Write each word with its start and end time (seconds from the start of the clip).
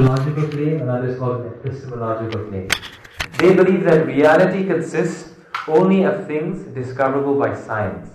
logical 0.00 0.48
claim, 0.48 0.80
another 0.82 1.08
is 1.08 1.18
called 1.18 1.40
an 1.46 1.52
epistemological 1.54 2.44
claim. 2.46 2.68
They 3.38 3.54
believe 3.54 3.84
that 3.84 4.06
reality 4.06 4.64
consists 4.64 5.34
only 5.66 6.04
of 6.04 6.26
things 6.26 6.62
discoverable 6.74 7.38
by 7.38 7.54
science. 7.54 8.10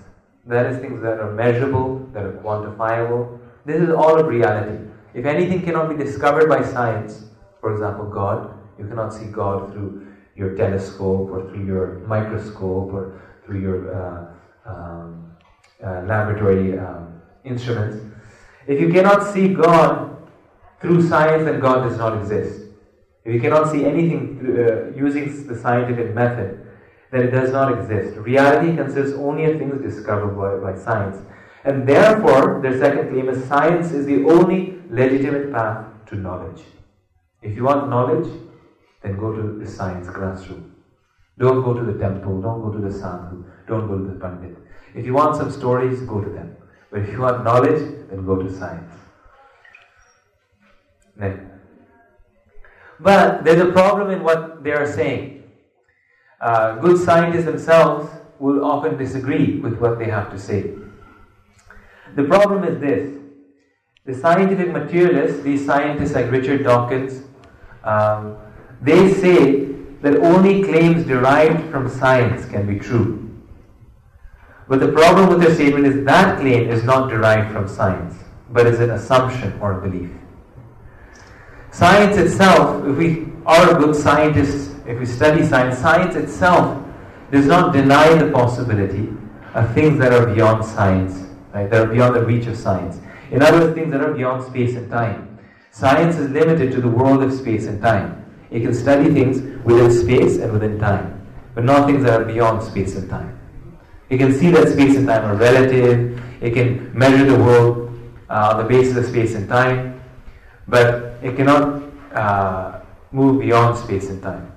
That 0.46 0.68
is, 0.68 0.78
things 0.80 1.02
that 1.02 1.20
are 1.20 1.32
measurable, 1.32 2.08
that 2.14 2.24
are 2.24 2.34
quantifiable. 2.34 3.40
This 3.66 3.82
is 3.82 3.90
all 3.90 4.20
of 4.20 4.28
reality. 4.28 4.78
If 5.14 5.26
anything 5.26 5.64
cannot 5.64 5.90
be 5.90 5.96
discovered 5.96 6.48
by 6.48 6.64
science, 6.64 7.26
for 7.60 7.74
example, 7.74 8.06
God, 8.06 8.54
you 8.78 8.88
cannot 8.88 9.14
see 9.14 9.26
God 9.26 9.72
through 9.72 10.08
your 10.36 10.56
telescope 10.56 11.30
or 11.32 11.50
through 11.50 11.66
your 11.66 12.00
microscope 12.08 12.94
or 12.94 13.22
through 13.46 13.62
your 13.62 13.80
uh, 13.96 14.70
um, 14.70 15.32
uh, 15.84 16.02
laboratory 16.02 16.78
um, 16.78 17.22
instruments. 17.44 17.98
If 18.68 18.80
you 18.80 18.92
cannot 18.92 19.24
see 19.24 19.54
God 19.54 20.15
through 20.86 21.08
science, 21.08 21.46
then 21.46 21.60
God 21.60 21.88
does 21.88 21.98
not 21.98 22.18
exist. 22.18 22.62
If 23.24 23.34
you 23.34 23.42
cannot 23.42 23.72
see 23.72 23.86
anything 23.86 24.22
uh, 24.42 24.96
using 24.96 25.48
the 25.48 25.58
scientific 25.58 26.14
method, 26.14 26.62
then 27.12 27.22
it 27.24 27.32
does 27.32 27.52
not 27.52 27.74
exist. 27.78 28.18
Reality 28.18 28.76
consists 28.76 29.14
only 29.18 29.46
of 29.46 29.58
things 29.58 29.82
discovered 29.82 30.36
by, 30.36 30.72
by 30.72 30.78
science. 30.78 31.18
And 31.64 31.88
therefore, 31.88 32.60
their 32.62 32.78
second 32.78 33.10
claim 33.10 33.30
is 33.30 33.48
science 33.48 33.92
is 33.92 34.06
the 34.06 34.26
only 34.26 34.78
legitimate 34.90 35.52
path 35.52 35.88
to 36.10 36.16
knowledge. 36.16 36.62
If 37.42 37.56
you 37.56 37.64
want 37.64 37.90
knowledge, 37.90 38.32
then 39.02 39.18
go 39.18 39.34
to 39.34 39.60
the 39.60 39.68
science 39.68 40.08
classroom. 40.08 40.76
Don't 41.40 41.64
go 41.64 41.74
to 41.74 41.84
the 41.84 41.98
temple, 42.00 42.42
don't 42.42 42.62
go 42.62 42.72
to 42.72 42.80
the 42.80 42.94
sadhu, 42.94 43.44
don't 43.68 43.88
go 43.88 43.98
to 43.98 44.06
the 44.06 44.20
pandit. 44.20 44.56
If 44.94 45.06
you 45.06 45.14
want 45.14 45.36
some 45.36 45.52
stories, 45.52 46.02
go 46.02 46.22
to 46.22 46.30
them. 46.30 46.56
But 46.92 47.02
if 47.02 47.10
you 47.10 47.20
want 47.22 47.44
knowledge, 47.44 47.82
then 48.10 48.26
go 48.26 48.42
to 48.42 48.50
science. 48.52 48.94
But 53.00 53.44
there's 53.44 53.62
a 53.62 53.72
problem 53.72 54.10
in 54.10 54.24
what 54.24 54.64
they 54.64 54.72
are 54.72 54.92
saying. 54.92 55.44
Uh, 56.42 56.76
good 56.76 56.98
scientists 56.98 57.46
themselves 57.46 58.12
will 58.40 58.64
often 58.64 58.98
disagree 58.98 59.60
with 59.60 59.78
what 59.80 59.98
they 59.98 60.06
have 60.06 60.32
to 60.32 60.40
say. 60.40 60.74
The 62.16 62.24
problem 62.24 62.64
is 62.64 62.80
this 62.80 63.12
the 64.06 64.14
scientific 64.14 64.72
materialists, 64.72 65.42
these 65.42 65.66
scientists 65.66 66.14
like 66.14 66.30
Richard 66.30 66.64
Dawkins, 66.64 67.24
um, 67.84 68.38
they 68.82 69.12
say 69.12 69.66
that 70.02 70.18
only 70.18 70.64
claims 70.64 71.06
derived 71.08 71.72
from 71.72 71.90
science 71.90 72.46
can 72.46 72.68
be 72.68 72.78
true. 72.78 73.22
But 74.68 74.80
the 74.80 74.92
problem 74.92 75.30
with 75.30 75.42
their 75.42 75.54
statement 75.56 75.88
is 75.88 76.06
that 76.06 76.40
claim 76.40 76.70
is 76.70 76.84
not 76.84 77.10
derived 77.10 77.52
from 77.52 77.68
science, 77.68 78.16
but 78.52 78.68
is 78.68 78.80
an 78.80 78.92
assumption 78.92 79.60
or 79.60 79.80
a 79.80 79.90
belief. 79.90 80.12
Science 81.76 82.16
itself, 82.16 82.88
if 82.88 82.96
we 82.96 83.28
are 83.46 83.78
good 83.78 83.94
scientists, 83.94 84.74
if 84.88 84.98
we 84.98 85.06
study 85.06 85.46
science, 85.46 85.78
science 85.78 86.16
itself 86.16 86.82
does 87.32 87.46
not 87.48 87.74
deny 87.74 88.16
the 88.16 88.32
possibility 88.32 89.10
of 89.54 89.74
things 89.74 90.00
that 90.00 90.14
are 90.14 90.26
beyond 90.34 90.64
science, 90.64 91.28
right? 91.54 91.70
That 91.70 91.86
are 91.86 91.92
beyond 91.92 92.16
the 92.16 92.26
reach 92.26 92.48
of 92.48 92.56
science. 92.56 93.02
In 93.30 93.42
other 93.42 93.60
words, 93.60 93.76
things 93.76 93.92
that 93.92 94.00
are 94.00 94.14
beyond 94.14 94.46
space 94.46 94.78
and 94.78 94.90
time. 94.90 95.38
Science 95.72 96.16
is 96.16 96.30
limited 96.30 96.72
to 96.72 96.80
the 96.80 96.88
world 96.88 97.22
of 97.22 97.34
space 97.34 97.66
and 97.68 97.82
time. 97.82 98.24
It 98.52 98.62
can 98.62 98.74
study 98.74 99.14
things 99.14 99.42
within 99.66 99.92
space 99.92 100.38
and 100.38 100.54
within 100.54 100.80
time, 100.80 101.28
but 101.56 101.66
not 101.66 101.88
things 101.88 102.06
that 102.06 102.22
are 102.22 102.24
beyond 102.24 102.64
space 102.64 102.96
and 102.96 103.10
time. 103.10 103.38
It 104.10 104.18
can 104.18 104.32
see 104.34 104.50
that 104.52 104.70
space 104.70 104.96
and 104.96 105.06
time 105.06 105.26
are 105.26 105.36
relative. 105.36 106.24
It 106.42 106.54
can 106.54 106.98
measure 106.98 107.26
the 107.26 107.38
world 107.38 108.00
uh, 108.30 108.54
on 108.54 108.64
the 108.64 108.64
basis 108.64 108.96
of 108.96 109.06
space 109.08 109.36
and 109.36 109.50
time, 109.50 110.02
but 110.70 111.15
it 111.26 111.36
cannot 111.36 111.82
uh, 112.14 112.80
move 113.12 113.42
beyond 113.42 113.78
space 113.78 114.10
and 114.10 114.22
time. 114.22 114.52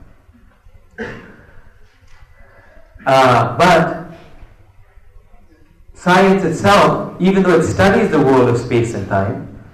Uh, 3.06 3.56
but 3.56 4.12
science 5.94 6.44
itself, 6.44 7.16
even 7.20 7.42
though 7.42 7.58
it 7.58 7.62
studies 7.62 8.10
the 8.10 8.18
world 8.18 8.50
of 8.50 8.58
space 8.58 8.92
and 8.92 9.08
time, 9.08 9.64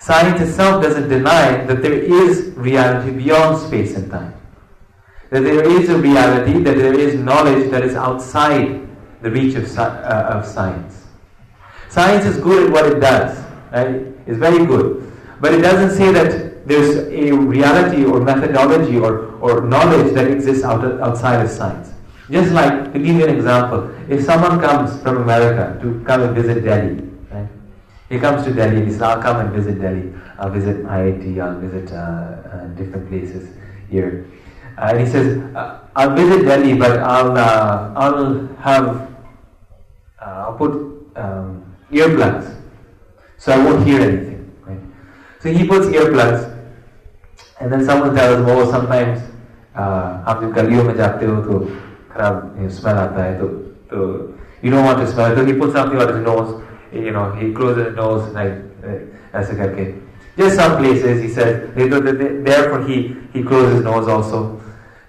science 0.00 0.40
itself 0.40 0.82
doesn't 0.82 1.08
deny 1.08 1.64
that 1.64 1.80
there 1.80 1.92
is 1.92 2.52
reality 2.56 3.12
beyond 3.12 3.56
space 3.58 3.94
and 3.94 4.10
time. 4.10 4.34
That 5.30 5.44
there 5.44 5.64
is 5.64 5.88
a 5.90 5.96
reality, 5.96 6.58
that 6.64 6.76
there 6.76 6.98
is 6.98 7.14
knowledge 7.14 7.70
that 7.70 7.84
is 7.84 7.94
outside 7.94 8.84
the 9.22 9.30
reach 9.30 9.54
of, 9.54 9.78
uh, 9.78 10.34
of 10.34 10.44
science. 10.44 11.06
Science 11.88 12.24
is 12.24 12.36
good 12.38 12.66
at 12.66 12.72
what 12.72 12.86
it 12.86 12.98
does, 12.98 13.38
right? 13.70 14.06
It's 14.26 14.38
very 14.38 14.66
good. 14.66 15.11
But 15.42 15.54
it 15.54 15.62
doesn't 15.62 15.96
say 15.98 16.12
that 16.12 16.68
there's 16.68 16.98
a 17.08 17.32
reality 17.32 18.04
or 18.04 18.20
methodology 18.20 18.96
or, 18.96 19.26
or 19.40 19.62
knowledge 19.62 20.14
that 20.14 20.30
exists 20.30 20.62
out, 20.62 20.84
outside 21.00 21.44
of 21.44 21.50
science. 21.50 21.90
Just 22.30 22.52
like, 22.52 22.92
to 22.92 22.98
give 23.00 23.16
you 23.16 23.24
an 23.24 23.34
example, 23.34 23.90
if 24.08 24.22
someone 24.24 24.60
comes 24.60 25.02
from 25.02 25.16
America 25.22 25.76
to 25.82 26.00
come 26.04 26.22
and 26.22 26.32
visit 26.36 26.62
Delhi, 26.62 27.02
right? 27.32 27.48
He 28.08 28.20
comes 28.20 28.44
to 28.44 28.54
Delhi 28.54 28.76
and 28.76 28.86
he 28.86 28.92
says, 28.92 29.02
I'll 29.02 29.20
come 29.20 29.40
and 29.40 29.52
visit 29.52 29.80
Delhi. 29.80 30.14
I'll 30.38 30.50
visit 30.50 30.84
IIT, 30.84 31.42
I'll 31.42 31.58
visit 31.58 31.92
uh, 31.92 31.96
uh, 31.96 32.66
different 32.78 33.08
places 33.08 33.50
here. 33.90 34.24
Uh, 34.78 34.90
and 34.94 35.00
he 35.00 35.06
says, 35.06 35.42
uh, 35.56 35.80
I'll 35.96 36.14
visit 36.14 36.44
Delhi, 36.44 36.74
but 36.74 37.00
I'll, 37.00 37.36
uh, 37.36 37.92
I'll 37.96 38.46
have, 38.58 39.10
uh, 40.20 40.24
I'll 40.24 40.56
put 40.56 40.70
um, 41.16 41.74
earplugs, 41.90 42.62
so 43.38 43.50
I 43.50 43.58
won't 43.58 43.84
hear 43.84 44.02
anything. 44.02 44.32
Right? 45.43 45.43
So 45.43 45.49
he 45.49 45.67
puts 45.67 45.87
earplugs, 45.87 46.53
and 47.59 47.71
then 47.71 47.85
someone 47.85 48.15
tells 48.15 48.39
him, 48.39 48.45
oh, 48.49 48.71
sometimes 48.71 49.21
आप 49.77 50.41
जब 50.41 50.53
गलियों 50.53 50.83
में 50.83 50.95
जाते 50.95 51.25
हो 51.25 51.35
तो 51.45 51.59
खराब 52.13 52.69
smell 52.71 52.97
आता 52.97 53.23
है 53.23 53.39
तो 53.39 53.47
तो 53.91 54.33
you 54.63 54.71
don't 54.71 54.85
want 54.85 54.97
to 54.97 55.07
smell 55.07 55.31
it. 55.31 55.35
So 55.37 55.45
he 55.45 55.53
puts 55.53 55.73
something 55.73 55.99
on 55.99 56.07
his 56.07 56.25
nose, 56.25 56.63
you 56.91 57.11
know, 57.11 57.31
he 57.33 57.53
closes 57.53 57.87
his 57.87 57.95
nose 57.95 58.33
like 58.33 58.53
ऐसे 59.33 59.55
करके. 59.55 59.93
Just 60.37 60.55
some 60.55 60.77
places 60.77 61.21
he 61.21 61.29
says, 61.29 61.69
therefore 61.75 62.81
he 62.87 63.15
he 63.33 63.43
closes 63.43 63.75
his 63.75 63.83
nose 63.83 64.07
also. 64.07 64.59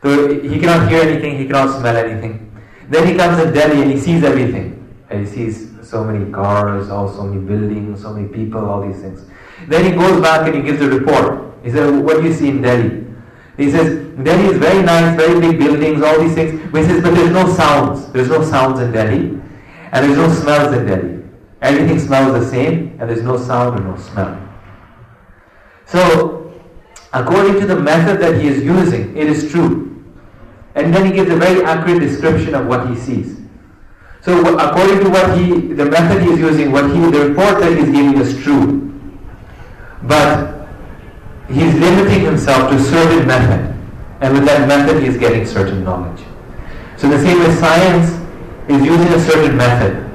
So 0.03 0.29
he 0.35 0.59
cannot 0.59 0.89
hear 0.91 1.03
anything, 1.03 1.39
he 1.39 1.47
cannot 1.47 1.81
smell 1.81 1.97
anything. 1.97 2.53
Then 2.89 3.07
he 3.07 3.15
comes 3.15 3.43
to 3.43 3.51
Delhi 3.51 3.83
and 3.83 3.91
he 3.91 3.99
sees 3.99 4.23
everything. 4.23 4.75
And 5.11 5.27
he 5.27 5.33
sees 5.33 5.71
so 5.83 6.05
many 6.05 6.31
cars, 6.31 6.91
all 6.91 7.09
so 7.09 7.25
many 7.25 7.41
buildings, 7.41 8.03
so 8.03 8.13
many 8.13 8.29
people, 8.29 8.65
all 8.65 8.87
these 8.87 9.01
things. 9.01 9.25
Then 9.68 9.86
he 9.86 9.92
goes 9.92 10.22
back 10.22 10.48
and 10.48 10.56
he 10.56 10.62
gives 10.62 10.82
a 10.82 10.90
report. 10.90 11.54
He 11.64 11.72
says, 11.72 11.92
What 12.02 12.22
do 12.22 12.28
you 12.28 12.34
see 12.34 12.50
in 12.50 12.62
Delhi? 12.62 13.06
He 13.58 13.72
says, 13.72 14.10
Delhi 14.24 14.46
is 14.48 14.58
very 14.58 14.84
nice, 14.84 15.16
very 15.16 15.40
big 15.40 15.60
buildings, 15.60 16.02
all 16.02 16.20
these 16.20 16.34
things. 16.34 16.72
But 16.72 16.82
he 16.82 16.88
says, 16.88 17.02
But 17.02 17.16
there's 17.16 17.32
no 17.32 17.54
sounds. 17.54 18.12
There's 18.12 18.30
no 18.30 18.44
sounds 18.44 18.80
in 18.80 18.92
Delhi. 18.92 19.40
And 19.92 20.06
there's 20.06 20.18
no 20.18 20.30
smells 20.34 20.76
in 20.76 20.86
Delhi. 20.86 21.24
Everything 21.62 22.00
smells 22.00 22.34
the 22.34 22.50
same, 22.50 22.98
and 23.00 23.10
there's 23.10 23.24
no 23.24 23.38
sound 23.38 23.80
or 23.80 23.84
no 23.84 23.98
smell. 23.98 24.40
So, 25.86 26.54
according 27.14 27.62
to 27.62 27.66
the 27.66 27.80
method 27.80 28.20
that 28.20 28.42
he 28.42 28.48
is 28.48 28.64
using, 28.64 29.16
it 29.16 29.28
is 29.28 29.50
true. 29.52 29.84
And 30.76 30.94
then 30.94 31.06
he 31.06 31.12
gives 31.14 31.32
a 31.32 31.36
very 31.36 31.64
accurate 31.64 32.02
description 32.02 32.56
of 32.56 32.66
what 32.66 32.90
he 32.90 32.96
sees. 32.96 33.38
So 34.24 34.58
according 34.58 35.02
to 35.02 35.10
what 35.10 35.38
he, 35.38 35.74
the 35.74 35.86
method 35.86 36.24
he 36.24 36.30
is 36.30 36.40
using, 36.40 36.72
what 36.72 36.86
he, 36.86 37.00
the 37.12 37.28
report 37.28 37.60
that 37.60 37.74
he 37.74 37.80
is 37.80 37.92
giving 37.92 38.18
is 38.18 38.42
true. 38.42 38.93
But 40.04 40.68
he 41.50 41.62
is 41.64 41.76
limiting 41.76 42.22
himself 42.22 42.70
to 42.70 42.76
a 42.76 42.80
certain 42.80 43.28
method. 43.28 43.70
And 44.22 44.34
with 44.34 44.46
that 44.46 44.68
method 44.68 45.02
he 45.02 45.10
is 45.10 45.18
getting 45.18 45.46
certain 45.46 45.84
knowledge. 45.84 46.24
So 46.98 47.10
the 47.10 47.20
same 47.20 47.40
way 47.40 47.54
science 47.56 48.10
is 48.70 48.86
using 48.86 49.08
a 49.14 49.20
certain 49.20 49.58
method. 49.58 50.10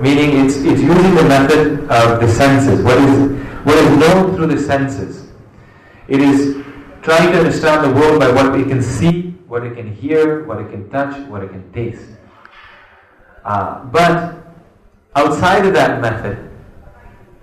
Meaning 0.00 0.44
it's, 0.44 0.56
it's 0.56 0.80
using 0.80 1.14
the 1.14 1.24
method 1.24 1.80
of 1.90 2.20
the 2.20 2.28
senses. 2.28 2.82
What 2.82 2.98
is, 2.98 3.30
what 3.64 3.76
is 3.76 3.96
known 3.98 4.34
through 4.34 4.48
the 4.48 4.58
senses. 4.58 5.28
It 6.08 6.20
is 6.20 6.64
trying 7.02 7.32
to 7.32 7.38
understand 7.38 7.84
the 7.84 7.98
world 7.98 8.20
by 8.20 8.30
what 8.30 8.58
it 8.58 8.68
can 8.68 8.82
see, 8.82 9.30
what 9.48 9.64
it 9.64 9.74
can 9.76 9.94
hear, 9.94 10.44
what 10.44 10.58
it 10.60 10.70
can 10.70 10.88
touch, 10.90 11.16
what 11.28 11.42
it 11.42 11.50
can 11.50 11.70
taste. 11.72 12.06
Uh, 13.44 13.84
but 13.84 14.36
outside 15.16 15.66
of 15.66 15.72
that 15.74 16.00
method, 16.00 16.50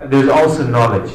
there's 0.00 0.28
also 0.28 0.66
knowledge. 0.66 1.12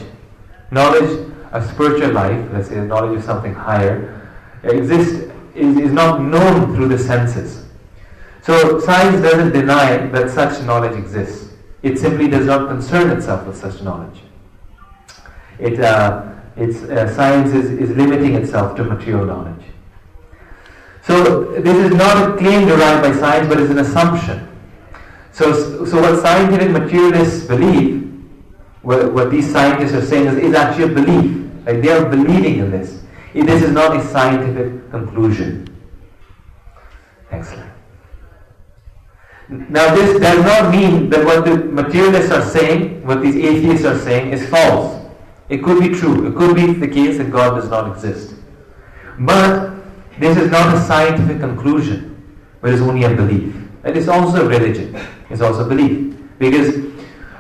Knowledge 0.73 1.31
of 1.51 1.69
spiritual 1.69 2.11
life, 2.13 2.49
let's 2.51 2.69
say 2.69 2.81
knowledge 2.81 3.19
of 3.19 3.23
something 3.23 3.53
higher, 3.53 4.27
exists, 4.63 5.31
is, 5.53 5.77
is 5.77 5.91
not 5.91 6.19
known 6.21 6.75
through 6.75 6.87
the 6.87 6.97
senses. 6.97 7.65
So 8.41 8.79
science 8.79 9.21
doesn't 9.21 9.53
deny 9.53 9.97
that 10.07 10.31
such 10.31 10.63
knowledge 10.65 10.97
exists. 10.97 11.53
It 11.83 11.99
simply 11.99 12.27
does 12.27 12.47
not 12.47 12.69
concern 12.69 13.15
itself 13.15 13.45
with 13.45 13.55
such 13.55 13.83
knowledge. 13.83 14.21
It, 15.59 15.79
uh, 15.79 16.33
it's, 16.57 16.81
uh, 16.83 17.13
science 17.13 17.53
is, 17.53 17.69
is 17.69 17.95
limiting 17.95 18.33
itself 18.33 18.75
to 18.77 18.83
material 18.83 19.25
knowledge. 19.25 19.65
So 21.03 21.43
this 21.61 21.77
is 21.77 21.95
not 21.95 22.31
a 22.31 22.37
claim 22.37 22.67
derived 22.67 23.03
by 23.03 23.11
science, 23.13 23.47
but 23.47 23.59
it's 23.59 23.69
an 23.69 23.79
assumption. 23.79 24.47
So, 25.33 25.85
so 25.85 26.01
what 26.01 26.19
scientific 26.21 26.71
materialists 26.71 27.45
believe, 27.45 28.02
what, 28.83 29.13
what 29.13 29.31
these 29.31 29.51
scientists 29.51 29.93
are 29.93 30.05
saying 30.05 30.27
is, 30.27 30.37
is 30.37 30.53
actually 30.53 30.83
a 30.83 30.95
belief. 30.95 31.65
Like 31.65 31.81
they 31.81 31.89
are 31.89 32.07
believing 32.07 32.59
in 32.59 32.71
this. 32.71 33.01
This 33.33 33.63
is 33.63 33.71
not 33.71 33.95
a 33.97 34.03
scientific 34.05 34.91
conclusion. 34.91 35.67
Excellent. 37.31 37.71
Now, 39.49 39.93
this 39.95 40.19
does 40.19 40.43
not 40.45 40.71
mean 40.71 41.09
that 41.09 41.25
what 41.25 41.45
the 41.45 41.57
materialists 41.57 42.31
are 42.31 42.43
saying, 42.43 43.05
what 43.05 43.21
these 43.21 43.35
atheists 43.35 43.85
are 43.85 43.97
saying, 43.97 44.31
is 44.31 44.47
false. 44.49 45.05
It 45.49 45.63
could 45.63 45.79
be 45.79 45.89
true. 45.89 46.27
It 46.27 46.35
could 46.35 46.55
be 46.55 46.73
the 46.73 46.87
case 46.87 47.17
that 47.17 47.31
God 47.31 47.55
does 47.55 47.69
not 47.69 47.91
exist. 47.91 48.35
But 49.19 49.73
this 50.19 50.37
is 50.37 50.49
not 50.51 50.75
a 50.75 50.81
scientific 50.81 51.39
conclusion, 51.39 52.15
but 52.61 52.71
it's 52.71 52.81
only 52.81 53.03
a 53.03 53.09
belief. 53.09 53.55
It 53.83 53.97
is 53.97 54.07
also 54.07 54.45
a 54.45 54.49
religion. 54.49 54.95
It's 55.29 55.41
also 55.41 55.65
a 55.65 55.67
belief. 55.67 56.15
Because 56.39 56.92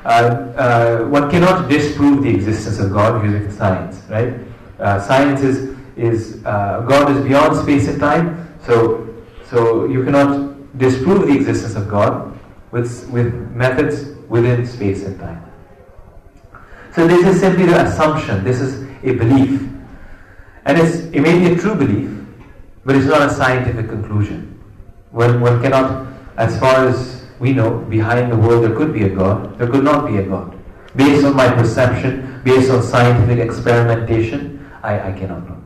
uh, 0.05 0.07
uh, 0.07 1.05
one 1.05 1.29
cannot 1.31 1.69
disprove 1.69 2.23
the 2.23 2.29
existence 2.29 2.79
of 2.79 2.91
God 2.91 3.23
using 3.23 3.49
science, 3.51 4.01
right? 4.09 4.33
Uh, 4.79 4.99
science 4.99 5.41
is, 5.41 5.77
is 5.95 6.45
uh, 6.45 6.85
God 6.87 7.15
is 7.15 7.23
beyond 7.23 7.55
space 7.55 7.87
and 7.87 7.99
time, 7.99 8.53
so, 8.65 9.13
so 9.49 9.85
you 9.85 10.03
cannot 10.03 10.77
disprove 10.77 11.27
the 11.27 11.35
existence 11.35 11.75
of 11.75 11.87
God 11.87 12.37
with, 12.71 13.09
with 13.09 13.33
methods 13.51 14.09
within 14.27 14.65
space 14.65 15.03
and 15.03 15.17
time. 15.19 15.43
So 16.93 17.07
this 17.07 17.25
is 17.25 17.39
simply 17.39 17.65
the 17.65 17.85
assumption, 17.85 18.43
this 18.43 18.59
is 18.59 18.83
a 19.03 19.13
belief. 19.13 19.61
And 20.65 20.77
it's, 20.77 20.97
it 21.13 21.21
may 21.21 21.39
be 21.39 21.53
a 21.53 21.55
true 21.55 21.75
belief, 21.75 22.09
but 22.85 22.95
it's 22.95 23.05
not 23.05 23.21
a 23.21 23.33
scientific 23.33 23.87
conclusion. 23.87 24.59
One, 25.11 25.39
one 25.41 25.61
cannot, 25.61 26.07
as 26.37 26.59
far 26.59 26.87
as 26.87 27.22
we 27.43 27.53
know, 27.53 27.79
behind 27.95 28.31
the 28.31 28.37
world 28.37 28.63
there 28.63 28.75
could 28.75 28.93
be 28.93 29.03
a 29.03 29.09
God, 29.09 29.59
there 29.59 29.67
could 29.67 29.83
not 29.83 30.07
be 30.07 30.17
a 30.17 30.23
God. 30.23 30.57
Based 30.95 31.23
on 31.25 31.35
my 31.35 31.47
perception, 31.53 32.41
based 32.43 32.71
on 32.71 32.81
scientific 32.81 33.37
experimentation, 33.37 34.65
I, 34.81 35.09
I 35.09 35.11
cannot 35.11 35.47
know. 35.47 35.61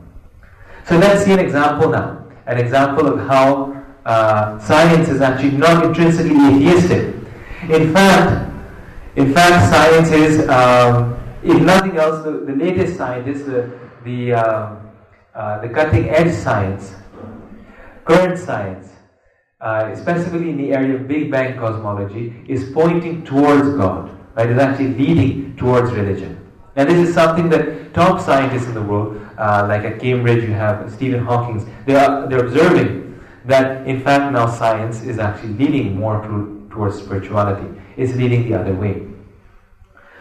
So 0.86 0.98
let's 0.98 1.24
see 1.24 1.32
an 1.32 1.38
example 1.38 1.88
now. 1.88 2.24
An 2.46 2.58
example 2.58 3.06
of 3.06 3.26
how 3.26 3.72
uh, 4.04 4.58
science 4.58 5.08
is 5.08 5.20
actually 5.20 5.52
not 5.52 5.84
intrinsically 5.84 6.36
atheistic. 6.36 7.14
In 7.70 7.92
fact, 7.94 8.52
in 9.16 9.32
fact, 9.32 9.70
science 9.72 10.10
is, 10.10 10.48
um, 10.48 11.18
if 11.42 11.60
nothing 11.62 11.96
else, 11.96 12.24
the, 12.24 12.32
the 12.32 12.56
latest 12.56 12.96
scientists, 12.96 13.44
the 13.44 13.70
the, 14.04 14.32
uh, 14.32 14.76
uh, 15.34 15.60
the 15.60 15.68
cutting 15.68 16.08
edge 16.08 16.34
science, 16.34 16.94
current 18.04 18.38
science, 18.38 18.88
uh, 19.60 19.94
specifically 19.96 20.50
in 20.50 20.56
the 20.56 20.72
area 20.72 20.94
of 20.94 21.08
Big 21.08 21.30
Bang 21.30 21.58
cosmology, 21.58 22.34
is 22.48 22.70
pointing 22.72 23.24
towards 23.24 23.76
God. 23.76 24.14
Right, 24.34 24.50
is 24.50 24.58
actually 24.58 24.94
leading 24.94 25.56
towards 25.56 25.90
religion. 25.90 26.38
And 26.76 26.88
this 26.88 27.08
is 27.08 27.12
something 27.12 27.48
that 27.48 27.92
top 27.92 28.20
scientists 28.20 28.66
in 28.66 28.74
the 28.74 28.82
world, 28.82 29.20
uh, 29.36 29.66
like 29.68 29.82
at 29.82 29.98
Cambridge, 29.98 30.44
you 30.44 30.52
have 30.52 30.92
Stephen 30.92 31.24
Hawking, 31.24 31.68
they 31.86 31.96
are 31.96 32.28
they're 32.28 32.46
observing 32.46 33.20
that 33.46 33.86
in 33.88 34.00
fact 34.00 34.32
now 34.32 34.46
science 34.46 35.02
is 35.02 35.18
actually 35.18 35.54
leading 35.54 35.96
more 35.96 36.22
to, 36.22 36.68
towards 36.70 36.98
spirituality. 37.02 37.66
It's 37.96 38.14
leading 38.14 38.48
the 38.48 38.60
other 38.60 38.74
way. 38.74 39.08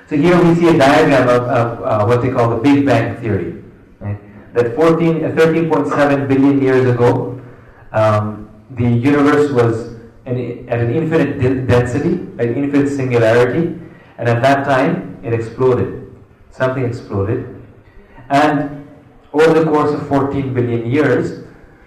So 0.09 0.15
here 0.15 0.41
we 0.41 0.55
see 0.55 0.69
a 0.69 0.77
diagram 0.77 1.27
of, 1.27 1.43
of 1.43 1.83
uh, 1.83 2.05
what 2.05 2.21
they 2.21 2.31
call 2.31 2.49
the 2.49 2.55
Big 2.55 2.85
Bang 2.85 3.17
Theory. 3.21 3.61
Right? 3.99 4.17
That 4.53 4.75
14, 4.75 5.25
uh, 5.25 5.29
13.7 5.29 6.27
billion 6.27 6.61
years 6.61 6.89
ago, 6.89 7.39
um, 7.91 8.36
the 8.77 8.87
universe 8.87 9.51
was 9.51 9.95
an, 10.25 10.67
at 10.69 10.79
an 10.79 10.93
infinite 10.93 11.67
density, 11.67 12.13
an 12.39 12.55
infinite 12.55 12.89
singularity, 12.89 13.79
and 14.17 14.29
at 14.29 14.41
that 14.41 14.65
time 14.65 15.19
it 15.23 15.33
exploded. 15.33 16.15
Something 16.51 16.85
exploded. 16.85 17.55
And 18.29 18.87
over 19.33 19.53
the 19.59 19.65
course 19.65 19.93
of 19.93 20.07
14 20.07 20.53
billion 20.53 20.89
years, 20.89 21.43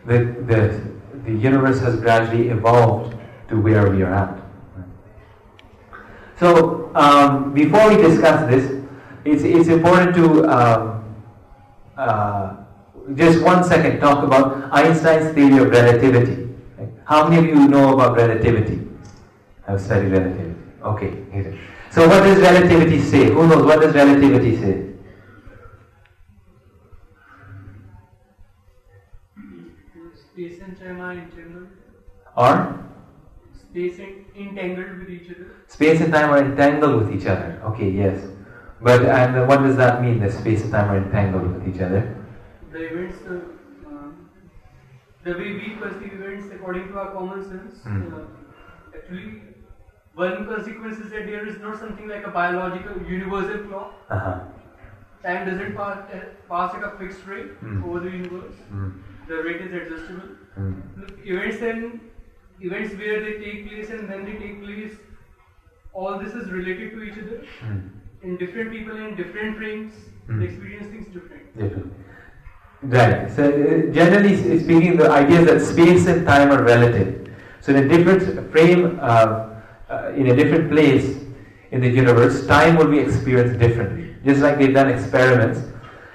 the, 0.07 0.19
the 0.47 0.91
the 1.25 1.33
universe 1.33 1.81
has 1.81 1.97
gradually 2.01 2.49
evolved 2.49 3.17
to 3.49 3.61
where 3.61 3.91
we 3.91 4.03
are 4.03 4.15
at. 4.15 4.41
So, 6.39 6.91
um, 6.95 7.53
before 7.53 7.91
we 7.91 7.97
discuss 7.97 8.49
this, 8.51 8.83
it's, 9.25 9.43
it's 9.43 9.69
important 9.69 10.15
to 10.17 10.45
um, 10.49 11.15
uh, 11.97 12.57
just 13.15 13.43
one 13.43 13.63
second 13.63 14.01
talk 14.01 14.25
about 14.25 14.73
Einstein's 14.73 15.35
theory 15.35 15.63
of 15.63 15.71
relativity. 15.71 16.49
How 17.11 17.29
many 17.29 17.39
of 17.39 17.47
you 17.47 17.67
know 17.67 17.93
about 17.95 18.17
relativity? 18.17 18.87
I 19.67 19.73
have 19.73 19.81
studied 19.81 20.13
relativity. 20.13 20.55
Okay. 20.91 21.25
Here. 21.33 21.59
So, 21.91 22.07
what 22.07 22.23
does 22.23 22.39
relativity 22.39 23.01
say? 23.01 23.25
Who 23.25 23.49
knows 23.49 23.65
what 23.65 23.81
does 23.81 23.97
relativity 23.97 24.57
say? 24.57 24.75
Space 30.23 30.61
and 30.61 30.79
time 30.79 31.01
are 31.01 31.13
entangled. 31.15 31.67
Or? 32.37 32.79
Space 33.61 33.99
and 33.99 34.25
entangled 34.37 34.99
with 35.01 35.11
each 35.11 35.31
other. 35.33 35.51
Space 35.67 36.01
and 36.03 36.13
time 36.13 36.31
are 36.31 36.45
entangled 36.45 36.95
with 37.03 37.13
each 37.13 37.27
other. 37.27 37.61
Okay, 37.73 37.91
yes. 37.91 38.25
But 38.81 39.05
and 39.05 39.49
what 39.49 39.65
does 39.65 39.77
that 39.79 40.01
mean? 40.01 40.21
That 40.21 40.33
space 40.33 40.63
and 40.63 40.71
time 40.71 40.89
are 40.93 40.99
entangled 40.99 41.55
with 41.55 41.75
each 41.75 41.83
other? 41.83 42.03
The 42.71 42.85
events, 42.85 43.27
uh, 43.27 43.60
the 45.25 45.33
way 45.33 45.53
we 45.53 45.77
perceive 45.81 46.13
events 46.15 46.47
according 46.55 46.89
to 46.89 46.99
our 46.99 47.13
common 47.13 47.43
sense, 47.45 47.81
mm. 47.85 48.13
uh, 48.13 48.97
actually, 48.97 49.43
one 50.15 50.47
consequence 50.47 50.99
is 50.99 51.11
that 51.11 51.27
there 51.27 51.47
is 51.47 51.59
not 51.59 51.79
something 51.79 52.09
like 52.09 52.27
a 52.27 52.31
biological 52.31 53.03
universal 53.03 53.59
clock. 53.65 53.95
Uh-huh. 54.11 54.41
Time 55.23 55.47
doesn't 55.47 55.77
pass, 55.77 55.99
uh, 56.15 56.21
pass 56.49 56.75
at 56.75 56.83
a 56.83 56.97
fixed 56.99 57.27
rate 57.27 57.61
mm. 57.63 57.85
over 57.85 58.01
the 58.01 58.11
universe. 58.11 58.55
Mm 58.73 59.01
the 59.31 59.43
rate 59.47 59.63
is 59.67 59.73
adjustable. 59.81 60.31
Mm. 60.59 61.27
Events 61.33 61.63
and 61.63 62.01
events 62.61 62.95
where 63.03 63.21
they 63.25 63.35
take 63.45 63.69
place 63.69 63.91
and 63.91 64.09
when 64.09 64.25
they 64.29 64.37
take 64.45 64.63
place, 64.63 64.95
all 65.93 66.19
this 66.19 66.35
is 66.35 66.51
related 66.51 66.93
to 66.93 67.03
each 67.03 67.19
other. 67.25 67.43
Mm. 67.69 67.91
In 68.23 68.37
different 68.37 68.73
people 68.73 68.97
in 68.97 69.17
different 69.17 69.57
frames, 69.57 69.93
mm. 70.29 70.41
they 70.41 70.47
experience 70.47 70.89
things 70.95 71.07
different. 71.19 71.59
Different. 71.59 71.93
Right. 72.83 73.31
So 73.31 73.45
uh, 73.45 73.93
generally 73.93 74.37
speaking, 74.37 74.97
the 74.97 75.11
idea 75.11 75.41
is 75.41 75.47
that 75.47 75.61
space 75.61 76.07
and 76.07 76.27
time 76.27 76.51
are 76.51 76.63
relative. 76.63 77.31
So 77.61 77.75
in 77.75 77.85
a 77.85 77.89
different 77.89 78.51
frame, 78.51 78.99
uh, 79.03 79.51
uh, 79.91 80.13
in 80.17 80.29
a 80.29 80.37
different 80.37 80.71
place 80.71 81.19
in 81.73 81.83
the 81.83 81.89
universe, 81.89 82.47
time 82.47 82.77
will 82.77 82.89
be 82.89 82.99
experienced 82.99 83.59
differently. 83.59 84.17
Just 84.25 84.41
like 84.41 84.59
they've 84.59 84.73
done 84.73 84.89
experiments 84.89 85.61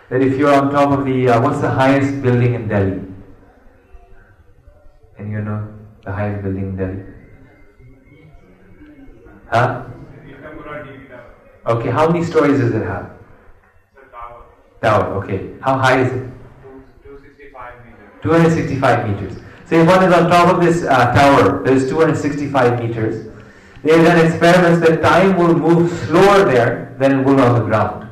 that 0.10 0.22
if 0.22 0.38
you're 0.38 0.54
on 0.54 0.72
top 0.72 0.98
of 0.98 1.06
the, 1.06 1.30
uh, 1.30 1.42
what's 1.42 1.62
the 1.62 1.70
highest 1.70 2.22
building 2.24 2.56
in 2.56 2.68
Delhi? 2.68 3.02
And 5.20 5.32
you 5.32 5.42
know 5.42 5.72
the 6.04 6.12
highest 6.12 6.44
building 6.44 6.70
in 6.70 6.76
Delhi? 6.78 7.04
Huh? 9.52 9.86
Okay, 11.68 11.90
how 11.90 12.08
many 12.10 12.24
stories 12.24 12.60
does 12.60 12.74
it 12.74 12.86
have? 12.86 13.12
tower. 14.12 14.46
Tower, 14.82 15.24
okay. 15.24 15.54
How 15.62 15.78
high 15.78 16.02
is 16.02 16.12
it? 16.12 16.35
265 18.25 19.09
meters. 19.09 19.37
265 19.37 19.37
meters. 19.37 19.51
So 19.67 19.77
if 19.81 19.87
one 19.87 20.03
is 20.03 20.13
on 20.13 20.29
top 20.29 20.55
of 20.55 20.61
this 20.61 20.83
uh, 20.83 21.13
tower 21.15 21.63
that 21.63 21.73
is 21.73 21.89
265 21.89 22.83
meters, 22.83 23.31
they 23.85 23.97
have 23.97 24.05
done 24.05 24.27
experiments 24.27 24.87
that 24.87 25.01
time 25.01 25.37
will 25.37 25.55
move 25.55 25.91
slower 26.07 26.45
there 26.45 26.97
than 26.99 27.21
it 27.21 27.25
will 27.25 27.41
on 27.41 27.55
the 27.55 27.65
ground. 27.65 28.09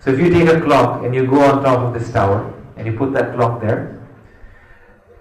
So 0.00 0.10
if 0.10 0.18
you 0.18 0.28
take 0.30 0.48
a 0.48 0.60
clock 0.60 1.04
and 1.04 1.14
you 1.14 1.26
go 1.26 1.40
on 1.40 1.62
top 1.62 1.78
of 1.78 1.94
this 1.94 2.12
tower 2.12 2.52
and 2.76 2.86
you 2.86 2.98
put 2.98 3.12
that 3.12 3.34
clock 3.36 3.60
there, 3.60 4.02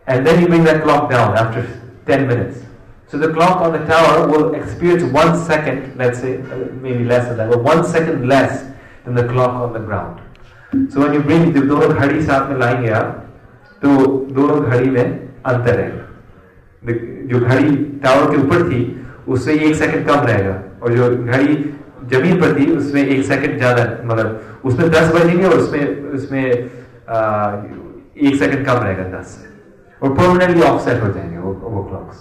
and 0.07 0.25
then 0.25 0.41
you 0.41 0.47
bring 0.47 0.63
that 0.63 0.83
clock 0.83 1.09
down 1.11 1.37
after 1.37 1.61
10 2.07 2.27
minutes. 2.27 2.65
So 3.07 3.17
the 3.17 3.31
clock 3.31 3.61
on 3.61 3.73
the 3.73 3.85
tower 3.85 4.27
will 4.27 4.55
experience 4.55 5.03
one 5.03 5.37
second, 5.45 5.95
let's 5.97 6.19
say, 6.19 6.41
uh, 6.41 6.55
maybe 6.81 7.03
less 7.03 7.27
than 7.27 7.37
that, 7.37 7.49
but 7.49 7.61
one 7.61 7.85
second 7.85 8.27
less 8.27 8.63
than 9.05 9.13
the 9.13 9.27
clock 9.27 9.51
on 9.51 9.73
the 9.73 9.79
ground. 9.79 10.21
So 10.91 11.01
when 11.01 11.13
you 11.13 11.21
bring 11.21 11.51
the 11.53 11.61
दोनों 11.61 11.89
घड़ी 11.89 12.21
साथ 12.25 12.49
में 12.49 12.57
लाएंगे 12.57 12.89
आप 12.89 13.24
तो 13.82 13.88
दोनों 14.30 14.60
घड़ी 14.60 14.90
में 14.90 15.04
अंतर 15.46 15.74
रहेगा 15.74 16.04
जो 17.28 17.40
घड़ी 17.40 17.76
टावर 18.02 18.30
के 18.30 18.36
ऊपर 18.38 18.62
थी, 18.70 18.80
उससे 19.28 19.54
एक 19.60 19.74
सेकंड 19.74 20.06
कम 20.06 20.26
रहेगा। 20.26 20.62
और 20.82 20.92
जो 20.92 21.08
घड़ी 21.24 21.54
ज़मीन 22.10 22.40
पर 22.40 22.58
थी, 22.58 22.66
उसमें 22.72 23.02
एक 23.02 23.24
सेकंड 23.24 23.56
ज़्यादा 23.58 23.84
मतलब 24.04 24.60
उसमें 24.64 24.90
दस 24.90 25.12
बजेंगे 25.14 25.46
और 25.46 25.54
उसमें 25.54 26.12
उसमें 26.12 26.44
एक 26.44 28.36
सेकंड 28.38 28.64
कम 28.66 28.76
रहेगा 28.76 29.04
दस 29.18 29.36
और 30.02 30.12
परमानेंटली 30.12 30.62
ऑफसेट 30.62 31.02
हो 31.02 31.08
जाएँगे 31.12 31.38
वो 31.38 31.52
वो 31.64 31.82
क्लॉक्स 31.84 32.16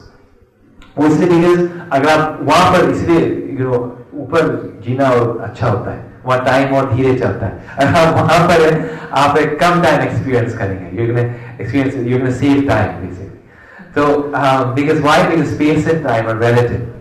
इसलिए 1.05 1.29
बिकॉज़ 1.29 1.67
अगर 1.91 2.09
आप 2.09 2.39
वहाँ 2.43 2.71
पर 2.73 2.89
इसलिए 2.89 3.21
यू 3.59 3.69
नो 3.69 3.77
ऊपर 4.15 4.45
जीना 4.83 5.09
और 5.11 5.39
अच्छा 5.43 5.67
होता 5.67 5.91
है, 5.91 6.05
वहाँ 6.25 6.43
टाइम 6.45 6.73
और 6.75 6.93
धीरे 6.93 7.13
चलता 7.19 7.45
है। 7.45 7.65
अगर 7.77 7.97
आप 7.99 8.13
वहाँ 8.15 8.47
पर 8.47 8.61
है, 8.61 8.99
आप 9.13 9.37
एक 9.37 9.59
कम 9.59 9.81
टाइम 9.83 10.01
एक्सपीरियंस 10.01 10.57
करेंगे। 10.57 10.87
experience, 11.59 11.95
you're 11.95 12.19
going 12.19 12.31
to 12.31 12.37
save 12.37 12.67
time, 12.67 13.07
basically. 13.07 13.39
So, 13.93 14.33
um, 14.35 14.75
because 14.75 15.01
why? 15.01 15.29
Because 15.29 15.53
space 15.53 15.87
and 15.87 16.03
time 16.03 16.27
are 16.27 16.35
relative. 16.35 16.93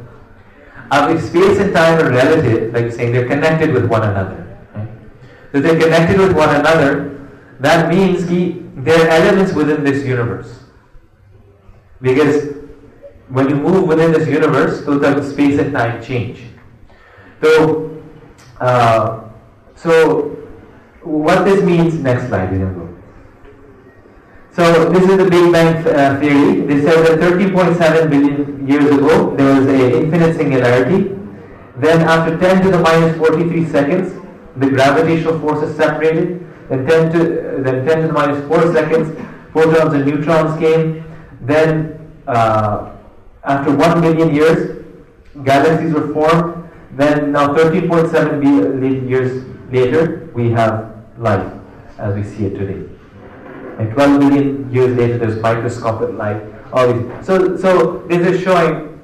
Um, 0.91 1.17
if 1.17 1.25
space 1.25 1.59
and 1.59 1.73
time 1.73 1.99
are 2.01 2.11
relative, 2.11 2.73
like 2.73 2.83
you're 2.83 2.93
saying, 2.93 3.13
they're 3.13 3.27
connected 3.27 3.73
with 3.73 3.87
one 3.87 4.03
another. 4.03 4.59
Right? 4.75 4.89
They're 5.53 5.81
connected 5.81 6.19
with 6.19 6.37
one 6.37 6.55
another, 6.55 7.15
that 7.61 7.89
means 7.89 8.27
ki, 8.29 8.63
there 8.77 9.07
are 9.07 9.09
elements 9.09 9.53
within 9.53 9.85
this 9.85 10.05
universe. 10.05 10.61
Because 12.01 12.55
when 13.29 13.49
you 13.49 13.57
move 13.57 13.89
within 13.89 14.13
this 14.13 14.29
universe, 14.29 14.85
so 14.85 14.99
the 14.99 15.23
space 15.23 15.59
and 15.59 15.73
time 15.73 16.03
change. 16.03 16.43
So, 17.43 18.03
uh, 18.61 19.25
so 19.75 20.31
what 21.03 21.45
this 21.45 21.63
means, 21.63 21.95
next 21.95 22.29
slide, 22.29 22.53
you 22.53 22.59
know. 22.59 22.84
So 24.55 24.89
this 24.89 25.03
is 25.03 25.17
the 25.19 25.29
Big 25.29 25.51
Bang 25.51 25.85
uh, 25.85 26.21
theory. 26.21 26.61
They 26.61 26.81
said 26.83 27.05
that 27.05 27.19
13.7 27.19 28.09
billion 28.09 28.69
years 28.69 28.85
ago, 28.85 29.35
there 29.35 29.53
was 29.53 29.67
a 29.67 29.97
infinite 30.01 30.37
singularity. 30.37 31.11
Then 31.79 32.03
after 32.03 32.39
10 32.39 32.63
to 32.63 32.71
the 32.71 32.79
minus 32.79 33.17
43 33.19 33.69
seconds, 33.69 34.13
the 34.57 34.71
gravitational 34.71 35.41
forces 35.41 35.77
separated. 35.77 36.47
Then 36.69 36.87
10 36.87 37.13
to, 37.13 37.19
uh, 37.19 37.63
then 37.65 37.85
10 37.85 38.03
to 38.03 38.07
the 38.07 38.13
minus 38.13 38.47
4 38.47 38.73
seconds, 38.73 39.19
photons 39.53 39.93
and 39.93 40.07
neutrons 40.07 40.57
came. 40.61 41.05
Then 41.41 41.99
uh, 42.29 42.95
after 43.43 43.75
1 43.75 44.01
million 44.01 44.33
years, 44.33 44.85
galaxies 45.43 45.93
were 45.93 46.15
formed. 46.15 46.71
Then 46.93 47.33
now 47.33 47.49
13.7 47.57 48.41
billion 48.41 49.09
years 49.09 49.45
later, 49.73 50.31
we 50.33 50.53
have 50.53 50.95
life 51.19 51.53
as 51.99 52.15
we 52.15 52.23
see 52.23 52.45
it 52.45 52.57
today. 52.57 52.94
And 53.78 53.90
12 53.93 54.21
million 54.21 54.73
years 54.73 54.97
later, 54.97 55.19
there's 55.19 55.40
microscopic 55.40 56.14
life. 56.16 56.43
All 56.73 56.93
these. 56.93 57.26
So, 57.26 57.57
so 57.57 57.99
this 58.09 58.26
is 58.26 58.43
showing 58.43 59.00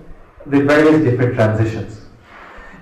the 0.46 0.62
various 0.62 1.02
different 1.04 1.34
transitions. 1.34 2.00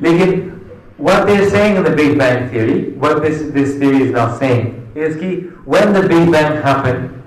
Lekin, 0.00 0.58
what 0.96 1.26
they're 1.26 1.48
saying 1.50 1.76
in 1.76 1.84
the 1.84 1.94
Big 1.94 2.18
Bang 2.18 2.50
theory, 2.50 2.92
what 2.92 3.22
this, 3.22 3.52
this 3.52 3.78
theory 3.78 4.02
is 4.02 4.12
now 4.12 4.36
saying, 4.38 4.90
is 4.94 5.16
that 5.16 5.66
when 5.66 5.92
the 5.92 6.02
Big 6.02 6.30
Bang 6.30 6.62
happened, 6.62 7.22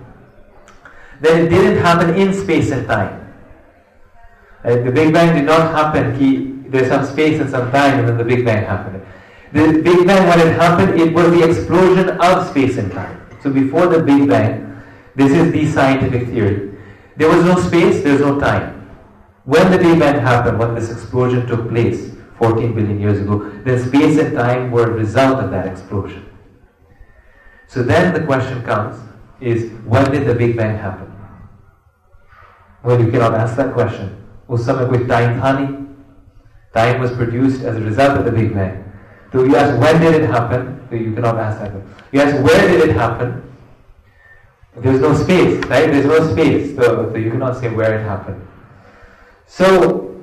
then 1.21 1.45
it 1.45 1.49
didn't 1.49 1.77
happen 1.83 2.15
in 2.15 2.33
space 2.33 2.71
and 2.71 2.87
time. 2.87 3.33
Uh, 4.63 4.75
the 4.75 4.91
Big 4.91 5.13
Bang 5.13 5.35
did 5.35 5.45
not 5.45 5.71
happen, 5.71 6.17
ki, 6.17 6.69
there's 6.69 6.87
some 6.87 7.05
space 7.05 7.39
and 7.39 7.49
some 7.49 7.71
time, 7.71 7.99
and 7.99 8.09
then 8.09 8.17
the 8.17 8.23
Big 8.23 8.45
Bang 8.45 8.63
happened. 8.63 9.01
The 9.53 9.81
Big 9.81 10.07
Bang, 10.07 10.27
when 10.27 10.47
it 10.47 10.53
happened, 10.55 10.99
it 10.99 11.13
was 11.13 11.31
the 11.31 11.47
explosion 11.47 12.09
of 12.09 12.49
space 12.49 12.77
and 12.77 12.91
time. 12.91 13.20
So 13.42 13.50
before 13.50 13.86
the 13.86 14.02
Big 14.02 14.28
Bang, 14.28 14.82
this 15.14 15.32
is 15.32 15.52
the 15.52 15.66
scientific 15.70 16.28
theory. 16.28 16.78
There 17.16 17.28
was 17.28 17.44
no 17.44 17.56
space, 17.60 18.02
there's 18.02 18.20
no 18.20 18.38
time. 18.38 18.74
When 19.44 19.70
the 19.70 19.78
Big 19.78 19.98
Bang 19.98 20.20
happened, 20.20 20.58
when 20.58 20.74
this 20.74 20.90
explosion 20.90 21.46
took 21.46 21.68
place, 21.68 22.12
14 22.38 22.74
billion 22.74 23.00
years 23.00 23.20
ago, 23.20 23.48
then 23.64 23.82
space 23.88 24.18
and 24.18 24.34
time 24.34 24.70
were 24.70 24.90
a 24.90 24.92
result 24.92 25.42
of 25.42 25.50
that 25.50 25.66
explosion. 25.66 26.28
So 27.66 27.82
then 27.82 28.12
the 28.12 28.24
question 28.26 28.62
comes 28.62 29.00
is 29.40 29.72
when 29.84 30.10
did 30.10 30.26
the 30.26 30.34
Big 30.34 30.56
Bang 30.56 30.76
happen? 30.76 31.12
Well, 32.82 33.00
you 33.00 33.10
cannot 33.10 33.34
ask 33.34 33.56
that 33.56 33.74
question. 33.74 34.22
उस 34.48 34.66
समय 34.66 34.86
कोई 34.86 35.06
time 35.08 35.40
था 35.40 35.52
नहीं. 35.58 35.86
Time 36.74 37.00
was 37.00 37.12
produced 37.12 37.64
as 37.64 37.76
a 37.76 37.80
result 37.80 38.18
of 38.18 38.24
the 38.24 38.32
Big 38.32 38.54
Bang. 38.54 38.84
so 39.31 39.43
you 39.43 39.55
ask 39.55 39.79
when 39.79 40.01
did 40.01 40.21
it 40.21 40.29
happen? 40.29 40.87
You 40.91 41.13
cannot 41.13 41.37
ask 41.37 41.59
that. 41.59 41.71
You 42.11 42.21
ask 42.21 42.43
where 42.43 42.67
did 42.67 42.89
it 42.89 42.95
happen? 42.95 43.47
There's 44.77 45.01
no 45.01 45.13
space, 45.13 45.63
right? 45.65 45.91
There's 45.91 46.05
no 46.05 46.31
space, 46.31 46.75
so, 46.75 47.11
so 47.11 47.17
you 47.17 47.29
cannot 47.29 47.59
say 47.59 47.69
where 47.69 47.99
it 47.99 48.03
happened. 48.03 48.47
So 49.45 50.15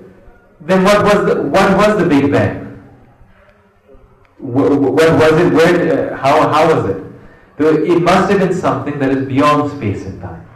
then 0.61 0.85
what 0.85 1.05
was 1.05 1.27
the 1.27 1.43
what 1.43 1.77
was 1.77 1.99
the 1.99 2.09
Big 2.09 2.31
Bang? 2.33 2.65
What, 4.39 4.71
was 4.81 5.41
it? 5.41 5.53
Where? 5.53 6.17
How? 6.17 6.49
How 6.49 6.75
was 6.75 6.91
it? 6.91 7.05
So 7.59 7.75
it 7.75 8.01
must 8.01 8.31
have 8.31 8.41
been 8.41 8.55
something 8.55 8.99
that 9.01 9.11
is 9.11 9.27
beyond 9.27 9.71
space 9.73 10.07
and 10.07 10.21
time. 10.21 10.49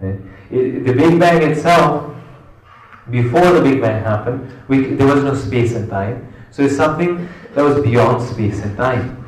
The 0.00 0.92
Big 0.92 1.18
Bang 1.20 1.42
itself, 1.42 2.14
before 3.10 3.52
the 3.52 3.60
Big 3.60 3.80
Bang 3.80 4.02
happened, 4.02 4.50
we, 4.68 4.94
there 4.94 5.06
was 5.06 5.22
no 5.22 5.34
space 5.34 5.74
and 5.74 5.90
time. 5.90 6.33
So 6.54 6.62
it's 6.62 6.76
something 6.76 7.28
that 7.54 7.62
was 7.64 7.82
beyond 7.82 8.22
space 8.22 8.60
and 8.60 8.76
time. 8.76 9.26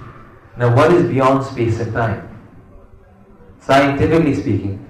Now, 0.57 0.77
what 0.77 0.93
is 0.93 1.09
beyond 1.09 1.45
space 1.45 1.81
and 1.81 1.93
time? 1.93 2.23
Scientifically 3.59 4.33
speaking, 4.33 4.87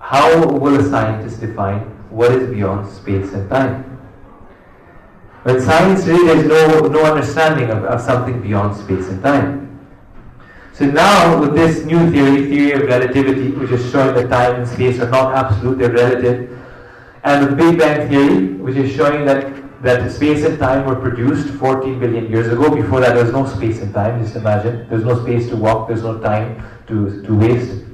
how 0.00 0.44
will 0.44 0.80
a 0.80 0.82
scientist 0.82 1.38
define 1.38 1.82
what 2.10 2.32
is 2.32 2.52
beyond 2.52 2.92
space 2.92 3.32
and 3.32 3.48
time? 3.48 3.96
But 5.44 5.62
science 5.62 6.04
really 6.04 6.26
there's 6.26 6.48
no, 6.48 6.88
no 6.88 7.04
understanding 7.04 7.70
of, 7.70 7.84
of 7.84 8.00
something 8.00 8.42
beyond 8.42 8.76
space 8.76 9.06
and 9.06 9.22
time. 9.22 9.86
So 10.72 10.86
now 10.86 11.40
with 11.40 11.54
this 11.54 11.84
new 11.84 12.10
theory, 12.10 12.46
theory 12.46 12.72
of 12.72 12.88
relativity, 12.88 13.52
which 13.52 13.70
is 13.70 13.88
showing 13.92 14.16
that 14.16 14.28
time 14.30 14.62
and 14.62 14.68
space 14.68 14.98
are 14.98 15.10
not 15.10 15.32
absolute, 15.32 15.78
they're 15.78 15.92
relative, 15.92 16.58
and 17.22 17.46
the 17.46 17.54
Big 17.54 17.78
Bang 17.78 18.08
theory, 18.08 18.54
which 18.54 18.74
is 18.74 18.92
showing 18.92 19.24
that 19.26 19.65
that 19.82 20.10
space 20.10 20.44
and 20.44 20.58
time 20.58 20.86
were 20.86 20.96
produced 20.96 21.48
14 21.54 21.98
billion 21.98 22.30
years 22.30 22.48
ago. 22.48 22.74
Before 22.74 23.00
that, 23.00 23.14
there 23.14 23.24
was 23.24 23.32
no 23.32 23.46
space 23.46 23.80
and 23.80 23.92
time. 23.92 24.22
Just 24.22 24.36
imagine. 24.36 24.88
There's 24.88 25.04
no 25.04 25.22
space 25.22 25.48
to 25.48 25.56
walk. 25.56 25.88
There's 25.88 26.02
no 26.02 26.18
time 26.18 26.62
to, 26.88 27.22
to 27.22 27.34
waste. 27.34 27.84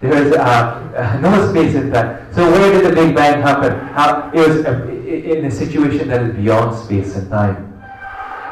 There 0.00 0.14
is 0.14 0.32
uh, 0.32 1.18
no 1.22 1.50
space 1.50 1.74
and 1.74 1.92
time. 1.92 2.32
So 2.32 2.50
where 2.50 2.72
did 2.72 2.90
the 2.90 2.94
Big 2.94 3.14
Bang 3.14 3.42
happen? 3.42 3.78
How, 3.88 4.30
it 4.32 4.38
was 4.38 4.64
uh, 4.64 4.86
in 4.88 5.44
a 5.44 5.50
situation 5.50 6.08
that 6.08 6.22
is 6.22 6.34
beyond 6.34 6.76
space 6.76 7.16
and 7.16 7.30
time. 7.30 7.82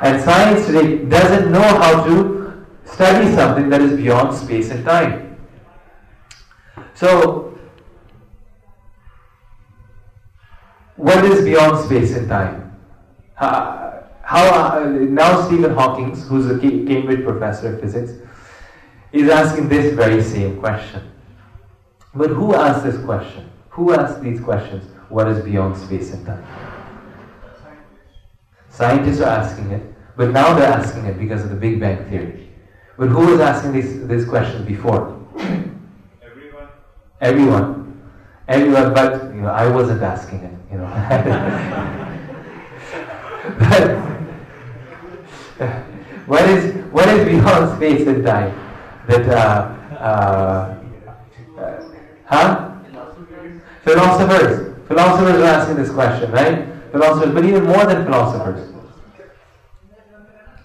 And 0.01 0.23
science 0.23 0.67
today 0.67 1.05
doesn't 1.05 1.53
know 1.53 1.63
how 1.63 2.05
to 2.05 2.65
study 2.85 3.33
something 3.35 3.69
that 3.71 3.81
is 3.81 3.97
beyond 3.97 4.37
space 4.37 4.71
and 4.71 4.85
time. 4.85 5.39
So, 6.95 7.59
what 10.97 11.25
is 11.25 11.45
beyond 11.45 11.85
space 11.85 12.17
and 12.17 12.29
time? 12.29 12.64
Uh, 13.39 14.03
how 14.23 14.79
uh, 14.79 14.85
now 14.89 15.47
Stephen 15.47 15.75
Hawking, 15.75 16.17
who's 16.17 16.47
a 16.47 16.59
Cambridge 16.59 17.25
professor 17.25 17.75
of 17.75 17.81
physics, 17.81 18.13
is 19.13 19.29
asking 19.29 19.69
this 19.69 19.95
very 19.95 20.23
same 20.23 20.59
question. 20.59 21.11
But 22.15 22.31
who 22.31 22.55
asked 22.55 22.85
this 22.85 23.03
question? 23.05 23.51
Who 23.71 23.93
asked 23.93 24.23
these 24.23 24.41
questions? 24.41 24.85
What 25.09 25.29
is 25.29 25.45
beyond 25.45 25.77
space 25.77 26.13
and 26.13 26.25
time? 26.25 26.45
Scientists 28.69 29.21
are 29.21 29.29
asking 29.29 29.71
it, 29.71 29.83
but 30.17 30.31
now 30.31 30.55
they're 30.55 30.73
asking 30.73 31.07
it 31.07 31.19
because 31.19 31.45
of 31.45 31.51
the 31.51 31.57
Big 31.57 31.79
Bang 31.79 32.09
theory. 32.09 32.49
But 32.97 33.09
who 33.09 33.27
was 33.27 33.41
asking 33.41 33.73
these, 33.73 34.07
these 34.07 34.25
questions 34.25 34.65
before? 34.65 35.21
Everyone. 36.23 36.69
Everyone. 37.21 38.03
Everyone, 38.49 38.95
but 38.95 39.35
you 39.35 39.43
know, 39.43 39.49
I 39.49 39.69
wasn't 39.69 40.03
asking 40.03 40.41
it, 40.41 40.53
you 40.73 40.79
know. 40.79 42.01
what 46.27 46.49
is 46.49 46.75
what 46.91 47.09
is 47.09 47.29
beyond 47.29 47.77
space 47.77 48.07
and 48.07 48.25
time? 48.25 48.59
That 49.07 49.29
uh, 49.29 49.77
uh, 49.97 50.75
uh, 51.59 51.85
huh? 52.25 52.75
Philosophers. 53.83 54.75
Philosophers 54.89 55.43
are 55.43 55.45
asking 55.45 55.77
this 55.77 55.91
question, 55.91 56.31
right? 56.33 56.67
Philosophers, 56.91 57.35
but 57.35 57.45
even 57.45 57.65
more 57.65 57.85
than 57.85 58.05
philosophers. 58.05 58.73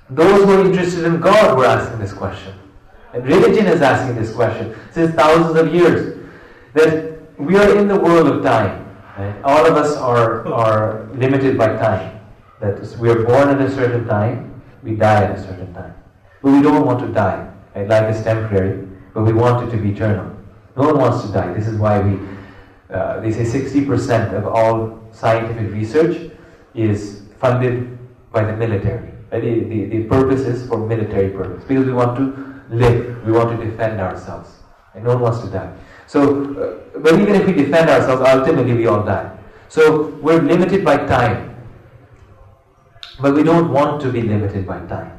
Those 0.09 0.43
who 0.43 0.51
are 0.51 0.65
interested 0.65 1.03
in 1.03 1.19
God 1.19 1.57
were 1.57 1.65
asking 1.65 1.99
this 1.99 2.13
question. 2.13 2.53
And 3.13 3.25
religion 3.25 3.65
is 3.65 3.81
asking 3.81 4.15
this 4.15 4.33
question 4.33 4.73
since 4.91 5.13
thousands 5.15 5.57
of 5.59 5.73
years. 5.73 6.17
That 6.73 7.19
we 7.37 7.57
are 7.57 7.77
in 7.77 7.89
the 7.89 7.99
world 7.99 8.27
of 8.27 8.43
time. 8.43 8.85
Right? 9.17 9.35
All 9.43 9.65
of 9.65 9.75
us 9.75 9.97
are, 9.97 10.47
are 10.47 11.09
limited 11.13 11.57
by 11.57 11.75
time. 11.75 12.18
That 12.59 12.79
is, 12.79 12.97
we 12.97 13.09
are 13.09 13.23
born 13.23 13.49
at 13.49 13.61
a 13.61 13.71
certain 13.71 14.05
time, 14.07 14.61
we 14.83 14.95
die 14.95 15.23
at 15.23 15.37
a 15.37 15.41
certain 15.41 15.73
time. 15.73 15.93
But 16.41 16.51
we 16.51 16.61
don't 16.61 16.85
want 16.85 16.99
to 16.99 17.07
die. 17.07 17.49
Right? 17.75 17.87
Life 17.87 18.15
is 18.15 18.23
temporary, 18.23 18.87
but 19.13 19.23
we 19.23 19.33
want 19.33 19.67
it 19.67 19.71
to 19.75 19.81
be 19.81 19.91
eternal. 19.91 20.35
No 20.75 20.87
one 20.87 20.97
wants 20.97 21.25
to 21.25 21.31
die. 21.31 21.53
This 21.53 21.67
is 21.67 21.77
why 21.77 21.99
we, 21.99 22.19
uh, 22.93 23.19
they 23.21 23.31
say 23.31 23.43
60% 23.43 24.33
of 24.33 24.47
all 24.47 24.99
scientific 25.11 25.71
research 25.71 26.31
is 26.73 27.23
funded 27.39 27.97
by 28.31 28.43
the 28.43 28.55
military. 28.55 29.11
Right? 29.31 29.41
The, 29.41 29.63
the, 29.63 29.85
the 29.85 30.03
purpose 30.05 30.41
is 30.41 30.67
for 30.67 30.77
military 30.85 31.29
purpose 31.29 31.63
because 31.65 31.85
we 31.85 31.93
want 31.93 32.17
to 32.17 32.75
live, 32.75 33.25
we 33.25 33.31
want 33.31 33.57
to 33.59 33.65
defend 33.65 33.99
ourselves. 33.99 34.51
And 34.93 35.03
no 35.03 35.11
one 35.11 35.21
wants 35.21 35.39
to 35.41 35.47
die. 35.49 35.73
So, 36.07 36.81
uh, 36.93 36.99
but 36.99 37.13
even 37.19 37.35
if 37.35 37.45
we 37.45 37.53
defend 37.53 37.89
ourselves, 37.89 38.21
ultimately 38.27 38.73
we 38.73 38.87
all 38.87 39.03
die. 39.03 39.37
So 39.67 40.07
we're 40.21 40.41
limited 40.41 40.83
by 40.83 40.97
time. 40.97 41.48
But 43.21 43.35
we 43.35 43.43
don't 43.43 43.71
want 43.71 44.01
to 44.01 44.11
be 44.11 44.21
limited 44.21 44.65
by 44.65 44.79
time. 44.87 45.17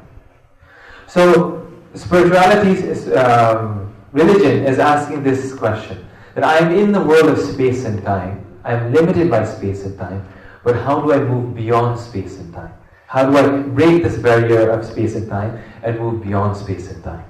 So, 1.07 1.71
spirituality, 1.93 2.71
is, 2.71 3.11
um, 3.15 3.93
religion 4.11 4.65
is 4.65 4.79
asking 4.79 5.23
this 5.23 5.53
question 5.53 6.05
that 6.35 6.43
I 6.43 6.57
am 6.57 6.71
in 6.71 6.91
the 6.91 7.01
world 7.01 7.29
of 7.29 7.37
space 7.37 7.85
and 7.85 8.03
time. 8.03 8.45
I 8.63 8.73
am 8.73 8.93
limited 8.93 9.29
by 9.29 9.45
space 9.45 9.83
and 9.85 9.97
time. 9.97 10.25
But 10.63 10.75
how 10.75 11.01
do 11.01 11.11
I 11.11 11.19
move 11.19 11.55
beyond 11.55 11.99
space 11.99 12.37
and 12.37 12.53
time? 12.53 12.73
How 13.07 13.29
do 13.29 13.37
I 13.37 13.61
break 13.61 14.03
this 14.03 14.17
barrier 14.17 14.69
of 14.69 14.85
space 14.85 15.15
and 15.15 15.27
time 15.29 15.61
and 15.83 15.99
move 15.99 16.23
beyond 16.23 16.55
space 16.55 16.89
and 16.89 17.03
time? 17.03 17.25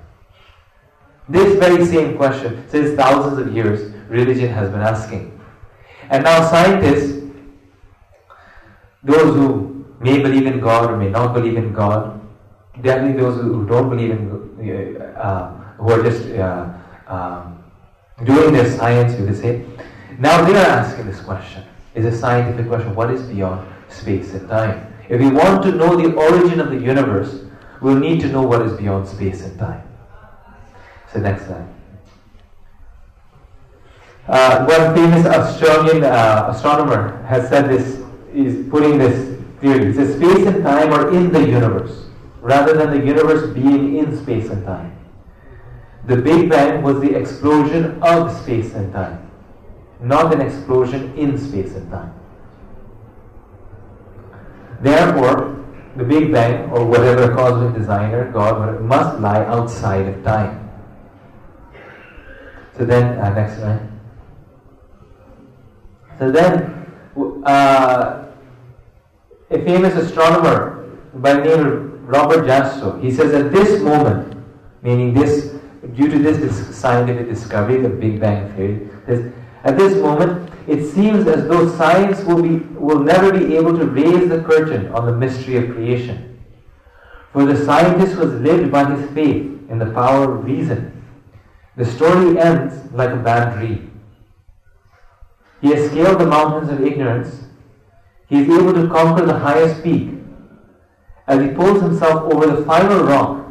This 1.28 1.58
very 1.58 1.86
same 1.86 2.18
question, 2.18 2.64
since 2.70 2.96
thousands 2.96 3.40
of 3.40 3.56
years, 3.56 3.94
religion 4.10 4.50
has 4.50 4.70
been 4.70 4.82
asking. 4.82 5.40
And 6.10 6.24
now 6.24 6.48
scientists, 6.50 7.24
those 9.02 9.34
who 9.34 9.71
may 10.02 10.22
believe 10.22 10.48
in 10.48 10.60
God 10.60 10.90
or 10.90 10.98
may 10.98 11.10
not 11.10 11.34
believe 11.34 11.58
in 11.58 11.74
God, 11.74 12.20
definitely 12.82 13.22
those 13.22 13.42
who 13.42 13.66
don't 13.68 13.90
believe 13.90 14.12
in, 14.12 14.22
uh, 14.60 15.20
uh, 15.20 15.52
who 15.78 15.92
are 15.92 16.04
just 16.04 16.28
uh, 16.32 16.70
um, 17.08 17.64
doing 18.24 18.54
their 18.54 18.70
science, 18.70 19.20
you 19.20 19.26
could 19.26 19.38
say, 19.38 19.66
now 20.20 20.44
they 20.44 20.54
are 20.54 20.66
asking 20.66 21.06
this 21.06 21.22
question. 21.22 21.64
It's 21.94 22.06
a 22.06 22.18
scientific 22.18 22.68
question. 22.68 22.96
What 22.96 23.12
is 23.12 23.22
beyond 23.24 23.68
space 23.90 24.34
and 24.34 24.48
time? 24.50 24.94
If 25.10 25.20
we 25.20 25.30
want 25.30 25.64
to 25.64 25.72
know 25.72 25.96
the 25.96 26.14
origin 26.16 26.60
of 26.60 26.70
the 26.70 26.78
universe, 26.78 27.44
we'll 27.82 28.00
need 28.00 28.22
to 28.22 28.28
know 28.28 28.44
what 28.44 28.62
is 28.62 28.74
beyond 28.74 29.08
space 29.08 29.44
and 29.44 29.58
time. 29.60 29.84
So 31.12 31.20
next 31.20 31.46
slide. 31.46 31.68
Uh, 34.28 34.66
one 34.66 34.96
famous 34.96 35.26
Australian 35.26 36.04
uh, 36.04 36.54
astronomer 36.54 37.22
has 37.24 37.50
said 37.50 37.70
this, 37.70 38.00
is 38.34 38.70
putting 38.70 38.98
this 38.98 39.31
says 39.62 40.16
space 40.16 40.48
and 40.48 40.64
time 40.64 40.92
are 40.92 41.14
in 41.14 41.32
the 41.32 41.40
universe, 41.40 42.06
rather 42.42 42.74
than 42.74 43.00
the 43.00 43.06
universe 43.06 43.54
being 43.54 43.98
in 43.98 44.18
space 44.18 44.50
and 44.50 44.66
time. 44.66 44.98
The 46.08 46.18
Big 46.18 46.50
Bang 46.50 46.82
was 46.82 47.00
the 47.00 47.16
explosion 47.16 48.02
of 48.02 48.36
space 48.42 48.74
and 48.74 48.92
time, 48.92 49.30
not 50.00 50.34
an 50.34 50.42
explosion 50.42 51.14
in 51.16 51.38
space 51.38 51.76
and 51.76 51.90
time. 51.92 52.14
Therefore, 54.82 55.64
the 55.96 56.04
Big 56.04 56.32
Bang, 56.32 56.72
or 56.72 56.86
whatever 56.86 57.34
cosmic 57.36 57.76
designer, 57.76 58.32
God, 58.32 58.82
must 58.82 59.20
lie 59.20 59.46
outside 59.46 60.08
of 60.08 60.24
time. 60.24 60.70
So 62.78 62.86
then, 62.86 63.20
uh, 63.20 63.30
next 63.36 63.58
slide. 63.58 63.88
So 66.18 66.32
then, 66.32 66.88
uh, 67.46 68.26
a 69.52 69.64
famous 69.66 69.94
astronomer 69.96 70.98
by 71.16 71.34
the 71.34 71.44
name 71.44 71.60
of 71.60 72.08
Robert 72.08 72.46
Jastrow, 72.46 73.02
he 73.04 73.12
says 73.12 73.34
at 73.34 73.52
this 73.52 73.82
moment, 73.82 74.36
meaning 74.82 75.14
this, 75.14 75.56
due 75.94 76.10
to 76.10 76.20
this, 76.20 76.76
scientific 76.76 77.28
discovery, 77.28 77.82
the 77.82 77.90
Big 77.90 78.20
Bang 78.20 78.54
theory, 78.56 78.90
says, 79.06 79.32
at 79.64 79.78
this 79.78 80.02
moment, 80.02 80.50
it 80.68 80.90
seems 80.90 81.28
as 81.28 81.48
though 81.48 81.70
science 81.76 82.24
will, 82.24 82.42
be, 82.42 82.58
will 82.76 83.00
never 83.00 83.38
be 83.38 83.56
able 83.56 83.78
to 83.78 83.86
raise 83.86 84.30
the 84.30 84.42
curtain 84.42 84.88
on 84.94 85.06
the 85.06 85.12
mystery 85.12 85.58
of 85.58 85.76
creation. 85.76 86.40
For 87.34 87.46
the 87.46 87.66
scientist 87.66 88.18
was 88.18 88.34
led 88.42 88.72
by 88.72 88.94
his 88.94 89.10
faith 89.12 89.46
in 89.70 89.80
the 89.80 89.92
power 89.92 90.34
of 90.34 90.46
reason. 90.46 91.04
The 91.78 91.86
story 91.86 92.40
ends 92.40 92.92
like 92.94 93.12
a 93.12 93.18
bad 93.18 93.58
dream. 93.58 94.02
He 95.62 95.70
has 95.70 95.90
scaled 95.92 96.20
the 96.20 96.26
mountains 96.26 96.72
of 96.72 96.82
ignorance. 96.82 97.44
He 98.32 98.40
is 98.40 98.50
able 98.50 98.74
to 98.74 98.88
conquer 98.88 99.26
the 99.26 99.38
highest 99.38 99.84
peak. 99.84 100.10
As 101.28 101.42
he 101.42 101.50
pulls 101.50 101.82
himself 101.82 102.34
over 102.34 102.48
the 102.48 102.64
final 102.66 103.04
rock, 103.04 103.46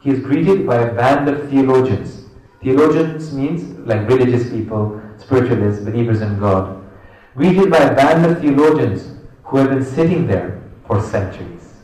he 0.00 0.10
is 0.10 0.20
greeted 0.20 0.68
by 0.68 0.76
a 0.76 0.94
band 0.94 1.28
of 1.28 1.50
theologians. 1.50 2.26
Theologians 2.62 3.34
means 3.34 3.76
like 3.88 4.08
religious 4.08 4.50
people, 4.50 5.02
spiritualists, 5.16 5.84
believers 5.84 6.20
in 6.20 6.38
God, 6.38 6.80
greeted 7.34 7.72
by 7.72 7.78
a 7.78 7.94
band 7.96 8.24
of 8.24 8.40
theologians 8.40 9.16
who 9.42 9.56
have 9.56 9.70
been 9.70 9.84
sitting 9.84 10.28
there 10.28 10.62
for 10.86 11.02
centuries. 11.02 11.74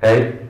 Right? 0.00 0.42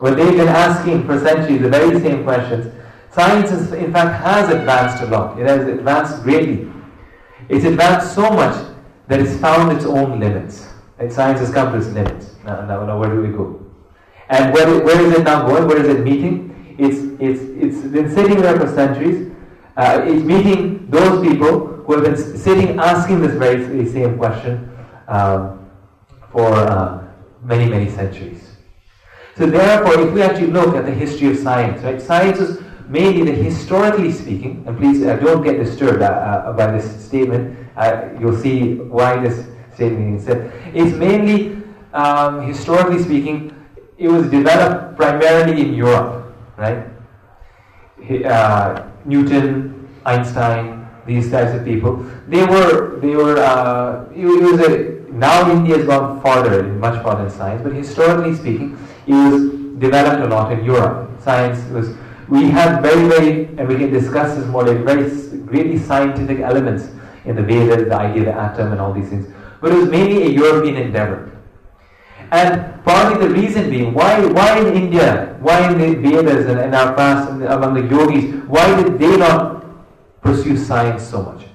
Well, 0.00 0.14
they've 0.14 0.36
been 0.36 0.46
asking 0.46 1.06
for 1.06 1.18
centuries 1.18 1.60
the 1.60 1.70
very 1.70 1.98
same 1.98 2.22
questions. 2.22 2.72
Science, 3.10 3.50
is, 3.50 3.72
in 3.72 3.92
fact, 3.92 4.22
has 4.22 4.48
advanced 4.50 5.02
a 5.02 5.06
lot. 5.06 5.40
It 5.40 5.48
has 5.48 5.66
advanced 5.66 6.22
greatly. 6.22 6.70
It's 7.48 7.64
advanced 7.64 8.14
so 8.14 8.30
much 8.30 8.74
that 9.08 9.20
it's 9.20 9.36
found 9.38 9.76
its 9.76 9.84
own 9.84 10.18
limits. 10.20 10.66
And 10.98 11.12
science 11.12 11.40
has 11.40 11.52
come 11.52 11.72
to 11.72 11.78
its 11.78 11.88
limits. 11.88 12.34
Now, 12.44 12.64
now, 12.66 12.86
now 12.86 12.98
where 12.98 13.10
do 13.10 13.20
we 13.20 13.28
go? 13.28 13.60
And 14.28 14.54
where, 14.54 14.82
where 14.82 15.00
is 15.00 15.12
it 15.18 15.24
now 15.24 15.46
going? 15.46 15.66
Where 15.66 15.78
is 15.78 15.88
it 15.88 16.02
meeting? 16.02 16.76
It's, 16.78 16.98
it's, 17.20 17.42
it's 17.42 17.86
been 17.88 18.12
sitting 18.12 18.40
there 18.40 18.58
for 18.58 18.68
centuries. 18.74 19.32
Uh, 19.76 20.02
it's 20.04 20.22
meeting 20.22 20.88
those 20.88 21.26
people 21.26 21.66
who 21.66 21.92
have 21.94 22.04
been 22.04 22.16
sitting 22.16 22.78
asking 22.78 23.20
this 23.20 23.34
very 23.34 23.86
same 23.90 24.16
question 24.16 24.70
um, 25.08 25.68
for 26.32 26.52
uh, 26.52 27.04
many, 27.42 27.68
many 27.68 27.90
centuries. 27.90 28.56
So 29.36 29.46
therefore, 29.46 30.00
if 30.00 30.12
we 30.12 30.22
actually 30.22 30.46
look 30.46 30.76
at 30.76 30.86
the 30.86 30.92
history 30.92 31.28
of 31.28 31.38
science, 31.38 31.82
right, 31.82 32.00
science 32.00 32.38
is 32.38 32.63
mainly 32.88 33.24
the 33.24 33.32
historically 33.32 34.12
speaking, 34.12 34.64
and 34.66 34.76
please 34.78 35.02
uh, 35.02 35.16
don't 35.16 35.42
get 35.42 35.58
disturbed 35.58 36.02
uh, 36.02 36.06
uh 36.06 36.52
by 36.52 36.70
this 36.70 37.04
statement. 37.04 37.58
Uh, 37.76 38.08
you'll 38.20 38.36
see 38.36 38.76
why 38.76 39.18
this 39.18 39.46
statement 39.74 40.20
is 40.20 40.24
said. 40.24 40.52
It's 40.74 40.96
mainly, 40.96 41.62
um, 41.92 42.46
historically 42.46 43.02
speaking, 43.02 43.54
it 43.98 44.08
was 44.08 44.30
developed 44.30 44.96
primarily 44.96 45.62
in 45.62 45.74
Europe, 45.74 46.34
right? 46.56 46.86
Uh, 48.24 48.86
Newton, 49.04 49.88
Einstein, 50.04 50.86
these 51.06 51.30
types 51.30 51.54
of 51.54 51.64
people. 51.64 51.96
They 52.28 52.44
were, 52.44 52.98
they 53.00 53.16
were. 53.16 53.36
it, 54.14 54.24
was 54.24 54.60
a 54.60 54.94
now 55.14 55.48
India 55.50 55.76
has 55.76 55.86
gone 55.86 56.20
farther, 56.20 56.64
much 56.64 57.00
farther 57.02 57.24
in 57.24 57.30
science, 57.30 57.62
but 57.62 57.72
historically 57.72 58.34
speaking, 58.34 58.76
it 59.06 59.14
was 59.14 59.42
developed 59.78 60.22
a 60.22 60.26
lot 60.26 60.52
in 60.52 60.64
Europe. 60.64 61.08
Science 61.22 61.64
was, 61.70 61.94
we 62.28 62.48
have 62.50 62.82
very, 62.82 63.08
very, 63.08 63.44
and 63.58 63.68
we 63.68 63.76
can 63.76 63.92
discuss 63.92 64.36
this 64.36 64.46
more, 64.46 64.64
like 64.64 64.84
very 64.84 65.10
greatly 65.46 65.78
scientific 65.78 66.40
elements 66.40 66.88
in 67.24 67.36
the 67.36 67.42
Vedas, 67.42 67.88
the 67.88 67.94
idea 67.94 68.20
of 68.20 68.26
the 68.26 68.34
atom 68.34 68.72
and 68.72 68.80
all 68.80 68.92
these 68.92 69.08
things. 69.08 69.32
But 69.60 69.72
it 69.72 69.76
was 69.76 69.88
mainly 69.88 70.24
a 70.24 70.28
European 70.28 70.76
endeavor. 70.76 71.30
And 72.30 72.82
partly 72.84 73.26
the 73.26 73.32
reason 73.32 73.70
being, 73.70 73.94
why, 73.94 74.24
why 74.26 74.58
in 74.58 74.74
India, 74.74 75.36
why 75.40 75.70
in 75.70 75.78
the 75.78 75.94
Vedas 75.94 76.46
and, 76.46 76.58
and 76.58 76.74
our 76.74 76.94
past, 76.94 77.30
among 77.30 77.74
the 77.74 77.82
yogis, 77.82 78.34
why 78.46 78.82
did 78.82 78.98
they 78.98 79.16
not 79.16 79.64
pursue 80.22 80.56
science 80.56 81.02
so 81.02 81.22
much? 81.22 81.46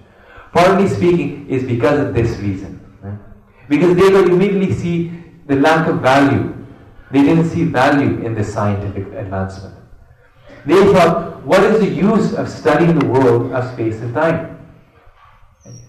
Partly 0.54 0.88
speaking, 0.88 1.48
is 1.50 1.64
because 1.64 2.00
of 2.00 2.14
this 2.14 2.38
reason. 2.40 2.76
Because 3.68 3.96
they 3.96 4.10
could 4.10 4.30
immediately 4.30 4.74
see 4.74 5.12
the 5.46 5.56
lack 5.56 5.88
of 5.88 6.02
value 6.02 6.56
they 7.12 7.24
didn't 7.24 7.50
see 7.50 7.64
value 7.64 8.24
in 8.24 8.36
this 8.36 8.54
scientific 8.54 9.08
advancement. 9.14 9.76
They 10.66 10.94
thought, 10.94 11.44
what 11.44 11.64
is 11.64 11.80
the 11.80 11.90
use 11.90 12.34
of 12.34 12.50
studying 12.50 13.00
the 13.00 13.06
world 13.06 13.52
of 13.54 13.74
space 13.74 14.02
and 14.02 14.14
time? 14.14 14.58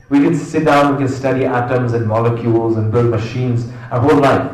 We 0.09 0.21
can 0.21 0.35
sit 0.35 0.65
down, 0.65 0.97
we 0.97 1.05
can 1.05 1.09
study 1.13 1.45
atoms 1.45 1.93
and 1.93 2.07
molecules 2.07 2.77
and 2.77 2.91
build 2.91 3.11
machines 3.11 3.71
our 3.91 4.01
whole 4.01 4.19
life. 4.19 4.51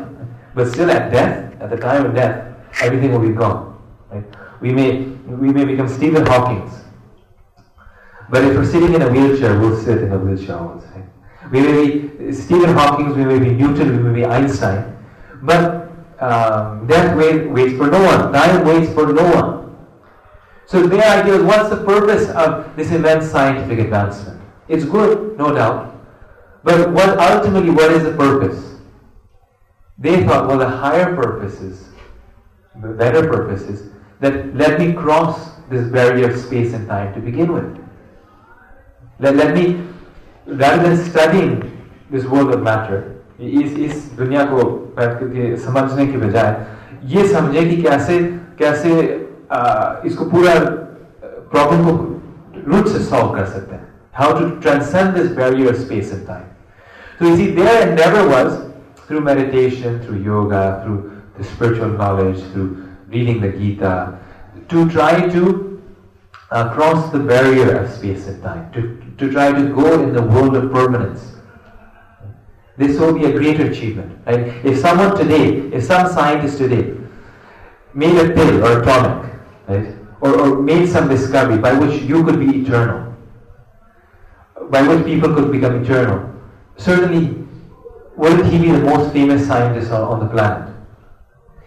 But 0.53 0.67
still 0.67 0.89
at 0.91 1.11
death, 1.11 1.59
at 1.61 1.69
the 1.69 1.77
time 1.77 2.05
of 2.05 2.15
death, 2.15 2.55
everything 2.81 3.11
will 3.11 3.19
be 3.27 3.33
gone. 3.33 3.79
Right? 4.09 4.23
We, 4.61 4.71
may, 4.71 5.01
we 5.27 5.49
may 5.49 5.65
become 5.65 5.87
Stephen 5.87 6.25
Hawking. 6.25 6.69
But 8.29 8.43
if 8.43 8.55
we're 8.55 8.65
sitting 8.65 8.93
in 8.93 9.01
a 9.01 9.09
wheelchair, 9.09 9.59
we'll 9.59 9.81
sit 9.81 9.99
in 10.03 10.11
a 10.11 10.17
wheelchair. 10.17 10.57
Right? 10.57 11.51
We 11.51 11.61
may 11.61 11.87
be 11.87 12.33
Stephen 12.33 12.73
Hawking, 12.73 13.15
we 13.15 13.25
may 13.25 13.39
be 13.39 13.51
Newton, 13.51 13.97
we 13.97 14.03
may 14.03 14.21
be 14.21 14.25
Einstein. 14.25 14.95
But 15.41 15.89
um, 16.19 16.87
death 16.87 17.15
wait, 17.17 17.49
waits 17.49 17.77
for 17.77 17.87
no 17.87 18.03
one, 18.03 18.33
time 18.33 18.65
waits 18.65 18.93
for 18.93 19.13
no 19.13 19.23
one. 19.23 19.66
So 20.66 20.86
their 20.86 21.20
idea 21.20 21.34
was 21.34 21.42
what's 21.42 21.68
the 21.68 21.84
purpose 21.84 22.28
of 22.30 22.74
this 22.76 22.90
immense 22.92 23.30
scientific 23.30 23.78
advancement? 23.80 24.40
It's 24.68 24.84
good, 24.84 25.36
no 25.38 25.54
doubt. 25.54 25.94
But 26.64 26.90
what 26.92 27.18
ultimately 27.18 27.70
what 27.70 27.92
is 27.92 28.04
the 28.04 28.12
purpose? 28.12 28.76
They 29.98 30.24
thought, 30.24 30.48
well 30.48 30.58
the 30.58 30.68
higher 30.68 31.14
purposes, 31.14 31.88
the 32.80 32.88
better 32.88 33.28
purposes, 33.28 33.90
that 34.20 34.54
let 34.56 34.78
me 34.78 34.92
cross 34.92 35.50
this 35.68 35.88
barrier 35.88 36.30
of 36.30 36.38
space 36.38 36.72
and 36.72 36.86
time 36.88 37.12
to 37.14 37.20
begin 37.20 37.52
with. 37.52 37.78
Let, 39.18 39.36
let 39.36 39.54
me, 39.54 39.82
rather 40.46 40.82
than 40.82 41.10
studying 41.10 41.88
this 42.10 42.24
world 42.24 42.54
of 42.54 42.62
matter, 42.62 43.08
इस 43.40 43.72
इस 43.78 44.10
दुनिया 44.16 44.44
को 44.46 44.62
बैठ 44.96 45.18
करके 45.18 45.56
समझने 45.64 46.06
के 46.06 46.18
बजाय 46.18 46.50
ये 47.14 47.26
समझे 47.28 47.64
कि 47.68 47.82
कैसे 47.82 48.18
कैसे 48.58 48.92
आ, 48.92 49.25
इसको 50.06 50.24
पूरा 50.30 50.54
प्रॉब्लम 51.54 51.84
को 51.86 51.92
रूट 52.70 52.88
से 52.88 52.98
सॉल्व 53.04 53.34
कर 53.34 53.44
सकते 53.44 53.74
हैं 53.74 53.88
how 54.18 54.38
to 54.38 54.48
transcend 54.60 55.14
this 55.14 55.30
barrier 55.36 55.74
space 55.84 56.12
and 56.12 56.26
time 56.26 56.50
So 57.18 57.28
you 57.28 57.36
see, 57.36 57.50
their 57.56 57.88
endeavor 57.88 58.28
was 58.28 58.54
through 59.06 59.20
meditation, 59.20 60.00
through 60.04 60.22
yoga, 60.22 60.82
through 60.84 61.22
the 61.36 61.44
spiritual 61.44 61.90
knowledge, 61.90 62.40
through 62.52 62.88
reading 63.06 63.40
the 63.40 63.50
Gita, 63.50 64.18
to 64.70 64.88
try 64.90 65.28
to 65.28 65.42
uh, 66.50 66.72
cross 66.74 67.12
the 67.12 67.20
barrier 67.20 67.76
of 67.76 67.92
space 67.92 68.26
and 68.26 68.42
time, 68.42 68.72
to, 68.72 68.82
to 69.18 69.30
try 69.30 69.52
to 69.52 69.68
go 69.68 70.02
in 70.02 70.12
the 70.12 70.22
world 70.22 70.56
of 70.56 70.72
permanence. 70.72 71.28
this 72.76 72.98
will 72.98 73.12
be 73.12 73.26
a 73.26 73.32
greater 73.32 73.66
achievement. 73.70 74.18
Right? 74.26 74.48
If 74.64 74.78
someone 74.78 75.16
today, 75.16 75.58
if 75.72 75.84
some 75.84 76.10
scientist 76.12 76.58
today 76.58 76.94
made 77.94 78.16
a 78.16 78.32
pill 78.34 78.64
or 78.64 78.80
a 78.80 78.84
tonic, 78.84 79.32
right, 79.67 79.95
or, 80.21 80.39
or 80.39 80.61
made 80.61 80.87
some 80.89 81.07
discovery 81.07 81.57
by 81.57 81.73
which 81.73 82.01
you 82.03 82.23
could 82.23 82.39
be 82.39 82.61
eternal, 82.61 83.15
by 84.69 84.81
which 84.81 85.05
people 85.05 85.33
could 85.33 85.51
become 85.51 85.83
eternal, 85.83 86.33
certainly 86.77 87.45
wouldn't 88.15 88.51
he 88.51 88.57
be 88.57 88.71
the 88.71 88.79
most 88.79 89.13
famous 89.13 89.45
scientist 89.45 89.91
on, 89.91 90.01
on 90.01 90.19
the 90.19 90.27
planet? 90.27 90.73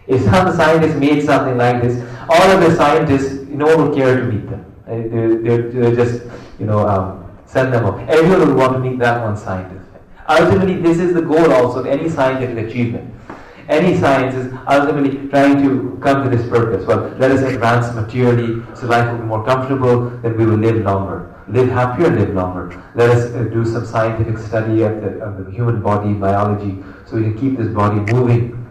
If 0.07 0.23
some 0.23 0.53
scientist 0.55 0.97
made 0.97 1.23
something 1.23 1.57
like 1.57 1.81
this, 1.81 2.03
all 2.29 2.51
of 2.51 2.59
the 2.59 2.75
scientists, 2.75 3.47
no 3.47 3.65
one 3.65 3.89
would 3.89 3.97
care 3.97 4.17
to 4.17 4.23
meet 4.23 4.49
them. 4.49 4.65
They're, 4.85 5.71
they're, 5.71 5.95
just, 5.95 6.23
you 6.59 6.65
know, 6.65 6.85
um, 6.85 7.31
send 7.45 7.71
them 7.71 7.85
up. 7.85 7.99
Everyone 8.09 8.47
would 8.47 8.57
want 8.57 8.73
to 8.73 8.79
meet 8.79 8.99
that 8.99 9.23
one 9.23 9.37
scientist. 9.37 9.85
Ultimately, 10.27 10.75
this 10.75 10.99
is 10.99 11.13
the 11.13 11.21
goal 11.21 11.51
also 11.53 11.79
of 11.79 11.85
any 11.85 12.09
scientific 12.09 12.69
achievement. 12.69 13.13
Any 13.71 13.97
science 13.97 14.35
is 14.35 14.53
ultimately 14.67 15.29
trying 15.29 15.63
to 15.63 15.97
come 16.03 16.29
to 16.29 16.35
this 16.35 16.45
purpose. 16.49 16.85
Well, 16.85 17.07
let 17.17 17.31
us 17.31 17.41
advance 17.41 17.95
materially 17.95 18.61
so 18.75 18.87
life 18.87 19.09
will 19.09 19.19
be 19.19 19.23
more 19.23 19.45
comfortable, 19.45 20.09
then 20.09 20.37
we 20.37 20.45
will 20.45 20.57
live 20.57 20.83
longer. 20.83 21.33
Live 21.47 21.69
happier, 21.69 22.09
live 22.09 22.33
longer. 22.33 22.83
Let 22.95 23.11
us 23.11 23.33
uh, 23.33 23.43
do 23.45 23.63
some 23.63 23.85
scientific 23.85 24.37
study 24.39 24.81
of 24.81 25.01
the, 25.01 25.19
of 25.21 25.45
the 25.45 25.51
human 25.51 25.81
body, 25.81 26.13
biology, 26.13 26.83
so 27.05 27.15
we 27.15 27.23
can 27.23 27.37
keep 27.37 27.57
this 27.57 27.73
body 27.73 27.99
moving, 28.11 28.67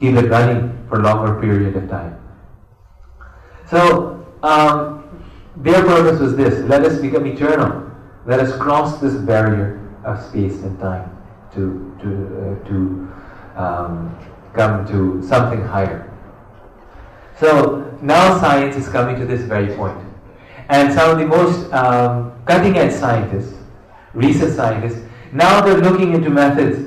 keep 0.00 0.16
it 0.16 0.30
running 0.30 0.82
for 0.88 0.98
a 1.00 1.02
longer 1.02 1.38
period 1.42 1.76
of 1.76 1.86
time. 1.90 2.18
So, 3.68 4.26
um, 4.42 5.04
their 5.56 5.82
purpose 5.82 6.20
was 6.20 6.36
this 6.36 6.64
let 6.70 6.86
us 6.86 6.98
become 6.98 7.26
eternal. 7.26 7.90
Let 8.24 8.40
us 8.40 8.56
cross 8.56 8.98
this 8.98 9.14
barrier 9.14 9.94
of 10.04 10.22
space 10.24 10.62
and 10.62 10.78
time 10.80 11.14
to, 11.52 11.94
to, 12.00 12.08
uh, 12.62 12.68
to 12.68 13.08
um, 13.58 14.16
come 14.58 14.86
to 14.88 15.22
something 15.26 15.62
higher. 15.62 16.04
So 17.38 17.96
now 18.02 18.38
science 18.40 18.76
is 18.76 18.88
coming 18.88 19.16
to 19.20 19.24
this 19.24 19.42
very 19.42 19.74
point. 19.76 19.98
And 20.68 20.92
some 20.92 21.12
of 21.12 21.18
the 21.18 21.26
most 21.26 21.72
um, 21.72 22.32
cutting 22.44 22.76
edge 22.76 22.92
scientists, 22.92 23.54
research 24.12 24.54
scientists, 24.54 25.00
now 25.32 25.60
they're 25.60 25.80
looking 25.80 26.12
into 26.14 26.30
methods 26.30 26.78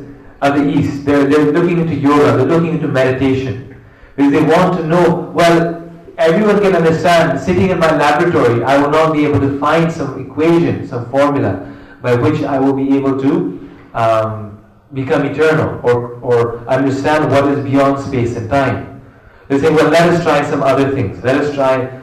of 0.41 0.55
the 0.57 0.67
East. 0.67 1.05
They're, 1.05 1.25
they're 1.25 1.51
looking 1.51 1.79
into 1.79 1.95
yoga, 1.95 2.37
they're 2.37 2.45
looking 2.45 2.73
into 2.73 2.87
meditation. 2.87 3.81
Because 4.15 4.31
they 4.31 4.43
want 4.43 4.77
to 4.77 4.85
know, 4.85 5.31
well, 5.33 5.89
everyone 6.17 6.59
can 6.61 6.75
understand, 6.75 7.39
sitting 7.39 7.69
in 7.69 7.79
my 7.79 7.95
laboratory, 7.95 8.63
I 8.63 8.77
will 8.81 8.91
not 8.91 9.13
be 9.13 9.25
able 9.25 9.39
to 9.39 9.57
find 9.59 9.91
some 9.91 10.19
equation, 10.19 10.87
some 10.87 11.09
formula 11.09 11.67
by 12.01 12.15
which 12.15 12.41
I 12.43 12.59
will 12.59 12.73
be 12.73 12.95
able 12.97 13.19
to 13.21 13.69
um, 13.93 14.50
become 14.93 15.25
eternal 15.25 15.79
or, 15.83 16.15
or 16.19 16.67
understand 16.67 17.31
what 17.31 17.47
is 17.47 17.63
beyond 17.63 18.03
space 18.03 18.35
and 18.35 18.49
time. 18.49 19.01
They 19.47 19.59
say, 19.59 19.69
well, 19.69 19.89
let 19.89 20.09
us 20.09 20.23
try 20.23 20.49
some 20.49 20.63
other 20.63 20.91
things. 20.91 21.23
Let 21.23 21.37
us 21.37 21.53
try 21.53 22.01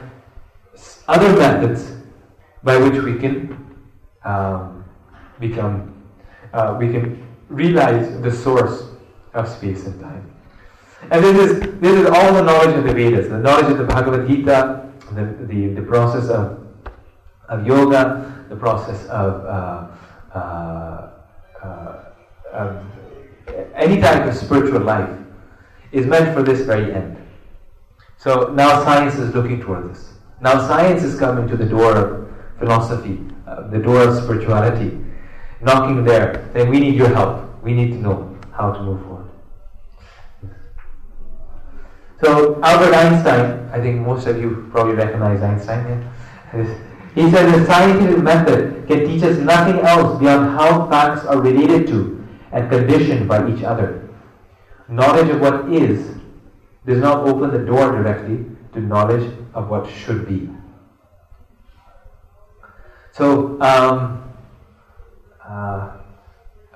other 1.07 1.35
methods 1.37 1.91
by 2.63 2.77
which 2.77 3.01
we 3.01 3.17
can 3.17 3.65
um, 4.23 4.85
become, 5.39 6.03
uh, 6.53 6.77
we 6.79 6.91
can 6.91 7.25
realize 7.49 8.21
the 8.21 8.31
source 8.31 8.83
of 9.33 9.47
space 9.47 9.85
and 9.85 9.99
time. 9.99 10.31
And 11.11 11.23
this 11.23 11.51
is, 11.51 11.59
this 11.79 11.93
is 11.93 12.05
all 12.07 12.33
the 12.33 12.43
knowledge 12.43 12.75
of 12.75 12.83
the 12.83 12.93
Vedas, 12.93 13.29
the 13.29 13.39
knowledge 13.39 13.71
of 13.71 13.77
the 13.77 13.85
Bhagavad 13.85 14.27
Gita, 14.27 14.91
the, 15.13 15.45
the, 15.47 15.73
the 15.73 15.81
process 15.81 16.29
of, 16.29 16.67
of 17.47 17.65
yoga, 17.65 18.45
the 18.49 18.55
process 18.55 19.05
of, 19.05 19.45
uh, 19.45 19.87
uh, 20.37 22.08
of 22.53 22.83
any 23.75 23.99
type 23.99 24.25
of 24.27 24.35
spiritual 24.35 24.81
life 24.81 25.09
is 25.91 26.05
meant 26.05 26.33
for 26.35 26.43
this 26.43 26.61
very 26.61 26.93
end. 26.93 27.17
So 28.17 28.53
now 28.53 28.83
science 28.83 29.15
is 29.15 29.33
looking 29.33 29.61
toward 29.61 29.89
this. 29.89 30.13
Now 30.41 30.67
science 30.67 31.03
is 31.03 31.17
coming 31.17 31.47
to 31.47 31.57
the 31.57 31.65
door 31.65 31.95
of 31.95 32.29
philosophy, 32.59 33.19
uh, 33.47 33.67
the 33.67 33.79
door 33.79 34.01
of 34.01 34.23
spirituality, 34.23 34.99
knocking 35.61 36.03
there, 36.03 36.49
saying, 36.53 36.69
We 36.69 36.79
need 36.79 36.95
your 36.95 37.09
help. 37.09 37.63
We 37.63 37.73
need 37.73 37.91
to 37.91 37.97
know 37.97 38.37
how 38.51 38.73
to 38.73 38.81
move 38.81 39.01
forward. 39.01 39.29
So 42.21 42.61
Albert 42.61 42.93
Einstein, 42.93 43.69
I 43.71 43.79
think 43.79 44.05
most 44.05 44.27
of 44.27 44.39
you 44.41 44.67
probably 44.71 44.95
recognize 44.95 45.41
Einstein. 45.41 46.09
He 47.15 47.29
said 47.31 47.51
the 47.51 47.65
scientific 47.65 48.23
method 48.23 48.87
can 48.87 49.05
teach 49.05 49.23
us 49.23 49.37
nothing 49.39 49.79
else 49.79 50.19
beyond 50.19 50.51
how 50.51 50.87
facts 50.89 51.25
are 51.25 51.41
related 51.41 51.87
to 51.87 52.18
and 52.51 52.69
conditioned 52.69 53.27
by 53.27 53.47
each 53.51 53.63
other. 53.63 54.09
Knowledge 54.87 55.29
of 55.29 55.39
what 55.41 55.71
is 55.71 56.17
does 56.85 56.99
not 56.99 57.27
open 57.27 57.51
the 57.51 57.65
door 57.65 57.91
directly 57.91 58.45
to 58.73 58.79
knowledge 58.79 59.31
of 59.53 59.69
what 59.69 59.89
should 59.89 60.27
be. 60.27 60.49
So, 63.11 63.61
um, 63.61 64.23
uh, 65.43 65.97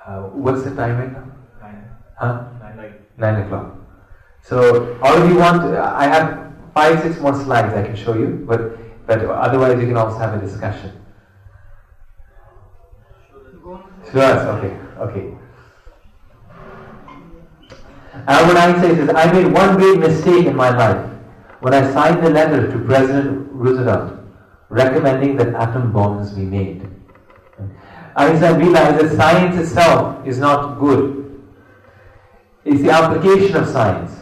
uh, 0.04 0.20
what's 0.32 0.62
the 0.62 0.74
time 0.74 0.98
right 0.98 1.12
now? 1.12 1.26
Nine. 1.60 1.84
Huh? 2.18 2.44
Nine. 2.60 2.94
Nine 3.16 3.42
o'clock. 3.42 3.76
So, 4.42 4.98
all 5.02 5.16
of 5.16 5.28
you 5.28 5.36
want, 5.36 5.62
I 5.76 6.06
have 6.06 6.52
five, 6.74 7.02
six 7.02 7.18
more 7.18 7.34
slides 7.34 7.72
I 7.74 7.82
can 7.82 7.96
show 7.96 8.14
you, 8.14 8.44
but, 8.46 8.76
but 9.06 9.24
otherwise 9.24 9.80
you 9.80 9.86
can 9.86 9.96
also 9.96 10.18
have 10.18 10.34
a 10.34 10.44
discussion. 10.44 11.00
Sure, 14.12 14.22
okay, 14.22 14.76
okay. 14.98 15.34
Albert 18.26 18.56
Einstein 18.56 18.96
says, 18.96 19.10
I 19.14 19.32
made 19.32 19.52
one 19.52 19.76
great 19.76 19.98
mistake 19.98 20.46
in 20.46 20.56
my 20.56 20.70
life 20.70 21.10
when 21.60 21.74
I 21.74 21.92
signed 21.92 22.24
the 22.24 22.30
letter 22.30 22.70
to 22.70 22.78
President 22.84 23.48
Roosevelt 23.52 24.18
recommending 24.68 25.36
that 25.36 25.54
atom 25.54 25.92
bombs 25.92 26.32
be 26.32 26.42
made. 26.42 26.88
Einstein 28.16 28.58
realized 28.58 29.04
that 29.04 29.16
science 29.16 29.56
itself 29.56 30.26
is 30.26 30.38
not 30.38 30.78
good. 30.78 31.42
It's 32.64 32.80
the 32.82 32.90
application 32.90 33.56
of 33.56 33.68
science 33.68 34.12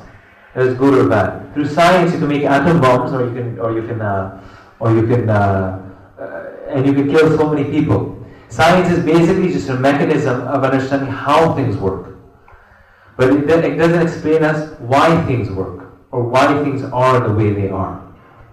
that 0.54 0.66
is 0.66 0.76
good 0.76 0.94
or 0.94 1.08
bad. 1.08 1.54
Through 1.54 1.68
science, 1.68 2.12
you 2.12 2.18
can 2.18 2.28
make 2.28 2.42
atom 2.42 2.80
bombs, 2.80 3.12
or 3.12 3.26
you 3.26 3.32
can, 3.34 3.58
or 3.58 3.72
you 3.72 3.86
can, 3.86 4.00
uh, 4.00 4.42
or 4.80 4.92
you 4.94 5.06
can, 5.06 5.30
uh, 5.30 5.92
uh, 6.18 6.68
and 6.68 6.86
you 6.86 6.92
can 6.92 7.08
kill 7.08 7.36
so 7.36 7.48
many 7.48 7.70
people. 7.70 8.18
Science 8.48 8.90
is 8.90 9.04
basically 9.04 9.52
just 9.52 9.68
a 9.68 9.74
mechanism 9.74 10.42
of 10.48 10.64
understanding 10.64 11.08
how 11.08 11.54
things 11.54 11.76
work. 11.76 12.11
But 13.16 13.30
it, 13.30 13.50
it 13.50 13.76
doesn't 13.76 14.02
explain 14.02 14.42
us 14.42 14.78
why 14.80 15.24
things 15.26 15.50
work 15.50 15.92
or 16.10 16.22
why 16.22 16.62
things 16.62 16.82
are 16.82 17.26
the 17.26 17.34
way 17.34 17.52
they 17.52 17.68
are. 17.68 18.02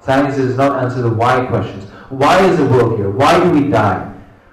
Science 0.02 0.38
does 0.38 0.56
not 0.56 0.84
answer 0.84 1.02
the 1.02 1.10
why 1.10 1.46
questions. 1.46 1.86
Why 2.10 2.44
is 2.46 2.58
the 2.58 2.66
world 2.66 2.98
here? 2.98 3.10
Why 3.10 3.42
do 3.44 3.52
we 3.52 3.70
die? 3.70 4.06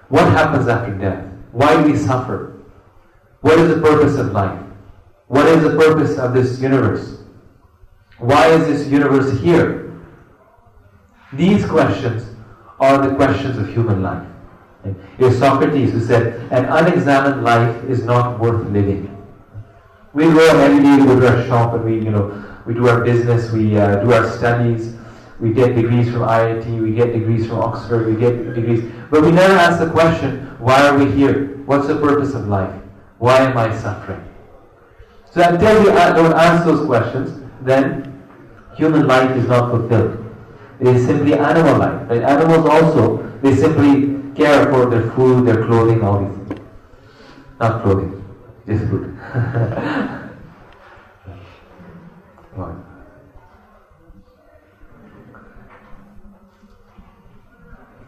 What 0.09 0.27
happens 0.33 0.69
after 0.69 0.92
death? 0.92 1.25
Why 1.53 1.83
do 1.83 1.90
we 1.90 1.97
suffer? 1.97 2.62
What 3.40 3.59
is 3.59 3.75
the 3.75 3.81
purpose 3.81 4.16
of 4.16 4.33
life? 4.33 4.61
What 5.29 5.47
is 5.47 5.62
the 5.62 5.77
purpose 5.77 6.19
of 6.19 6.35
this 6.35 6.61
universe? 6.61 7.21
Why 8.19 8.49
is 8.49 8.66
this 8.66 8.88
universe 8.88 9.40
here? 9.40 10.01
These 11.33 11.66
questions 11.66 12.35
are 12.79 13.07
the 13.07 13.14
questions 13.16 13.59
of 13.59 13.69
human 13.69 14.03
life. 14.03 14.27
It 14.85 15.25
was 15.25 15.38
Socrates 15.38 15.92
who 15.92 16.01
said, 16.01 16.51
An 16.53 16.66
unexamined 16.66 17.42
life 17.42 17.85
is 17.85 18.05
not 18.05 18.38
worth 18.38 18.66
living. 18.71 19.15
We 20.16 20.24
go 20.24 20.48
on 20.48 20.57
every 20.62 20.83
day, 20.83 20.96
we 20.96 21.05
go 21.05 21.20
to 21.20 21.29
our 21.29 21.46
shop 21.46 21.74
and 21.74 21.85
we, 21.85 21.96
you 21.96 22.11
know, 22.11 22.42
we 22.64 22.72
do 22.72 22.88
our 22.88 23.05
business, 23.05 23.52
we 23.52 23.76
uh, 23.76 23.96
do 23.96 24.14
our 24.14 24.26
studies, 24.31 24.96
we 25.38 25.52
get 25.52 25.74
degrees 25.74 26.11
from 26.11 26.22
IIT, 26.22 26.81
we 26.81 26.94
get 26.94 27.12
degrees 27.12 27.46
from 27.46 27.59
Oxford, 27.59 28.07
we 28.07 28.18
get 28.18 28.55
degrees. 28.55 28.90
But 29.11 29.20
we 29.20 29.31
never 29.31 29.52
ask 29.52 29.79
the 29.79 29.90
question, 29.90 30.46
why 30.59 30.88
are 30.88 30.96
we 30.96 31.11
here? 31.12 31.59
What's 31.66 31.87
the 31.87 31.96
purpose 31.96 32.33
of 32.33 32.48
life? 32.48 32.74
Why 33.18 33.40
am 33.40 33.59
I 33.59 33.76
suffering? 33.76 34.24
So 35.33 35.42
until 35.42 35.83
you 35.83 35.90
don't 35.90 36.33
ask 36.33 36.64
those 36.64 36.87
questions, 36.87 37.38
then 37.61 38.26
human 38.74 39.07
life 39.07 39.37
is 39.37 39.46
not 39.46 39.70
fulfilled. 39.70 40.24
It 40.81 40.96
is 40.96 41.05
simply 41.05 41.35
animal 41.35 41.76
life. 41.76 42.09
Right? 42.09 42.22
Animals 42.22 42.66
also, 42.66 43.18
they 43.42 43.55
simply 43.55 44.35
care 44.35 44.64
for 44.72 44.87
their 44.87 45.11
food, 45.11 45.46
their 45.46 45.66
clothing, 45.66 46.02
all 46.02 46.24
these 46.24 46.48
things. 46.48 46.66
Not 47.61 47.83
clothing, 47.83 48.25
food. 48.66 49.16
right. 52.57 52.76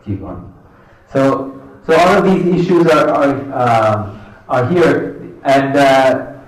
Keep 0.04 0.22
on. 0.22 0.54
So, 1.12 1.60
so 1.86 1.96
all 1.96 2.18
of 2.18 2.24
these 2.24 2.60
issues 2.60 2.86
are 2.88 3.08
are, 3.08 3.34
um, 3.52 4.34
are 4.48 4.68
here, 4.68 5.36
and 5.44 5.76
uh, 5.76 6.38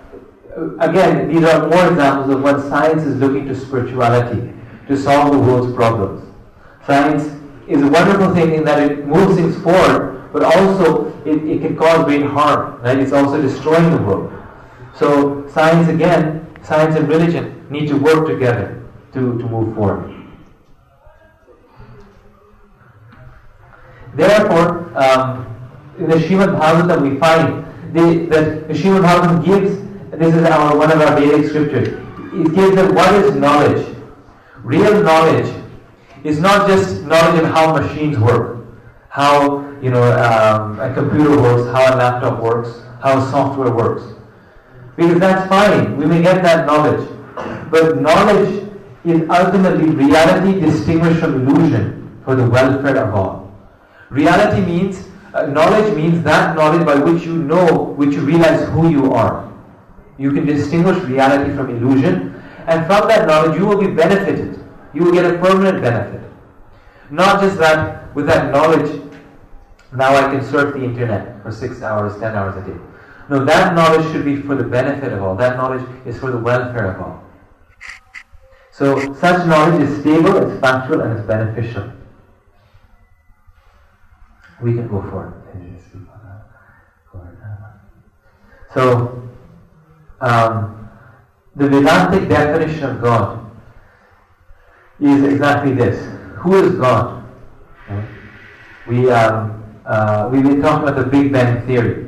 again, 0.81 1.29
these 1.29 1.45
are 1.45 1.69
more 1.69 1.89
examples 1.89 2.35
of 2.35 2.43
what 2.43 2.61
science 2.69 3.03
is 3.05 3.17
looking 3.17 3.47
to 3.47 3.55
spirituality 3.55 4.53
to 4.89 4.97
solve 4.97 5.33
the 5.33 5.39
world's 5.39 5.75
problems. 5.75 6.27
Science 6.85 7.23
is 7.69 7.83
a 7.83 7.89
wonderful 7.89 8.35
thing 8.35 8.55
in 8.55 8.65
that 8.65 8.83
it 8.83 9.07
moves 9.07 9.37
things 9.37 9.57
forward, 9.63 10.31
but 10.33 10.43
also 10.43 11.10
it, 11.27 11.45
it 11.45 11.61
can 11.61 11.77
cause 11.77 12.05
great 12.05 12.25
harm, 12.25 12.81
right? 12.83 12.99
It's 12.99 13.13
also 13.13 13.41
destroying 13.41 13.91
the 13.91 14.03
world. 14.03 14.33
So 14.95 15.49
science 15.49 15.89
again, 15.89 16.47
science 16.63 16.97
and 16.97 17.09
religion 17.09 17.67
need 17.71 17.89
to 17.89 17.97
work 17.97 18.27
together 18.27 18.83
to, 19.13 19.39
to 19.39 19.45
move 19.49 19.75
forward. 19.75 20.17
Therefore, 24.15 24.93
um, 24.99 25.47
in 25.99 26.09
the 26.09 26.17
Srimad 26.17 26.59
Bhagavatam 26.59 27.11
we 27.11 27.19
find 27.19 27.65
the, 27.95 28.27
that 28.27 28.69
the 28.69 28.75
Srimad 28.75 29.03
Bhagavatam 29.03 29.45
gives, 29.45 30.19
this 30.19 30.35
is 30.35 30.45
our, 30.45 30.77
one 30.77 30.91
of 30.91 31.01
our 31.01 31.19
Vedic 31.19 31.47
scriptures, 31.49 31.89
it 32.33 32.55
gives 32.55 32.75
them 32.75 32.95
what 32.95 33.15
is 33.15 33.35
knowledge. 33.35 33.87
Real 34.63 35.03
knowledge 35.03 35.53
is 36.25 36.39
not 36.39 36.69
just 36.69 37.03
knowledge 37.03 37.43
of 37.43 37.51
how 37.51 37.75
machines 37.75 38.19
work, 38.19 38.67
how 39.09 39.70
you 39.83 39.91
know 39.91 40.03
um, 40.03 40.79
a 40.81 40.93
computer 40.95 41.41
works, 41.41 41.71
how 41.73 41.95
a 41.95 41.97
laptop 41.97 42.43
works, 42.43 42.81
how 43.03 43.21
software 43.31 43.73
works. 43.73 44.03
Because 44.97 45.19
that's 45.19 45.49
fine, 45.49 45.97
we 45.97 46.05
may 46.07 46.21
get 46.23 46.43
that 46.43 46.67
knowledge. 46.67 47.09
But 47.71 48.01
knowledge 48.01 48.69
is 49.05 49.29
ultimately 49.31 49.91
reality 49.91 50.61
distinguished 50.61 51.21
from 51.21 51.49
illusion 51.49 52.21
for 52.25 52.35
the 52.35 52.49
welfare 52.49 52.97
of 52.99 53.15
all. 53.15 53.51
Reality 54.11 54.61
means, 54.61 55.09
uh, 55.33 55.47
knowledge 55.47 55.95
means 55.97 56.23
that 56.25 56.57
knowledge 56.57 56.85
by 56.85 56.97
which 56.97 57.25
you 57.25 57.37
know, 57.37 57.95
which 57.97 58.15
you 58.15 58.21
realize 58.21 58.69
who 58.71 58.91
you 58.91 59.13
are. 59.13 59.51
You 60.19 60.33
can 60.33 60.45
distinguish 60.45 61.03
reality 61.05 61.55
from 61.55 61.71
illusion, 61.71 62.43
and 62.67 62.87
from 62.87 63.09
that 63.09 63.27
knowledge 63.27 63.59
you 63.59 63.67
will 63.67 63.81
be 63.81 63.87
benefited. 63.87 64.63
You 64.93 65.05
will 65.05 65.13
get 65.13 65.25
a 65.25 65.39
permanent 65.39 65.81
benefit. 65.81 66.21
Not 67.11 67.41
just 67.41 67.57
that, 67.59 68.15
with 68.15 68.27
that 68.27 68.53
knowledge, 68.53 69.01
now 69.93 70.15
I 70.15 70.35
can 70.35 70.45
surf 70.45 70.75
the 70.75 70.85
internet 70.85 71.43
for 71.43 71.51
six 71.53 71.83
hours, 71.83 72.19
ten 72.21 72.37
hours 72.37 72.57
a 72.63 72.67
day. 72.69 72.79
No, 73.29 73.45
that 73.45 73.75
knowledge 73.75 74.11
should 74.13 74.25
be 74.25 74.37
for 74.43 74.55
the 74.55 74.65
benefit 74.65 75.13
of 75.13 75.23
all. 75.23 75.37
That 75.37 75.57
knowledge 75.57 75.87
is 76.05 76.19
for 76.19 76.31
the 76.31 76.39
welfare 76.39 76.93
of 76.93 77.01
all. 77.01 77.25
So, 78.73 79.13
such 79.15 79.47
knowledge 79.47 79.89
is 79.89 80.01
stable, 80.01 80.37
it's 80.37 80.61
factual, 80.61 81.03
and 81.03 81.19
it's 81.19 81.27
beneficial. 81.27 81.93
We 84.63 84.75
can 84.75 84.89
go 84.89 85.03
for 85.03 85.29
it. 85.29 85.41
So, 88.73 89.29
um, 90.21 90.89
the 91.57 91.69
Vedantic 91.69 92.29
definition 92.29 92.85
of 92.85 93.03
God 93.03 93.51
is 95.01 95.25
exactly 95.25 95.73
this. 95.75 95.99
Who 96.37 96.55
is 96.55 96.77
God? 96.77 97.25
Okay. 97.91 98.07
We, 98.87 99.11
um, 99.11 99.60
uh, 99.91 100.29
we've 100.31 100.45
been 100.45 100.63
talking 100.63 100.89
about 100.89 101.03
the 101.03 101.11
Big 101.11 101.33
Bang 101.33 101.67
Theory. 101.67 102.07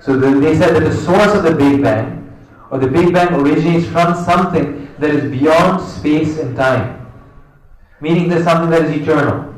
So 0.00 0.16
the, 0.16 0.38
they 0.38 0.56
said 0.56 0.76
that 0.76 0.88
the 0.88 0.94
source 0.94 1.34
of 1.34 1.42
the 1.42 1.56
Big 1.56 1.82
Bang, 1.82 2.22
or 2.70 2.78
the 2.78 2.86
Big 2.86 3.12
Bang 3.12 3.34
originates 3.34 3.84
from 3.88 4.14
something 4.24 4.94
that 5.00 5.10
is 5.10 5.28
beyond 5.28 5.82
space 5.82 6.38
and 6.38 6.56
time. 6.56 7.04
Meaning 8.00 8.28
there's 8.28 8.44
something 8.44 8.70
that 8.70 8.82
is 8.84 9.02
eternal. 9.02 9.52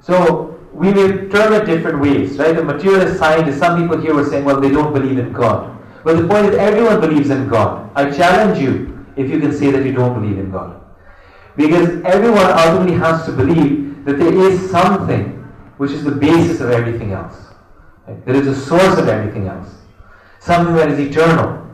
So 0.00 0.58
we 0.72 0.90
may 0.90 1.28
term 1.28 1.52
it 1.52 1.66
different 1.66 2.00
ways, 2.00 2.38
right? 2.38 2.56
The 2.56 2.64
materialist 2.64 3.18
scientists, 3.18 3.58
some 3.58 3.82
people 3.82 4.00
here 4.00 4.14
were 4.14 4.24
saying, 4.24 4.46
well, 4.46 4.58
they 4.58 4.70
don't 4.70 4.94
believe 4.94 5.18
in 5.18 5.34
God. 5.34 5.78
But 6.02 6.16
the 6.16 6.26
point 6.26 6.46
is, 6.46 6.54
everyone 6.56 7.00
believes 7.00 7.28
in 7.28 7.46
God. 7.48 7.90
I 7.94 8.10
challenge 8.10 8.58
you 8.58 9.06
if 9.16 9.28
you 9.28 9.38
can 9.38 9.52
say 9.52 9.70
that 9.70 9.84
you 9.84 9.92
don't 9.92 10.18
believe 10.18 10.38
in 10.38 10.50
God. 10.50 10.80
Because 11.56 12.02
everyone 12.04 12.46
ultimately 12.46 12.94
has 12.94 13.26
to 13.26 13.32
believe 13.32 14.02
that 14.06 14.18
there 14.18 14.32
is 14.32 14.70
something 14.70 15.37
which 15.78 15.92
is 15.92 16.04
the 16.04 16.10
basis 16.10 16.60
of 16.60 16.70
everything 16.70 17.12
else. 17.12 17.36
Right? 18.06 18.24
There 18.26 18.34
is 18.34 18.46
a 18.46 18.54
source 18.54 18.98
of 18.98 19.08
everything 19.08 19.48
else. 19.48 19.74
Something 20.40 20.74
that 20.76 20.90
is 20.90 20.98
eternal. 20.98 21.66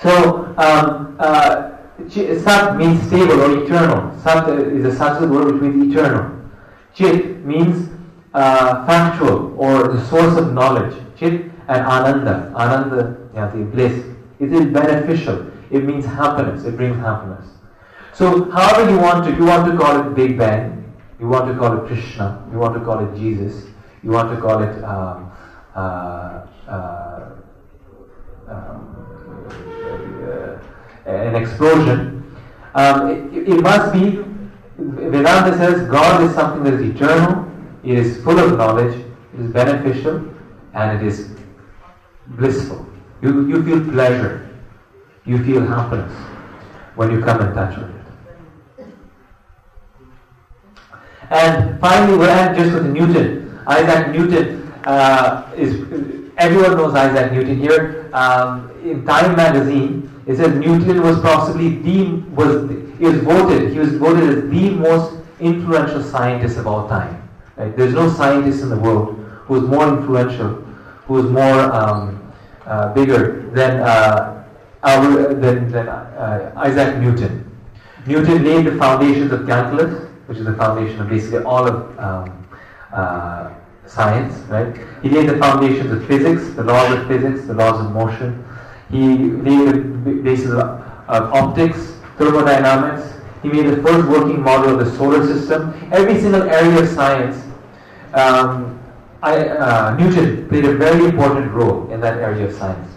So, 0.00 0.54
um, 0.56 1.16
uh, 1.18 1.74
Sat 2.08 2.76
means 2.76 3.02
stable 3.08 3.40
or 3.40 3.64
eternal. 3.64 4.16
Sat 4.20 4.48
is 4.48 4.84
a 4.84 4.96
Sanskrit 4.96 5.30
word 5.30 5.52
which 5.52 5.62
means 5.62 5.92
eternal. 5.92 6.38
Chit 6.94 7.44
means 7.44 7.90
uh, 8.34 8.86
factual 8.86 9.54
or 9.58 9.88
the 9.88 10.04
source 10.06 10.36
of 10.36 10.52
knowledge. 10.52 10.94
Chit 11.18 11.50
and 11.68 11.84
Ananda. 11.84 12.52
Ananda, 12.54 13.18
the 13.34 13.64
bliss. 13.64 14.04
It 14.38 14.52
is 14.52 14.66
beneficial. 14.66 15.50
It 15.70 15.84
means 15.84 16.04
happiness. 16.04 16.64
It 16.64 16.76
brings 16.76 16.96
happiness. 16.96 17.46
So, 18.12 18.50
however 18.50 18.90
you 18.90 18.98
want 18.98 19.24
to, 19.24 19.36
you 19.36 19.44
want 19.44 19.70
to 19.70 19.76
call 19.76 20.00
it 20.00 20.14
Big 20.14 20.38
Bang, 20.38 20.77
you 21.20 21.28
want 21.28 21.50
to 21.50 21.58
call 21.58 21.78
it 21.78 21.86
Krishna, 21.86 22.46
you 22.52 22.58
want 22.58 22.74
to 22.74 22.84
call 22.84 23.06
it 23.06 23.18
Jesus, 23.18 23.66
you 24.02 24.10
want 24.10 24.34
to 24.34 24.40
call 24.40 24.62
it 24.62 24.84
um, 24.84 25.32
uh, 25.74 26.46
uh, 26.68 27.30
um, 28.48 28.98
uh, 31.06 31.10
an 31.10 31.34
explosion. 31.34 32.36
Um, 32.74 33.34
it, 33.34 33.48
it 33.48 33.60
must 33.62 33.92
be, 33.92 34.22
Vedanta 34.78 35.56
says 35.56 35.88
God 35.88 36.22
is 36.22 36.34
something 36.34 36.62
that 36.64 36.74
is 36.74 36.94
eternal, 36.94 37.50
it 37.82 37.98
is 37.98 38.22
full 38.22 38.38
of 38.38 38.56
knowledge, 38.56 38.94
it 39.34 39.40
is 39.40 39.50
beneficial, 39.50 40.24
and 40.74 41.00
it 41.00 41.06
is 41.06 41.30
blissful. 42.28 42.86
You, 43.22 43.48
you 43.48 43.64
feel 43.64 43.92
pleasure, 43.92 44.48
you 45.24 45.42
feel 45.44 45.66
happiness 45.66 46.12
when 46.94 47.10
you 47.10 47.20
come 47.22 47.40
in 47.40 47.54
touch 47.54 47.76
with 47.76 47.90
it. 47.90 47.97
And 51.30 51.78
finally, 51.80 52.16
we're 52.16 52.30
at 52.30 52.56
just 52.56 52.72
with 52.72 52.86
Newton. 52.86 53.60
Isaac 53.66 54.14
Newton 54.14 54.72
uh, 54.84 55.52
is 55.56 55.74
everyone 56.38 56.76
knows 56.76 56.94
Isaac 56.94 57.32
Newton 57.32 57.58
here. 57.58 58.08
Um, 58.14 58.70
in 58.82 59.04
Time 59.04 59.36
magazine, 59.36 60.10
it 60.26 60.36
says 60.36 60.54
Newton 60.54 61.02
was 61.02 61.20
possibly 61.20 61.76
the 61.80 62.22
was 62.30 62.70
he 62.98 63.04
was 63.04 63.18
voted 63.20 63.72
he 63.72 63.78
was 63.78 63.94
voted 63.96 64.28
as 64.28 64.50
the 64.50 64.70
most 64.70 65.20
influential 65.40 66.02
scientist 66.02 66.56
of 66.56 66.66
all 66.66 66.88
time. 66.88 67.28
Right? 67.56 67.76
There's 67.76 67.94
no 67.94 68.08
scientist 68.08 68.62
in 68.62 68.70
the 68.70 68.78
world 68.78 69.16
who 69.46 69.56
is 69.56 69.62
more 69.62 69.88
influential, 69.88 70.54
who 71.06 71.18
is 71.18 71.30
more 71.30 71.60
um, 71.72 72.32
uh, 72.64 72.92
bigger 72.94 73.50
than 73.50 73.80
uh, 73.80 74.44
our, 74.82 75.34
than, 75.34 75.70
than 75.70 75.88
uh, 75.88 76.52
Isaac 76.56 76.98
Newton. 76.98 77.44
Newton 78.06 78.44
laid 78.44 78.66
the 78.66 78.76
foundations 78.76 79.32
of 79.32 79.46
calculus 79.46 80.07
which 80.28 80.38
is 80.38 80.44
the 80.44 80.54
foundation 80.54 81.00
of 81.00 81.08
basically 81.08 81.42
all 81.44 81.66
of 81.66 81.98
um, 81.98 82.48
uh, 82.92 83.50
science, 83.86 84.34
right? 84.50 84.76
He 85.02 85.08
laid 85.08 85.26
the 85.26 85.38
foundations 85.38 85.90
of 85.90 86.06
physics, 86.06 86.54
the 86.54 86.64
laws 86.64 86.92
of 86.92 87.08
physics, 87.08 87.46
the 87.46 87.54
laws 87.54 87.80
of 87.80 87.92
motion. 87.92 88.44
He 88.90 89.16
laid 89.16 90.04
the 90.04 90.20
basis 90.22 90.50
of, 90.50 90.82
of 91.08 91.32
optics, 91.32 91.94
thermodynamics. 92.18 93.14
He 93.42 93.48
made 93.48 93.66
the 93.66 93.82
first 93.82 94.06
working 94.08 94.42
model 94.42 94.78
of 94.78 94.84
the 94.84 94.96
solar 94.98 95.26
system. 95.26 95.72
Every 95.92 96.20
single 96.20 96.42
area 96.42 96.82
of 96.82 96.88
science, 96.88 97.42
um, 98.12 98.78
I, 99.22 99.48
uh, 99.48 99.96
Newton 99.96 100.46
played 100.48 100.66
a 100.66 100.74
very 100.74 101.06
important 101.06 101.50
role 101.52 101.90
in 101.90 102.00
that 102.02 102.18
area 102.18 102.46
of 102.48 102.54
science. 102.54 102.92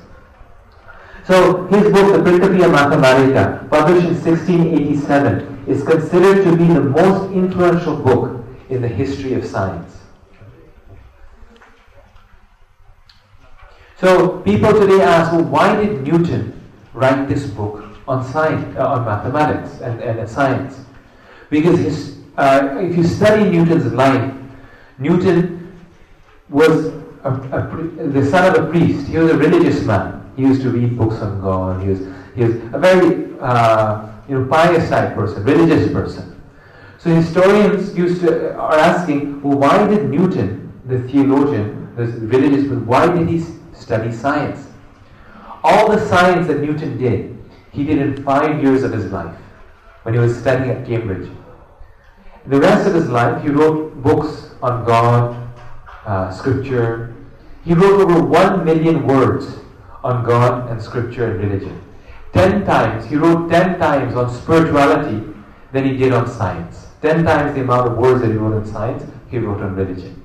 So 1.25 1.65
his 1.67 1.83
book, 1.93 2.11
The 2.13 2.23
Principia 2.23 2.67
Mathematica, 2.67 3.69
published 3.69 4.07
in 4.07 4.15
1687, 4.21 5.50
is 5.67 5.83
considered 5.83 6.43
to 6.43 6.55
be 6.55 6.65
the 6.65 6.81
most 6.81 7.31
influential 7.31 7.95
book 7.95 8.43
in 8.69 8.81
the 8.81 8.87
history 8.87 9.33
of 9.33 9.45
science. 9.45 9.97
So 13.97 14.39
people 14.39 14.73
today 14.73 15.01
ask, 15.01 15.31
well, 15.31 15.43
why 15.43 15.75
did 15.75 16.01
Newton 16.01 16.59
write 16.93 17.29
this 17.29 17.45
book 17.45 17.85
on 18.07 18.25
science, 18.31 18.75
uh, 18.75 18.87
on 18.87 19.05
mathematics 19.05 19.79
and, 19.81 20.01
and 20.01 20.27
science? 20.27 20.79
Because 21.51 21.77
his, 21.79 22.17
uh, 22.37 22.79
if 22.81 22.97
you 22.97 23.03
study 23.03 23.49
Newton's 23.49 23.93
life, 23.93 24.33
Newton 24.97 25.77
was 26.49 26.87
a, 27.23 27.29
a, 27.29 28.07
the 28.07 28.25
son 28.25 28.55
of 28.55 28.63
a 28.63 28.71
priest. 28.71 29.07
He 29.07 29.17
was 29.17 29.29
a 29.29 29.37
religious 29.37 29.83
man. 29.83 30.31
He 30.35 30.43
used 30.43 30.61
to 30.63 30.71
read 30.71 30.97
books 30.97 31.15
on 31.15 31.39
God. 31.39 31.83
He 31.83 31.89
was, 31.89 31.99
he 32.35 32.43
was 32.45 32.55
a 32.73 32.79
very 32.79 33.39
uh, 33.39 34.10
you 34.31 34.39
know, 34.39 34.45
pious 34.45 34.87
type 34.87 35.13
person, 35.13 35.43
religious 35.43 35.91
person. 35.91 36.41
So 36.99 37.13
historians 37.13 37.97
used 37.97 38.21
to 38.21 38.55
are 38.55 38.79
asking, 38.79 39.41
well, 39.41 39.57
why 39.57 39.85
did 39.87 40.09
Newton, 40.09 40.71
the 40.85 40.99
theologian, 41.09 41.93
the 41.97 42.05
religious 42.05 42.71
why 42.85 43.13
did 43.13 43.27
he 43.27 43.43
study 43.73 44.09
science? 44.09 44.69
All 45.65 45.91
the 45.91 46.07
science 46.07 46.47
that 46.47 46.61
Newton 46.61 46.97
did, 46.97 47.37
he 47.73 47.83
did 47.83 47.97
in 47.97 48.23
five 48.23 48.63
years 48.63 48.83
of 48.83 48.93
his 48.93 49.11
life 49.11 49.35
when 50.03 50.13
he 50.13 50.19
was 50.19 50.39
studying 50.39 50.69
at 50.69 50.87
Cambridge. 50.87 51.29
The 52.47 52.59
rest 52.61 52.87
of 52.87 52.93
his 52.93 53.09
life, 53.09 53.43
he 53.43 53.49
wrote 53.49 54.01
books 54.01 54.51
on 54.63 54.85
God, 54.85 55.35
uh, 56.05 56.31
Scripture. 56.31 57.13
He 57.65 57.73
wrote 57.73 57.99
over 57.99 58.23
one 58.23 58.63
million 58.63 59.05
words 59.05 59.57
on 60.05 60.23
God 60.23 60.71
and 60.71 60.81
Scripture 60.81 61.31
and 61.31 61.51
religion. 61.51 61.90
Ten 62.33 62.65
times, 62.65 63.05
he 63.05 63.15
wrote 63.15 63.49
ten 63.49 63.77
times 63.79 64.15
on 64.15 64.33
spirituality 64.33 65.21
than 65.71 65.85
he 65.85 65.97
did 65.97 66.13
on 66.13 66.27
science. 66.27 66.87
Ten 67.01 67.23
times 67.25 67.55
the 67.55 67.61
amount 67.61 67.87
of 67.91 67.97
words 67.97 68.21
that 68.21 68.31
he 68.31 68.37
wrote 68.37 68.53
on 68.53 68.65
science, 68.65 69.03
he 69.29 69.37
wrote 69.37 69.61
on 69.61 69.75
religion. 69.75 70.21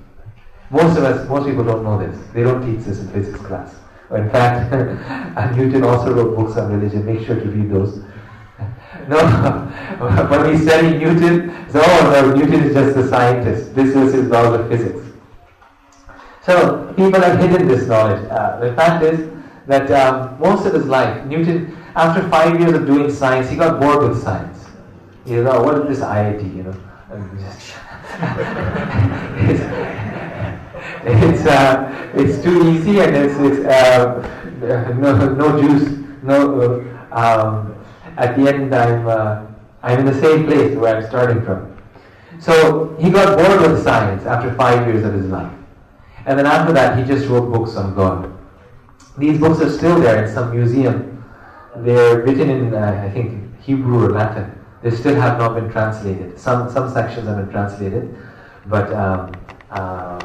Most 0.71 0.97
of 0.99 1.05
us, 1.05 1.29
most 1.29 1.47
people 1.47 1.65
don't 1.65 1.85
know 1.85 1.99
this. 1.99 2.19
They 2.33 2.43
don't 2.43 2.65
teach 2.65 2.85
this 2.85 2.99
in 2.99 3.09
physics 3.09 3.39
class. 3.41 3.75
In 4.11 4.31
fact, 4.31 4.73
Newton 5.57 5.85
also 5.85 6.13
wrote 6.13 6.37
books 6.37 6.57
on 6.57 6.73
religion. 6.73 7.05
Make 7.05 7.27
sure 7.27 7.37
to 7.37 7.49
read 7.49 7.71
those. 7.71 8.03
No, 9.09 9.19
when 10.31 10.51
we 10.51 10.59
study 10.59 10.99
Newton, 10.99 11.71
so 11.71 11.81
oh 11.85 12.11
no, 12.11 12.35
Newton 12.35 12.65
is 12.65 12.75
just 12.75 12.97
a 12.97 13.07
scientist. 13.09 13.75
This 13.75 13.95
is 13.95 14.15
his 14.15 14.29
laws 14.29 14.59
of 14.59 14.69
physics. 14.69 15.07
So 16.43 16.93
people 16.97 17.21
have 17.21 17.39
hidden 17.39 17.69
this 17.69 17.87
knowledge. 17.87 18.27
Uh, 18.31 18.59
the 18.59 18.75
fact 18.75 19.05
is 19.05 19.29
that 19.67 19.91
um, 19.91 20.41
most 20.41 20.67
of 20.67 20.73
his 20.73 20.87
life, 20.87 21.25
Newton, 21.27 21.77
after 21.97 22.29
five 22.29 22.61
years 22.61 22.75
of 22.75 22.87
doing 22.87 23.11
science, 23.11 23.51
he 23.51 23.57
got 23.57 23.81
bored 23.81 24.09
with 24.09 24.23
science. 24.23 24.65
He 25.25 25.31
said, 25.31 25.47
"Oh, 25.47 25.63
what 25.63 25.79
is 25.79 25.99
this 25.99 26.07
IIT?" 26.07 26.55
You 26.55 26.63
know, 26.65 26.77
it's 29.49 29.63
it's, 31.09 31.47
uh, 31.47 32.11
it's 32.15 32.43
too 32.43 32.71
easy 32.71 33.01
and 33.01 33.17
it's, 33.17 33.35
it's 33.39 33.67
uh, 33.67 34.23
no 34.99 35.35
no 35.35 35.61
juice, 35.61 35.99
no. 36.23 36.81
Um, 37.13 37.75
at 38.17 38.37
the 38.37 38.49
end, 38.49 38.75
I'm, 38.75 39.07
uh, 39.07 39.47
I'm 39.83 40.01
in 40.01 40.07
the 40.07 40.21
same 40.21 40.47
place 40.47 40.77
where 40.77 40.97
I'm 40.97 41.07
starting 41.07 41.45
from. 41.45 41.77
So 42.39 42.97
he 42.99 43.11
got 43.11 43.37
bored 43.37 43.71
with 43.71 43.83
science 43.83 44.25
after 44.25 44.53
five 44.55 44.87
years 44.87 45.05
of 45.05 45.15
his 45.15 45.27
life. 45.27 45.53
And 46.27 46.39
then 46.39 46.47
after 46.47 46.73
that, 46.73 46.99
he 46.99 47.05
just 47.05 47.29
wrote 47.29 47.53
books 47.53 47.77
on 47.77 47.95
God. 47.95 48.33
These 49.17 49.39
books 49.39 49.61
are 49.61 49.71
still 49.71 50.01
there 50.01 50.25
in 50.25 50.33
some 50.33 50.51
museum. 50.51 51.16
They're 51.85 52.23
written 52.23 52.51
in, 52.51 52.75
uh, 52.75 53.03
I 53.05 53.11
think, 53.11 53.61
Hebrew 53.61 54.07
or 54.07 54.11
Latin. 54.11 54.53
They 54.83 54.91
still 54.91 55.15
have 55.15 55.39
not 55.39 55.55
been 55.55 55.71
translated. 55.71 56.39
Some, 56.39 56.71
some 56.71 56.93
sections 56.93 57.27
have 57.27 57.37
been 57.37 57.51
translated, 57.51 58.17
but 58.67 58.93
um, 58.93 59.33
uh, 59.71 60.21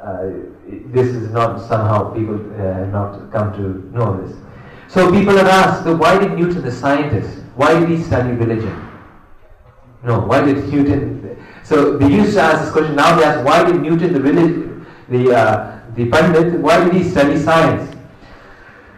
uh, 0.00 0.30
this 0.66 1.08
is 1.08 1.30
not 1.30 1.58
somehow 1.66 2.12
people 2.14 2.34
uh, 2.34 2.86
not 2.86 3.32
come 3.32 3.52
to 3.54 3.96
know 3.96 4.20
this. 4.20 4.36
So 4.88 5.10
people 5.10 5.36
have 5.36 5.46
asked, 5.46 5.84
so 5.84 5.96
why 5.96 6.18
did 6.18 6.32
Newton, 6.32 6.62
the 6.62 6.70
scientist, 6.70 7.42
why 7.54 7.78
did 7.78 7.88
he 7.88 8.02
study 8.02 8.32
religion? 8.32 8.88
No, 10.04 10.20
why 10.20 10.44
did 10.44 10.68
Newton? 10.68 11.44
So 11.64 11.96
they 11.96 12.08
used 12.08 12.34
to 12.34 12.42
ask 12.42 12.64
this 12.64 12.72
question. 12.72 12.94
Now 12.94 13.16
they 13.16 13.24
ask, 13.24 13.44
why 13.44 13.64
did 13.64 13.80
Newton, 13.80 14.12
the 14.12 14.20
religion, 14.20 14.86
the 15.08 15.34
uh, 15.34 15.80
the 15.96 16.08
pandit, 16.10 16.60
why 16.60 16.84
did 16.84 16.92
he 16.92 17.02
study 17.02 17.38
science? 17.38 17.95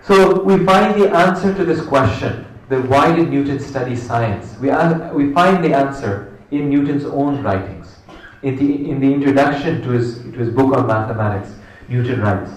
So 0.08 0.40
we 0.40 0.64
find 0.64 0.98
the 0.98 1.10
answer 1.14 1.52
to 1.54 1.66
this 1.66 1.84
question: 1.84 2.46
that 2.70 2.88
why 2.88 3.14
did 3.14 3.28
Newton 3.28 3.60
study 3.60 3.94
science? 3.94 4.56
We 4.58 4.70
we 5.12 5.34
find 5.34 5.62
the 5.62 5.74
answer 5.76 6.40
in 6.50 6.70
Newton's 6.70 7.04
own 7.04 7.42
writings. 7.42 7.94
In 8.42 8.56
the 8.56 8.90
in 8.90 9.00
the 9.00 9.12
introduction 9.12 9.82
to 9.82 9.90
his 9.90 10.22
to 10.32 10.38
his 10.38 10.48
book 10.48 10.74
on 10.74 10.86
mathematics, 10.86 11.50
Newton 11.90 12.22
writes, 12.22 12.52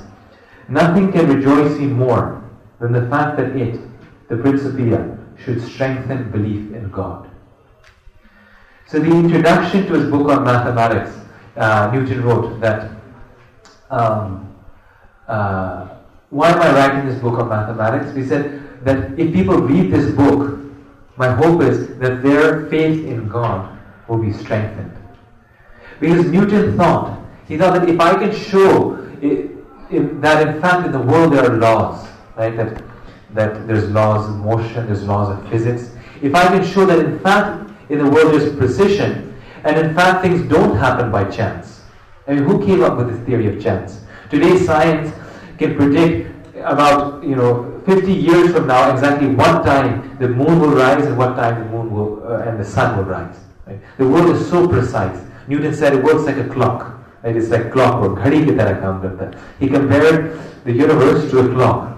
"Nothing 0.70 1.12
can 1.12 1.28
rejoice 1.28 1.78
me 1.78 1.88
more 1.88 2.42
than 2.80 2.94
the 2.94 3.06
fact 3.10 3.36
that 3.36 3.54
it, 3.58 3.80
the 4.30 4.38
Principia, 4.38 5.18
should 5.44 5.62
strengthen 5.62 6.32
belief 6.32 6.74
in 6.74 6.90
God. 6.90 7.30
So 8.88 9.00
the 9.00 9.12
introduction 9.12 9.88
to 9.88 9.94
his 10.00 10.10
book 10.10 10.30
on 10.30 10.46
mathematics, 10.46 11.18
uh, 11.58 11.92
Newton 11.94 12.24
wrote 12.24 12.62
that, 12.62 12.92
um, 13.90 14.56
uh, 15.28 16.01
why 16.32 16.50
am 16.50 16.62
I 16.62 16.72
writing 16.74 17.10
this 17.10 17.20
book 17.22 17.38
on 17.40 17.50
mathematics? 17.50 18.14
We 18.14 18.26
said 18.26 18.86
that 18.86 19.20
if 19.20 19.34
people 19.34 19.58
read 19.58 19.92
this 19.92 20.16
book, 20.16 20.60
my 21.18 21.30
hope 21.30 21.62
is 21.62 21.98
that 22.00 22.24
their 22.24 22.68
faith 22.68 23.06
in 23.06 23.28
God 23.28 23.78
will 24.08 24.18
be 24.18 24.32
strengthened. 24.32 24.92
Because 26.00 26.26
Newton 26.26 26.78
thought, 26.78 27.20
he 27.48 27.58
thought 27.58 27.80
that 27.80 27.90
if 27.90 28.00
I 28.00 28.16
can 28.16 28.34
show 28.34 28.94
it, 29.22 29.52
that 30.22 30.48
in 30.48 30.62
fact 30.62 30.86
in 30.86 30.94
the 30.94 31.02
world 31.02 31.34
there 31.34 31.52
are 31.52 31.58
laws, 31.58 32.08
right? 32.38 32.56
That, 32.56 32.82
that 33.34 33.68
there's 33.68 33.90
laws 33.90 34.30
of 34.30 34.38
motion, 34.38 34.88
there's 34.88 35.04
laws 35.04 35.38
of 35.38 35.50
physics. 35.50 35.92
If 36.22 36.34
I 36.34 36.48
can 36.48 36.66
show 36.66 36.86
that 36.86 37.00
in 37.00 37.20
fact 37.20 37.70
in 37.90 37.98
the 37.98 38.10
world 38.10 38.34
there's 38.34 38.56
precision, 38.56 39.38
and 39.66 39.78
in 39.78 39.94
fact 39.94 40.22
things 40.24 40.50
don't 40.50 40.78
happen 40.78 41.12
by 41.12 41.26
chance. 41.26 41.82
I 42.26 42.36
mean, 42.36 42.44
who 42.44 42.66
came 42.66 42.84
up 42.84 42.98
with 42.98 43.12
this 43.12 43.20
theory 43.26 43.54
of 43.54 43.62
chance? 43.62 44.00
Today 44.30 44.58
science 44.58 45.14
can 45.62 45.76
predict 45.76 46.32
about, 46.58 47.24
you 47.24 47.36
know, 47.36 47.82
50 47.86 48.14
years 48.14 48.52
from 48.54 48.68
now 48.68 48.92
exactly 48.92 49.28
what 49.28 49.64
time 49.66 50.18
the 50.20 50.28
moon 50.28 50.60
will 50.60 50.72
rise 50.72 51.06
and 51.06 51.18
what 51.18 51.36
time 51.36 51.64
the 51.64 51.70
moon 51.70 51.92
will, 51.92 52.24
uh, 52.28 52.42
and 52.42 52.60
the 52.60 52.66
sun 52.66 52.98
will 52.98 53.06
rise. 53.06 53.38
Right? 53.66 53.80
The 53.98 54.08
world 54.08 54.36
is 54.36 54.48
so 54.50 54.68
precise. 54.68 55.20
Newton 55.48 55.74
said 55.74 55.94
it 55.94 56.04
works 56.04 56.24
like 56.26 56.38
a 56.38 56.48
clock. 56.48 57.00
Right? 57.24 57.36
It's 57.36 57.50
like 57.50 57.72
clockwork. 57.72 58.24
He 59.60 59.68
compared 59.68 60.40
the 60.64 60.72
universe 60.72 61.32
to 61.32 61.40
a 61.40 61.54
clock. 61.54 61.98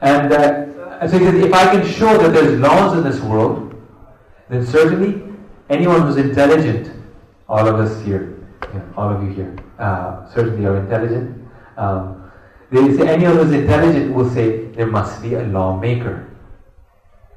And 0.00 0.32
uh, 0.32 1.08
so 1.08 1.18
he 1.18 1.24
said, 1.24 1.34
if 1.36 1.52
I 1.52 1.72
can 1.72 1.86
show 1.86 2.16
that 2.18 2.32
there's 2.32 2.58
laws 2.60 2.96
in 2.96 3.02
this 3.02 3.20
world, 3.20 3.74
then 4.48 4.64
certainly 4.64 5.22
anyone 5.68 6.02
who's 6.02 6.16
intelligent, 6.16 6.90
all 7.48 7.66
of 7.66 7.76
us 7.76 8.04
here, 8.04 8.38
all 8.96 9.10
of 9.10 9.22
you 9.22 9.30
here, 9.30 9.56
uh, 9.78 10.28
certainly 10.32 10.66
are 10.66 10.76
intelligent. 10.76 11.37
Um, 11.78 12.30
they 12.70 12.94
say 12.96 13.14
intelligent 13.14 14.12
will 14.12 14.28
say 14.30 14.66
there 14.66 14.88
must 14.88 15.22
be 15.22 15.34
a 15.34 15.42
lawmaker. 15.44 16.28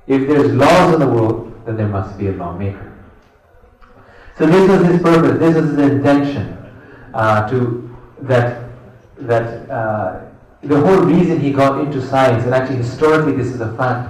If 0.08 0.28
there's 0.28 0.52
laws 0.52 0.94
in 0.94 1.00
the 1.00 1.08
world, 1.08 1.54
then 1.66 1.78
there 1.78 1.88
must 1.88 2.18
be 2.18 2.28
a 2.28 2.32
lawmaker. 2.34 2.92
So 4.38 4.48
this 4.48 4.68
was 4.68 4.86
his 4.88 5.02
purpose. 5.02 5.40
This 5.40 5.56
was 5.56 5.70
his 5.70 5.78
intention 5.78 6.58
uh, 7.14 7.48
to 7.50 7.96
that 8.22 8.70
that 9.20 9.70
uh, 9.70 10.26
the 10.64 10.80
whole 10.80 11.02
reason 11.04 11.40
he 11.40 11.52
got 11.52 11.80
into 11.80 12.06
science, 12.06 12.44
and 12.44 12.54
actually 12.54 12.78
historically 12.78 13.34
this 13.34 13.48
is 13.48 13.62
a 13.62 13.76
fact, 13.78 14.10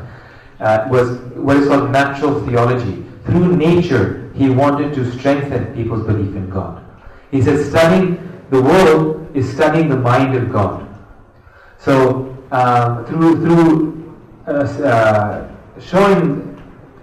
uh, 0.61 0.87
was 0.89 1.19
what 1.35 1.57
is 1.57 1.67
called 1.67 1.91
natural 1.91 2.45
theology. 2.47 3.03
Through 3.25 3.57
nature, 3.57 4.31
he 4.33 4.49
wanted 4.49 4.93
to 4.95 5.11
strengthen 5.11 5.73
people's 5.75 6.05
belief 6.07 6.35
in 6.35 6.49
God. 6.49 6.83
He 7.29 7.41
said, 7.41 7.63
studying 7.65 8.17
the 8.49 8.61
world 8.61 9.20
is 9.33 9.51
studying 9.51 9.89
the 9.89 9.97
mind 9.97 10.35
of 10.35 10.51
God. 10.51 10.87
So, 11.79 12.37
uh, 12.51 13.03
through 13.05 13.41
through 13.43 14.17
uh, 14.47 14.51
uh 14.51 15.51
showing 15.79 16.61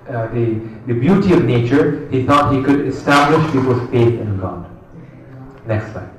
uh, 0.09 0.29
the 0.29 0.61
the 0.87 0.95
beauty 0.95 1.33
of 1.33 1.45
nature, 1.45 2.09
he 2.11 2.25
thought 2.25 2.55
he 2.55 2.63
could 2.63 2.87
establish 2.87 3.45
people's 3.53 3.89
faith 3.91 4.21
in 4.21 4.39
God. 4.41 4.65
Next 5.67 5.93
slide. 5.93 6.11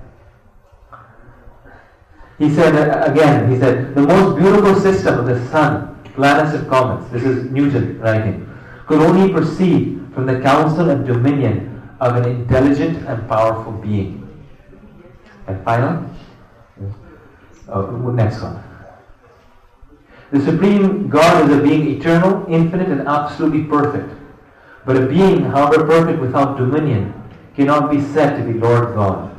He 2.39 2.49
said, 2.49 2.73
uh, 2.73 3.11
again, 3.11 3.51
he 3.51 3.59
said, 3.59 3.93
the 3.95 4.01
most 4.01 4.37
beautiful 4.37 4.73
system 4.79 5.19
of 5.19 5.25
the 5.25 5.45
sun, 5.49 6.01
planets 6.15 6.55
and 6.55 6.69
comets, 6.69 7.11
this 7.11 7.23
is 7.23 7.51
Newton 7.51 7.99
writing, 7.99 8.49
could 8.87 9.01
only 9.01 9.31
proceed 9.33 9.99
from 10.13 10.25
the 10.25 10.39
counsel 10.39 10.89
and 10.89 11.05
dominion 11.05 11.81
of 11.99 12.15
an 12.15 12.25
intelligent 12.29 13.05
and 13.07 13.27
powerful 13.27 13.73
being. 13.73 14.18
And 15.49 15.63
finally, 15.65 16.07
oh, 17.69 18.07
uh, 18.07 18.11
next 18.11 18.39
one. 18.39 18.63
The 20.31 20.41
Supreme 20.41 21.09
God 21.09 21.49
is 21.49 21.57
a 21.57 21.59
being 21.59 21.87
eternal, 21.87 22.45
infinite, 22.47 22.89
and 22.89 23.07
absolutely 23.07 23.63
perfect. 23.63 24.13
But 24.85 24.97
a 24.97 25.07
being, 25.07 25.45
however 25.45 25.87
perfect 25.87 26.21
without 26.21 26.55
dominion, 26.57 27.15
cannot 27.55 27.89
be 27.89 27.99
said 27.99 28.37
to 28.37 28.43
be 28.43 28.59
Lord 28.59 28.93
God. 28.93 29.35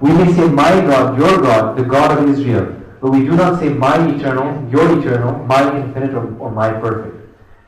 We 0.00 0.12
may 0.12 0.32
say, 0.32 0.46
My 0.48 0.70
God, 0.70 1.18
your 1.18 1.40
God, 1.40 1.76
the 1.76 1.82
God 1.82 2.16
of 2.16 2.28
Israel, 2.28 2.80
but 3.00 3.10
we 3.10 3.24
do 3.24 3.32
not 3.32 3.58
say, 3.58 3.70
My 3.70 3.96
eternal, 4.08 4.70
your 4.70 5.00
eternal, 5.00 5.36
my 5.46 5.62
infinite, 5.80 6.14
or, 6.14 6.32
or 6.38 6.52
my 6.52 6.70
perfect. 6.70 7.16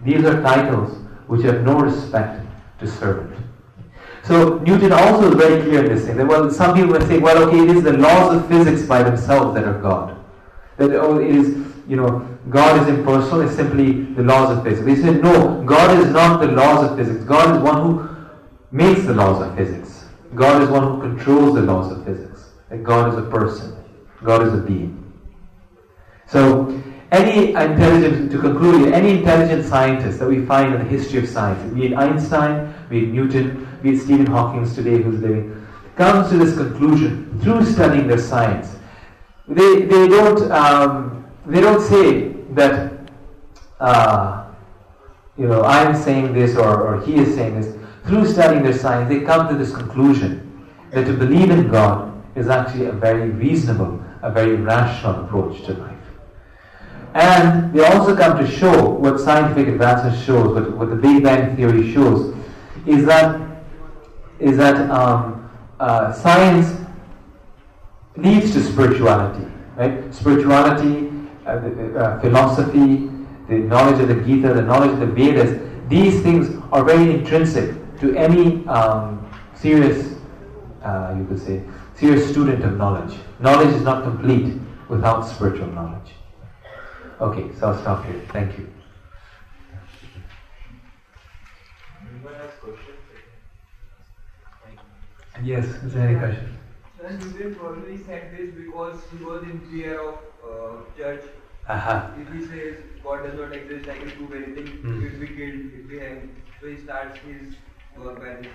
These 0.03 0.25
are 0.25 0.41
titles 0.41 0.97
which 1.27 1.43
have 1.43 1.65
no 1.65 1.81
respect 1.81 2.47
to 2.79 2.87
servant. 2.87 3.46
So 4.27 4.59
Newton 4.59 4.91
also 4.93 5.29
is 5.29 5.35
very 5.37 5.63
clear 5.63 5.85
in 5.85 5.95
this 5.95 6.05
thing. 6.05 6.17
That, 6.17 6.27
well, 6.27 6.51
some 6.51 6.75
people 6.75 6.99
may 6.99 7.07
say, 7.07 7.19
well, 7.19 7.45
okay, 7.45 7.61
it 7.61 7.77
is 7.77 7.85
the 7.85 7.93
laws 7.93 8.35
of 8.35 8.49
physics 8.49 8.83
by 8.83 9.05
themselves 9.05 9.55
that 9.55 9.65
are 9.65 9.81
God. 9.81 10.19
That 10.79 10.91
oh, 10.97 11.21
it 11.21 11.31
is, 11.31 11.65
you 11.87 11.95
know, 11.95 12.27
God 12.51 12.83
is 12.83 12.89
impersonal, 12.89 13.43
it's 13.43 13.55
simply 13.55 14.03
the 14.15 14.23
laws 14.23 14.57
of 14.57 14.65
physics. 14.65 14.85
They 14.85 14.97
said, 14.97 15.23
no, 15.23 15.63
God 15.63 15.97
is 15.99 16.13
not 16.13 16.41
the 16.41 16.49
laws 16.49 16.91
of 16.91 16.99
physics. 16.99 17.23
God 17.25 17.55
is 17.55 17.63
one 17.63 17.83
who 17.83 18.17
makes 18.73 19.05
the 19.05 19.15
laws 19.15 19.47
of 19.47 19.57
physics. 19.57 20.07
God 20.35 20.61
is 20.61 20.71
one 20.71 20.83
who 20.83 21.01
controls 21.01 21.55
the 21.55 21.63
laws 21.63 21.93
of 21.93 22.05
physics. 22.05 22.51
And 22.71 22.85
God 22.85 23.13
is 23.13 23.19
a 23.19 23.31
person. 23.31 23.77
God 24.25 24.45
is 24.45 24.53
a 24.55 24.59
being. 24.59 25.05
So, 26.27 26.83
any 27.13 27.51
intelligent, 27.51 28.33
to 28.33 28.41
conclude, 28.41 28.93
any 28.93 29.19
intelligent 29.19 29.65
scientist 29.65 30.19
that 30.19 30.29
we 30.29 30.45
find 30.45 30.75
in 30.75 30.81
the 30.81 30.89
history 30.89 31.21
of 31.21 31.29
science, 31.29 31.73
be 31.73 31.87
it 31.87 31.95
Einstein, 31.95 32.75
be 32.89 33.05
it 33.05 33.09
Newton, 33.09 33.67
be 33.83 33.91
it 33.91 34.01
Stephen 34.01 34.27
Hawking 34.27 34.69
today 34.73 35.03
who's 35.03 35.21
living, 35.21 35.67
comes 35.97 36.31
to 36.31 36.37
this 36.39 36.57
conclusion 36.57 37.39
through 37.41 37.65
studying 37.65 38.07
their 38.07 38.19
science. 38.19 38.77
They, 39.49 39.83
they, 39.83 40.09
don't, 40.09 40.51
um, 40.51 41.27
they 41.47 41.61
don't 41.61 41.81
say 41.81 42.29
that, 42.51 42.93
uh, 43.81 44.47
you 45.39 45.47
know, 45.47 45.63
I'm 45.63 45.95
saying 45.95 46.33
this 46.33 46.57
or, 46.57 46.83
or 46.83 47.01
he 47.03 47.17
is 47.17 47.35
saying 47.35 47.61
this 47.61 47.77
through 48.07 48.27
studying 48.27 48.63
their 48.63 48.77
science, 48.77 49.09
they 49.09 49.21
come 49.21 49.49
to 49.49 49.55
this 49.55 49.75
conclusion. 49.75 50.43
that 50.91 51.05
to 51.05 51.13
believe 51.13 51.51
in 51.51 51.69
God 51.69 52.13
is 52.37 52.49
actually 52.49 52.87
a 52.87 52.93
very 52.93 53.31
reasonable, 53.31 54.03
a 54.23 54.31
very 54.31 54.57
rational 54.57 55.25
approach 55.25 55.65
to 55.65 55.75
life. 55.75 55.93
And 57.15 57.73
they 57.73 57.85
also 57.85 58.15
come 58.15 58.39
to 58.39 58.51
show 58.51 58.91
what 58.91 59.19
scientific 59.19 59.69
advances 59.69 60.23
shows, 60.25 60.55
what, 60.55 60.77
what 60.77 60.91
the 60.91 60.97
Big 60.97 61.23
Bang 61.23 61.57
Theory 61.57 61.93
shows, 61.93 62.35
is 62.87 63.05
that 63.07 63.41
is 64.39 64.57
that 64.57 64.91
um, 64.91 65.49
uh, 65.81 66.13
science 66.13 66.81
leads 68.17 68.53
to 68.53 68.63
spirituality, 68.63 69.47
right? 69.77 70.15
Spirituality, 70.15 71.11
uh, 71.47 71.59
the, 71.59 71.99
uh, 71.99 72.21
philosophy, 72.21 73.11
the 73.49 73.59
knowledge 73.59 74.01
of 74.01 74.09
the 74.09 74.15
Gita, 74.25 74.53
the 74.53 74.63
knowledge 74.63 74.91
of 74.93 75.01
the 75.01 75.07
Vedas. 75.07 75.61
These 75.89 76.23
things 76.23 76.63
are 76.73 76.85
very 76.85 77.15
intrinsic 77.15 77.75
to 78.01 78.15
any 78.17 78.67
um, 78.67 79.31
serious, 79.55 80.17
uh, 80.83 81.15
you 81.17 81.25
could 81.27 81.41
say, 81.41 81.63
serious 81.95 82.29
student 82.29 82.65
of 82.65 82.77
knowledge. 82.77 83.17
Knowledge 83.41 83.75
is 83.75 83.83
not 83.83 84.03
complete 84.03 84.59
without 84.89 85.23
spiritual 85.23 85.69
knowledge. 85.69 86.13
Okay, 87.21 87.49
so 87.59 87.69
I'll 87.69 87.81
stop 87.81 88.05
here. 88.05 88.21
Thank 88.29 88.59
you. 88.59 88.71
Anyone 92.03 92.35
has 92.35 92.51
questions? 92.61 92.97
Yes, 95.43 95.67
any 95.95 96.19
question? 96.19 96.57
Then 97.01 97.19
Newton 97.19 97.55
probably 97.55 97.99
said 97.99 98.37
this 98.37 98.55
because 98.55 98.99
he 99.17 99.23
was 99.25 99.43
in 99.45 99.61
fear 99.71 100.01
of 100.01 100.15
uh, 100.45 100.97
church. 100.97 101.25
Aha. 101.69 102.15
If 102.21 102.33
he 102.33 102.47
says 102.47 102.77
God 103.03 103.25
does 103.25 103.39
not 103.39 103.53
exist, 103.53 103.89
I 103.89 103.99
can 103.99 104.11
prove 104.13 104.33
anything, 104.33 104.67
Hmm. 104.67 105.01
he 105.01 105.09
will 105.09 105.21
be 105.21 105.27
killed, 105.27 105.73
if 105.79 105.91
we 105.91 105.99
hang. 105.99 106.31
So 106.61 106.69
he 106.69 106.79
starts 106.79 107.19
his 107.21 107.55
work 107.99 108.19
by 108.19 108.35
this. 108.41 108.47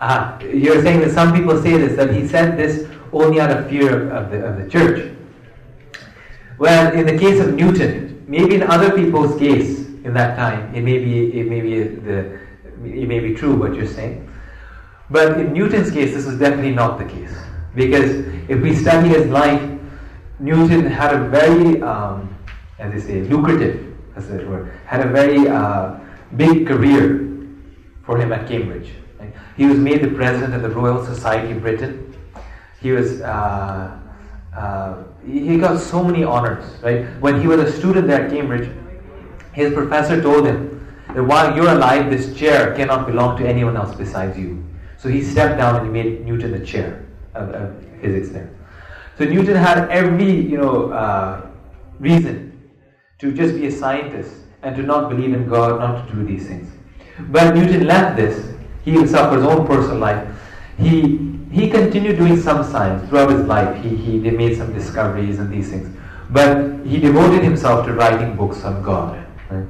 Ah, 0.00 0.40
you're 0.40 0.80
saying 0.82 1.00
that 1.00 1.10
some 1.10 1.32
people 1.34 1.60
say 1.60 1.76
this, 1.76 1.96
that 1.96 2.14
he 2.14 2.26
said 2.26 2.56
this 2.56 2.88
only 3.12 3.40
out 3.40 3.50
of 3.50 3.68
fear 3.68 4.10
of 4.10 4.30
the, 4.30 4.44
of 4.46 4.62
the 4.62 4.68
church. 4.70 5.12
Well, 6.58 6.92
in 6.92 7.06
the 7.06 7.18
case 7.18 7.40
of 7.40 7.54
Newton, 7.54 8.24
maybe 8.26 8.54
in 8.54 8.62
other 8.62 8.90
people's 8.96 9.38
case 9.38 9.78
in 10.04 10.14
that 10.14 10.36
time, 10.36 10.74
it 10.74 10.82
may 10.82 10.98
be, 11.04 11.38
it 11.40 11.48
may 11.48 11.60
be, 11.60 11.82
the, 11.82 12.38
it 12.84 13.08
may 13.08 13.18
be 13.20 13.34
true 13.34 13.54
what 13.56 13.74
you're 13.74 13.86
saying. 13.86 14.27
But 15.10 15.40
in 15.40 15.52
Newton's 15.52 15.90
case, 15.90 16.14
this 16.14 16.26
is 16.26 16.38
definitely 16.38 16.72
not 16.72 16.98
the 16.98 17.04
case. 17.04 17.34
Because 17.74 18.10
if 18.48 18.60
we 18.60 18.74
study 18.74 19.08
his 19.08 19.26
life, 19.26 19.62
Newton 20.38 20.86
had 20.86 21.14
a 21.14 21.28
very, 21.28 21.80
um, 21.82 22.34
as 22.78 22.92
they 22.92 23.00
say, 23.00 23.20
lucrative, 23.22 23.96
as 24.16 24.28
it 24.30 24.46
were, 24.46 24.72
had 24.86 25.06
a 25.06 25.08
very 25.08 25.48
uh, 25.48 25.98
big 26.36 26.66
career 26.66 27.28
for 28.04 28.18
him 28.18 28.32
at 28.32 28.46
Cambridge. 28.46 28.90
right? 29.18 29.32
He 29.56 29.66
was 29.66 29.78
made 29.78 30.02
the 30.02 30.10
president 30.10 30.54
of 30.54 30.62
the 30.62 30.70
Royal 30.70 31.04
Society 31.04 31.52
of 31.52 31.62
Britain. 31.62 32.16
He 32.80 32.92
was 32.92 33.20
uh, 33.20 33.98
uh, 34.56 35.04
he 35.26 35.58
got 35.58 35.78
so 35.80 36.02
many 36.02 36.24
honors. 36.24 36.64
Right 36.82 37.06
when 37.20 37.40
he 37.40 37.46
was 37.46 37.60
a 37.60 37.72
student 37.72 38.06
there 38.06 38.24
at 38.24 38.30
Cambridge, 38.30 38.70
his 39.52 39.72
professor 39.72 40.20
told 40.22 40.46
him 40.46 40.86
that 41.14 41.22
while 41.22 41.54
you're 41.56 41.70
alive, 41.70 42.10
this 42.10 42.36
chair 42.36 42.74
cannot 42.74 43.06
belong 43.06 43.36
to 43.38 43.46
anyone 43.46 43.76
else 43.76 43.94
besides 43.96 44.38
you. 44.38 44.64
So 44.98 45.08
he 45.08 45.22
stepped 45.22 45.58
down 45.58 45.76
and 45.76 45.86
he 45.86 45.92
made 45.92 46.26
Newton 46.26 46.50
the 46.50 46.64
chair 46.66 47.06
of, 47.34 47.50
of 47.50 47.84
physics 48.00 48.30
there. 48.30 48.50
So 49.16 49.24
Newton 49.24 49.56
had 49.56 49.88
every 49.90 50.30
you 50.30 50.58
know 50.58 50.92
uh, 50.92 51.46
reason 51.98 52.70
to 53.18 53.32
just 53.32 53.54
be 53.54 53.66
a 53.66 53.72
scientist 53.72 54.34
and 54.62 54.76
to 54.76 54.82
not 54.82 55.08
believe 55.08 55.32
in 55.32 55.48
God, 55.48 55.80
not 55.80 56.08
to 56.08 56.14
do 56.14 56.24
these 56.24 56.46
things. 56.46 56.70
But 57.30 57.54
Newton 57.54 57.86
left 57.86 58.16
this. 58.16 58.54
He 58.84 58.92
himself, 58.92 59.30
for 59.30 59.36
his 59.36 59.44
own 59.44 59.66
personal 59.66 59.98
life, 59.98 60.26
he 60.78 61.18
he 61.50 61.70
continued 61.70 62.18
doing 62.18 62.36
some 62.40 62.62
science 62.64 63.08
throughout 63.08 63.30
his 63.30 63.46
life. 63.46 63.82
He 63.82 63.96
he 63.96 64.18
they 64.18 64.30
made 64.30 64.56
some 64.56 64.72
discoveries 64.72 65.38
and 65.38 65.52
these 65.52 65.70
things, 65.70 65.96
but 66.30 66.84
he 66.86 66.98
devoted 66.98 67.42
himself 67.42 67.86
to 67.86 67.92
writing 67.92 68.36
books 68.36 68.64
on 68.64 68.82
God. 68.82 69.24
right? 69.50 69.66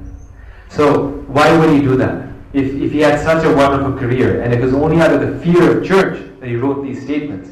So 0.69 1.09
why 1.39 1.57
would 1.59 1.71
he 1.71 1.81
do 1.81 1.97
that? 1.97 2.28
If 2.53 2.75
if 2.75 2.93
he 2.93 3.01
had 3.01 3.21
such 3.21 3.45
a 3.45 3.53
wonderful 3.55 3.99
career, 3.99 4.43
and 4.43 4.53
it 4.53 4.61
was 4.61 4.73
only 4.73 5.01
out 5.01 5.13
of 5.13 5.21
the 5.21 5.39
fear 5.45 5.79
of 5.79 5.87
church 5.87 6.19
that 6.41 6.49
he 6.49 6.57
wrote 6.57 6.83
these 6.83 7.03
statements, 7.03 7.51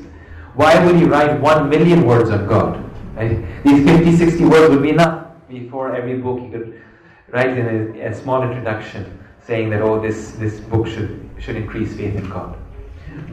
why 0.54 0.84
would 0.84 0.96
he 0.96 1.04
write 1.04 1.40
one 1.40 1.68
million 1.68 2.06
words 2.06 2.30
on 2.30 2.46
God? 2.46 2.82
Right? 3.14 3.44
These 3.64 3.84
50, 3.84 4.16
60 4.16 4.44
words 4.44 4.70
would 4.70 4.82
be 4.82 4.90
enough 4.90 5.26
before 5.48 5.94
every 5.94 6.18
book 6.18 6.40
he 6.40 6.50
could 6.50 6.82
write 7.28 7.58
in 7.58 7.66
a, 7.66 8.06
a 8.08 8.14
small 8.14 8.42
introduction 8.42 9.18
saying 9.40 9.70
that 9.70 9.82
oh 9.82 10.00
this 10.00 10.32
this 10.32 10.60
book 10.60 10.86
should 10.86 11.28
should 11.38 11.56
increase 11.56 11.96
faith 11.96 12.14
in 12.14 12.28
God. 12.28 12.56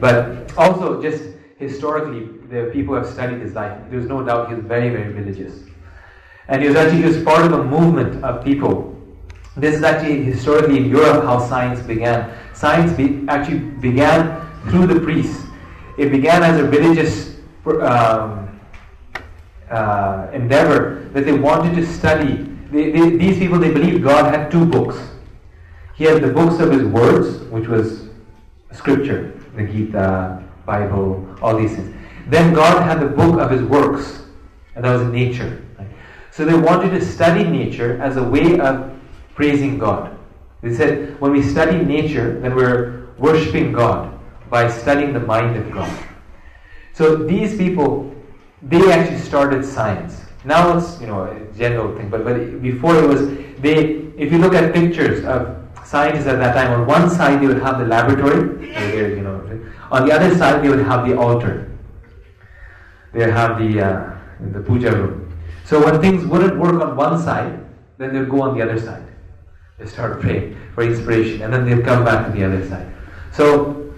But 0.00 0.52
also 0.56 1.00
just 1.02 1.34
historically, 1.58 2.28
the 2.48 2.70
people 2.72 2.94
have 2.94 3.06
studied 3.06 3.40
his 3.40 3.54
life, 3.54 3.78
there's 3.90 4.06
no 4.06 4.24
doubt 4.24 4.48
he 4.48 4.54
was 4.54 4.64
very, 4.64 4.90
very 4.90 5.12
religious. 5.12 5.64
And 6.48 6.62
he 6.62 6.68
was 6.68 6.76
actually 6.76 7.02
just 7.02 7.24
part 7.24 7.44
of 7.46 7.52
a 7.52 7.64
movement 7.64 8.22
of 8.24 8.44
people. 8.44 8.93
This 9.56 9.76
is 9.76 9.82
actually 9.84 10.24
historically 10.24 10.78
in 10.78 10.90
Europe 10.90 11.24
how 11.24 11.38
science 11.38 11.80
began. 11.80 12.36
Science 12.54 12.92
be, 12.92 13.24
actually 13.28 13.60
began 13.60 14.44
through 14.68 14.86
the 14.88 15.00
priests. 15.00 15.44
It 15.96 16.10
began 16.10 16.42
as 16.42 16.58
a 16.58 16.64
religious 16.64 17.36
um, 17.66 18.60
uh, 19.70 20.28
endeavor 20.32 21.08
that 21.12 21.24
they 21.24 21.32
wanted 21.32 21.76
to 21.76 21.86
study. 21.86 22.50
They, 22.70 22.90
they, 22.90 23.10
these 23.10 23.38
people, 23.38 23.58
they 23.58 23.72
believed 23.72 24.02
God 24.02 24.34
had 24.34 24.50
two 24.50 24.66
books. 24.66 24.98
He 25.94 26.04
had 26.04 26.20
the 26.20 26.32
books 26.32 26.58
of 26.58 26.72
his 26.72 26.82
words, 26.82 27.38
which 27.44 27.68
was 27.68 28.08
scripture, 28.72 29.40
the 29.54 29.62
Gita, 29.62 30.42
Bible, 30.66 31.28
all 31.40 31.56
these 31.56 31.76
things. 31.76 31.94
Then 32.26 32.54
God 32.54 32.82
had 32.82 33.00
the 33.00 33.06
book 33.06 33.38
of 33.38 33.50
his 33.50 33.62
works, 33.62 34.22
and 34.74 34.84
that 34.84 34.98
was 34.98 35.06
nature. 35.12 35.62
right? 35.78 35.86
So 36.32 36.44
they 36.44 36.54
wanted 36.54 36.90
to 36.90 37.04
study 37.04 37.44
nature 37.44 38.02
as 38.02 38.16
a 38.16 38.22
way 38.22 38.58
of 38.58 38.93
praising 39.34 39.78
God. 39.78 40.16
They 40.62 40.74
said, 40.74 41.20
when 41.20 41.32
we 41.32 41.42
study 41.42 41.84
nature, 41.84 42.40
then 42.40 42.54
we're 42.54 43.06
worshipping 43.18 43.72
God 43.72 44.18
by 44.48 44.70
studying 44.70 45.12
the 45.12 45.20
mind 45.20 45.56
of 45.56 45.70
God. 45.70 45.92
So 46.92 47.16
these 47.16 47.56
people, 47.56 48.14
they 48.62 48.92
actually 48.92 49.18
started 49.18 49.64
science. 49.64 50.22
Now 50.44 50.76
it's 50.76 51.00
you 51.00 51.06
know 51.06 51.24
a 51.24 51.56
general 51.56 51.96
thing, 51.96 52.10
but 52.10 52.24
but 52.24 52.62
before 52.62 52.96
it 52.96 53.06
was 53.08 53.28
they. 53.60 54.02
If 54.16 54.30
you 54.30 54.38
look 54.38 54.54
at 54.54 54.72
pictures 54.72 55.24
of 55.24 55.58
scientists 55.84 56.26
at 56.26 56.38
that 56.38 56.54
time, 56.54 56.70
on 56.70 56.86
one 56.86 57.10
side 57.10 57.40
they 57.42 57.48
would 57.48 57.60
have 57.60 57.80
the 57.80 57.86
laboratory, 57.86 58.68
you 59.16 59.22
know, 59.22 59.42
on 59.90 60.06
the 60.06 60.14
other 60.14 60.36
side 60.36 60.62
they 60.62 60.68
would 60.68 60.84
have 60.86 61.08
the 61.08 61.18
altar. 61.18 61.72
They 63.12 63.28
have 63.28 63.58
the 63.58 63.80
uh, 63.80 64.18
the 64.52 64.60
puja 64.60 64.92
room. 64.92 65.32
So 65.64 65.82
when 65.84 66.00
things 66.00 66.24
wouldn't 66.26 66.58
work 66.58 66.80
on 66.80 66.94
one 66.94 67.20
side, 67.20 67.58
then 67.98 68.14
they'd 68.14 68.28
go 68.28 68.42
on 68.42 68.56
the 68.56 68.62
other 68.62 68.78
side. 68.78 69.02
They 69.78 69.86
start 69.86 70.20
praying 70.20 70.56
for 70.74 70.84
inspiration, 70.84 71.42
and 71.42 71.52
then 71.52 71.64
they'd 71.64 71.84
come 71.84 72.04
back 72.04 72.26
to 72.26 72.32
the 72.32 72.44
other 72.44 72.66
side. 72.68 72.86
So 73.32 73.92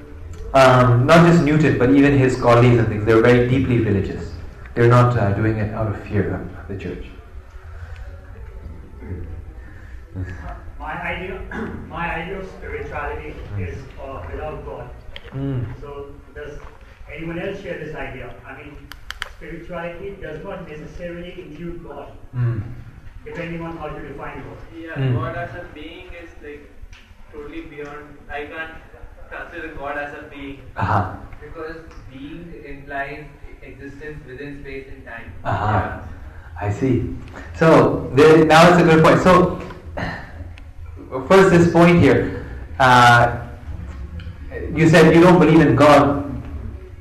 um, 0.54 1.06
not 1.06 1.26
just 1.26 1.44
Newton, 1.44 1.78
but 1.78 1.90
even 1.90 2.16
his 2.16 2.40
colleagues 2.40 2.78
and 2.78 2.88
things, 2.88 3.04
they're 3.04 3.20
very 3.20 3.48
deeply 3.48 3.78
religious. 3.80 4.32
They're 4.74 4.88
not 4.88 5.16
uh, 5.16 5.32
doing 5.32 5.58
it 5.58 5.74
out 5.74 5.88
of 5.88 6.02
fear 6.06 6.34
of 6.34 6.68
the 6.68 6.78
church. 6.78 7.06
My 10.78 10.94
idea, 11.02 11.40
my 11.88 12.14
idea 12.14 12.40
of 12.40 12.48
spirituality 12.48 13.34
is 13.58 13.76
uh, 14.00 14.26
without 14.30 14.64
God. 14.64 14.90
Mm. 15.32 15.78
So 15.80 16.14
does 16.34 16.58
anyone 17.12 17.38
else 17.38 17.60
share 17.60 17.78
this 17.78 17.94
idea? 17.94 18.34
I 18.46 18.56
mean, 18.56 18.88
spirituality 19.36 20.16
does 20.22 20.42
not 20.42 20.68
necessarily 20.68 21.32
include 21.42 21.84
God, 21.84 22.12
Mm. 22.34 22.62
Depending 23.26 23.60
on 23.62 23.76
how 23.76 23.88
you 23.96 24.08
define 24.08 24.42
God. 24.46 24.58
Yeah, 24.82 24.94
Hmm. 24.94 25.14
God 25.16 25.36
as 25.36 25.54
a 25.60 25.64
being 25.74 26.08
is 26.22 26.30
like 26.42 26.70
totally 27.32 27.62
beyond. 27.62 28.16
I 28.30 28.44
can't 28.46 28.74
consider 29.30 29.74
God 29.74 29.98
as 29.98 30.14
a 30.14 30.22
being. 30.34 30.60
Aha. 30.76 31.18
Because 31.40 31.76
being 32.10 32.54
implies 32.64 33.24
existence 33.62 34.24
within 34.26 34.60
space 34.62 34.86
and 34.94 35.04
time. 35.04 35.32
Aha. 35.44 36.02
I 36.60 36.70
see. 36.70 37.14
So 37.58 38.10
there, 38.14 38.44
now 38.44 38.68
it's 38.70 38.80
a 38.80 38.84
good 38.84 39.02
point. 39.04 39.20
So 39.20 39.60
first, 41.28 41.50
this 41.50 41.72
point 41.72 42.00
here. 42.00 42.46
Uh, 42.78 43.42
you 44.74 44.88
said 44.88 45.14
you 45.14 45.20
don't 45.20 45.38
believe 45.38 45.60
in 45.60 45.74
God. 45.76 46.22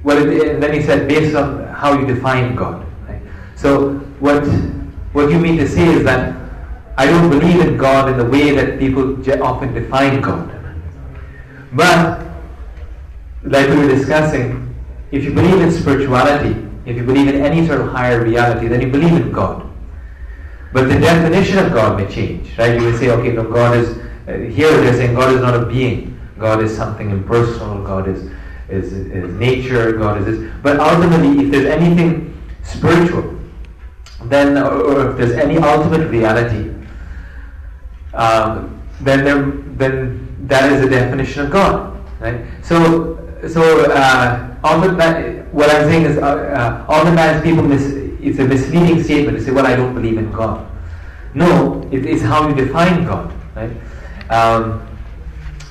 Well, 0.04 0.18
and 0.18 0.62
then 0.62 0.74
you 0.76 0.82
said 0.82 1.08
based 1.08 1.36
on 1.36 1.68
how 1.68 1.98
you 2.00 2.06
define 2.06 2.56
God. 2.56 2.86
Right? 3.08 3.22
So 3.56 3.94
what 4.20 4.44
what 5.16 5.32
you 5.32 5.40
mean 5.40 5.58
to 5.58 5.68
say 5.68 5.88
is 5.88 6.04
that 6.04 6.36
I 6.98 7.06
don't 7.06 7.30
believe 7.30 7.62
in 7.62 7.78
God 7.78 8.10
in 8.10 8.18
the 8.18 8.26
way 8.26 8.52
that 8.52 8.78
people 8.78 9.18
often 9.42 9.74
define 9.74 10.20
God. 10.20 10.52
But 11.72 12.26
like 13.44 13.70
we 13.70 13.78
were 13.78 13.88
discussing, 13.88 14.76
if 15.12 15.24
you 15.24 15.34
believe 15.34 15.62
in 15.62 15.72
spirituality, 15.72 16.68
if 16.86 16.98
you 16.98 17.06
believe 17.06 17.30
in 17.30 17.36
any 17.36 17.66
sort 17.66 17.80
of 17.80 17.88
higher 17.88 18.24
reality, 18.24 18.68
then 18.68 18.82
you 18.82 18.92
believe 18.92 19.14
in 19.14 19.32
God. 19.32 19.66
But 20.74 20.90
the 20.90 21.00
definition 21.00 21.60
of 21.60 21.72
God 21.72 21.98
may 21.98 22.14
change, 22.14 22.58
right? 22.58 22.78
You 22.78 22.86
will 22.86 22.98
say, 22.98 23.10
okay, 23.12 23.32
no, 23.32 23.50
God 23.50 23.78
is, 23.78 23.98
uh, 24.28 24.34
here 24.54 24.70
they're 24.70 24.94
saying 24.94 25.16
God 25.16 25.34
is 25.34 25.40
not 25.40 25.56
a 25.56 25.66
being. 25.66 26.20
God 26.38 26.62
is 26.62 26.76
something 26.76 27.10
impersonal. 27.10 27.82
God 27.86 28.10
is, 28.10 28.30
is, 28.68 28.92
is 28.92 29.34
nature, 29.36 29.94
God 29.94 30.20
is 30.20 30.26
this. 30.26 30.52
But 30.62 30.82
ultimately, 30.82 31.46
if 31.46 31.52
there's 31.52 31.68
anything 31.68 32.38
spiritual, 32.64 33.35
then, 34.30 34.58
or, 34.58 35.12
if 35.12 35.18
there's 35.18 35.32
any 35.32 35.58
ultimate 35.58 36.08
reality, 36.10 36.72
um, 38.14 38.82
then 39.02 39.24
there, 39.24 39.42
then 39.78 40.48
that 40.48 40.72
is 40.72 40.82
the 40.82 40.90
definition 40.90 41.46
of 41.46 41.52
God, 41.52 41.98
right? 42.20 42.46
So, 42.64 43.20
so 43.48 43.92
uh, 43.92 44.56
oftentimes, 44.64 45.48
what 45.52 45.70
I'm 45.70 45.90
saying 45.90 46.06
is, 46.06 46.18
uh, 46.18 46.22
uh, 46.22 46.92
oftentimes 46.92 47.44
people 47.44 47.72
it's 47.72 48.40
a 48.40 48.46
misleading 48.46 49.04
statement 49.04 49.38
to 49.38 49.44
say, 49.44 49.52
"Well, 49.52 49.68
I 49.68 49.76
don't 49.76 49.94
believe 49.94 50.18
in 50.18 50.32
God." 50.32 50.66
No, 51.34 51.88
it 51.92 52.06
is 52.06 52.22
how 52.22 52.48
you 52.48 52.56
define 52.56 53.06
God, 53.06 53.34
right? 53.56 53.72
Um, 54.30 54.88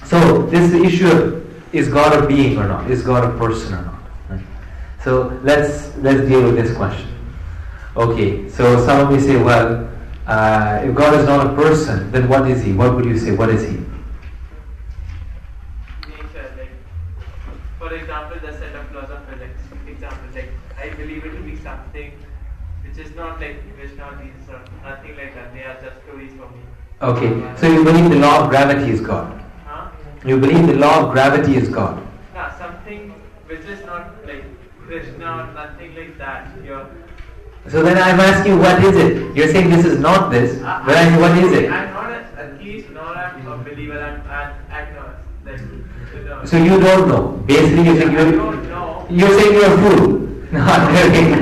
so 0.04 0.46
this 0.46 0.72
issue 0.72 1.08
of 1.08 1.44
is 1.74 1.88
God 1.88 2.22
a 2.22 2.26
being 2.26 2.56
or 2.58 2.68
not? 2.68 2.90
Is 2.90 3.02
God 3.02 3.24
a 3.24 3.36
person 3.36 3.74
or 3.74 3.82
not? 3.82 4.00
Right? 4.28 4.44
So 5.02 5.38
let's 5.42 5.96
let's 5.96 6.28
deal 6.28 6.42
with 6.42 6.54
this 6.54 6.76
question. 6.76 7.13
Okay, 7.96 8.48
so 8.48 8.84
some 8.84 9.06
of 9.06 9.12
you 9.12 9.20
say, 9.20 9.40
well, 9.40 9.88
uh, 10.26 10.80
if 10.82 10.94
God 10.96 11.14
is 11.14 11.26
not 11.26 11.46
a 11.46 11.54
person, 11.54 12.10
then 12.10 12.28
what 12.28 12.50
is 12.50 12.62
He? 12.62 12.72
What 12.72 12.96
would 12.96 13.04
you 13.04 13.16
say? 13.16 13.36
What 13.36 13.50
is 13.50 13.62
He? 13.62 13.76
nature, 16.08 16.50
like 16.58 16.72
for 17.78 17.94
example, 17.94 18.40
the 18.40 18.52
set 18.58 18.74
of 18.74 18.92
laws 18.92 19.10
of 19.10 19.24
physics. 19.28 19.60
Example, 19.86 20.28
like 20.34 20.50
I 20.76 20.88
believe 20.96 21.24
it 21.24 21.36
to 21.36 21.42
be 21.42 21.56
something 21.56 22.12
which 22.84 22.98
is 22.98 23.14
not 23.14 23.40
like 23.40 23.62
Krishna 23.76 24.06
or 24.06 24.64
nothing 24.82 25.16
like 25.16 25.34
that. 25.36 25.54
They 25.54 25.62
are 25.62 25.80
just 25.80 26.02
stories 26.02 26.32
for 26.32 26.48
me. 26.50 26.62
Okay, 27.00 27.56
so 27.56 27.70
you 27.70 27.84
believe 27.84 28.10
the 28.10 28.16
law 28.16 28.42
of 28.42 28.50
gravity 28.50 28.90
is 28.90 29.00
God. 29.00 29.40
Huh? 29.66 29.90
You 30.24 30.40
believe 30.40 30.66
the 30.66 30.74
law 30.74 31.06
of 31.06 31.12
gravity 31.12 31.56
is 31.56 31.68
God. 31.68 32.04
Yeah, 32.34 32.58
something 32.58 33.10
which 33.46 33.60
is 33.60 33.84
not 33.86 34.26
like 34.26 34.44
Krishna 34.86 35.26
or 35.26 35.52
nothing 35.54 35.94
like 35.94 36.18
that. 36.18 36.50
You're 36.64 36.88
So 37.68 37.82
then 37.82 37.96
I'm 37.96 38.20
asking, 38.20 38.52
you, 38.52 38.58
what 38.58 38.82
is 38.84 38.94
it? 38.96 39.34
You're 39.36 39.48
saying 39.48 39.70
this 39.70 39.84
is 39.86 39.98
not 39.98 40.30
this, 40.30 40.58
but 40.60 40.90
I 40.96 41.08
say, 41.08 41.20
what 41.20 41.38
is 41.38 41.52
it? 41.52 41.70
I'm 41.70 41.92
not 41.94 42.10
a, 42.12 42.20
a 42.54 42.58
theist 42.58 42.90
nor 42.90 43.04
I'm 43.16 43.46
a 43.46 43.56
believer. 43.58 43.98
I'm 44.00 44.20
an 44.20 44.54
agnostic. 44.70 45.60
You. 46.12 46.46
So 46.46 46.56
you 46.58 46.78
don't 46.80 47.08
know. 47.08 47.42
Basically, 47.46 47.84
you're 47.84 47.96
saying 47.96 48.12
you're, 48.12 48.32
don't 48.32 48.68
know. 48.68 49.06
you're 49.10 49.38
saying 49.38 49.52
you're 49.54 49.72
a 49.72 49.76
fool. 49.78 50.18
No, 50.52 50.60
I'm 50.60 50.94
kidding. 51.12 51.34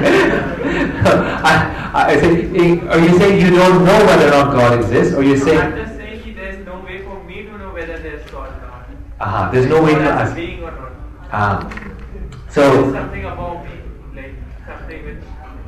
I, 1.04 1.90
I 1.92 2.20
say, 2.20 2.80
are 2.88 2.98
you 2.98 3.18
saying 3.18 3.40
you 3.44 3.50
don't 3.50 3.84
know 3.84 3.98
whether 4.06 4.28
or 4.28 4.30
not 4.30 4.52
God 4.52 4.78
exists, 4.78 5.14
or 5.14 5.22
you're 5.22 5.36
No, 5.36 5.42
I'm 5.42 5.72
saying, 5.72 5.74
just 5.84 5.96
saying 5.96 6.34
there's 6.36 6.64
no 6.64 6.80
way 6.80 7.02
for 7.02 7.22
me 7.24 7.42
to 7.42 7.58
know 7.58 7.72
whether 7.74 7.98
there's 7.98 8.24
God 8.30 8.48
or 8.48 8.66
not. 8.66 8.86
aha, 9.20 9.50
there's 9.50 9.66
no 9.66 9.82
way 9.82 9.94
Or 9.94 9.98
to 9.98 10.04
as 10.04 10.08
a 10.08 10.22
ask. 10.22 10.34
being 10.36 10.62
or 10.62 10.70
not. 10.70 10.92
Ah, 11.32 11.68
There's 11.68 12.54
so, 12.54 12.92
something 12.92 13.24
about 13.24 13.64
me, 13.66 13.70
like 14.14 14.34
something 14.66 15.04
which 15.04 15.22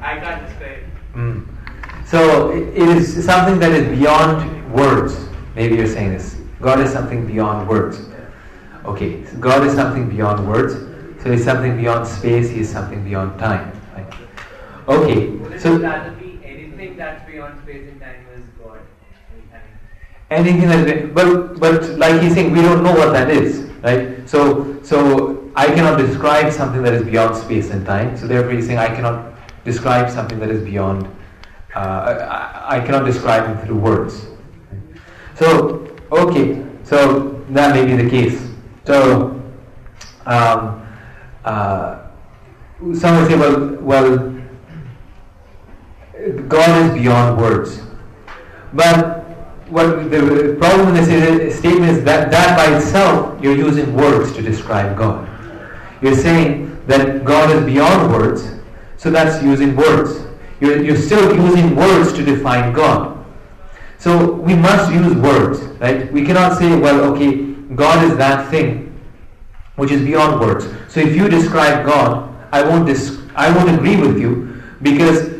I 0.05 0.21
can't 0.21 0.47
describe. 0.47 0.81
mm. 1.15 1.47
so 2.07 2.51
it 2.51 2.65
it 2.83 2.89
is 2.97 3.25
something 3.25 3.59
that 3.59 3.73
is 3.73 3.87
beyond 3.99 4.37
words. 4.73 5.17
Maybe 5.55 5.77
you're 5.77 5.87
saying 5.87 6.13
this. 6.13 6.37
God 6.61 6.81
is 6.81 6.93
something 6.93 7.27
beyond 7.27 7.69
words. 7.69 8.01
Okay, 8.85 9.25
so 9.25 9.39
God 9.39 9.67
is 9.67 9.75
something 9.75 10.09
beyond 10.11 10.47
words. 10.47 10.75
So 11.23 11.33
he's 11.33 11.45
something 11.45 11.77
beyond 11.77 12.07
space. 12.07 12.51
He 12.51 12.61
is 12.61 12.69
something 12.69 13.03
beyond 13.03 13.39
time. 13.39 13.73
Right? 13.95 14.13
Okay, 14.89 15.59
so. 15.59 15.81
anything 16.45 16.97
that's 16.99 17.25
beyond 17.31 17.63
space 17.63 17.89
and 17.89 18.01
time 18.01 18.27
is 18.37 18.45
God? 18.63 18.81
Anything 20.31 20.69
that 20.69 21.15
but 21.15 21.59
but 21.59 21.89
like 22.05 22.21
he's 22.21 22.35
saying 22.35 22.53
we 22.53 22.61
don't 22.61 22.83
know 22.83 22.93
what 22.93 23.13
that 23.13 23.31
is 23.31 23.65
right 23.85 24.29
so 24.29 24.83
so 24.83 25.51
i 25.55 25.67
cannot 25.67 25.99
describe 25.99 26.51
something 26.51 26.83
that 26.83 26.95
is 26.95 27.05
beyond 27.05 27.37
space 27.37 27.71
and 27.71 27.85
time 27.87 28.17
so 28.17 28.27
therefore 28.27 28.53
he's 28.53 28.67
saying 28.67 28.79
i 28.79 28.89
cannot 28.89 29.34
describe 29.65 30.11
something 30.11 30.39
that 30.39 30.51
is 30.51 30.63
beyond 30.63 31.09
uh, 31.75 32.61
I, 32.69 32.77
I 32.77 32.81
cannot 32.81 33.05
describe 33.05 33.51
it 33.51 33.67
through 33.67 33.79
words. 33.79 34.27
So 35.35 35.97
okay. 36.13 36.65
So 36.85 37.45
that 37.51 37.75
may 37.75 37.85
be 37.85 38.01
the 38.01 38.09
case. 38.09 38.49
So 38.85 39.43
um, 40.27 40.87
uh, 41.45 42.07
some 42.95 43.17
would 43.17 43.29
say 43.29 43.37
well 43.37 43.77
well 43.81 44.31
god 46.49 46.87
is 46.87 47.03
beyond 47.03 47.41
words. 47.41 47.81
But 48.73 49.25
what 49.69 50.11
the 50.11 50.57
problem 50.61 50.89
in 50.89 50.95
this 50.95 51.59
statement 51.59 51.91
is 51.91 52.05
that 52.05 52.31
that 52.31 52.57
by 52.57 52.77
itself 52.77 53.43
you're 53.43 53.57
using 53.57 53.95
words 53.95 54.33
to 54.37 54.43
describe 54.43 54.97
God. 54.97 55.29
You're 56.03 56.15
saying 56.15 56.85
that 56.87 57.25
God 57.25 57.51
is 57.51 57.65
beyond 57.65 58.13
words, 58.13 58.55
so 59.05 59.11
that's 59.11 59.45
using 59.45 59.77
words. 59.77 60.25
You're, 60.61 60.83
you're 60.83 60.97
still 60.97 61.37
using 61.37 61.77
words 61.77 62.11
to 62.15 62.25
define 62.25 62.73
God. 62.73 63.23
So 63.99 64.33
we 64.33 64.55
must 64.55 64.91
use 64.91 65.15
words, 65.15 65.61
right? 65.79 66.11
We 66.11 66.25
cannot 66.25 66.57
say, 66.57 66.75
well, 66.75 67.13
okay, 67.13 67.53
God 67.75 68.03
is 68.11 68.17
that 68.17 68.51
thing 68.51 68.99
which 69.77 69.91
is 69.91 70.01
beyond 70.01 70.41
words. 70.41 70.67
So 70.89 71.01
if 71.01 71.15
you 71.15 71.29
describe 71.29 71.85
God, 71.85 72.35
I 72.51 72.63
won't 72.63 72.87
dis- 72.87 73.21
I 73.35 73.55
won't 73.55 73.77
agree 73.77 73.97
with 73.97 74.19
you 74.19 74.63
because 74.81 75.35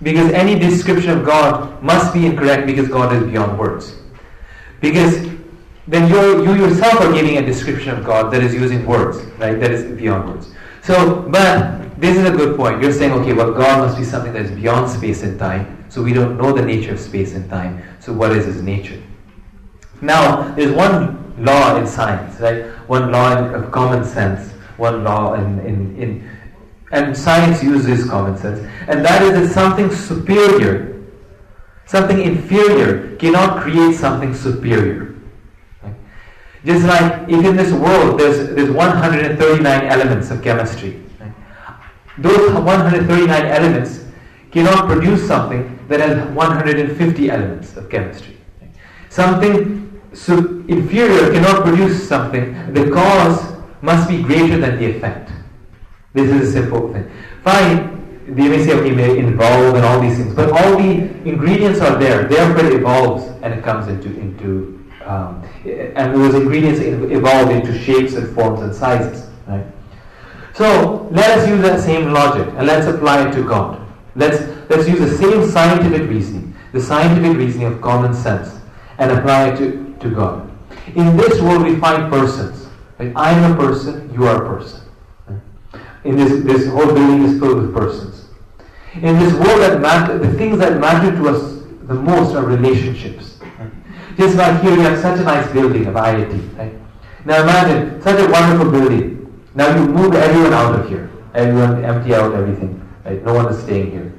because 0.00 0.32
any 0.32 0.58
description 0.58 1.10
of 1.10 1.26
God 1.26 1.82
must 1.82 2.14
be 2.14 2.24
incorrect 2.24 2.66
because 2.66 2.88
God 2.88 3.12
is 3.12 3.24
beyond 3.24 3.58
words. 3.58 3.94
Because 4.80 5.28
then 5.86 6.08
you 6.08 6.44
you 6.44 6.54
yourself 6.54 6.98
are 7.02 7.12
giving 7.12 7.36
a 7.36 7.44
description 7.44 7.90
of 7.90 8.06
God 8.06 8.32
that 8.32 8.42
is 8.42 8.54
using 8.54 8.86
words, 8.86 9.18
right? 9.36 9.60
That 9.60 9.70
is 9.70 9.84
beyond 9.98 10.30
words. 10.30 10.54
So, 10.80 11.22
but 11.28 11.87
this 11.98 12.16
is 12.16 12.24
a 12.24 12.30
good 12.30 12.56
point. 12.56 12.80
You're 12.80 12.92
saying, 12.92 13.12
okay, 13.12 13.32
well, 13.32 13.52
God 13.52 13.80
must 13.80 13.98
be 13.98 14.04
something 14.04 14.32
that 14.32 14.42
is 14.42 14.52
beyond 14.52 14.88
space 14.88 15.24
and 15.24 15.36
time, 15.36 15.84
so 15.88 16.00
we 16.00 16.12
don't 16.12 16.36
know 16.38 16.52
the 16.52 16.62
nature 16.62 16.92
of 16.92 17.00
space 17.00 17.34
and 17.34 17.50
time. 17.50 17.82
So, 17.98 18.12
what 18.12 18.30
is 18.30 18.46
His 18.46 18.62
nature? 18.62 19.02
Now, 20.00 20.54
there's 20.54 20.72
one 20.72 21.44
law 21.44 21.76
in 21.76 21.88
science, 21.88 22.40
right? 22.40 22.66
One 22.88 23.10
law 23.10 23.36
in, 23.36 23.52
of 23.52 23.72
common 23.72 24.04
sense, 24.04 24.52
one 24.76 25.02
law 25.02 25.34
in, 25.34 25.58
in, 25.60 25.96
in 26.00 26.30
and 26.92 27.16
science 27.16 27.62
uses 27.62 28.08
common 28.08 28.38
sense, 28.38 28.60
and 28.88 29.04
that 29.04 29.20
is 29.22 29.32
that 29.32 29.52
something 29.52 29.90
superior, 29.90 31.04
something 31.84 32.20
inferior, 32.20 33.16
cannot 33.16 33.60
create 33.60 33.94
something 33.94 34.34
superior. 34.34 35.16
Right? 35.82 35.94
Just 36.64 36.86
like 36.86 37.28
if 37.28 37.44
in 37.44 37.56
this 37.56 37.72
world 37.72 38.20
there's 38.20 38.54
there's 38.54 38.70
139 38.70 39.84
elements 39.86 40.30
of 40.30 40.42
chemistry? 40.42 41.02
Those 42.18 42.52
139 42.52 43.46
elements 43.46 44.04
cannot 44.50 44.86
produce 44.86 45.26
something 45.26 45.78
that 45.88 46.00
has 46.00 46.28
150 46.34 47.30
elements 47.30 47.76
of 47.76 47.88
chemistry. 47.88 48.36
Something 49.08 50.00
su- 50.12 50.64
inferior 50.68 51.32
cannot 51.32 51.64
produce 51.64 52.08
something. 52.08 52.72
The 52.72 52.90
cause 52.90 53.54
must 53.82 54.08
be 54.08 54.22
greater 54.22 54.58
than 54.58 54.78
the 54.78 54.96
effect. 54.96 55.30
This 56.12 56.30
is 56.30 56.48
a 56.48 56.52
simple 56.52 56.92
thing. 56.92 57.10
Fine, 57.44 57.98
they 58.34 58.48
may 58.48 58.64
say, 58.64 58.74
okay, 58.74 58.90
may 58.90 59.18
evolve 59.18 59.74
and 59.74 59.84
all 59.84 60.00
these 60.00 60.18
things, 60.18 60.34
but 60.34 60.50
all 60.50 60.76
the 60.76 60.92
ingredients 61.28 61.80
are 61.80 61.96
there. 61.98 62.24
Therefore, 62.24 62.66
it 62.66 62.74
evolves 62.74 63.24
and 63.42 63.54
it 63.54 63.62
comes 63.62 63.88
into 63.88 64.08
into 64.18 64.74
um, 65.04 65.42
and 65.64 66.14
those 66.14 66.34
ingredients 66.34 66.80
evolve 66.80 67.50
into 67.50 67.78
shapes 67.78 68.14
and 68.14 68.34
forms 68.34 68.60
and 68.60 68.74
sizes. 68.74 69.30
Right. 69.46 69.64
So 70.58 71.08
let 71.10 71.38
us 71.38 71.48
use 71.48 71.62
that 71.62 71.80
same 71.80 72.12
logic 72.12 72.52
and 72.56 72.66
let's 72.66 72.86
apply 72.86 73.28
it 73.28 73.32
to 73.32 73.42
God. 73.42 73.80
Let's 74.14 74.40
let's 74.68 74.88
use 74.88 74.98
the 74.98 75.16
same 75.16 75.48
scientific 75.48 76.08
reasoning, 76.10 76.54
the 76.72 76.82
scientific 76.82 77.36
reasoning 77.36 77.68
of 77.68 77.80
common 77.80 78.12
sense, 78.12 78.58
and 78.98 79.12
apply 79.12 79.50
it 79.50 79.56
to, 79.58 79.96
to 80.00 80.14
God. 80.14 80.50
In 80.96 81.16
this 81.16 81.40
world, 81.40 81.62
we 81.62 81.76
find 81.76 82.12
persons. 82.12 82.66
Right? 82.98 83.12
I 83.14 83.30
am 83.30 83.52
a 83.52 83.56
person. 83.56 84.12
You 84.12 84.26
are 84.26 84.44
a 84.44 84.56
person 84.56 84.78
in 86.04 86.16
this, 86.16 86.42
this 86.44 86.66
whole 86.68 86.86
building 86.86 87.24
is 87.24 87.38
filled 87.38 87.60
with 87.60 87.74
persons. 87.74 88.26
In 88.94 89.18
this 89.18 89.32
world 89.34 89.60
that 89.60 89.80
matter, 89.80 90.18
the 90.18 90.32
things 90.38 90.58
that 90.58 90.80
matter 90.80 91.10
to 91.10 91.28
us 91.28 91.62
the 91.82 91.94
most 91.94 92.34
are 92.34 92.44
relationships. 92.44 93.38
Just 94.16 94.36
like 94.36 94.60
here, 94.62 94.76
we 94.76 94.82
have 94.82 94.98
such 94.98 95.20
a 95.20 95.22
nice 95.22 95.50
building 95.52 95.86
of 95.86 95.94
IIT. 95.94 96.58
Right? 96.58 96.74
Now 97.24 97.42
imagine 97.42 98.00
such 98.02 98.18
a 98.18 98.30
wonderful 98.30 98.70
building. 98.70 99.17
Now 99.54 99.74
you 99.74 99.86
move 99.86 100.14
everyone 100.14 100.52
out 100.52 100.78
of 100.78 100.88
here. 100.88 101.10
Everyone 101.34 101.84
empty 101.84 102.14
out 102.14 102.34
everything. 102.34 102.80
Right? 103.04 103.22
No 103.24 103.34
one 103.34 103.52
is 103.52 103.62
staying 103.62 103.90
here. 103.90 104.12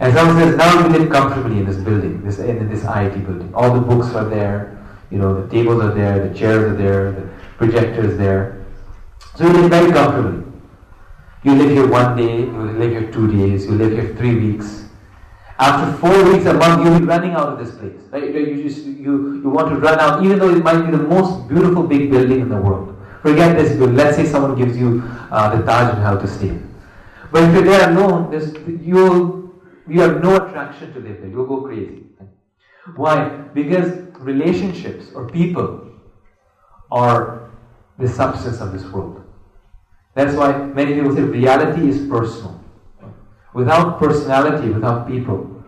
And 0.00 0.12
someone 0.14 0.36
says, 0.36 0.56
now 0.56 0.80
you 0.80 0.98
live 0.98 1.10
comfortably 1.10 1.58
in 1.58 1.66
this 1.66 1.76
building, 1.76 2.22
this 2.24 2.38
in 2.38 2.68
this 2.68 2.82
IIT 2.82 3.26
building. 3.26 3.54
All 3.54 3.72
the 3.72 3.80
books 3.80 4.14
are 4.14 4.28
there. 4.28 4.78
You 5.10 5.18
know, 5.18 5.42
the 5.42 5.48
tables 5.48 5.82
are 5.82 5.94
there, 5.94 6.28
the 6.28 6.34
chairs 6.34 6.72
are 6.72 6.76
there, 6.76 7.12
the 7.12 7.28
projector 7.56 8.04
is 8.04 8.18
there. 8.18 8.64
So 9.36 9.46
you 9.46 9.52
live 9.52 9.70
very 9.70 9.92
comfortably. 9.92 10.44
You 11.44 11.54
live 11.54 11.70
here 11.70 11.86
one 11.86 12.16
day, 12.16 12.40
you 12.40 12.50
live 12.50 12.90
here 12.90 13.12
two 13.12 13.30
days, 13.30 13.66
you 13.66 13.72
live 13.72 13.92
here 13.92 14.14
three 14.16 14.34
weeks. 14.34 14.86
After 15.58 15.96
four 15.98 16.32
weeks, 16.32 16.46
a 16.46 16.54
month, 16.54 16.84
you'll 16.84 16.98
be 16.98 17.04
running 17.04 17.32
out 17.32 17.48
of 17.48 17.58
this 17.58 17.76
place. 17.76 18.00
Right? 18.10 18.34
You, 18.34 18.62
just, 18.62 18.84
you, 18.84 19.40
you 19.42 19.50
want 19.50 19.68
to 19.68 19.76
run 19.76 20.00
out, 20.00 20.24
even 20.24 20.38
though 20.38 20.50
it 20.50 20.64
might 20.64 20.82
be 20.82 20.90
the 20.90 21.02
most 21.02 21.48
beautiful 21.48 21.84
big 21.84 22.10
building 22.10 22.40
in 22.40 22.48
the 22.48 22.56
world. 22.56 22.93
Forget 23.24 23.56
this. 23.56 23.74
But 23.78 23.92
let's 23.92 24.16
say 24.16 24.26
someone 24.26 24.54
gives 24.54 24.76
you 24.76 25.02
uh, 25.30 25.56
the 25.56 25.64
Taj 25.64 25.96
Mahal 25.96 26.20
to 26.20 26.28
stay. 26.28 26.58
But 27.32 27.44
if 27.44 27.54
you're 27.54 27.64
there 27.64 27.88
alone, 27.90 28.30
you'll 28.84 29.50
you 29.88 30.00
have 30.02 30.22
no 30.22 30.36
attraction 30.36 30.92
to 30.92 31.00
live 31.00 31.22
there. 31.22 31.30
You'll 31.30 31.46
go 31.46 31.62
crazy. 31.62 32.04
Why? 32.96 33.28
Because 33.54 33.90
relationships 34.18 35.06
or 35.14 35.30
people 35.30 35.90
are 36.92 37.50
the 37.98 38.08
substance 38.08 38.60
of 38.60 38.72
this 38.72 38.84
world. 38.84 39.24
That's 40.12 40.34
why 40.34 40.58
many 40.58 40.94
people 40.94 41.14
say 41.14 41.22
reality 41.22 41.88
is 41.88 42.06
personal. 42.06 42.62
Without 43.54 43.98
personality, 43.98 44.68
without 44.68 45.08
people, 45.08 45.64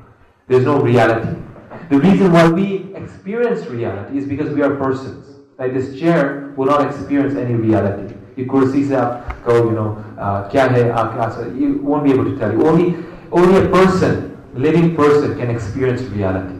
there's 0.47 0.67
no 0.67 0.79
reality. 0.79 1.41
The 1.89 2.01
reason 2.01 2.33
why 2.33 2.49
we 2.49 2.95
experience 2.95 3.67
reality 3.67 4.19
is 4.19 4.27
because 4.27 4.51
we 4.51 4.61
are 4.61 4.77
persons. 4.77 5.36
Like 5.59 5.73
this 5.73 5.99
chair 5.99 6.53
will 6.57 6.67
not 6.67 6.87
experience 6.87 7.35
any 7.35 7.55
reality. 7.55 8.15
You 8.37 8.45
kursi 8.45 8.89
se 8.89 8.95
kaho, 8.95 9.65
you 9.65 9.73
know, 9.73 10.05
uh, 10.19 10.51
kya 10.51 10.69
hai, 10.69 11.59
you 11.59 11.79
won't 11.79 12.05
be 12.05 12.13
able 12.13 12.25
to 12.25 12.37
tell 12.39 12.53
you. 12.53 12.67
Only, 12.67 12.97
only 13.33 13.65
a 13.65 13.69
person, 13.71 14.37
living 14.55 14.95
person, 14.95 15.39
can 15.39 15.51
experience 15.51 16.03
reality. 16.03 16.59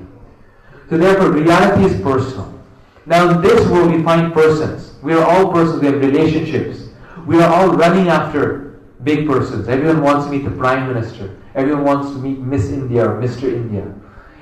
So 0.89 0.97
therefore, 0.97 1.31
reality 1.31 1.85
is 1.85 2.01
personal. 2.01 2.55
Now 3.05 3.29
in 3.31 3.43
this 3.43 3.69
world 3.69 3.93
we 3.93 4.03
find 4.03 4.33
persons. 4.33 4.95
We 5.03 5.13
are 5.13 5.25
all 5.25 5.53
persons, 5.53 5.81
we 5.81 5.87
have 5.89 6.01
relationships. 6.01 6.89
We 7.27 7.41
are 7.43 7.53
all 7.53 7.69
running 7.69 8.09
after 8.09 8.81
big 9.05 9.27
persons. 9.27 9.69
Everyone 9.69 10.03
wants 10.03 10.27
to 10.27 10.33
meet 10.33 10.45
the 10.45 10.51
Prime 10.51 10.93
Minister. 10.93 11.37
Everyone 11.55 11.85
wants 11.85 12.11
to 12.13 12.19
meet 12.19 12.39
Miss 12.39 12.71
India 12.71 13.09
or 13.09 13.21
Mr. 13.21 13.53
India. 13.53 13.93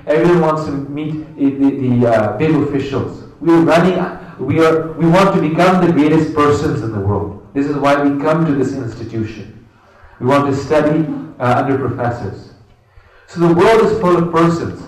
Everyone 0.06 0.40
wants 0.40 0.64
to 0.66 0.70
meet 0.70 1.12
the, 1.36 1.50
the, 1.50 1.88
the 1.88 2.06
uh, 2.06 2.36
big 2.36 2.54
officials. 2.54 3.24
We 3.40 3.52
are 3.52 3.60
running, 3.60 3.94
we, 4.38 4.60
are, 4.64 4.92
we 4.92 5.06
want 5.06 5.34
to 5.34 5.40
become 5.40 5.84
the 5.84 5.92
greatest 5.92 6.34
persons 6.34 6.82
in 6.82 6.92
the 6.92 7.00
world. 7.00 7.46
This 7.54 7.66
is 7.66 7.76
why 7.76 8.02
we 8.02 8.20
come 8.20 8.44
to 8.46 8.54
this 8.54 8.72
institution. 8.72 9.66
We 10.20 10.26
want 10.26 10.46
to 10.46 10.56
study 10.56 11.06
uh, 11.38 11.62
under 11.62 11.78
professors. 11.78 12.52
So 13.26 13.40
the 13.40 13.54
world 13.54 13.84
is 13.84 13.98
full 14.00 14.16
of 14.16 14.32
persons. 14.32 14.82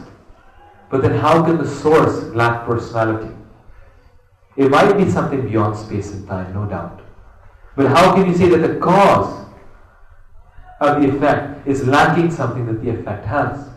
But 0.90 1.02
then 1.02 1.18
how 1.18 1.44
can 1.44 1.58
the 1.58 1.68
source 1.68 2.22
lack 2.34 2.66
personality? 2.66 3.34
It 4.56 4.70
might 4.70 4.96
be 4.96 5.10
something 5.10 5.48
beyond 5.48 5.76
space 5.76 6.12
and 6.12 6.26
time, 6.26 6.54
no 6.54 6.66
doubt. 6.66 7.02
But 7.76 7.88
how 7.88 8.14
can 8.14 8.26
you 8.26 8.36
say 8.36 8.48
that 8.48 8.66
the 8.66 8.78
cause 8.78 9.46
of 10.80 11.02
the 11.02 11.14
effect 11.14 11.66
is 11.66 11.86
lacking 11.86 12.30
something 12.30 12.66
that 12.66 12.82
the 12.82 12.90
effect 12.90 13.26
has? 13.26 13.68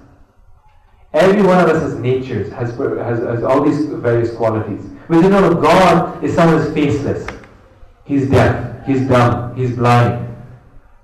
Every 1.13 1.41
one 1.41 1.57
of 1.57 1.70
us 1.70 1.82
has 1.82 1.95
natures, 1.95 2.51
has, 2.53 2.70
has, 2.78 3.20
has 3.20 3.43
all 3.43 3.63
these 3.63 3.86
various 3.86 4.34
qualities. 4.36 4.86
No, 5.10 5.22
no, 5.22 5.55
God 5.55 6.24
is 6.24 6.36
someone 6.36 6.62
who's 6.62 6.74
faceless. 6.74 7.28
He's 8.05 8.30
deaf, 8.30 8.86
he's 8.86 9.07
dumb, 9.07 9.55
he's 9.55 9.76
blind. 9.76 10.28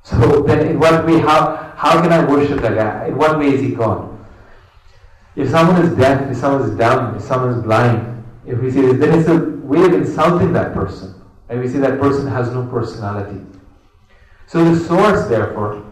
So 0.03 0.43
then 0.43 0.67
in 0.67 0.79
what 0.79 1.05
way, 1.05 1.19
how, 1.19 1.73
how 1.75 2.01
can 2.01 2.13
I 2.13 2.23
worship 2.23 2.61
that 2.61 2.75
guy? 2.75 3.07
In 3.07 3.17
what 3.17 3.39
way 3.39 3.47
is 3.47 3.61
he 3.61 3.73
God? 3.73 4.11
If 5.35 5.49
someone 5.49 5.81
is 5.83 5.97
deaf, 5.97 6.29
if 6.29 6.37
someone 6.37 6.69
is 6.69 6.77
dumb, 6.77 7.15
if 7.15 7.23
someone 7.23 7.57
is 7.57 7.63
blind, 7.63 8.23
if 8.45 8.59
we 8.59 8.71
say 8.71 8.81
this, 8.81 8.99
then 8.99 9.19
it's 9.19 9.27
a 9.27 9.39
way 9.65 9.83
of 9.83 9.93
insulting 9.93 10.53
that 10.53 10.73
person. 10.73 11.15
And 11.49 11.59
we 11.59 11.67
say 11.67 11.79
that 11.79 11.99
person 11.99 12.27
has 12.27 12.51
no 12.51 12.65
personality. 12.67 13.41
So 14.47 14.63
the 14.63 14.79
source, 14.79 15.27
therefore, 15.27 15.83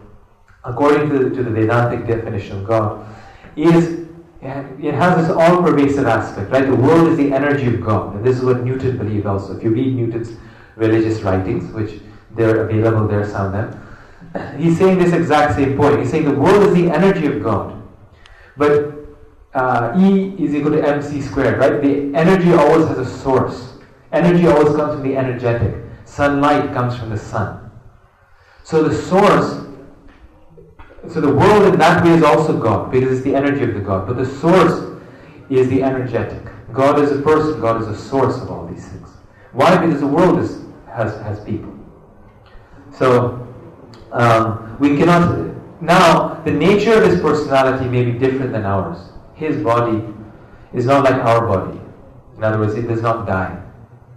according 0.64 1.10
to 1.10 1.20
the, 1.20 1.36
to 1.36 1.44
the 1.44 1.50
Vedantic 1.50 2.08
definition 2.08 2.60
of 2.60 2.68
God, 2.68 3.06
is 3.56 4.03
it 4.44 4.94
has 4.94 5.26
this 5.26 5.36
all-pervasive 5.36 6.06
aspect, 6.06 6.52
right? 6.52 6.66
The 6.66 6.76
world 6.76 7.08
is 7.08 7.18
the 7.18 7.32
energy 7.32 7.68
of 7.68 7.82
God. 7.82 8.16
And 8.16 8.26
this 8.26 8.38
is 8.38 8.44
what 8.44 8.64
Newton 8.64 8.98
believed 8.98 9.26
also. 9.26 9.56
If 9.56 9.64
you 9.64 9.70
read 9.70 9.96
Newton's 9.96 10.38
religious 10.76 11.22
writings, 11.22 11.72
which 11.74 12.02
they're 12.32 12.68
available 12.68 13.08
there, 13.08 13.28
some 13.30 13.48
of 13.48 13.52
them, 13.54 14.58
he's 14.62 14.78
saying 14.78 14.98
this 14.98 15.14
exact 15.14 15.56
same 15.56 15.78
point. 15.78 16.00
He's 16.00 16.12
saying 16.12 16.26
the 16.26 16.36
world 16.36 16.68
is 16.68 16.74
the 16.74 16.90
energy 16.92 17.28
of 17.28 17.42
God. 17.42 17.82
But 18.58 18.94
uh, 19.54 19.94
E 19.98 20.36
is 20.44 20.56
equal 20.56 20.72
to 20.72 20.82
mc 20.82 21.22
squared, 21.22 21.60
right? 21.60 21.82
The 21.82 22.16
energy 22.18 22.54
always 22.54 22.88
has 22.88 22.98
a 22.98 23.06
source. 23.06 23.78
Energy 24.12 24.48
always 24.48 24.76
comes 24.76 24.94
from 24.94 25.04
the 25.04 25.16
energetic. 25.16 25.76
Sunlight 26.06 26.74
comes 26.74 26.98
from 26.98 27.10
the 27.10 27.18
sun. 27.18 27.72
So 28.64 28.84
the 28.84 28.96
source, 28.96 29.66
so 31.10 31.22
the 31.22 31.34
world 31.34 31.74
in 31.74 31.80
that 31.80 32.04
way 32.04 32.12
is 32.12 32.24
also 32.24 32.58
God 32.58 32.92
because 32.92 33.12
it's 33.12 33.24
the 33.24 33.36
energy 33.36 33.64
of 33.64 33.74
the 33.74 33.80
God. 33.80 34.08
But 34.08 34.18
the 34.18 34.26
source 34.26 35.00
is 35.50 35.70
the 35.70 35.84
energetic. 35.84 36.42
God 36.72 37.00
is 37.00 37.12
a 37.12 37.22
person. 37.22 37.60
God 37.60 37.82
is 37.82 37.88
a 37.88 37.98
source 37.98 38.38
of 38.42 38.50
all 38.50 38.66
these 38.68 38.88
things. 38.88 39.10
Why? 39.52 39.78
Because 39.78 40.00
the 40.00 40.08
world 40.08 40.40
is, 40.40 40.62
has 40.88 41.14
has 41.22 41.44
people. 41.44 41.74
So 42.92 43.48
um, 44.12 44.78
we 44.80 44.98
cannot. 44.98 45.52
Now 45.82 46.36
the 46.46 46.52
nature 46.52 46.94
of 46.94 47.10
his 47.10 47.20
personality 47.20 47.90
may 47.90 48.06
be 48.06 48.18
different 48.18 48.54
than 48.54 48.66
ours 48.66 49.14
his 49.36 49.62
body 49.64 50.04
is 50.74 50.86
not 50.86 51.04
like 51.04 51.16
our 51.16 51.46
body. 51.48 51.80
In 52.38 52.44
other 52.44 52.60
words, 52.60 52.76
it 52.76 52.88
does 52.88 53.02
not 53.02 53.28
die. 53.28 53.62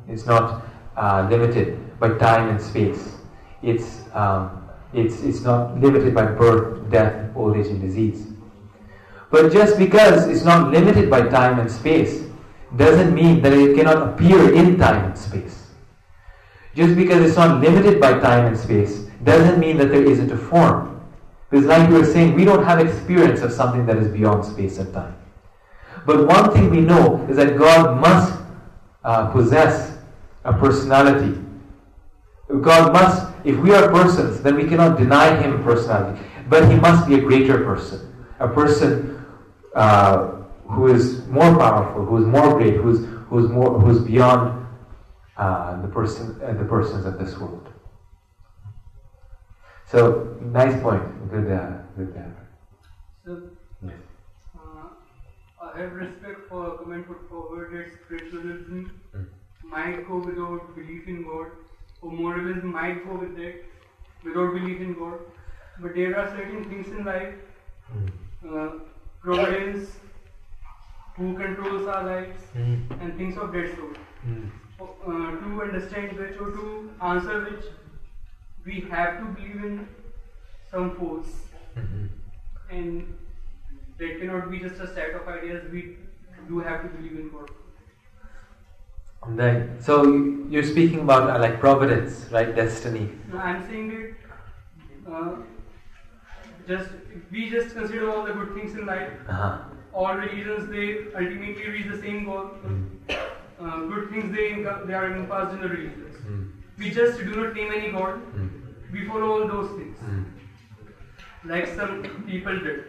It's 0.09 0.26
not 0.26 0.64
uh, 0.97 1.26
limited 1.30 1.99
by 1.99 2.16
time 2.16 2.49
and 2.49 2.61
space. 2.61 3.16
It's, 3.62 4.03
um, 4.14 4.65
it's, 4.93 5.22
it's 5.22 5.41
not 5.41 5.78
limited 5.80 6.14
by 6.14 6.26
birth, 6.26 6.91
death, 6.91 7.30
old 7.37 7.57
age, 7.57 7.66
and 7.66 7.80
disease. 7.80 8.26
But 9.30 9.53
just 9.53 9.78
because 9.78 10.28
it's 10.28 10.45
not 10.45 10.70
limited 10.70 11.11
by 11.11 11.28
time 11.28 11.59
and 11.59 11.70
space 11.70 12.24
doesn't 12.76 13.14
mean 13.14 13.43
that 13.43 13.53
it 13.53 13.76
cannot 13.76 14.09
appear 14.09 14.55
in 14.55 14.78
time 14.78 15.05
and 15.05 15.18
space. 15.18 15.66
Just 16.74 16.95
because 16.95 17.24
it's 17.24 17.37
not 17.37 17.61
limited 17.61 18.01
by 18.01 18.18
time 18.18 18.47
and 18.47 18.59
space 18.59 19.07
doesn't 19.24 19.59
mean 19.59 19.76
that 19.78 19.91
there 19.91 20.05
isn't 20.05 20.30
a 20.30 20.37
form. 20.37 20.93
Because, 21.51 21.66
like 21.66 21.89
we 21.89 21.97
were 21.99 22.05
saying, 22.05 22.34
we 22.34 22.45
don't 22.45 22.64
have 22.64 22.80
experience 22.80 23.41
of 23.41 23.53
something 23.53 23.87
that 23.87 23.97
is 23.97 24.09
beyond 24.09 24.45
space 24.45 24.78
and 24.78 24.93
time. 24.93 25.16
But 26.05 26.26
one 26.26 26.53
thing 26.53 26.70
we 26.70 26.80
know 26.80 27.24
is 27.28 27.37
that 27.37 27.57
God 27.57 28.01
must 28.01 28.41
uh, 29.05 29.30
possess 29.30 29.97
a 30.45 30.53
personality. 30.53 31.41
God 32.61 32.92
must, 32.92 33.32
if 33.44 33.57
we 33.59 33.72
are 33.74 33.90
persons, 33.90 34.40
then 34.42 34.57
we 34.57 34.64
cannot 34.68 34.97
deny 34.99 35.36
Him 35.42 35.62
personality. 35.64 36.20
But 36.49 36.70
He 36.70 36.76
must 36.78 37.07
be 37.09 37.14
a 37.16 37.20
greater 37.20 37.64
person, 37.64 38.12
a 38.38 38.49
person 38.49 39.24
uh, 39.74 40.28
who 40.68 40.86
is 40.88 41.26
more 41.26 41.57
powerful, 41.57 42.05
who 42.05 42.18
is 42.18 42.24
more 42.26 42.57
great, 42.57 42.74
who 42.76 42.90
is, 42.90 43.05
who 43.28 43.38
is, 43.44 43.51
more, 43.51 43.78
who 43.80 43.90
is 43.90 43.99
beyond 44.05 44.66
uh, 45.36 45.80
the, 45.82 45.88
person, 45.88 46.40
uh, 46.44 46.53
the 46.53 46.64
persons 46.64 47.05
of 47.05 47.18
this 47.18 47.36
world. 47.38 47.66
So, 49.88 50.36
nice 50.40 50.80
point. 50.82 51.03
Good, 51.30 51.51
uh, 51.51 51.70
good. 51.97 52.14
Uh, 52.16 52.22
So, 53.24 53.42
yes. 53.82 53.92
uh, 54.57 54.88
I 55.62 55.78
have 55.80 55.92
respect 55.92 56.49
for 56.49 56.74
a 56.74 56.78
comment 56.78 57.07
put 57.09 57.28
forward 57.28 57.72
that 57.72 57.92
spiritualism 58.05 58.86
Mm. 59.16 59.26
might 59.64 60.07
go 60.09 60.18
without 60.18 60.74
belief 60.76 61.07
in 61.09 61.22
God, 61.24 61.47
or 62.07 62.12
moralism 62.12 62.72
might 62.72 63.04
go 63.07 63.16
with 63.16 63.36
that 63.36 63.64
without 64.24 64.54
belief 64.54 64.80
in 64.80 64.94
God. 64.94 65.18
But 65.80 65.94
there 65.94 66.18
are 66.18 66.28
certain 66.30 66.64
things 66.64 66.88
in 66.88 67.04
life, 67.04 67.34
uh, 68.50 68.68
providence, 69.22 69.90
who 71.16 71.34
controls 71.36 71.86
our 71.88 72.04
lives, 72.04 72.42
and 73.00 73.16
things 73.18 73.36
of 73.36 73.52
that 73.52 73.74
sort. 73.76 73.98
Uh, 74.80 75.30
to 75.42 75.62
understand 75.62 76.16
which 76.18 76.38
or 76.40 76.50
to 76.50 76.90
answer 77.02 77.36
which, 77.44 77.64
we 78.64 78.80
have 78.90 79.18
to 79.18 79.24
believe 79.36 79.64
in 79.64 79.88
some 80.70 80.94
force 80.96 81.34
and 82.70 83.14
that 83.98 84.18
cannot 84.20 84.50
be 84.50 84.59
just 84.59 84.80
a 84.80 84.86
set 84.94 85.14
of 85.14 85.28
ideas. 85.28 85.70
We 85.72 85.96
do 86.48 86.59
have 86.61 86.82
to 86.82 86.88
believe 86.88 87.12
in 87.12 87.30
God. 87.30 87.50
Right. 89.29 89.68
So 89.83 90.03
you- 90.05 90.47
you're 90.51 90.62
speaking 90.62 91.01
about 91.01 91.29
uh, 91.31 91.39
like 91.41 91.59
providence, 91.61 92.27
right? 92.31 92.55
Destiny. 92.55 93.11
No, 93.33 93.39
I'm 93.39 93.66
saying 93.66 93.89
that 93.91 95.12
uh, 95.12 95.35
just 96.68 96.91
we 97.31 97.51
just 97.51 97.74
consider 97.74 98.11
all 98.11 98.24
the 98.24 98.33
good 98.33 98.55
things 98.55 98.74
in 98.77 98.87
life. 98.87 99.11
Uh-huh. 99.29 99.59
All 99.93 100.14
religions 100.14 100.68
they 100.68 100.87
ultimately 101.14 101.68
reach 101.74 101.89
the 101.91 101.99
same 102.01 102.24
goal. 102.27 102.51
Uh, 103.59 103.81
good 103.93 104.11
things 104.11 104.33
they 104.37 104.47
they 104.87 104.95
are 104.95 105.07
encompassed 105.11 105.55
in 105.57 105.61
the 105.62 105.68
religions. 105.68 106.16
We 106.79 106.91
just 106.91 107.18
do 107.18 107.35
not 107.43 107.55
name 107.55 107.72
any 107.74 107.91
god. 107.91 108.20
We 108.93 109.07
follow 109.09 109.31
all 109.33 109.49
those 109.49 109.70
things, 109.79 109.99
like 111.45 111.66
some 111.74 112.03
people 112.27 112.59
did. 112.61 112.85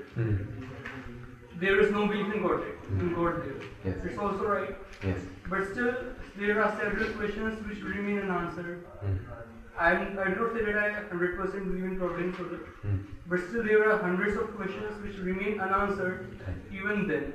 There 1.62 1.80
is 1.82 1.92
no 1.92 2.06
belief 2.08 2.34
in 2.36 2.44
God, 2.44 2.64
in 3.00 3.14
God 3.16 3.38
there. 3.44 3.56
Yes. 3.86 3.96
It's 4.06 4.18
also 4.20 4.46
right. 4.48 4.76
Yes. 5.04 5.20
But 5.50 5.64
still, 5.72 5.96
there 6.40 6.64
are 6.64 6.78
several 6.80 7.12
questions 7.14 7.68
which 7.68 7.82
remain 7.82 8.20
unanswered. 8.20 8.86
Hmm. 9.02 9.18
I'm, 9.80 10.18
I 10.18 10.30
do 10.30 10.42
not 10.42 10.54
say 10.54 10.66
that 10.66 10.78
I 10.78 10.90
100% 11.14 11.52
believe 11.52 11.84
in 11.84 11.98
providence 11.98 12.40
or 12.40 12.46
that, 12.46 12.62
but 13.28 13.40
still 13.48 13.64
there 13.64 13.92
are 13.92 14.00
hundreds 14.00 14.36
of 14.36 14.56
questions 14.56 15.02
which 15.04 15.18
remain 15.18 15.60
unanswered 15.60 16.40
even 16.72 17.08
then. 17.08 17.34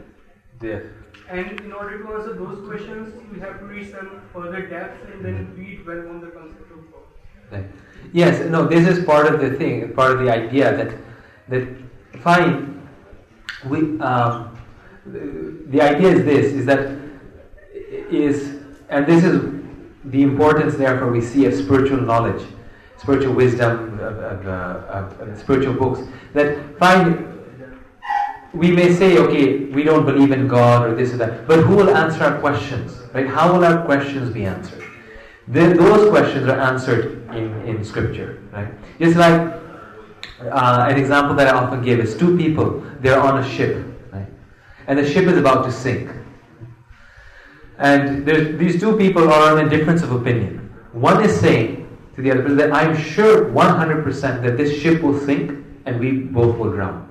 Yes. 0.61 0.85
And 1.29 1.61
in 1.61 1.73
order 1.73 2.03
to 2.03 2.15
answer 2.15 2.35
those 2.35 2.67
questions, 2.67 3.15
you 3.33 3.41
have 3.41 3.61
to 3.61 3.67
reach 3.67 3.91
some 3.93 4.23
further 4.33 4.67
depth 4.67 5.09
and 5.13 5.25
then 5.25 5.47
hmm. 5.47 5.61
read 5.61 5.87
well 5.87 6.09
on 6.09 6.21
the 6.21 6.29
concept 6.29 6.71
of 6.71 6.93
God. 6.93 7.03
Right. 7.51 7.67
Yes, 8.13 8.49
no, 8.51 8.67
this 8.67 8.89
is 8.89 9.05
part 9.05 9.33
of 9.33 9.41
the 9.41 9.51
thing, 9.53 9.93
part 9.95 10.13
of 10.13 10.21
the 10.21 10.31
idea 10.31 10.77
that 10.77 10.97
that 11.49 11.69
fine. 12.23 12.81
We 13.69 14.01
um, 14.01 14.59
the, 15.07 15.63
the 15.69 15.81
idea 15.81 16.09
is 16.09 16.25
this: 16.25 16.53
is 16.53 16.67
that 16.67 16.99
is 18.11 18.62
and 18.93 19.07
this 19.07 19.25
is 19.25 19.41
the 20.05 20.23
importance, 20.23 20.77
therefore, 20.77 21.11
we 21.11 21.21
see 21.21 21.47
of 21.47 21.55
spiritual 21.55 22.01
knowledge, 22.01 22.47
spiritual 22.99 23.35
wisdom, 23.35 23.99
of, 24.01 24.19
of, 24.19 24.47
uh, 24.47 24.51
of, 24.89 25.21
of 25.21 25.39
spiritual 25.39 25.75
books. 25.75 26.01
That 26.35 26.79
find, 26.79 27.29
We 28.55 28.71
may 28.71 28.93
say, 28.93 29.17
okay, 29.17 29.65
we 29.77 29.83
don't 29.83 30.05
believe 30.05 30.31
in 30.31 30.47
God 30.47 30.87
or 30.87 30.95
this 30.95 31.13
or 31.15 31.17
that, 31.17 31.49
but 31.49 31.61
who 31.61 31.75
will 31.75 31.97
answer 31.97 32.23
our 32.23 32.39
questions? 32.39 32.99
Right? 33.15 33.27
How 33.27 33.51
will 33.53 33.65
our 33.65 33.85
questions 33.87 34.31
be 34.31 34.45
answered? 34.45 34.85
Then 35.49 35.77
those 35.77 36.11
questions 36.11 36.47
are 36.49 36.61
answered 36.61 37.27
in, 37.31 37.51
in 37.67 37.83
scripture, 37.83 38.43
right? 38.53 38.69
Just 39.01 39.17
like 39.17 39.41
uh, 40.41 40.87
an 40.91 40.99
example 40.99 41.35
that 41.37 41.49
I 41.49 41.57
often 41.57 41.83
give 41.83 41.99
is 41.99 42.15
two 42.17 42.37
people, 42.37 42.85
they're 43.01 43.21
on 43.21 43.43
a 43.43 43.49
ship, 43.49 43.87
right? 44.13 44.29
And 44.87 44.99
the 44.99 45.11
ship 45.11 45.25
is 45.25 45.39
about 45.39 45.65
to 45.65 45.73
sink. 45.73 46.11
And 47.83 48.25
these 48.25 48.81
two 48.81 48.97
people 48.97 49.31
are 49.31 49.53
on 49.53 49.67
a 49.67 49.69
difference 49.69 50.03
of 50.03 50.13
opinion. 50.13 50.73
One 50.93 51.23
is 51.25 51.39
saying 51.39 51.89
to 52.15 52.23
the 52.23 52.31
other 52.31 52.43
person 52.43 52.57
that 52.59 52.73
I'm 52.73 52.97
sure 52.97 53.47
100% 53.51 54.43
that 54.43 54.57
this 54.57 54.81
ship 54.81 55.03
will 55.03 55.19
sink 55.19 55.65
and 55.85 55.99
we 55.99 56.13
both 56.13 56.57
will 56.57 56.71
drown. 56.71 57.11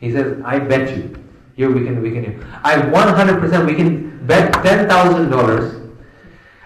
He 0.00 0.10
says, 0.10 0.42
I 0.44 0.58
bet 0.58 0.96
you. 0.96 1.16
Here 1.54 1.70
we 1.70 1.84
can, 1.84 2.02
we 2.02 2.10
can, 2.10 2.44
I 2.64 2.76
100% 2.76 3.66
we 3.66 3.74
can 3.74 4.26
bet 4.26 4.52
$10,000 4.54 5.82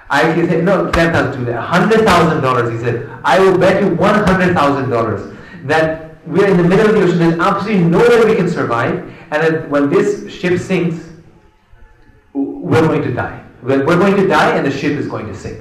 I 0.09 0.33
he 0.33 0.47
said, 0.47 0.65
no, 0.65 0.91
ten 0.93 1.13
thousand, 1.13 1.53
hundred 1.53 2.05
thousand 2.05 2.41
dollars. 2.41 2.73
He 2.73 2.79
said, 2.79 3.09
I 3.25 3.41
will 3.41 3.59
bet 3.59 3.83
you 3.83 3.95
one 3.95 4.15
hundred 4.15 4.55
thousand 4.55 4.91
dollars 4.91 5.37
that 5.65 6.25
we're 6.27 6.47
in 6.47 6.57
the 6.57 6.63
middle 6.63 6.87
of 6.87 6.95
the 6.95 7.03
ocean. 7.03 7.19
There's 7.19 7.41
absolutely 7.41 7.85
no 7.85 7.99
way 7.99 8.25
we 8.25 8.37
can 8.37 8.49
survive, 8.49 8.99
and 9.33 9.43
that 9.43 9.69
when 9.69 9.91
this 9.91 10.33
ship 10.33 10.61
sinks, 10.61 11.06
we're 12.67 12.87
going 12.87 13.03
to 13.03 13.13
die. 13.13 13.45
We're, 13.63 13.85
going 13.85 14.17
to 14.17 14.27
die, 14.27 14.57
and 14.57 14.67
the 14.67 14.71
ship 14.71 14.93
is 14.99 15.07
going 15.07 15.27
to 15.27 15.35
sink. 15.35 15.61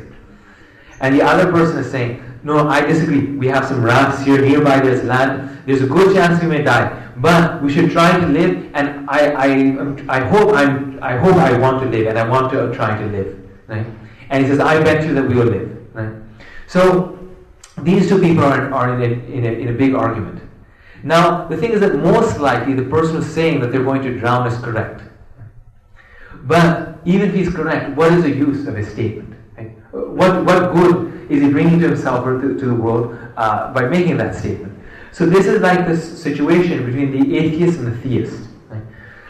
And 1.01 1.13
the 1.13 1.21
other 1.21 1.51
person 1.51 1.77
is 1.77 1.91
saying, 1.91 2.23
no, 2.43 2.67
I 2.67 2.81
disagree. 2.81 3.25
We 3.37 3.47
have 3.47 3.65
some 3.65 3.83
rafts 3.83 4.23
here 4.23 4.41
nearby. 4.41 4.79
There's 4.79 5.03
land. 5.03 5.61
There's 5.65 5.81
a 5.81 5.87
good 5.87 6.15
chance 6.15 6.41
we 6.41 6.47
may 6.47 6.63
die, 6.63 7.09
but 7.17 7.61
we 7.61 7.73
should 7.73 7.91
try 7.91 8.19
to 8.19 8.27
live. 8.27 8.71
And 8.75 9.09
I, 9.09 9.19
I, 9.31 10.17
I 10.17 10.19
hope 10.19 10.53
I'm, 10.53 11.01
I 11.01 11.17
hope 11.17 11.35
I 11.35 11.57
want 11.57 11.81
to 11.83 11.89
live, 11.89 12.07
and 12.07 12.17
I 12.17 12.27
want 12.27 12.51
to 12.53 12.73
try 12.75 12.97
to 12.99 13.05
live. 13.07 13.39
Right? 13.67 13.85
And 14.29 14.43
he 14.43 14.49
says, 14.49 14.59
I 14.59 14.81
bet 14.83 15.05
you 15.05 15.13
that 15.15 15.27
we 15.27 15.35
will 15.35 15.45
live. 15.45 15.95
Right? 15.95 16.13
So 16.67 17.19
these 17.79 18.07
two 18.09 18.19
people 18.19 18.43
are, 18.43 18.73
are 18.73 19.01
in, 19.01 19.01
a, 19.01 19.13
in, 19.25 19.45
a, 19.45 19.51
in 19.51 19.67
a 19.69 19.73
big 19.73 19.93
argument. 19.95 20.41
Now, 21.03 21.47
the 21.47 21.57
thing 21.57 21.71
is 21.71 21.79
that 21.81 21.95
most 21.95 22.39
likely 22.39 22.73
the 22.73 22.83
person 22.83 23.15
who's 23.15 23.27
saying 23.27 23.59
that 23.61 23.71
they're 23.71 23.83
going 23.83 24.01
to 24.03 24.19
drown 24.19 24.47
is 24.47 24.57
correct. 24.59 25.03
But 26.44 26.98
even 27.04 27.28
if 27.28 27.34
he's 27.34 27.52
correct, 27.54 27.96
what 27.96 28.12
is 28.12 28.22
the 28.22 28.30
use 28.30 28.66
of 28.66 28.76
his 28.76 28.88
statement? 28.88 29.34
Right? 29.56 29.72
What, 29.92 30.44
what 30.44 30.72
good 30.72 31.30
is 31.30 31.42
he 31.42 31.50
bringing 31.50 31.78
to 31.80 31.88
himself 31.88 32.26
or 32.26 32.40
to, 32.40 32.58
to 32.58 32.66
the 32.66 32.74
world 32.74 33.16
uh, 33.36 33.72
by 33.72 33.86
making 33.86 34.16
that 34.18 34.34
statement? 34.34 34.78
So 35.12 35.26
this 35.26 35.46
is 35.46 35.60
like 35.60 35.86
this 35.86 36.22
situation 36.22 36.86
between 36.86 37.10
the 37.10 37.36
atheist 37.36 37.78
and 37.78 37.88
the 37.88 37.96
theist. 37.98 38.50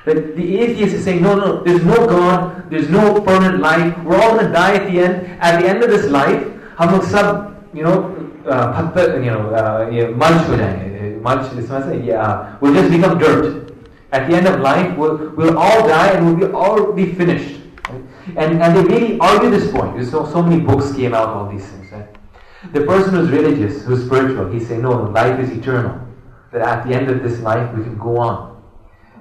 That 0.06 0.34
the 0.34 0.58
atheist 0.58 0.94
is 0.94 1.04
saying, 1.04 1.22
no, 1.22 1.34
no, 1.34 1.62
there's 1.62 1.84
no 1.84 2.06
God, 2.06 2.70
there's 2.70 2.88
no 2.88 3.20
permanent 3.20 3.60
life, 3.60 3.96
we're 4.02 4.16
all 4.16 4.34
going 4.34 4.46
to 4.46 4.52
die 4.52 4.74
at 4.76 4.90
the 4.90 4.98
end. 4.98 5.26
At 5.40 5.60
the 5.60 5.68
end 5.68 5.82
of 5.82 5.90
this 5.90 6.06
life, 6.06 6.46
हम 6.78 6.90
लोग 6.90 7.02
सब, 7.04 7.74
you 7.74 7.84
know, 7.84 8.16
uh, 8.46 8.72
पत्थर, 8.72 9.22
you 9.24 9.30
know, 9.30 9.52
uh, 9.52 9.90
ये 9.92 10.16
mulch 10.16 10.46
हो 10.48 10.56
जाएंगे. 10.56 11.22
Mulch, 11.22 11.52
इसमें 11.58 12.04
yeah, 12.06 12.56
we'll 12.60 12.72
just 12.72 12.90
become 12.90 13.18
dirt. 13.18 13.63
At 14.14 14.28
the 14.28 14.36
end 14.36 14.46
of 14.46 14.60
life, 14.60 14.96
we'll, 14.96 15.16
we'll 15.36 15.56
all 15.56 15.86
die 15.86 16.10
and 16.10 16.26
we'll 16.26 16.48
be 16.48 16.52
all 16.52 16.92
be 16.92 17.12
finished. 17.14 17.60
And, 18.36 18.62
and 18.62 18.76
they 18.76 18.82
really 18.82 19.18
argue 19.18 19.50
this 19.50 19.70
point. 19.70 19.94
There's 19.94 20.10
so, 20.10 20.26
so 20.26 20.42
many 20.42 20.60
books 20.60 20.92
came 20.94 21.14
out, 21.14 21.28
all 21.28 21.48
these 21.48 21.66
things. 21.66 21.92
Right? 21.92 22.08
The 22.72 22.82
person 22.82 23.14
who's 23.14 23.30
religious, 23.30 23.82
who's 23.82 24.04
spiritual, 24.04 24.50
he's 24.50 24.68
saying, 24.68 24.82
no, 24.82 25.04
no, 25.04 25.10
life 25.10 25.38
is 25.40 25.50
eternal. 25.50 26.06
That 26.52 26.62
at 26.62 26.86
the 26.86 26.94
end 26.94 27.08
of 27.08 27.22
this 27.22 27.40
life, 27.40 27.72
we 27.76 27.84
can 27.84 27.98
go 27.98 28.18
on. 28.18 28.62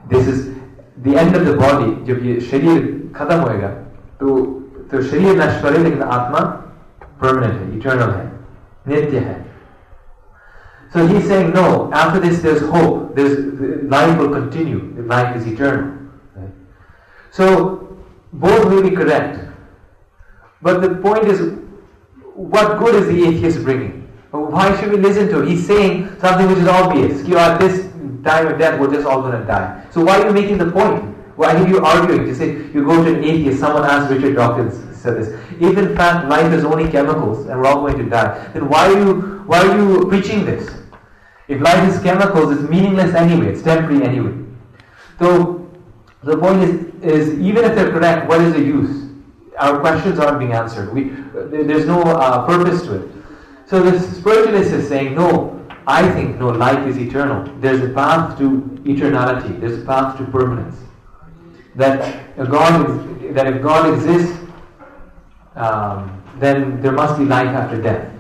This 0.10 0.28
is 0.28 0.60
the 1.04 1.08
end 1.08 1.36
of 1.36 1.42
the 1.42 1.56
body 1.58 1.92
जब 2.06 2.26
ये 2.26 2.40
शरीर 2.42 2.80
खत्म 3.16 3.36
होएगा 3.40 3.68
तो 4.20 4.36
तो 4.92 5.02
शरीर 5.02 5.38
नश्वर 5.42 5.74
है 5.74 5.84
लेकिन 5.84 6.02
आत्मा 6.04 6.40
परमानेंट 7.22 7.54
है 7.60 7.78
इटर्नल 7.78 8.10
है 8.16 8.26
नित्य 8.88 9.20
है 9.28 9.36
so 10.95 11.05
he's 11.09 11.27
saying, 11.27 11.53
no, 11.53 11.93
after 11.93 12.21
this 12.21 12.41
there's 12.41 12.63
hope. 12.63 13.17
There's, 13.17 13.37
life 13.91 14.17
will 14.17 14.31
continue. 14.31 14.79
Life 15.03 15.35
is 15.37 15.45
eternal. 15.45 16.09
Right? 16.37 16.51
So 17.33 17.99
both 18.33 18.71
may 18.71 18.89
be 18.89 18.95
correct. 18.95 19.41
But 20.63 20.83
the 20.83 20.95
point 20.95 21.25
is, 21.25 21.59
what 22.35 22.79
good 22.79 22.95
is 22.95 23.09
the 23.09 23.27
atheist 23.27 23.65
bringing? 23.65 24.03
Why 24.31 24.81
should 24.81 24.93
we 24.93 24.99
listen 24.99 25.29
to 25.31 25.41
him? 25.41 25.49
He's 25.49 25.67
saying 25.67 26.17
something 26.21 26.47
which 26.47 26.59
is 26.59 26.69
obvious. 26.69 27.27
You 27.27 27.39
are 27.39 27.59
this 27.59 27.93
time 28.23 28.47
of 28.47 28.57
death, 28.61 28.79
we're 28.79 28.95
just 28.95 29.05
all 29.05 29.21
going 29.21 29.41
to 29.41 29.45
die. 29.45 29.85
So 29.91 30.01
why 30.01 30.21
are 30.21 30.29
you 30.29 30.33
making 30.33 30.59
the 30.59 30.71
point? 30.71 31.03
Why 31.37 31.57
are 31.57 31.69
you 31.69 31.85
arguing? 31.85 32.25
To 32.27 32.35
say 32.37 32.53
you 32.73 32.85
go 32.85 33.05
to 33.05 33.19
an 33.19 33.25
atheist, 33.25 33.59
someone 33.59 33.83
asked 33.85 34.13
Richard 34.13 34.37
Dawkins 34.37 34.81
said 34.97 35.17
this. 35.17 35.29
If 35.61 35.77
in 35.77 35.97
fact 35.97 36.29
life 36.29 36.53
is 36.53 36.65
only 36.65 36.89
chemicals 36.89 37.47
and 37.47 37.61
we're 37.61 37.67
all 37.67 37.81
going 37.81 37.99
to 37.99 38.09
die, 38.09 38.49
then 38.55 38.69
why 38.69 38.87
are 38.87 38.99
you 38.99 39.43
why 39.47 39.59
are 39.67 39.77
you 39.77 40.07
preaching 40.07 40.45
this? 40.47 40.84
If 41.49 41.61
life 41.61 41.89
is 41.89 42.03
chemicals, 42.03 42.57
it's 42.57 42.69
meaningless 42.69 43.15
anyway. 43.15 43.49
It's 43.49 43.63
temporary 43.63 44.03
anyway. 44.03 44.35
So 45.19 45.71
the 46.23 46.37
point 46.37 46.63
is, 46.63 46.95
is 47.03 47.39
even 47.39 47.65
if 47.65 47.75
they're 47.75 47.91
correct, 47.91 48.29
what 48.29 48.41
is 48.41 48.55
the 48.55 48.61
use? 48.61 49.11
Our 49.59 49.79
questions 49.79 50.19
aren't 50.19 50.39
being 50.39 50.53
answered. 50.53 50.93
We, 50.93 51.11
there's 51.35 51.87
no 51.87 52.03
uh, 52.03 52.47
purpose 52.47 52.83
to 52.83 53.03
it. 53.03 53.13
So 53.67 53.83
the 53.83 53.99
spiritualist 54.01 54.73
is 54.73 54.89
saying, 54.89 55.15
no, 55.15 55.65
I 55.87 56.11
think 56.13 56.39
no, 56.39 56.49
life 56.49 56.87
is 56.87 56.97
eternal. 56.97 57.45
There's 57.61 57.83
a 57.83 57.93
path 57.93 58.39
to 58.39 58.63
eternality. 58.85 59.61
There's 59.61 59.83
a 59.83 59.85
path 59.85 60.17
to 60.19 60.25
permanence. 60.25 60.77
That 61.75 62.37
God, 62.51 63.35
that 63.35 63.47
if 63.47 63.63
God 63.63 63.93
exists, 63.93 64.39
um, 65.57 66.23
then 66.39 66.81
there 66.81 66.93
must 66.93 67.19
be 67.19 67.25
life 67.25 67.49
after 67.49 67.81
death. 67.81 68.11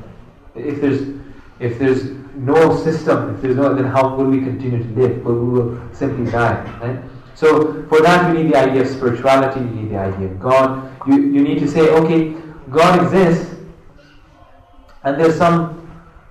If 0.55 0.81
there's, 0.81 1.18
if 1.59 1.79
there's 1.79 2.24
no 2.37 2.76
system, 2.82 3.35
if 3.35 3.43
there's 3.43 3.57
no, 3.57 3.74
then 3.74 3.87
how 3.87 4.14
will 4.14 4.26
we 4.26 4.39
continue 4.39 4.82
to 4.82 5.01
live? 5.01 5.24
Well, 5.24 5.35
we 5.35 5.61
will 5.61 5.95
simply 5.95 6.30
die. 6.30 6.62
Right? 6.80 7.01
So 7.35 7.87
for 7.89 8.01
that, 8.03 8.30
we 8.30 8.43
need 8.43 8.53
the 8.53 8.59
idea 8.59 8.82
of 8.82 8.89
spirituality. 8.89 9.61
You 9.61 9.66
need 9.66 9.91
the 9.91 9.99
idea 9.99 10.28
of 10.28 10.41
God. 10.41 10.91
You 11.07 11.20
you 11.20 11.43
need 11.43 11.59
to 11.61 11.68
say, 11.68 11.91
okay, 11.91 12.35
God 12.70 13.03
exists, 13.03 13.55
and 15.03 15.20
there's 15.20 15.37
some 15.37 15.85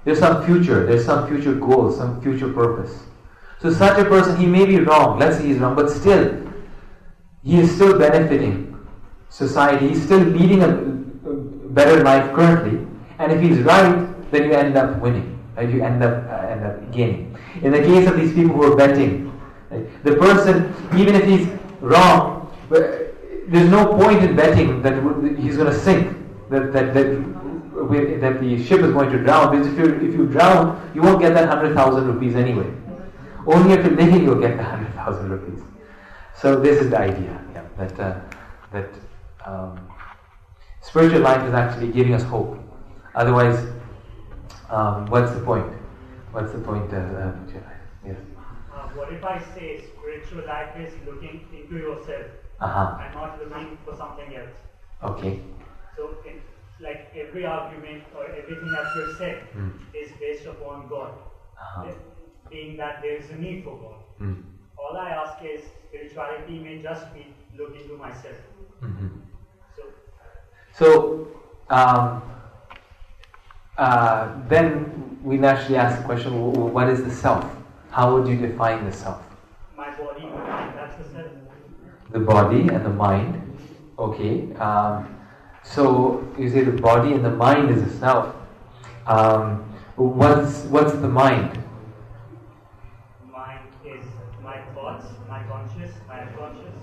there's 0.06 0.20
some 0.20 0.46
future, 0.46 0.86
there's 0.86 1.06
some 1.06 1.28
future 1.28 1.54
goal, 1.54 1.92
some 1.92 2.22
future 2.22 2.52
purpose. 2.52 3.04
So 3.62 3.72
such 3.72 3.98
a 3.98 4.06
person, 4.06 4.36
he 4.36 4.46
may 4.46 4.66
be 4.66 4.80
wrong, 4.82 5.20
let's 5.20 5.38
say 5.38 5.48
he's 5.48 5.58
wrong, 5.58 5.76
but 5.76 5.90
still, 5.90 6.46
he 7.44 7.60
is 7.62 7.74
still 7.74 7.98
benefiting 7.98 8.78
society, 9.30 9.88
he's 9.88 10.04
still 10.04 10.20
leading 10.20 10.64
a, 10.64 10.68
better 11.74 12.04
life 12.04 12.32
currently, 12.34 12.86
and 13.18 13.32
if 13.32 13.42
he's 13.42 13.60
right, 13.60 14.32
then 14.32 14.44
you 14.44 14.52
end 14.52 14.78
up 14.78 15.00
winning, 15.00 15.43
right? 15.56 15.70
you 15.70 15.84
end 15.84 16.04
up, 16.04 16.30
uh, 16.30 16.48
end 16.48 16.66
up 16.66 16.92
gaining. 16.92 17.38
In 17.62 17.72
the 17.72 17.80
case 17.80 18.08
of 18.08 18.16
these 18.16 18.34
people 18.34 18.56
who 18.56 18.72
are 18.72 18.76
betting, 18.76 19.32
right? 19.70 20.04
the 20.04 20.16
person, 20.16 20.74
even 20.98 21.16
if 21.16 21.26
he's 21.26 21.48
wrong, 21.82 22.52
there's 22.70 23.70
no 23.70 23.96
point 23.98 24.24
in 24.24 24.36
betting 24.36 24.82
that 24.82 24.94
he's 25.38 25.58
going 25.58 25.72
to 25.72 25.80
sink, 25.80 26.18
that, 26.50 26.72
that, 26.74 26.94
that 26.94 27.34
that 27.74 28.40
the 28.40 28.64
ship 28.64 28.82
is 28.82 28.92
going 28.94 29.10
to 29.12 29.18
drown 29.20 29.52
because 29.52 29.68
if 29.68 29.78
you 29.78 29.96
if 29.96 30.14
you 30.14 30.28
drown, 30.28 30.92
you 30.94 31.02
won't 31.02 31.20
get 31.20 31.34
that 31.34 31.50
hundred 31.50 31.74
thousand 31.76 32.08
rupees 32.08 32.36
anyway. 32.36 32.72
Only 33.46 33.74
if 33.74 33.86
you're 33.86 33.96
living, 33.96 34.24
you'll 34.24 34.40
get 34.40 34.58
the 34.58 34.64
hundred 34.64 34.94
thousand 34.94 35.30
rupees. 35.30 35.64
So 36.36 36.60
this 36.60 36.82
is 36.82 36.90
the 36.90 37.00
idea, 37.00 37.42
yeah, 37.54 37.66
that 37.78 38.00
uh, 38.00 38.22
that 38.72 38.90
um, 39.46 39.88
spiritual 40.82 41.22
life 41.22 41.44
is 41.48 41.54
actually 41.54 41.92
giving 41.92 42.14
us 42.14 42.24
hope. 42.24 42.58
Otherwise, 43.16 43.68
um, 44.74 45.06
what's 45.08 45.32
the 45.32 45.42
point? 45.42 45.72
What's 46.32 46.52
the 46.52 46.60
point 46.60 46.92
of 46.94 47.16
uh, 47.16 47.32
Yes. 48.06 48.18
Uh, 48.74 48.88
what 48.98 49.14
if 49.14 49.24
I 49.24 49.40
say 49.56 49.82
spiritual 49.82 50.46
life 50.48 50.76
is 50.78 50.94
looking 51.06 51.48
into 51.54 51.78
yourself 51.78 52.26
uh-huh. 52.60 52.98
and 53.02 53.14
not 53.14 53.40
looking 53.40 53.78
for 53.86 53.96
something 53.96 54.36
else? 54.36 54.56
Okay. 55.04 55.42
So 55.96 56.18
in 56.28 56.42
like 56.82 57.12
every 57.16 57.46
argument 57.46 58.04
or 58.18 58.26
everything 58.26 58.72
that 58.72 58.88
you 58.96 59.16
said 59.18 59.48
mm. 59.56 59.72
is 59.94 60.12
based 60.20 60.46
upon 60.48 60.88
God, 60.90 61.14
uh-huh. 61.58 61.92
being 62.50 62.76
that 62.78 63.02
there 63.02 63.16
is 63.16 63.30
a 63.30 63.36
need 63.36 63.64
for 63.64 63.78
God. 63.78 64.00
Mm. 64.22 64.44
all 64.78 64.98
I 64.98 65.10
ask 65.10 65.44
is 65.44 65.62
spirituality 65.88 66.60
may 66.60 66.82
just 66.82 67.14
be 67.14 67.26
looking 67.58 67.88
to 67.88 67.98
myself. 67.98 68.38
Mhm. 68.82 69.10
So 69.78 69.84
So, 70.74 71.28
um, 71.70 72.22
uh, 73.78 74.36
then 74.48 75.20
we 75.24 75.38
naturally 75.38 75.78
ask 75.78 76.00
the 76.00 76.06
question 76.06 76.32
wh- 76.34 76.74
what 76.74 76.90
is 76.90 77.04
the 77.04 77.12
self? 77.12 77.46
How 77.92 78.14
would 78.14 78.28
you 78.28 78.36
define 78.36 78.86
the 78.86 78.92
self? 78.92 79.22
my 79.76 79.90
body, 79.96 80.30
that's 80.76 80.96
the 80.98 81.04
self. 81.14 81.32
The 82.12 82.20
body 82.20 82.62
and 82.62 82.86
the 82.86 82.90
mind. 82.90 83.58
Okay. 83.98 84.54
Um, 84.56 85.20
so 85.64 86.28
you 86.38 86.50
say 86.50 86.64
the 86.64 86.80
body 86.82 87.14
and 87.14 87.26
the 87.26 87.32
mind 87.32 87.72
is 87.72 87.84
the 87.84 88.00
self. 88.00 88.36
Um, 89.08 89.64
what's 89.96 90.64
what's 90.66 90.94
the 90.94 91.08
mind? 91.08 91.58
Mind 93.32 93.68
is 93.86 94.06
my 94.44 94.62
thoughts, 94.76 95.06
my 95.28 95.44
conscious, 95.44 95.92
my 96.08 96.22
unconscious, 96.22 96.76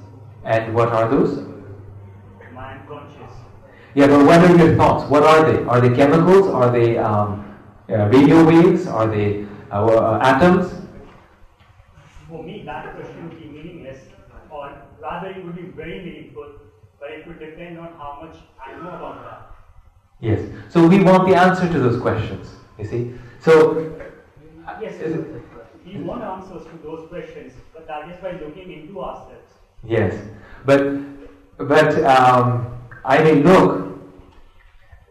And 0.44 0.74
what 0.74 0.88
are 0.88 1.08
those? 1.08 1.49
Yeah, 3.94 4.06
but 4.06 4.24
what 4.24 4.40
are 4.40 4.56
your 4.56 4.76
thoughts? 4.76 5.10
What 5.10 5.22
are 5.24 5.50
they? 5.50 5.62
Are 5.64 5.80
they 5.80 5.94
chemicals? 5.94 6.46
Are 6.48 6.70
they 6.70 6.96
um, 6.98 7.56
uh, 7.88 8.06
radio 8.08 8.44
waves? 8.44 8.86
Are 8.86 9.06
they 9.06 9.46
uh, 9.70 9.84
uh, 9.84 10.18
atoms? 10.22 10.72
For 12.28 12.42
me, 12.42 12.62
that 12.64 12.94
question 12.94 13.28
would 13.28 13.38
be 13.40 13.46
meaningless, 13.48 13.98
or 14.48 14.72
rather, 15.00 15.30
it 15.30 15.44
would 15.44 15.56
be 15.56 15.62
very 15.62 16.04
meaningful, 16.04 16.52
but 17.00 17.10
it 17.10 17.26
would 17.26 17.40
depend 17.40 17.78
on 17.78 17.92
how 17.98 18.20
much 18.22 18.36
I 18.64 18.72
know 18.74 18.90
about 18.90 19.24
that. 19.24 19.50
Yes. 20.20 20.40
So 20.68 20.86
we 20.86 21.02
want 21.02 21.28
the 21.28 21.34
answer 21.34 21.66
to 21.72 21.78
those 21.80 22.00
questions. 22.00 22.48
You 22.78 22.84
see. 22.84 23.14
So 23.40 23.90
Yes, 24.80 24.94
we 25.84 26.00
want 26.02 26.22
answers 26.22 26.64
to 26.64 26.78
those 26.82 27.08
questions, 27.08 27.52
but 27.74 27.86
that 27.86 28.08
is 28.08 28.16
by 28.22 28.32
looking 28.32 28.72
into 28.72 29.00
ourselves. 29.00 29.52
Yes, 29.84 30.14
but 30.64 30.80
but 31.58 32.02
um, 32.04 32.79
I 33.04 33.22
may 33.22 33.34
look. 33.34 33.98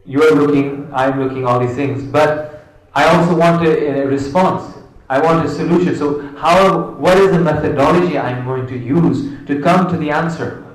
You 0.05 0.23
are 0.23 0.35
looking. 0.35 0.89
I'm 0.93 1.21
looking. 1.21 1.45
All 1.45 1.59
these 1.59 1.75
things, 1.75 2.03
but 2.03 2.65
I 2.93 3.05
also 3.05 3.35
want 3.35 3.65
a, 3.65 4.01
a 4.01 4.07
response. 4.07 4.77
I 5.09 5.19
want 5.19 5.45
a 5.45 5.49
solution. 5.49 5.95
So 5.95 6.35
how? 6.37 6.91
What 6.91 7.17
is 7.17 7.31
the 7.31 7.39
methodology 7.39 8.17
I'm 8.17 8.45
going 8.45 8.67
to 8.67 8.77
use 8.77 9.45
to 9.47 9.61
come 9.61 9.89
to 9.91 9.97
the 9.97 10.11
answer? 10.11 10.65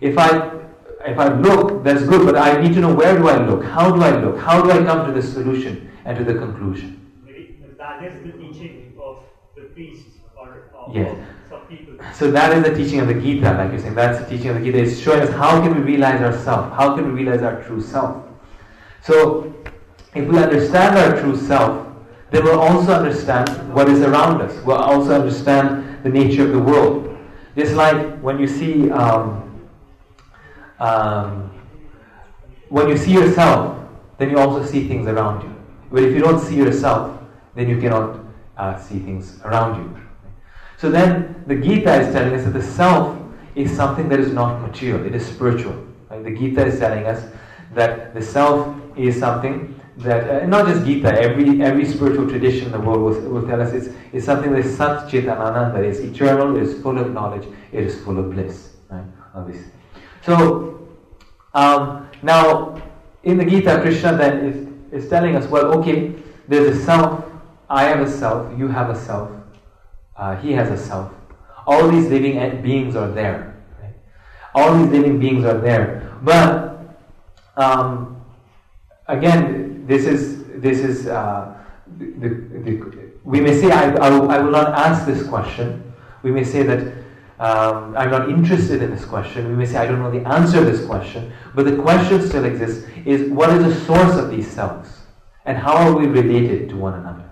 If 0.00 0.18
I 0.18 0.50
if 1.06 1.18
I 1.18 1.28
look, 1.32 1.82
that's 1.82 2.02
good, 2.02 2.26
but 2.26 2.36
I 2.36 2.60
need 2.60 2.74
to 2.74 2.80
know 2.80 2.94
where 2.94 3.16
do 3.16 3.28
I 3.28 3.44
look? 3.46 3.64
How 3.64 3.90
do 3.90 4.02
I 4.02 4.20
look? 4.20 4.38
How 4.38 4.60
do 4.62 4.70
I 4.70 4.84
come 4.84 5.06
to 5.06 5.12
the 5.12 5.22
solution 5.22 5.90
and 6.04 6.16
to 6.18 6.24
the 6.24 6.34
conclusion? 6.34 6.96
That 7.78 8.04
is 8.04 8.22
the 8.22 8.32
teaching 8.32 8.92
of 9.02 9.22
the 9.56 9.62
priests 9.62 10.18
or 10.36 10.70
of 10.74 10.94
Yes. 10.94 11.16
So 12.14 12.30
that 12.30 12.56
is 12.56 12.64
the 12.64 12.74
teaching 12.74 13.00
of 13.00 13.08
the 13.08 13.14
Gita, 13.14 13.52
like 13.52 13.70
you're 13.70 13.80
saying. 13.80 13.94
That's 13.94 14.18
the 14.18 14.26
teaching 14.26 14.48
of 14.48 14.56
the 14.56 14.64
Gita. 14.64 14.78
It's 14.78 14.98
showing 14.98 15.20
us 15.20 15.30
how 15.30 15.60
can 15.62 15.74
we 15.74 15.82
realize 15.82 16.20
ourself? 16.20 16.72
How 16.72 16.96
can 16.96 17.06
we 17.12 17.22
realize 17.22 17.42
our 17.42 17.62
true 17.62 17.80
self? 17.80 18.24
So 19.02 19.54
if 20.14 20.26
we 20.26 20.38
understand 20.38 20.98
our 20.98 21.20
true 21.20 21.36
self, 21.36 21.86
then 22.30 22.44
we'll 22.44 22.60
also 22.60 22.92
understand 22.92 23.48
what 23.74 23.88
is 23.88 24.00
around 24.02 24.40
us. 24.40 24.64
We'll 24.64 24.76
also 24.76 25.14
understand 25.14 26.02
the 26.04 26.08
nature 26.08 26.44
of 26.44 26.52
the 26.52 26.58
world. 26.58 27.18
Just 27.56 27.74
like 27.74 28.18
when 28.20 28.38
you 28.38 28.46
see 28.46 28.90
um, 28.90 29.68
um, 30.78 31.50
when 32.68 32.88
you 32.88 32.96
see 32.96 33.12
yourself, 33.12 33.84
then 34.18 34.30
you 34.30 34.38
also 34.38 34.64
see 34.64 34.86
things 34.86 35.06
around 35.06 35.42
you. 35.42 35.54
But 35.90 36.04
if 36.04 36.14
you 36.14 36.20
don't 36.20 36.38
see 36.38 36.56
yourself, 36.56 37.20
then 37.54 37.68
you 37.68 37.80
cannot 37.80 38.20
uh, 38.56 38.78
see 38.78 38.98
things 39.00 39.40
around 39.44 39.82
you. 39.82 40.00
So 40.80 40.90
then 40.90 41.44
the 41.46 41.56
Gita 41.56 41.92
is 42.00 42.10
telling 42.14 42.32
us 42.32 42.44
that 42.44 42.54
the 42.54 42.62
self 42.62 43.18
is 43.54 43.70
something 43.76 44.08
that 44.08 44.18
is 44.18 44.32
not 44.32 44.62
material, 44.62 45.04
it 45.04 45.14
is 45.14 45.26
spiritual. 45.26 45.74
Right? 46.08 46.24
The 46.24 46.34
Gita 46.34 46.64
is 46.64 46.78
telling 46.78 47.04
us 47.04 47.22
that 47.74 48.14
the 48.14 48.22
self 48.22 48.74
is 48.96 49.18
something 49.18 49.78
that, 49.98 50.42
uh, 50.42 50.46
not 50.46 50.66
just 50.66 50.86
Gita, 50.86 51.12
every, 51.20 51.62
every 51.62 51.84
spiritual 51.84 52.26
tradition 52.26 52.64
in 52.64 52.72
the 52.72 52.80
world 52.80 53.00
will, 53.00 53.30
will 53.30 53.46
tell 53.46 53.60
us 53.60 53.74
it's, 53.74 53.88
it's 54.14 54.24
something 54.24 54.52
that 54.52 54.64
is 54.64 54.74
Sat 54.74 55.06
Chetanana, 55.06 55.70
that 55.74 55.84
is 55.84 56.00
eternal, 56.00 56.56
it 56.56 56.62
is 56.62 56.80
full 56.82 56.96
of 56.96 57.12
knowledge, 57.12 57.46
it 57.72 57.84
is 57.84 58.02
full 58.02 58.18
of 58.18 58.30
bliss. 58.30 58.76
Right? 58.88 59.04
Obviously. 59.34 59.70
So, 60.24 60.88
um, 61.52 62.08
now 62.22 62.80
in 63.24 63.36
the 63.36 63.44
Gita, 63.44 63.82
Krishna 63.82 64.16
then 64.16 64.72
is, 64.90 65.02
is 65.04 65.10
telling 65.10 65.36
us, 65.36 65.46
well, 65.46 65.78
okay, 65.78 66.14
there's 66.48 66.74
a 66.74 66.84
self, 66.86 67.22
I 67.68 67.82
have 67.82 68.00
a 68.00 68.10
self, 68.10 68.58
you 68.58 68.66
have 68.68 68.88
a 68.88 68.96
self, 68.98 69.30
uh, 70.20 70.36
he 70.36 70.52
has 70.52 70.70
a 70.70 70.76
self. 70.76 71.10
All 71.66 71.88
these 71.88 72.06
living 72.08 72.36
beings 72.62 72.94
are 72.94 73.10
there. 73.10 73.56
right? 73.82 73.94
All 74.54 74.76
these 74.76 74.88
living 74.88 75.18
beings 75.18 75.44
are 75.44 75.58
there. 75.58 76.10
But 76.22 76.78
um, 77.56 78.22
again, 79.08 79.86
this 79.86 80.04
is 80.06 80.44
this 80.60 80.80
is 80.80 81.06
uh, 81.06 81.56
the, 81.98 82.28
the, 82.66 83.10
we 83.24 83.40
may 83.40 83.58
say 83.58 83.70
I, 83.70 83.90
I, 83.96 84.10
will- 84.10 84.30
I 84.30 84.38
will 84.38 84.50
not 84.52 84.74
ask 84.74 85.06
this 85.06 85.26
question. 85.26 85.82
We 86.22 86.30
may 86.30 86.44
say 86.44 86.62
that 86.64 86.80
um, 87.38 87.96
I'm 87.96 88.10
not 88.10 88.28
interested 88.28 88.82
in 88.82 88.90
this 88.90 89.06
question. 89.06 89.48
We 89.48 89.54
may 89.56 89.64
say 89.64 89.76
I 89.78 89.86
don't 89.86 90.00
know 90.00 90.10
the 90.10 90.26
answer 90.28 90.58
to 90.60 90.70
this 90.70 90.84
question. 90.84 91.32
But 91.54 91.64
the 91.64 91.76
question 91.76 92.20
still 92.28 92.44
exists: 92.44 92.86
is 93.06 93.30
what 93.30 93.48
is 93.50 93.64
the 93.64 93.74
source 93.86 94.16
of 94.16 94.30
these 94.30 94.50
selves, 94.50 94.90
and 95.46 95.56
how 95.56 95.76
are 95.76 95.96
we 95.96 96.06
related 96.06 96.68
to 96.70 96.76
one 96.76 96.94
another? 96.94 97.29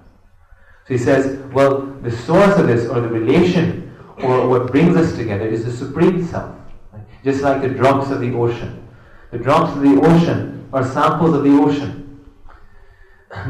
So 0.89 0.95
he 0.95 0.99
says, 0.99 1.39
well, 1.53 1.83
the 2.01 2.11
source 2.11 2.57
of 2.57 2.67
this, 2.67 2.89
or 2.89 3.03
the 3.03 3.09
relation, 3.09 3.95
or 4.23 4.49
what 4.49 4.73
brings 4.73 4.97
us 4.97 5.15
together, 5.15 5.47
is 5.47 5.67
the 5.67 5.71
Supreme 5.71 6.27
Self. 6.27 6.57
right? 6.95 7.03
Just 7.23 7.43
like 7.43 7.61
the 7.61 7.69
drops 7.69 8.11
of 8.11 8.21
the 8.21 8.33
ocean. 8.33 8.89
The 9.31 9.37
drops 9.37 9.77
of 9.77 9.83
the 9.83 10.01
ocean 10.01 10.67
are 10.73 10.83
samples 10.83 11.35
of 11.35 11.45
the 11.45 11.51
ocean. 11.51 12.25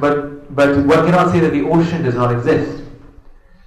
But, 0.01 0.53
but 0.57 0.85
one 0.85 1.07
cannot 1.07 1.31
say 1.31 1.39
that 1.39 1.53
the 1.53 1.63
ocean 1.63 2.03
does 2.03 2.17
not 2.17 2.33
exist. 2.33 2.83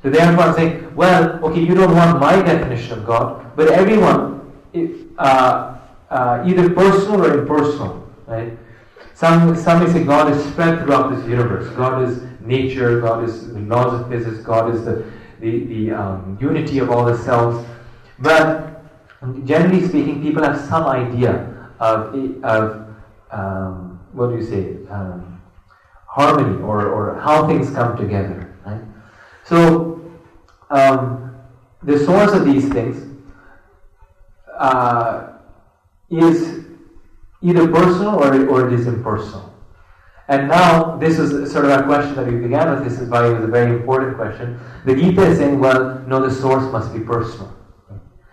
So 0.04 0.10
therefore 0.10 0.44
I'm 0.44 0.56
saying, 0.56 0.94
well, 0.94 1.42
okay, 1.46 1.62
you 1.62 1.74
don't 1.74 1.96
want 1.96 2.20
my 2.20 2.42
definition 2.42 3.00
of 3.00 3.06
God, 3.06 3.56
but 3.56 3.70
everyone, 3.70 4.52
uh, 5.18 5.78
uh, 6.10 6.44
either 6.46 6.70
personal 6.72 7.26
or 7.26 7.40
impersonal, 7.40 8.06
right? 8.28 8.52
Some, 9.14 9.56
some 9.56 9.82
may 9.82 9.90
say 9.94 10.04
God 10.04 10.30
is 10.34 10.44
spread 10.52 10.84
throughout 10.84 11.16
this 11.16 11.26
universe. 11.26 11.74
God 11.78 12.10
is 12.10 12.31
nature, 12.52 13.00
God 13.02 13.24
is 13.24 13.54
the 13.54 13.60
laws 13.62 14.00
of 14.00 14.10
physics, 14.10 14.40
God 14.40 14.76
is 14.76 14.84
the, 14.84 14.96
the, 15.40 15.52
the 15.66 15.92
um, 15.92 16.38
unity 16.40 16.80
of 16.80 16.92
all 16.92 17.06
the 17.06 17.18
cells. 17.18 17.66
But 18.20 18.84
generally 19.46 19.88
speaking, 19.88 20.22
people 20.22 20.44
have 20.44 20.60
some 20.68 20.86
idea 20.86 21.34
of, 21.80 22.44
of 22.44 22.88
um, 23.32 24.00
what 24.12 24.28
do 24.30 24.36
you 24.36 24.44
say, 24.44 24.64
um, 24.90 25.42
harmony 26.06 26.62
or, 26.62 26.88
or 26.90 27.20
how 27.20 27.48
things 27.48 27.72
come 27.72 27.98
together. 27.98 28.54
Right? 28.66 28.82
So, 29.46 30.12
um, 30.70 31.36
the 31.84 31.98
source 31.98 32.34
of 32.34 32.46
these 32.46 32.70
things 32.70 33.08
uh, 34.58 35.34
is 36.10 36.66
either 37.42 37.68
personal 37.68 38.22
or, 38.24 38.48
or 38.48 38.68
it 38.68 38.74
is 38.74 38.86
impersonal. 38.88 39.51
And 40.32 40.48
now, 40.48 40.96
this 40.96 41.20
is 41.20 41.52
sort 41.52 41.66
of 41.66 41.72
a 41.72 41.84
question 41.84 42.16
that 42.16 42.26
we 42.26 42.38
began 42.38 42.70
with. 42.70 42.86
This 42.86 43.02
is 43.02 43.10
why 43.10 43.28
it 43.28 43.34
was 43.34 43.44
a 43.44 43.48
very 43.48 43.76
important 43.76 44.16
question. 44.16 44.58
The 44.86 44.96
Gita 44.96 45.24
is 45.24 45.40
saying, 45.40 45.60
well, 45.60 46.02
no, 46.08 46.26
the 46.26 46.34
source 46.34 46.72
must 46.72 46.94
be 46.94 47.02
personal. 47.02 47.54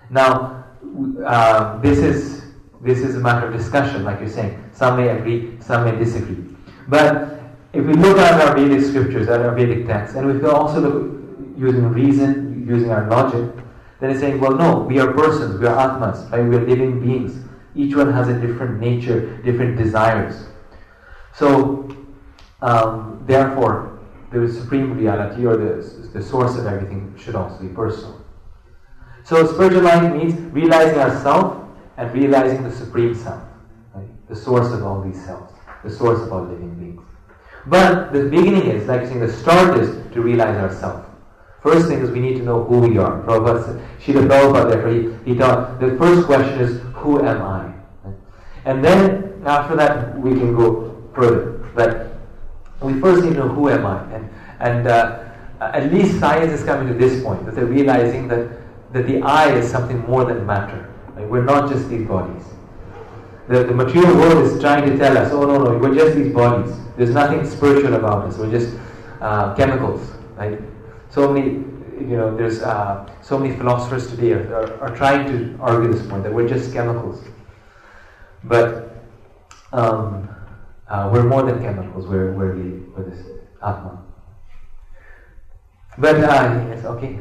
Now, 0.08 0.64
uh, 1.26 1.78
this 1.80 1.98
is 1.98 2.44
this 2.82 3.00
is 3.00 3.16
a 3.16 3.18
matter 3.18 3.48
of 3.48 3.52
discussion, 3.52 4.04
like 4.04 4.20
you're 4.20 4.28
saying. 4.28 4.62
Some 4.72 4.96
may 4.98 5.08
agree, 5.08 5.58
some 5.60 5.86
may 5.86 5.98
disagree. 5.98 6.44
But 6.86 7.40
if 7.72 7.84
we 7.84 7.94
look 7.94 8.18
at 8.18 8.40
our 8.42 8.54
Vedic 8.54 8.84
scriptures, 8.84 9.28
at 9.28 9.40
our 9.40 9.56
Vedic 9.56 9.88
texts, 9.88 10.16
and 10.16 10.30
if 10.30 10.40
we 10.40 10.48
also 10.48 10.80
look 10.80 11.58
using 11.58 11.88
reason, 11.88 12.64
using 12.64 12.90
our 12.92 13.10
logic, 13.10 13.50
then 13.98 14.10
it's 14.10 14.20
saying, 14.20 14.38
well, 14.38 14.52
no, 14.52 14.78
we 14.78 15.00
are 15.00 15.12
persons, 15.14 15.58
we 15.58 15.66
are 15.66 15.76
atmas, 15.76 16.30
right? 16.30 16.44
We 16.44 16.54
are 16.58 16.64
living 16.64 17.00
beings. 17.00 17.44
Each 17.74 17.96
one 17.96 18.12
has 18.12 18.28
a 18.28 18.38
different 18.38 18.78
nature, 18.78 19.36
different 19.38 19.76
desires. 19.76 20.44
So, 21.38 21.88
um, 22.62 23.22
therefore, 23.26 24.00
the 24.32 24.48
supreme 24.52 24.98
reality 24.98 25.46
or 25.46 25.56
the, 25.56 26.10
the 26.12 26.22
source 26.22 26.56
of 26.56 26.66
everything 26.66 27.14
should 27.16 27.36
also 27.36 27.62
be 27.62 27.68
personal. 27.68 28.20
So, 29.22 29.46
spiritual 29.46 29.82
life 29.82 30.12
means 30.12 30.34
realizing 30.52 30.98
ourself 30.98 31.62
and 31.96 32.12
realizing 32.12 32.64
the 32.64 32.72
supreme 32.72 33.14
self, 33.14 33.42
right? 33.94 34.28
the 34.28 34.34
source 34.34 34.72
of 34.72 34.82
all 34.82 35.00
these 35.00 35.24
selves, 35.24 35.52
the 35.84 35.90
source 35.90 36.20
of 36.20 36.32
all 36.32 36.42
living 36.42 36.74
beings. 36.74 37.02
But 37.66 38.12
the 38.12 38.24
beginning 38.24 38.66
is, 38.66 38.88
like 38.88 39.06
saying, 39.06 39.20
the 39.20 39.32
start 39.32 39.78
is 39.78 39.90
to 40.14 40.20
realize 40.20 40.56
ourself. 40.56 41.06
First 41.62 41.88
thing 41.88 42.00
is 42.00 42.10
we 42.10 42.20
need 42.20 42.36
to 42.38 42.42
know 42.42 42.64
who 42.64 42.80
we 42.80 42.98
are. 42.98 43.22
Prabhupada, 43.22 43.80
Srila 44.00 44.26
Prabhupada, 44.26 45.24
he, 45.24 45.32
he 45.32 45.38
taught 45.38 45.78
the 45.78 45.96
first 45.98 46.26
question 46.26 46.58
is, 46.60 46.80
who 46.94 47.20
am 47.20 47.42
I? 47.42 47.74
And 48.64 48.84
then 48.84 49.42
after 49.44 49.76
that 49.76 50.18
we 50.18 50.30
can 50.30 50.56
go 50.56 50.87
But 51.18 52.14
we 52.80 53.00
first 53.00 53.24
need 53.24 53.34
to 53.34 53.40
know 53.40 53.48
who 53.48 53.68
am 53.68 53.86
I. 53.86 54.02
And, 54.14 54.30
and 54.60 54.86
uh, 54.86 55.24
at 55.60 55.92
least 55.92 56.20
science 56.20 56.52
is 56.52 56.64
coming 56.64 56.88
to 56.88 56.94
this 56.94 57.22
point 57.22 57.44
that 57.46 57.54
they're 57.54 57.66
realizing 57.66 58.28
that, 58.28 58.48
that 58.92 59.06
the 59.06 59.20
I 59.22 59.52
is 59.54 59.70
something 59.70 59.98
more 60.06 60.24
than 60.24 60.46
matter. 60.46 60.92
Right? 61.14 61.28
We're 61.28 61.44
not 61.44 61.70
just 61.70 61.88
these 61.88 62.06
bodies. 62.06 62.44
The, 63.48 63.64
the 63.64 63.74
material 63.74 64.14
world 64.16 64.44
is 64.44 64.60
trying 64.60 64.88
to 64.88 64.96
tell 64.96 65.16
us, 65.16 65.32
oh 65.32 65.46
no, 65.46 65.58
no, 65.58 65.78
we're 65.78 65.94
just 65.94 66.16
these 66.16 66.32
bodies. 66.32 66.76
There's 66.96 67.10
nothing 67.10 67.48
spiritual 67.48 67.94
about 67.94 68.26
us. 68.26 68.36
We're 68.36 68.50
just 68.50 68.76
uh, 69.20 69.54
chemicals. 69.54 70.10
Right? 70.36 70.60
So 71.10 71.32
many, 71.32 71.50
you 71.50 72.16
know, 72.16 72.36
there's 72.36 72.62
uh, 72.62 73.10
so 73.22 73.38
many 73.38 73.56
philosophers 73.56 74.08
today 74.08 74.32
are, 74.32 74.54
are, 74.54 74.80
are, 74.82 74.96
trying 74.96 75.26
to 75.26 75.58
argue 75.60 75.92
this 75.92 76.06
point 76.06 76.22
that 76.22 76.32
we're 76.32 76.48
just 76.48 76.72
chemicals. 76.72 77.24
But 78.44 78.94
um, 79.72 80.28
uh, 80.88 81.10
we're 81.12 81.22
more 81.22 81.42
than 81.42 81.60
chemicals. 81.60 82.06
We're, 82.06 82.32
we're, 82.32 82.54
the, 82.54 82.80
we're 82.96 83.04
this 83.10 83.26
Atma. 83.62 84.04
But, 85.98 86.16
uh, 86.16 86.66
yes, 86.68 86.84
okay. 86.84 87.18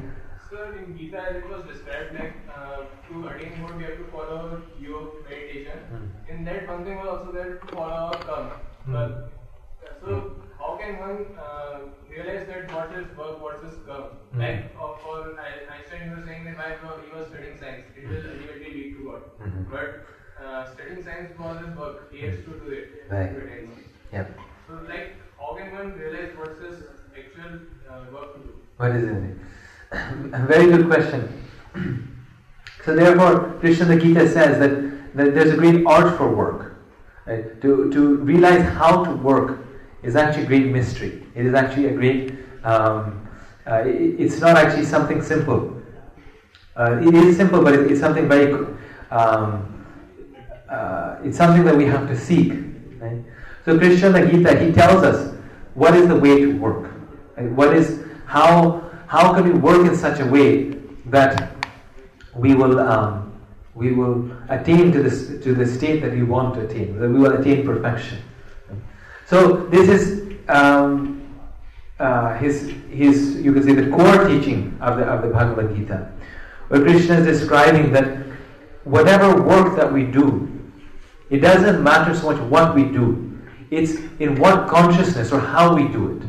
Sir, 0.49 0.75
in 0.77 0.97
Gita, 0.97 1.19
as 1.19 1.35
it 1.37 1.49
was 1.49 1.65
described, 1.65 2.13
like 2.13 2.33
uh, 2.47 2.83
to 3.09 3.27
attain 3.27 3.59
more, 3.59 3.73
we 3.75 3.83
have 3.83 3.97
to 3.97 4.05
follow 4.11 4.61
yoga 4.79 5.23
meditation. 5.29 5.77
Hmm. 5.89 6.31
In 6.31 6.45
that, 6.45 6.67
one 6.67 6.85
thing 6.85 6.97
was 6.97 7.07
also 7.07 7.31
there 7.31 7.55
to 7.55 7.67
follow 7.75 8.11
karma. 8.11 8.55
Hmm. 8.85 8.93
But, 8.93 9.31
so, 9.99 10.35
how 10.59 10.77
can 10.77 10.99
one 10.99 11.25
uh, 11.37 11.79
realize 12.09 12.47
that 12.47 12.71
what 12.71 12.91
is 12.93 13.07
work, 13.17 13.41
what 13.41 13.63
is 13.65 13.73
karma? 13.85 14.09
Hmm. 14.31 14.39
Like, 14.39 14.75
uh, 14.79 14.93
for 15.03 15.35
Einstein, 15.39 16.09
he 16.09 16.15
was 16.15 16.25
saying 16.25 16.45
that 16.45 16.57
while 16.57 16.99
he 17.01 17.17
was 17.17 17.27
studying 17.29 17.57
science, 17.59 17.85
it 17.97 18.07
will 18.07 18.17
ultimately 18.17 18.71
lead 18.73 18.97
to 18.97 19.03
God. 19.05 19.21
Mhm. 19.41 19.69
But 19.71 20.05
uh, 20.45 20.73
studying 20.73 21.03
science 21.03 21.37
was 21.39 21.65
his 21.65 21.75
work. 21.77 22.11
He 22.13 22.19
has 22.25 22.35
to 22.37 22.51
do 22.51 22.71
it. 22.71 23.05
Right. 23.09 23.33
to 23.33 23.45
attain 23.45 23.69
one. 23.69 23.83
Yep. 24.13 24.39
So, 24.67 24.73
like, 24.87 25.15
how 25.39 25.55
can 25.55 25.71
one 25.73 25.93
realize 25.97 26.31
what's 26.37 26.59
his 26.61 26.83
actual 27.17 27.59
uh, 27.89 28.01
work 28.13 28.33
to 28.35 28.39
do? 28.39 28.53
What 28.77 28.91
is 28.91 29.03
it? 29.03 29.37
Very 30.47 30.67
good 30.71 30.87
question. 30.87 31.43
So 32.85 32.95
therefore, 32.95 33.57
Krishna 33.59 33.83
the 33.85 33.97
Gita 33.97 34.29
says 34.29 34.59
that, 34.59 34.71
that 35.17 35.35
there's 35.35 35.51
a 35.51 35.57
great 35.57 35.85
art 35.85 36.15
for 36.17 36.33
work. 36.33 36.77
Right? 37.25 37.59
To, 37.61 37.91
to 37.91 38.15
realize 38.17 38.61
how 38.61 39.03
to 39.03 39.11
work 39.11 39.59
is 40.03 40.15
actually 40.15 40.43
a 40.43 40.47
great 40.47 40.67
mystery. 40.67 41.27
It 41.35 41.45
is 41.45 41.53
actually 41.53 41.87
a 41.87 41.93
great, 41.93 42.35
um, 42.63 43.27
uh, 43.69 43.83
it- 43.85 44.15
it's 44.21 44.39
not 44.39 44.55
actually 44.55 44.85
something 44.85 45.21
simple. 45.21 45.81
Uh, 46.77 47.01
it 47.03 47.13
is 47.13 47.35
simple, 47.35 47.61
but 47.61 47.73
it, 47.73 47.91
it's 47.91 47.99
something 47.99 48.29
very, 48.29 48.53
um, 49.11 49.76
uh, 50.69 51.17
it's 51.23 51.37
something 51.37 51.63
that 51.65 51.75
we 51.75 51.85
have 51.85 52.07
to 52.07 52.17
seek. 52.17 52.53
Right? 52.99 53.23
So 53.65 53.77
Krishna 53.77 54.11
the 54.11 54.27
Gita, 54.27 54.59
he 54.59 54.71
tells 54.71 55.03
us 55.03 55.35
what 55.73 55.95
is 55.95 56.07
the 56.07 56.15
way 56.15 56.41
to 56.41 56.53
work. 56.57 56.91
right? 57.35 57.51
What 57.51 57.75
is, 57.75 58.03
how, 58.25 58.89
how 59.07 59.33
can 59.33 59.43
we 59.43 59.59
work 59.59 59.87
in 59.87 59.95
such 59.95 60.19
a 60.19 60.25
way 60.25 60.75
that 61.07 61.51
we 62.35 62.53
will 62.53 62.79
um, 62.79 63.27
we 63.77 63.91
will 63.91 64.31
attain 64.49 64.91
to 64.91 65.03
this 65.03 65.43
to 65.43 65.53
the 65.53 65.65
state 65.65 66.01
that 66.01 66.11
we 66.11 66.23
want 66.23 66.55
to 66.55 66.61
attain. 66.61 66.99
That 66.99 67.09
we 67.09 67.19
will 67.19 67.39
attain 67.39 67.65
perfection. 67.65 68.19
So 69.27 69.67
this 69.67 69.87
is 69.89 70.37
um, 70.49 71.23
uh, 71.99 72.37
his 72.37 72.73
his 72.89 73.35
you 73.37 73.53
can 73.53 73.63
say 73.63 73.73
the 73.73 73.89
core 73.95 74.27
teaching 74.27 74.77
of 74.81 74.97
the 74.97 75.03
of 75.03 75.21
the 75.21 75.29
Bhagavad 75.29 75.75
Gita, 75.75 76.11
where 76.69 76.81
Krishna 76.81 77.19
is 77.19 77.39
describing 77.39 77.91
that 77.91 78.25
whatever 78.83 79.41
work 79.41 79.75
that 79.75 79.91
we 79.91 80.03
do, 80.03 80.47
it 81.29 81.39
doesn't 81.39 81.83
matter 81.83 82.15
so 82.15 82.31
much 82.31 82.41
what 82.43 82.75
we 82.75 82.83
do. 82.83 83.39
It's 83.69 83.95
in 84.19 84.39
what 84.39 84.67
consciousness 84.67 85.31
or 85.31 85.39
how 85.39 85.75
we 85.75 85.87
do 85.87 86.17
it. 86.17 86.27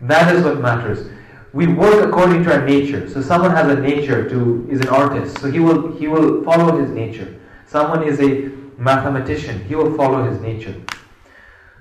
That 0.00 0.34
is 0.34 0.44
what 0.44 0.60
matters. 0.60 1.08
We 1.52 1.66
work 1.66 2.06
according 2.06 2.44
to 2.44 2.52
our 2.52 2.66
nature. 2.66 3.08
So 3.08 3.22
someone 3.22 3.52
has 3.52 3.68
a 3.68 3.80
nature 3.80 4.28
to 4.28 4.66
is 4.68 4.80
an 4.80 4.88
artist, 4.88 5.40
so 5.40 5.50
he 5.50 5.60
will 5.60 5.96
he 5.96 6.08
will 6.08 6.44
follow 6.44 6.78
his 6.78 6.90
nature. 6.90 7.34
Someone 7.66 8.02
is 8.02 8.20
a 8.20 8.50
mathematician, 8.78 9.64
he 9.64 9.74
will 9.74 9.96
follow 9.96 10.28
his 10.30 10.40
nature. 10.40 10.74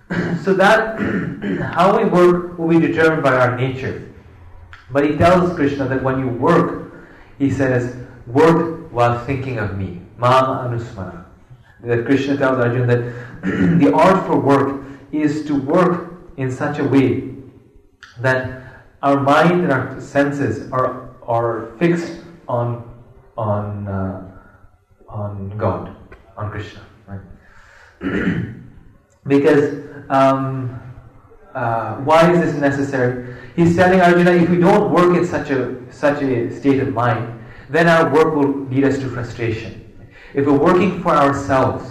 so 0.44 0.54
that 0.54 1.00
how 1.74 1.98
we 1.98 2.06
work 2.06 2.58
will 2.58 2.68
be 2.70 2.80
determined 2.80 3.24
by 3.24 3.36
our 3.36 3.58
nature. 3.58 4.14
But 4.92 5.10
he 5.10 5.18
tells 5.18 5.54
Krishna 5.56 5.88
that 5.88 6.04
when 6.04 6.20
you 6.20 6.28
work, 6.28 6.94
he 7.40 7.50
says, 7.50 7.96
work 8.28 8.92
while 8.92 9.24
thinking 9.26 9.58
of 9.58 9.78
me. 9.78 10.02
Mama 10.18 10.70
Anusmara. 10.70 11.25
That 11.84 12.06
Krishna 12.06 12.38
tells 12.38 12.60
Arjuna 12.60 12.88
that 12.88 13.40
the 13.80 13.94
art 13.94 14.26
for 14.26 14.40
work 14.40 14.84
is 15.12 15.46
to 15.46 15.56
work 15.56 16.14
in 16.38 16.52
such 16.52 16.80
a 16.80 16.84
way 16.84 17.36
that 18.20 18.64
our 19.02 19.20
mind 19.20 19.62
and 19.62 19.72
our 19.72 20.00
senses 20.02 20.72
are, 20.72 21.16
are 21.24 21.76
fixed 21.78 22.22
on, 22.48 22.90
on, 23.38 23.88
uh, 23.88 24.32
on 25.08 25.58
God, 25.58 25.96
on 26.38 26.50
Krishna. 26.50 26.82
Right? 27.08 27.22
because 29.28 29.86
um, 30.10 30.82
uh, 31.54 31.96
why 31.98 32.32
is 32.32 32.40
this 32.40 32.60
necessary? 32.60 33.36
He's 33.56 33.76
telling 33.76 34.02
Arjuna 34.02 34.32
if 34.32 34.50
we 34.50 34.58
don't 34.58 34.92
work 34.92 35.16
in 35.16 35.26
such 35.26 35.50
a, 35.50 35.76
such 35.92 36.22
a 36.22 36.54
state 36.60 36.80
of 36.80 36.94
mind, 36.94 37.40
then 37.70 37.88
our 37.88 38.14
work 38.14 38.36
will 38.36 38.66
lead 38.66 38.84
us 38.84 38.98
to 39.00 39.10
frustration. 39.10 39.85
If 40.36 40.46
we're 40.46 40.58
working 40.58 41.02
for 41.02 41.16
ourselves, 41.16 41.90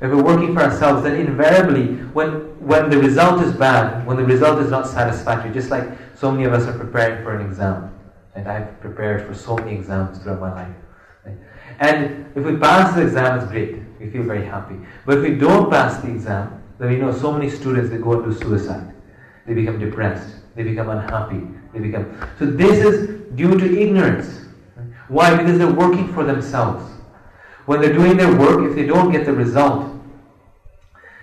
if 0.00 0.10
we're 0.10 0.22
working 0.22 0.54
for 0.54 0.62
ourselves, 0.62 1.02
then 1.02 1.20
invariably, 1.20 1.96
when, 2.14 2.58
when 2.58 2.88
the 2.88 2.98
result 2.98 3.42
is 3.42 3.52
bad, 3.52 4.06
when 4.06 4.16
the 4.16 4.24
result 4.24 4.60
is 4.60 4.70
not 4.70 4.86
satisfactory, 4.86 5.52
just 5.52 5.70
like 5.70 5.86
so 6.14 6.32
many 6.32 6.44
of 6.44 6.54
us 6.54 6.66
are 6.66 6.78
preparing 6.78 7.22
for 7.22 7.36
an 7.36 7.46
exam, 7.46 7.94
and 8.34 8.48
I've 8.48 8.80
prepared 8.80 9.26
for 9.26 9.34
so 9.34 9.56
many 9.56 9.74
exams 9.74 10.18
throughout 10.18 10.40
my 10.40 10.52
life. 10.54 10.76
And 11.80 12.26
if 12.34 12.44
we 12.44 12.56
pass 12.56 12.94
the 12.94 13.02
exam, 13.02 13.38
it's 13.38 13.50
great. 13.50 13.76
We 14.00 14.08
feel 14.08 14.22
very 14.22 14.46
happy. 14.46 14.76
But 15.04 15.18
if 15.18 15.24
we 15.24 15.36
don't 15.36 15.70
pass 15.70 16.02
the 16.02 16.10
exam, 16.10 16.62
then 16.78 16.88
we 16.88 16.96
know 16.96 17.12
so 17.12 17.30
many 17.30 17.50
students 17.50 17.90
they 17.90 17.98
go 17.98 18.22
into 18.22 18.34
suicide. 18.38 18.94
They 19.46 19.52
become 19.52 19.78
depressed. 19.78 20.36
They 20.54 20.62
become 20.62 20.88
unhappy. 20.88 21.42
They 21.72 21.80
become 21.80 22.16
so. 22.38 22.46
This 22.46 22.78
is 22.78 23.20
due 23.34 23.58
to 23.58 23.80
ignorance. 23.80 24.46
Why? 25.08 25.36
Because 25.36 25.58
they're 25.58 25.72
working 25.72 26.12
for 26.14 26.24
themselves. 26.24 26.93
When 27.66 27.80
they're 27.80 27.92
doing 27.92 28.16
their 28.16 28.34
work, 28.34 28.68
if 28.68 28.76
they 28.76 28.86
don't 28.86 29.10
get 29.10 29.24
the 29.24 29.32
result, 29.32 29.90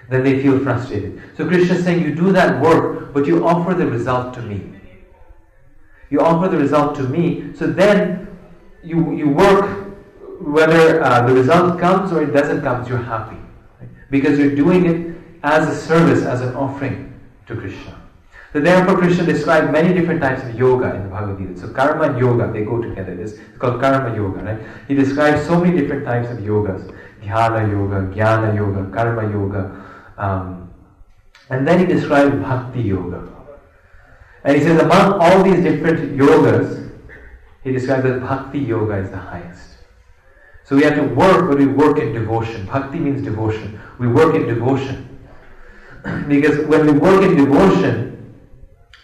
then 0.10 0.24
they 0.24 0.42
feel 0.42 0.60
frustrated. 0.60 1.22
So 1.38 1.48
Krishna 1.48 1.76
is 1.76 1.84
saying, 1.84 2.04
you 2.04 2.14
do 2.14 2.32
that 2.32 2.62
work, 2.62 3.14
but 3.14 3.26
you 3.26 3.48
offer 3.48 3.74
the 3.74 3.88
result 3.88 4.34
to 4.36 4.42
me. 4.42 4.62
You 6.10 6.20
offer 6.20 6.50
the 6.50 6.58
result 6.58 6.96
to 6.96 7.04
me, 7.04 7.54
so 7.56 7.68
then 7.68 8.28
you, 8.84 9.14
you 9.14 9.30
work, 9.30 9.96
whether 10.42 11.02
uh, 11.02 11.26
the 11.28 11.34
result 11.34 11.80
comes 11.80 12.12
or 12.12 12.24
it 12.24 12.32
doesn't 12.32 12.62
come, 12.62 12.86
you're 12.88 12.98
happy. 12.98 13.38
right? 13.80 13.90
Because 14.10 14.38
you're 14.38 14.56
doing 14.56 14.86
it 14.86 15.18
as 15.44 15.70
a 15.70 15.80
service, 15.80 16.24
as 16.24 16.42
an 16.42 16.56
offering 16.56 17.18
to 17.48 17.56
Krishna. 17.56 18.01
So 18.54 18.60
therefore 18.60 18.98
Krishna 18.98 19.26
described 19.26 19.72
many 19.72 19.94
different 19.94 20.22
types 20.22 20.44
of 20.44 20.54
yoga 20.56 20.94
in 20.96 21.04
the 21.04 21.10
Bhagavad 21.10 21.38
Gita. 21.40 21.60
So 21.60 21.74
karma 21.74 22.10
and 22.10 22.20
yoga, 22.20 22.52
they 22.52 22.66
go 22.66 22.82
together. 22.82 23.14
It's 23.14 23.36
called 23.58 23.80
karma 23.80 24.14
yoga, 24.14 24.44
right? 24.44 24.60
He 24.90 24.94
describes 24.94 25.46
so 25.46 25.60
many 25.60 25.80
different 25.80 26.04
types 26.04 26.30
of 26.30 26.40
yogas. 26.40 26.94
Dhyana 27.22 27.72
yoga, 27.72 28.14
jnana 28.14 28.54
yoga, 28.54 28.92
karma 28.94 29.32
yoga. 29.32 29.86
Um, 30.18 30.74
and 31.50 31.66
then 31.66 31.80
he 31.80 31.86
described 31.86 32.42
bhakti 32.42 32.82
yoga. 32.82 33.28
And 34.44 34.58
he 34.58 34.64
says 34.64 34.82
among 34.82 35.22
all 35.22 35.44
these 35.44 35.64
different 35.64 36.18
yogas, 36.18 36.92
he 37.64 37.72
describes 37.72 38.04
that 38.04 38.20
bhakti 38.20 38.60
yoga 38.60 38.96
is 38.98 39.12
the 39.12 39.18
highest. 39.18 39.78
So 40.66 40.76
we 40.76 40.84
have 40.84 40.96
to 40.96 41.04
work, 41.04 41.50
but 41.50 41.58
we 41.58 41.68
work 41.68 42.00
in 42.00 42.12
devotion. 42.12 42.66
Bhakti 42.66 43.00
means 43.00 43.22
devotion. 43.22 43.80
We 43.98 44.08
work 44.08 44.36
in 44.36 44.48
devotion. 44.48 45.08
because 46.28 46.66
when 46.68 46.86
we 46.86 46.92
work 46.94 47.24
in 47.24 47.36
devotion, 47.36 48.11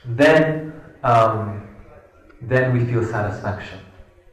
then 0.10 0.74
um, 1.04 1.68
then 2.42 2.74
we 2.74 2.86
feel 2.86 3.04
satisfaction. 3.06 3.80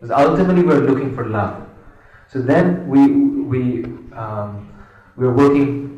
Because 0.01 0.11
ultimately 0.11 0.62
we're 0.62 0.81
looking 0.81 1.14
for 1.14 1.27
love. 1.27 1.66
So 2.29 2.41
then 2.41 2.89
we 2.89 3.09
we 3.09 3.85
um, 4.12 4.72
we're 5.16 5.33
working. 5.33 5.91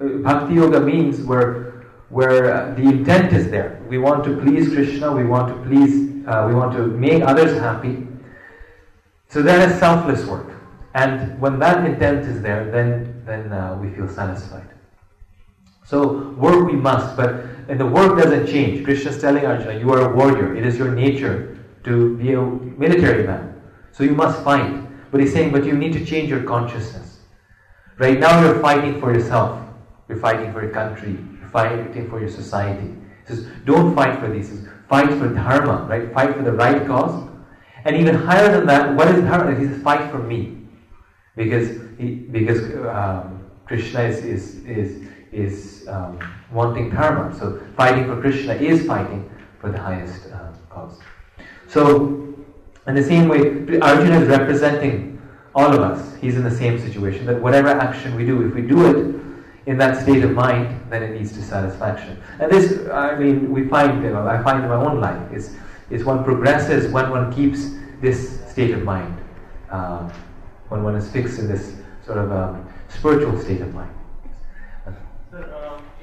Uh, 0.00 0.18
Bhakti 0.22 0.54
yoga 0.54 0.80
means 0.80 1.22
where 1.22 1.86
where 2.10 2.54
uh, 2.54 2.74
the 2.74 2.82
intent 2.82 3.32
is 3.32 3.50
there. 3.50 3.82
We 3.88 3.98
want 3.98 4.24
to 4.24 4.36
please 4.40 4.68
Krishna. 4.68 5.12
We 5.12 5.24
want 5.24 5.48
to 5.54 5.68
please. 5.68 6.26
Uh, 6.26 6.46
we 6.48 6.54
want 6.54 6.76
to 6.76 6.86
make 6.86 7.22
others 7.22 7.58
happy. 7.58 8.06
So 9.28 9.42
that 9.42 9.68
is 9.68 9.78
selfless 9.78 10.24
work. 10.26 10.52
And 10.94 11.40
when 11.40 11.58
that 11.60 11.84
intent 11.84 12.26
is 12.26 12.42
there, 12.42 12.70
then 12.70 13.22
then 13.26 13.52
uh, 13.52 13.78
we 13.80 13.90
feel 13.90 14.08
satisfied. 14.08 14.68
So 15.86 16.30
work 16.32 16.66
we 16.66 16.72
must, 16.72 17.16
but 17.16 17.46
and 17.68 17.80
the 17.80 17.86
work 17.86 18.18
doesn't 18.18 18.46
change. 18.46 18.84
Krishna 18.84 19.10
is 19.10 19.20
telling 19.20 19.44
Arjuna, 19.44 19.78
you 19.78 19.90
are 19.92 20.12
a 20.12 20.14
warrior. 20.14 20.54
It 20.54 20.64
is 20.64 20.76
your 20.76 20.92
nature 20.92 21.58
to 21.84 22.16
be 22.16 22.32
a 22.32 22.42
military 22.42 23.26
man. 23.26 23.60
So 23.92 24.04
you 24.04 24.12
must 24.12 24.42
fight. 24.44 24.82
But 25.10 25.20
he's 25.20 25.32
saying, 25.32 25.52
but 25.52 25.64
you 25.64 25.72
need 25.72 25.92
to 25.94 26.04
change 26.04 26.28
your 26.28 26.42
consciousness. 26.42 27.20
Right 27.98 28.18
now 28.18 28.40
you're 28.42 28.60
fighting 28.60 29.00
for 29.00 29.12
yourself. 29.12 29.62
You're 30.08 30.18
fighting 30.18 30.52
for 30.52 30.62
your 30.62 30.72
country. 30.72 31.18
You're 31.40 31.48
fighting 31.50 32.08
for 32.10 32.20
your 32.20 32.28
society. 32.28 32.94
He 33.26 33.34
says, 33.34 33.46
don't 33.64 33.94
fight 33.94 34.20
for 34.20 34.30
these. 34.30 34.66
fight 34.88 35.08
for 35.08 35.32
dharma, 35.32 35.86
right? 35.88 36.12
Fight 36.12 36.36
for 36.36 36.42
the 36.42 36.52
right 36.52 36.86
cause. 36.86 37.28
And 37.84 37.96
even 37.96 38.14
higher 38.14 38.50
than 38.56 38.66
that, 38.66 38.94
what 38.94 39.08
is 39.08 39.22
dharma? 39.22 39.58
He 39.58 39.66
says, 39.66 39.82
fight 39.82 40.10
for 40.10 40.18
me. 40.18 40.58
Because, 41.36 41.80
he, 41.98 42.14
because 42.14 42.60
um, 42.86 43.44
Krishna 43.64 44.02
is, 44.02 44.24
is, 44.24 44.64
is, 44.64 45.05
is 45.36 45.86
um, 45.88 46.18
wanting 46.50 46.90
dharma. 46.90 47.36
So 47.38 47.60
fighting 47.76 48.06
for 48.06 48.20
Krishna 48.20 48.54
is 48.54 48.86
fighting 48.86 49.30
for 49.60 49.70
the 49.70 49.78
highest 49.78 50.32
uh, 50.32 50.52
cause. 50.70 50.98
So, 51.68 52.34
in 52.86 52.94
the 52.94 53.02
same 53.02 53.28
way, 53.28 53.40
Arjuna 53.80 54.20
is 54.20 54.28
representing 54.28 55.20
all 55.54 55.72
of 55.74 55.80
us. 55.80 56.16
He's 56.20 56.36
in 56.36 56.44
the 56.44 56.56
same 56.56 56.78
situation 56.78 57.26
that 57.26 57.40
whatever 57.40 57.68
action 57.68 58.14
we 58.14 58.24
do, 58.24 58.46
if 58.46 58.54
we 58.54 58.62
do 58.62 58.86
it 58.86 59.16
in 59.66 59.76
that 59.78 60.00
state 60.00 60.22
of 60.22 60.30
mind, 60.32 60.80
then 60.90 61.02
it 61.02 61.18
leads 61.18 61.32
to 61.32 61.42
satisfaction. 61.42 62.22
And 62.38 62.50
this, 62.50 62.88
I 62.88 63.16
mean, 63.18 63.50
we 63.50 63.66
find, 63.66 64.04
you 64.04 64.10
know, 64.10 64.26
I 64.26 64.40
find 64.42 64.62
in 64.62 64.68
my 64.68 64.76
own 64.76 65.00
life, 65.00 65.32
is, 65.32 65.56
is 65.90 66.04
one 66.04 66.22
progresses 66.22 66.92
when 66.92 67.10
one 67.10 67.32
keeps 67.32 67.70
this 68.00 68.48
state 68.48 68.72
of 68.72 68.84
mind, 68.84 69.18
um, 69.70 70.12
when 70.68 70.84
one 70.84 70.94
is 70.94 71.10
fixed 71.10 71.40
in 71.40 71.48
this 71.48 71.74
sort 72.04 72.18
of 72.18 72.30
um, 72.30 72.68
spiritual 72.88 73.40
state 73.40 73.60
of 73.60 73.74
mind. 73.74 73.95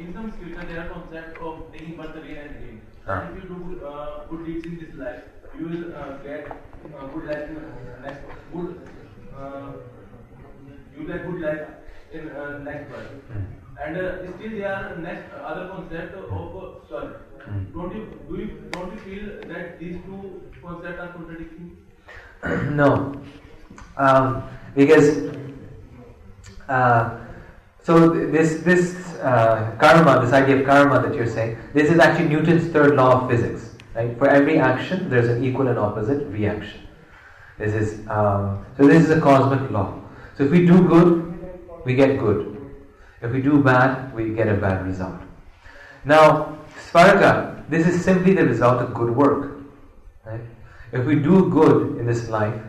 In 0.03 0.13
some 0.13 0.31
scripture 0.33 0.65
there 0.67 0.81
are 0.81 0.89
concept 0.89 1.37
of 1.37 1.59
taking 1.71 1.95
birth 1.95 2.15
again 2.21 2.37
and 2.45 2.55
again. 2.57 2.81
Ah. 3.07 3.29
If 3.29 3.43
you 3.43 3.49
do 3.49 3.85
uh, 3.87 4.25
good 4.29 4.45
deeds 4.45 4.65
in 4.65 4.75
this 4.79 4.95
life, 4.95 5.21
you 5.57 5.67
will 5.67 5.95
uh, 5.95 6.17
get 6.25 6.51
uh, 6.51 7.07
good 7.13 7.25
life 7.29 7.49
in 7.49 7.57
uh, 7.57 8.01
next 8.05 8.23
good. 8.53 8.81
Uh, 9.37 9.71
you 10.97 11.07
get 11.07 11.25
good 11.25 11.39
life 11.41 11.67
in 12.11 12.29
uh, 12.31 12.57
next 12.65 12.91
birth. 12.91 13.11
And 13.85 13.97
uh, 13.97 14.31
still 14.35 14.51
there 14.57 14.73
are 14.73 14.97
next 14.97 15.31
uh, 15.33 15.47
other 15.51 15.69
concept 15.69 16.15
of 16.15 16.57
uh, 16.57 16.89
sorry. 16.89 17.15
Mm. 17.47 17.73
Don't 17.73 17.95
you 17.95 18.03
do 18.27 18.37
you 18.41 18.49
don't 18.71 18.91
you 18.93 18.99
feel 19.07 19.53
that 19.53 19.79
these 19.79 19.97
two 20.05 20.51
concepts 20.61 20.99
are 20.99 21.11
contradicting? 21.13 21.77
no, 22.75 23.13
um, 23.97 24.43
because 24.75 25.31
uh, 26.67 27.22
so 27.83 28.09
this 28.09 28.61
this 28.63 28.95
uh, 29.19 29.75
karma, 29.79 30.21
this 30.23 30.33
idea 30.33 30.59
of 30.59 30.65
karma 30.65 31.01
that 31.01 31.13
you're 31.13 31.27
saying, 31.27 31.57
this 31.73 31.91
is 31.91 31.99
actually 31.99 32.29
Newton's 32.29 32.71
third 32.71 32.95
law 32.95 33.21
of 33.21 33.29
physics. 33.29 33.75
Right? 33.93 34.17
For 34.17 34.27
every 34.27 34.57
action, 34.57 35.09
there's 35.09 35.27
an 35.27 35.43
equal 35.43 35.67
and 35.67 35.77
opposite 35.77 36.25
reaction. 36.27 36.87
This 37.57 37.73
is 37.73 38.07
um, 38.07 38.65
so. 38.77 38.87
This 38.87 39.03
is 39.03 39.11
a 39.11 39.21
cosmic 39.21 39.69
law. 39.69 40.01
So 40.37 40.45
if 40.45 40.51
we 40.51 40.65
do 40.65 40.87
good, 40.87 41.85
we 41.85 41.93
get 41.93 42.19
good. 42.19 42.49
If 43.21 43.31
we 43.31 43.41
do 43.41 43.61
bad, 43.61 44.13
we 44.15 44.33
get 44.33 44.47
a 44.47 44.55
bad 44.55 44.85
result. 44.85 45.21
Now, 46.05 46.57
svarga, 46.89 47.69
this 47.69 47.85
is 47.87 48.03
simply 48.03 48.33
the 48.33 48.45
result 48.45 48.81
of 48.81 48.93
good 48.93 49.15
work. 49.15 49.61
Right? 50.25 50.41
If 50.91 51.05
we 51.05 51.15
do 51.15 51.49
good 51.49 51.97
in 51.97 52.05
this 52.05 52.29
life, 52.29 52.59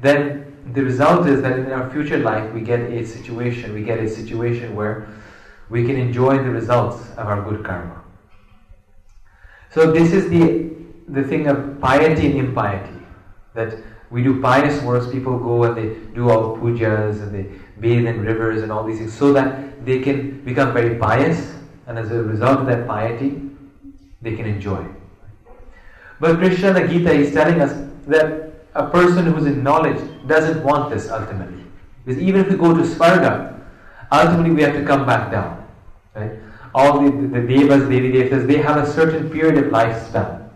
then 0.00 0.51
the 0.66 0.82
result 0.82 1.26
is 1.26 1.42
that 1.42 1.58
in 1.58 1.72
our 1.72 1.90
future 1.90 2.18
life 2.18 2.52
we 2.52 2.60
get 2.60 2.80
a 2.80 3.04
situation, 3.04 3.74
we 3.74 3.82
get 3.82 3.98
a 3.98 4.08
situation 4.08 4.74
where 4.74 5.08
we 5.68 5.84
can 5.84 5.96
enjoy 5.96 6.36
the 6.36 6.50
results 6.50 7.02
of 7.12 7.26
our 7.26 7.42
good 7.42 7.64
karma. 7.64 8.02
So 9.70 9.90
this 9.90 10.12
is 10.12 10.28
the 10.30 10.70
the 11.08 11.24
thing 11.24 11.48
of 11.48 11.80
piety 11.80 12.26
and 12.26 12.38
impiety. 12.38 12.98
That 13.54 13.76
we 14.10 14.22
do 14.22 14.40
pious 14.40 14.82
works, 14.82 15.10
people 15.10 15.38
go 15.38 15.64
and 15.64 15.76
they 15.76 15.94
do 16.14 16.30
all 16.30 16.56
pujas 16.56 17.22
and 17.22 17.34
they 17.34 17.50
bathe 17.80 18.06
in 18.06 18.20
rivers 18.20 18.62
and 18.62 18.70
all 18.70 18.84
these 18.84 18.98
things 18.98 19.12
so 19.12 19.32
that 19.32 19.84
they 19.84 20.00
can 20.00 20.44
become 20.44 20.72
very 20.72 20.96
pious 20.98 21.54
and 21.86 21.98
as 21.98 22.10
a 22.10 22.22
result 22.22 22.60
of 22.60 22.66
that 22.66 22.86
piety 22.86 23.42
they 24.20 24.36
can 24.36 24.46
enjoy. 24.46 24.86
But 26.20 26.38
Krishna 26.38 26.68
in 26.68 26.74
the 26.74 26.88
Gita 26.88 27.12
is 27.12 27.32
telling 27.32 27.60
us 27.60 27.72
that 28.06 28.66
a 28.74 28.88
person 28.88 29.26
who's 29.26 29.46
in 29.46 29.62
knowledge 29.62 30.00
doesn't 30.26 30.62
want 30.62 30.90
this 30.90 31.10
ultimately. 31.10 31.64
Because 32.04 32.20
even 32.20 32.42
if 32.42 32.50
we 32.50 32.56
go 32.56 32.74
to 32.74 32.82
Svarga, 32.82 33.60
ultimately 34.10 34.52
we 34.52 34.62
have 34.62 34.74
to 34.74 34.84
come 34.84 35.06
back 35.06 35.30
down. 35.30 35.66
Right? 36.14 36.32
All 36.74 37.00
the, 37.00 37.10
the, 37.10 37.40
the 37.40 37.46
Devas, 37.46 37.88
Devi 37.88 38.12
Devas, 38.12 38.46
they 38.46 38.58
have 38.58 38.76
a 38.76 38.90
certain 38.90 39.30
period 39.30 39.62
of 39.62 39.70
lifespan. 39.70 40.48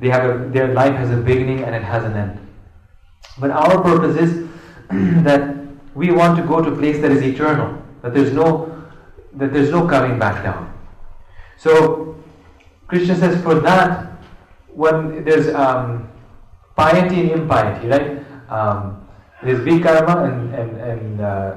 They 0.00 0.08
have 0.08 0.24
a, 0.24 0.48
their 0.48 0.72
life 0.72 0.94
has 0.94 1.10
a 1.10 1.16
beginning 1.16 1.64
and 1.64 1.74
it 1.74 1.82
has 1.82 2.04
an 2.04 2.14
end. 2.14 2.40
But 3.38 3.50
our 3.50 3.82
purpose 3.82 4.16
is 4.16 4.48
that 5.24 5.56
we 5.94 6.10
want 6.10 6.36
to 6.38 6.46
go 6.46 6.60
to 6.60 6.70
a 6.70 6.76
place 6.76 7.00
that 7.00 7.10
is 7.10 7.22
eternal, 7.22 7.82
that 8.02 8.14
there's 8.14 8.32
no 8.32 8.70
that 9.34 9.52
there's 9.52 9.70
no 9.70 9.86
coming 9.88 10.18
back 10.18 10.44
down. 10.44 10.72
So 11.56 12.22
Krishna 12.86 13.16
says 13.16 13.42
for 13.42 13.56
that, 13.56 14.12
when 14.68 15.24
there's 15.24 15.48
um, 15.54 16.08
piety 16.76 17.20
and 17.20 17.30
impiety, 17.30 17.88
right? 17.88 18.23
Um, 18.48 19.06
there's 19.42 19.60
vikarma 19.60 20.28
and 20.28 20.54
and, 20.54 20.80
and 20.80 21.20
uh, 21.20 21.54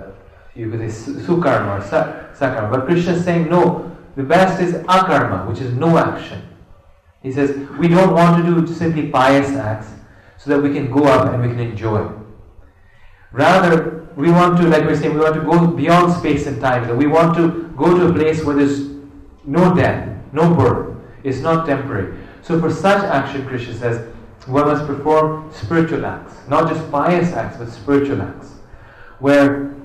you 0.56 0.70
could 0.70 0.80
say 0.92 1.12
sukarma 1.12 1.80
or 1.80 1.88
sa- 1.88 2.14
sakarma. 2.34 2.72
But 2.72 2.86
Krishna 2.86 3.14
is 3.14 3.24
saying 3.24 3.50
no. 3.50 3.96
The 4.16 4.24
best 4.24 4.62
is 4.62 4.74
akarma, 4.86 5.48
which 5.48 5.60
is 5.60 5.74
no 5.74 5.98
action. 5.98 6.42
He 7.22 7.32
says 7.32 7.56
we 7.78 7.88
don't 7.88 8.14
want 8.14 8.44
to 8.44 8.66
do 8.66 8.74
simply 8.74 9.10
pious 9.10 9.50
acts 9.50 9.90
so 10.38 10.50
that 10.50 10.62
we 10.62 10.74
can 10.74 10.92
go 10.92 11.04
up 11.06 11.34
and 11.34 11.42
we 11.42 11.50
can 11.50 11.60
enjoy. 11.60 12.10
Rather, 13.32 14.08
we 14.16 14.32
want 14.32 14.58
to, 14.58 14.68
like 14.68 14.84
we're 14.84 14.96
saying, 14.96 15.14
we 15.14 15.20
want 15.20 15.36
to 15.36 15.42
go 15.42 15.68
beyond 15.68 16.14
space 16.14 16.48
and 16.48 16.60
time. 16.60 16.88
That 16.88 16.96
we 16.96 17.08
want 17.08 17.36
to 17.38 17.72
go 17.78 17.98
to 17.98 18.08
a 18.08 18.14
place 18.14 18.44
where 18.44 18.56
there's 18.56 18.90
no 19.46 19.76
death, 19.76 20.10
no 20.32 20.54
birth. 20.54 20.96
It's 21.24 21.40
not 21.40 21.66
temporary. 21.66 22.18
So 22.42 22.60
for 22.60 22.72
such 22.72 23.04
action, 23.04 23.46
Krishna 23.46 23.74
says, 23.76 24.14
one 24.48 24.68
must 24.68 24.86
perform 24.88 25.52
spiritual 25.54 26.06
acts, 26.06 26.34
not 26.48 26.72
just 26.72 26.90
pious 26.92 27.34
acts, 27.34 27.58
but 27.58 27.70
spiritual 27.70 28.22
acts, 28.22 28.54
where 29.20 29.76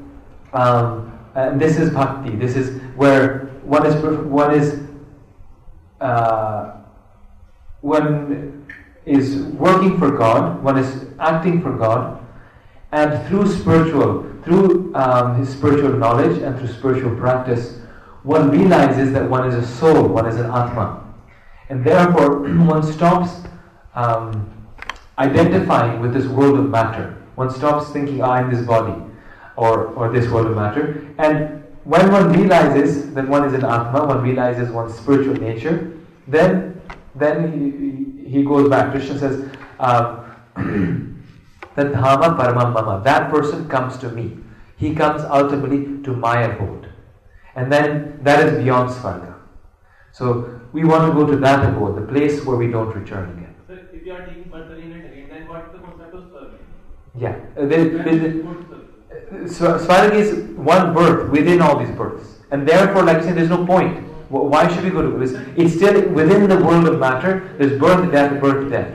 um, 0.52 1.18
and 1.34 1.60
this 1.60 1.78
is 1.78 1.90
bhakti. 1.90 2.36
This 2.36 2.56
is 2.56 2.80
where 2.94 3.46
one 3.64 3.86
is 3.86 3.94
one 4.24 4.54
is 4.54 4.80
uh, 6.00 6.76
one 7.80 8.66
is 9.06 9.42
working 9.42 9.98
for 9.98 10.10
God, 10.10 10.62
one 10.62 10.78
is 10.78 11.06
acting 11.18 11.62
for 11.62 11.72
God, 11.76 12.24
and 12.92 13.26
through 13.28 13.46
spiritual, 13.48 14.26
through 14.44 14.94
um, 14.94 15.38
his 15.38 15.48
spiritual 15.48 15.96
knowledge 15.96 16.40
and 16.42 16.58
through 16.58 16.68
spiritual 16.68 17.16
practice, 17.16 17.78
one 18.22 18.50
realizes 18.50 19.12
that 19.12 19.28
one 19.28 19.48
is 19.48 19.54
a 19.54 19.66
soul, 19.66 20.06
one 20.06 20.26
is 20.26 20.36
an 20.36 20.46
atma, 20.46 21.02
and 21.68 21.84
therefore 21.84 22.40
one 22.66 22.82
stops 22.82 23.42
um, 23.94 24.50
identifying 25.18 26.00
with 26.00 26.12
this 26.12 26.26
world 26.26 26.58
of 26.58 26.68
matter. 26.68 27.16
One 27.34 27.50
stops 27.50 27.90
thinking, 27.90 28.22
"I 28.22 28.40
am 28.40 28.50
this 28.50 28.64
body," 28.66 29.00
or 29.56 29.86
or 29.94 30.12
this 30.12 30.30
world 30.30 30.46
of 30.46 30.56
matter, 30.56 31.06
and 31.18 31.62
when 31.84 32.12
one 32.12 32.32
realizes 32.32 33.12
that 33.14 33.28
one 33.28 33.44
is 33.44 33.54
an 33.54 33.64
atma, 33.64 34.06
one 34.06 34.22
realizes 34.22 34.70
one's 34.70 34.94
spiritual 34.94 35.34
nature, 35.34 35.92
then 36.28 36.80
then 37.14 37.52
he, 37.52 38.30
he 38.30 38.42
goes 38.44 38.68
back. 38.68 38.92
Krishna 38.92 39.18
says, 39.18 39.50
um, 39.78 40.24
that 41.74 41.92
dhama 41.92 42.36
paramam 42.38 42.72
mama, 42.72 43.02
that 43.04 43.30
person 43.30 43.68
comes 43.68 43.98
to 43.98 44.08
me. 44.10 44.38
He 44.76 44.94
comes 44.94 45.22
ultimately 45.22 46.02
to 46.04 46.14
my 46.14 46.42
abode. 46.42 46.88
And 47.54 47.70
then 47.70 48.18
that 48.22 48.46
is 48.46 48.62
beyond 48.62 48.90
Svarga. 48.90 49.34
So 50.12 50.60
we 50.72 50.84
want 50.84 51.12
to 51.12 51.18
go 51.18 51.30
to 51.30 51.36
that 51.38 51.68
abode, 51.68 51.96
the 51.96 52.06
place 52.06 52.44
where 52.44 52.56
we 52.56 52.68
don't 52.68 52.94
return 52.94 53.30
again. 53.36 53.54
So 53.66 53.74
if 53.92 54.06
you 54.06 54.12
are 54.12 54.26
taking 54.26 54.44
birth 54.44 54.70
again 54.70 54.92
and 54.92 55.04
again, 55.04 55.28
then 55.28 55.48
what's 55.48 55.70
the 55.72 55.78
concept 55.78 56.14
of 56.14 56.24
Swarga? 56.24 56.58
Yeah. 57.18 57.34
Uh, 57.56 57.66
there- 57.66 57.84
When 57.84 58.04
there- 58.04 58.14
you 58.14 58.42
go 58.42 58.54
to 58.54 59.48
Swarga? 59.48 59.78
Swa- 59.78 59.78
Svarga 59.86 60.14
is 60.14 60.32
one 60.56 60.94
birth 60.94 61.30
within 61.30 61.60
all 61.62 61.78
these 61.78 61.90
births. 61.90 62.38
And 62.50 62.66
therefore, 62.66 63.02
like 63.04 63.18
I 63.18 63.20
said, 63.22 63.36
there's 63.36 63.48
no 63.50 63.64
point. 63.66 63.98
Why 64.28 64.66
should 64.68 64.84
we 64.84 64.90
go 64.90 65.02
to 65.02 65.18
this? 65.18 65.34
It's 65.56 65.74
still 65.74 66.08
within 66.10 66.48
the 66.48 66.56
world 66.56 66.88
of 66.88 66.98
matter. 66.98 67.42
There's 67.58 67.78
birth, 67.78 68.10
death, 68.10 68.40
birth, 68.40 68.70
death. 68.70 68.88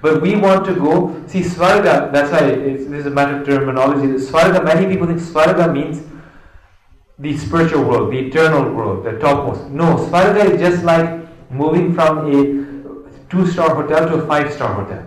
But 0.00 0.22
we 0.22 0.36
want 0.36 0.64
to 0.66 0.74
go, 0.74 1.14
see 1.26 1.40
Svarga, 1.40 2.10
that's 2.12 2.30
why 2.30 2.42
this 2.50 2.82
is 2.86 3.06
a 3.06 3.10
matter 3.10 3.36
of 3.40 3.46
terminology. 3.46 4.06
Svarga, 4.24 4.64
many 4.64 4.86
people 4.86 5.06
think 5.06 5.20
Svarga 5.20 5.70
means 5.72 6.00
the 7.18 7.36
spiritual 7.36 7.82
world, 7.84 8.12
the 8.12 8.18
eternal 8.18 8.72
world, 8.72 9.04
the 9.04 9.12
topmost. 9.18 9.68
No, 9.70 9.96
Svarga 9.96 10.44
is 10.52 10.60
just 10.60 10.84
like 10.84 11.10
moving 11.50 11.92
from 11.94 12.30
a 12.32 13.28
two-star 13.28 13.74
hotel 13.74 14.06
to 14.08 14.14
a 14.22 14.26
five-star 14.26 14.72
hotel. 14.72 15.02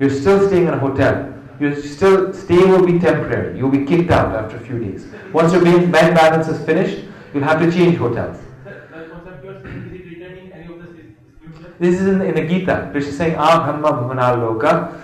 You're 0.00 0.10
still 0.10 0.46
staying 0.48 0.66
in 0.68 0.74
a 0.74 0.78
hotel. 0.78 1.33
Your 1.60 1.80
still 1.80 2.32
stay 2.32 2.58
will 2.58 2.84
be 2.84 2.98
temporary. 2.98 3.56
You'll 3.56 3.70
be 3.70 3.84
kicked 3.84 4.10
out 4.10 4.34
after 4.34 4.56
a 4.56 4.60
few 4.60 4.78
days. 4.78 5.06
Once 5.32 5.52
your 5.52 5.62
bank 5.62 6.14
balance 6.14 6.48
is 6.48 6.64
finished, 6.64 7.04
you'll 7.32 7.44
have 7.44 7.60
to 7.60 7.70
change 7.70 7.96
hotels. 7.96 8.38
You? 9.42 9.54
This 11.78 12.00
is 12.00 12.06
in, 12.06 12.22
in 12.22 12.34
the 12.34 12.46
Gita. 12.46 12.88
Krishna 12.92 13.10
is 13.10 13.16
saying, 13.16 13.36
Ah 13.36 13.64
Brahma 13.64 13.98
Bhuvanal 13.98 14.38
Loka. 14.38 15.00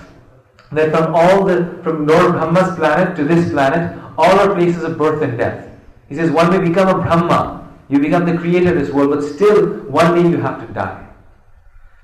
That 0.73 0.93
from 0.93 1.15
all 1.15 1.45
the 1.45 1.81
from 1.83 2.07
Lord 2.07 2.33
Brahma's 2.33 2.77
planet 2.77 3.17
to 3.17 3.25
this 3.25 3.51
planet, 3.51 3.99
all 4.17 4.39
are 4.39 4.55
places 4.55 4.85
of 4.85 4.97
birth 4.97 5.23
and 5.23 5.37
death. 5.37 5.69
He 6.09 6.15
says 6.15 6.31
one 6.31 6.51
may 6.51 6.59
become 6.59 6.89
a 6.89 6.95
Brahma, 6.95 7.69
you 7.89 7.99
become 7.99 8.25
the 8.25 8.37
creator 8.37 8.71
of 8.71 8.79
this 8.79 8.91
world, 8.91 9.11
but 9.11 9.23
still 9.23 9.67
one 9.91 10.15
day 10.15 10.29
you 10.29 10.39
have 10.39 10.65
to 10.67 10.73
die. 10.73 11.09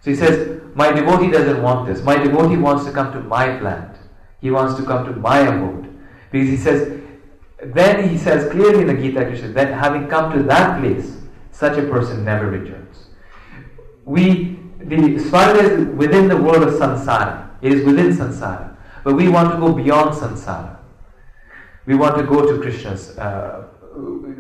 So 0.00 0.10
he 0.10 0.16
says, 0.16 0.60
My 0.74 0.92
devotee 0.92 1.30
doesn't 1.30 1.62
want 1.62 1.86
this. 1.86 2.02
My 2.02 2.16
devotee 2.16 2.56
wants 2.56 2.84
to 2.86 2.92
come 2.92 3.12
to 3.12 3.20
my 3.20 3.56
plant. 3.58 3.96
He 4.40 4.50
wants 4.50 4.78
to 4.78 4.84
come 4.84 5.06
to 5.06 5.12
my 5.18 5.38
abode. 5.40 5.88
Because 6.30 6.48
he 6.48 6.56
says, 6.56 7.00
then 7.62 8.08
he 8.08 8.18
says 8.18 8.50
clearly 8.50 8.82
in 8.82 8.86
the 8.88 8.94
Gita 8.94 9.24
Krishna 9.24 9.48
that 9.48 9.72
having 9.72 10.08
come 10.08 10.32
to 10.32 10.42
that 10.44 10.80
place, 10.80 11.16
such 11.52 11.78
a 11.78 11.82
person 11.82 12.24
never 12.24 12.50
returns. 12.50 13.08
We, 14.04 14.58
the 14.78 14.96
Svarga 14.96 15.62
is 15.62 15.86
within 15.96 16.28
the 16.28 16.36
world 16.36 16.62
of 16.62 16.74
samsara. 16.74 17.50
It 17.62 17.72
is 17.72 17.84
within 17.84 18.08
samsara. 18.12 18.76
But 19.02 19.14
we 19.14 19.28
want 19.28 19.52
to 19.52 19.58
go 19.58 19.72
beyond 19.72 20.14
samsara. 20.14 20.76
We 21.86 21.94
want 21.94 22.16
to 22.18 22.24
go 22.24 22.44
to 22.44 22.60
Krishna's. 22.60 23.16
Uh, 23.16 23.68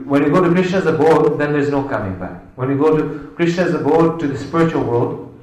when 0.04 0.22
you 0.22 0.30
go 0.30 0.42
to 0.42 0.50
Krishna's 0.50 0.86
abode, 0.86 1.38
then 1.38 1.52
there's 1.52 1.70
no 1.70 1.84
coming 1.84 2.18
back. 2.18 2.42
When 2.56 2.68
you 2.68 2.76
go 2.76 2.96
to 2.96 3.32
Krishna's 3.36 3.74
abode, 3.74 4.20
to 4.20 4.28
the 4.28 4.36
spiritual 4.36 4.84
world, 4.84 5.40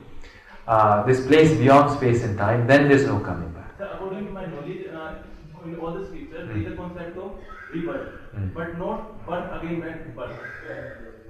uh, 0.68 1.04
this 1.04 1.26
place 1.26 1.58
beyond 1.58 1.98
space 1.98 2.24
and 2.24 2.38
time, 2.38 2.68
then 2.68 2.88
there's 2.88 3.06
no 3.06 3.20
coming 3.20 3.50
back. 3.52 3.74
So 3.78 3.90
according 3.92 4.28
to 4.28 4.32
my 4.32 4.46
knowledge, 4.46 4.86
uh, 4.94 5.16
in 5.66 5.76
all 5.80 5.94
the 5.94 6.06
scriptures, 6.06 6.48
there 6.48 6.58
is 6.58 6.68
a 6.72 6.76
concept 6.76 7.18
of 7.18 7.32
rebirth, 7.74 8.20
Mm. 8.36 8.43
But 8.54 8.78
not 8.78 9.26
birth 9.28 9.50
again 9.62 9.80
when 9.82 10.14
birth. 10.16 10.40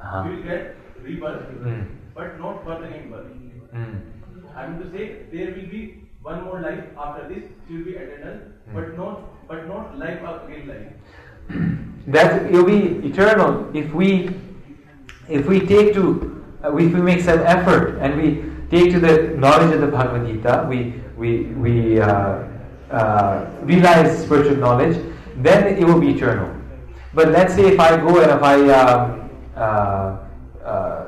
Uh-huh. 0.01 0.23
You 0.29 0.35
will 0.35 0.43
get 0.43 0.75
rebirth, 1.03 1.43
Mm. 1.63 1.85
but 2.15 2.39
not 2.39 2.65
birth 2.65 2.83
again 2.87 3.09
birth. 3.11 3.31
Mm. 3.73 3.99
I 4.55 4.67
mean 4.67 4.79
to 4.81 4.89
say 4.95 5.03
there 5.31 5.47
will 5.55 5.69
be 5.75 5.81
one 6.21 6.43
more 6.43 6.59
life 6.61 6.83
after 7.05 7.27
this, 7.27 7.43
it 7.43 7.73
will 7.73 7.85
be 7.85 7.95
eternal, 8.03 8.35
Mm. 8.69 8.73
but 8.75 8.97
not 8.97 9.47
but 9.47 9.67
not 9.67 9.97
life 9.97 10.21
again 10.33 10.67
life. 10.67 10.89
that 12.17 12.51
will 12.51 12.65
be 12.65 12.79
eternal 13.11 13.65
if 13.73 13.93
we 13.93 14.09
if 15.29 15.47
we 15.47 15.59
take 15.73 15.93
to 15.93 16.05
uh, 16.63 16.75
if 16.75 16.93
we 16.93 17.01
make 17.01 17.21
some 17.21 17.39
effort 17.39 17.97
and 17.99 18.21
we 18.21 18.27
take 18.69 18.91
to 18.91 18.99
the 18.99 19.13
knowledge 19.37 19.73
of 19.75 19.81
the 19.81 19.87
Bhagavad 19.87 20.27
Gita, 20.27 20.65
we 20.69 20.93
we 21.17 21.31
we 21.65 21.99
uh, 21.99 22.43
uh, 22.91 23.45
realize 23.63 24.23
spiritual 24.25 24.57
knowledge, 24.57 24.97
then 25.37 25.67
it 25.77 25.83
will 25.85 25.99
be 25.99 26.11
eternal. 26.15 26.49
But 27.13 27.29
let's 27.29 27.53
say 27.55 27.67
if 27.73 27.79
I 27.79 27.97
go 27.97 28.19
and 28.21 28.31
if 28.31 28.41
I 28.43 28.69
um, 28.69 29.29
uh, 29.55 30.17
uh, 30.65 31.07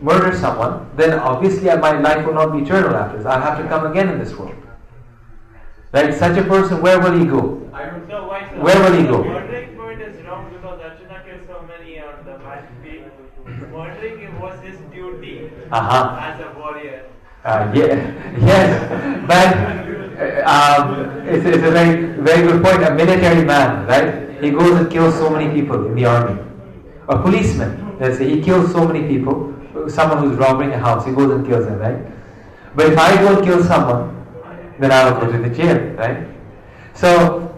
murder 0.00 0.36
someone, 0.36 0.90
then 0.96 1.18
obviously 1.18 1.66
my 1.76 1.92
life 2.00 2.26
will 2.26 2.34
not 2.34 2.52
be 2.52 2.58
eternal 2.62 2.94
after 2.96 3.18
this. 3.18 3.26
I'll 3.26 3.40
have 3.40 3.58
to 3.58 3.68
come 3.68 3.86
again 3.90 4.08
in 4.08 4.18
this 4.18 4.34
world. 4.34 4.54
Right? 5.92 6.12
Such 6.12 6.36
a 6.38 6.42
person, 6.42 6.82
where 6.82 6.98
will 7.00 7.16
he 7.16 7.24
go? 7.24 7.70
I 7.72 7.86
don't 7.86 8.08
So 8.08 8.26
why 8.26 8.50
so? 8.50 8.60
Where 8.60 8.78
will 8.82 8.98
he 8.98 9.06
go? 9.06 9.22
Murdering 9.22 9.76
point 9.76 10.00
is 10.02 10.20
wrong 10.26 10.50
because 10.52 10.80
Arjuna 10.80 11.22
killed 11.24 11.46
so 11.46 11.62
many 11.68 12.00
on 12.00 12.24
the 12.26 12.32
battlefield. 12.42 13.12
Murdering 13.70 14.40
was 14.40 14.58
his 14.60 14.78
duty 14.92 15.50
Uh-huh. 15.70 16.18
as 16.20 16.40
a 16.40 16.58
warrior. 16.58 17.04
Uh, 17.44 17.70
yeah, 17.74 17.94
yes, 18.40 18.68
but 19.28 19.54
uh, 20.18 20.50
um, 20.50 21.28
it's, 21.28 21.44
it's 21.46 21.62
a 21.62 21.70
very, 21.70 22.06
very 22.22 22.42
good 22.48 22.62
point. 22.64 22.82
A 22.82 22.92
military 22.94 23.44
man, 23.44 23.86
right? 23.86 24.33
He 24.44 24.50
goes 24.50 24.78
and 24.78 24.90
kills 24.90 25.14
so 25.14 25.30
many 25.30 25.52
people 25.52 25.86
in 25.86 25.94
the 25.94 26.04
army. 26.04 26.38
A 27.08 27.18
policeman, 27.18 27.96
let's 27.98 28.18
say, 28.18 28.28
he 28.28 28.42
kills 28.42 28.72
so 28.72 28.86
many 28.86 29.06
people. 29.08 29.54
Someone 29.88 30.18
who's 30.18 30.36
robbing 30.36 30.72
a 30.72 30.78
house, 30.78 31.06
he 31.06 31.12
goes 31.12 31.30
and 31.30 31.46
kills 31.46 31.64
them, 31.64 31.78
right? 31.78 31.98
But 32.76 32.92
if 32.92 32.98
I 32.98 33.16
go 33.22 33.36
and 33.36 33.44
kill 33.44 33.64
someone, 33.64 34.26
then 34.78 34.92
I 34.92 35.10
will 35.10 35.20
go 35.20 35.32
to 35.32 35.38
the 35.38 35.48
jail, 35.48 35.78
right? 35.94 36.28
So 36.92 37.54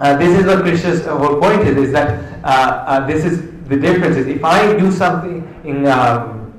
uh, 0.00 0.16
this 0.16 0.38
is 0.38 0.46
what 0.46 0.62
Krishna's 0.62 1.04
whole 1.04 1.38
point 1.40 1.62
is: 1.62 1.76
is 1.76 1.92
that 1.92 2.42
uh, 2.44 2.84
uh, 2.86 3.06
this 3.06 3.24
is 3.24 3.42
the 3.68 3.76
difference. 3.76 4.16
Is 4.16 4.28
if 4.28 4.44
I 4.44 4.76
do 4.78 4.90
something 4.90 5.42
in 5.64 5.86
um, 5.86 6.54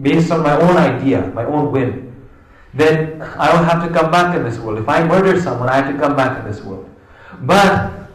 based 0.00 0.30
on 0.32 0.42
my 0.42 0.58
own 0.60 0.76
idea, 0.76 1.26
my 1.34 1.44
own 1.44 1.70
whim, 1.70 2.14
then 2.74 3.22
I 3.22 3.52
will 3.52 3.64
have 3.64 3.86
to 3.86 3.92
come 3.92 4.10
back 4.10 4.34
in 4.34 4.42
this 4.42 4.58
world. 4.58 4.78
If 4.78 4.88
I 4.88 5.04
murder 5.04 5.40
someone, 5.40 5.68
I 5.68 5.76
have 5.76 5.92
to 5.92 5.98
come 5.98 6.16
back 6.16 6.38
in 6.38 6.50
this 6.50 6.62
world. 6.62 6.88
But 7.42 8.07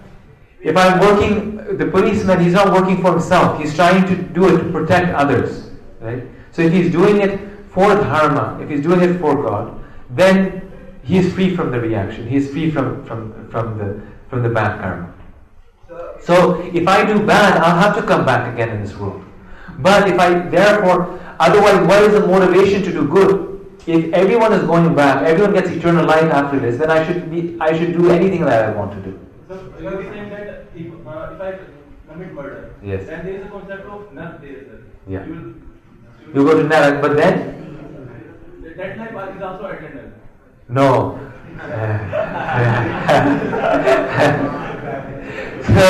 if 0.64 0.77
I'm 0.77 0.99
working, 0.99 1.77
the 1.77 1.85
policeman, 1.85 2.40
he's 2.40 2.53
not 2.53 2.72
working 2.72 3.02
for 3.02 3.11
himself. 3.11 3.60
He's 3.60 3.76
trying 3.76 4.06
to 4.07 4.15
do 4.15 4.56
it 4.56 4.64
to 4.64 4.72
protect 4.72 5.14
others, 5.14 5.69
right? 5.99 6.23
So 6.52 6.61
if 6.61 6.72
he's 6.72 6.91
doing 6.91 7.22
it 7.22 7.40
for 7.69 7.95
dharma, 7.95 8.60
if 8.61 8.69
he's 8.69 8.81
doing 8.81 9.02
it 9.02 9.19
for 9.19 9.35
God, 9.41 9.84
then 10.10 10.72
he 11.03 11.18
is 11.18 11.34
free 11.34 11.56
from 11.56 11.72
the 11.72 11.80
reaction. 11.80 12.27
He 12.27 12.38
is 12.38 12.49
free 12.49 12.72
from, 12.72 13.03
from, 13.06 13.49
from 13.49 13.77
the 13.77 14.02
from 14.34 14.41
the 14.41 14.49
bad 14.49 14.80
karma. 14.80 15.14
So, 16.22 16.61
if 16.73 16.88
I 16.88 17.06
do 17.06 17.23
bad, 17.23 17.57
I'll 17.57 17.80
have 17.80 17.95
to 17.98 18.02
come 18.02 18.26
back 18.26 18.52
again 18.52 18.69
in 18.69 18.81
this 18.81 18.95
world. 18.98 19.23
But 19.80 20.07
if 20.10 20.19
I 20.19 20.40
therefore 20.49 21.19
otherwise 21.40 21.85
what 21.88 22.03
is 22.03 22.14
the 22.14 22.26
motivation 22.26 22.81
to 22.84 22.91
do 22.91 23.07
good? 23.07 23.49
If 23.85 24.14
everyone 24.14 24.53
is 24.53 24.64
going 24.64 24.95
back, 24.95 25.23
everyone 25.23 25.53
gets 25.53 25.69
eternal 25.69 26.06
life 26.06 26.31
after 26.31 26.60
this, 26.60 26.77
then 26.77 26.90
I 26.90 27.06
should 27.06 27.30
be 27.30 27.57
I 27.60 27.77
should 27.77 27.94
do 27.94 28.10
anything 28.10 28.45
that 28.45 28.69
I 28.69 28.72
want 28.72 28.91
to 28.94 29.11
do. 29.11 29.19
So 29.54 29.74
you 29.80 29.88
are 29.88 30.04
saying 30.04 30.30
that 30.30 30.66
if, 30.76 31.08
uh, 31.08 31.34
if 31.34 31.42
I 31.42 31.60
commit 32.12 32.34
murder, 32.34 32.74
Yes. 32.84 33.06
then 33.06 33.26
there 33.26 33.36
is 33.40 33.46
a 33.46 33.50
concept 33.50 33.86
of 33.88 34.14
none 34.14 34.40
there, 34.42 34.60
sir. 34.66 34.80
Yeah. 35.08 35.26
You, 35.26 35.34
will, 36.34 36.36
You 36.36 36.44
go 36.50 36.58
to 36.62 36.68
Narak, 36.68 37.02
but 37.02 37.16
then 37.18 37.34
that 38.78 38.98
life 39.14 39.36
is 39.36 39.42
also 39.44 39.66
eternal. 39.68 40.12
no. 40.70 41.20
so 45.70 45.86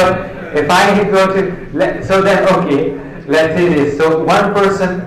if 0.53 0.69
I 0.69 1.03
go 1.09 1.33
to 1.33 1.69
let, 1.73 2.03
so 2.03 2.21
then 2.21 2.43
okay, 2.57 2.91
let's 3.27 3.55
say 3.55 3.69
this. 3.69 3.97
So 3.97 4.23
one 4.25 4.53
person 4.53 4.99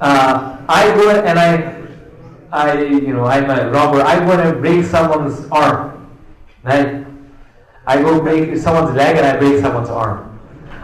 uh, 0.00 0.56
I 0.68 0.94
go 0.94 1.10
and 1.10 1.36
I 1.36 1.74
I 2.52 2.82
you 2.82 3.12
know 3.12 3.24
I'm 3.24 3.50
a 3.50 3.70
robber, 3.72 4.02
I 4.02 4.24
want 4.24 4.40
to 4.44 4.52
break 4.60 4.84
someone's 4.84 5.48
arm. 5.50 6.06
Right? 6.62 7.09
I 7.90 8.00
go 8.00 8.20
break 8.22 8.56
someone's 8.56 8.94
leg 8.94 9.16
and 9.16 9.26
I 9.26 9.36
break 9.36 9.60
someone's 9.60 9.90
arm. 9.90 10.18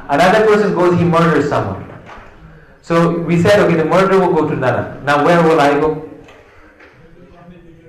Another 0.08 0.44
person 0.46 0.74
goes, 0.74 0.98
he 0.98 1.04
murders 1.04 1.48
someone. 1.48 1.82
So 2.82 3.20
we 3.20 3.40
said, 3.40 3.60
okay, 3.60 3.76
the 3.76 3.84
murderer 3.84 4.18
will 4.26 4.34
go 4.34 4.48
to 4.48 4.56
Nara. 4.56 5.00
Now 5.04 5.24
where 5.24 5.40
will 5.42 5.60
I 5.60 5.78
go? 5.78 5.88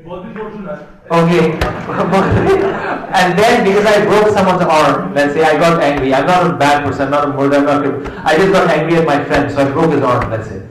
Both 0.05 0.25
will 0.25 0.33
go 0.33 0.49
to 0.51 0.59
none. 0.61 0.87
Okay. 1.09 1.43
and 3.19 3.39
then 3.39 3.63
because 3.63 3.85
I 3.87 4.05
broke 4.05 4.29
someone's 4.37 4.61
arm, 4.61 5.15
let's 5.15 5.33
say 5.33 5.43
I 5.43 5.57
got 5.57 5.81
angry. 5.81 6.13
I'm 6.13 6.27
not 6.27 6.51
a 6.51 6.53
bad 6.57 6.85
person, 6.85 7.05
I'm 7.05 7.11
not 7.11 7.25
a 7.25 7.33
murderer, 7.33 7.57
I'm 7.59 7.65
not 7.65 7.85
a. 7.85 8.23
I 8.23 8.37
just 8.37 8.51
got 8.51 8.69
angry 8.69 8.97
at 8.97 9.05
my 9.07 9.23
friend, 9.23 9.49
so 9.51 9.65
I 9.65 9.71
broke 9.71 9.93
his 9.93 10.03
arm, 10.03 10.29
let's 10.29 10.47
say. 10.47 10.61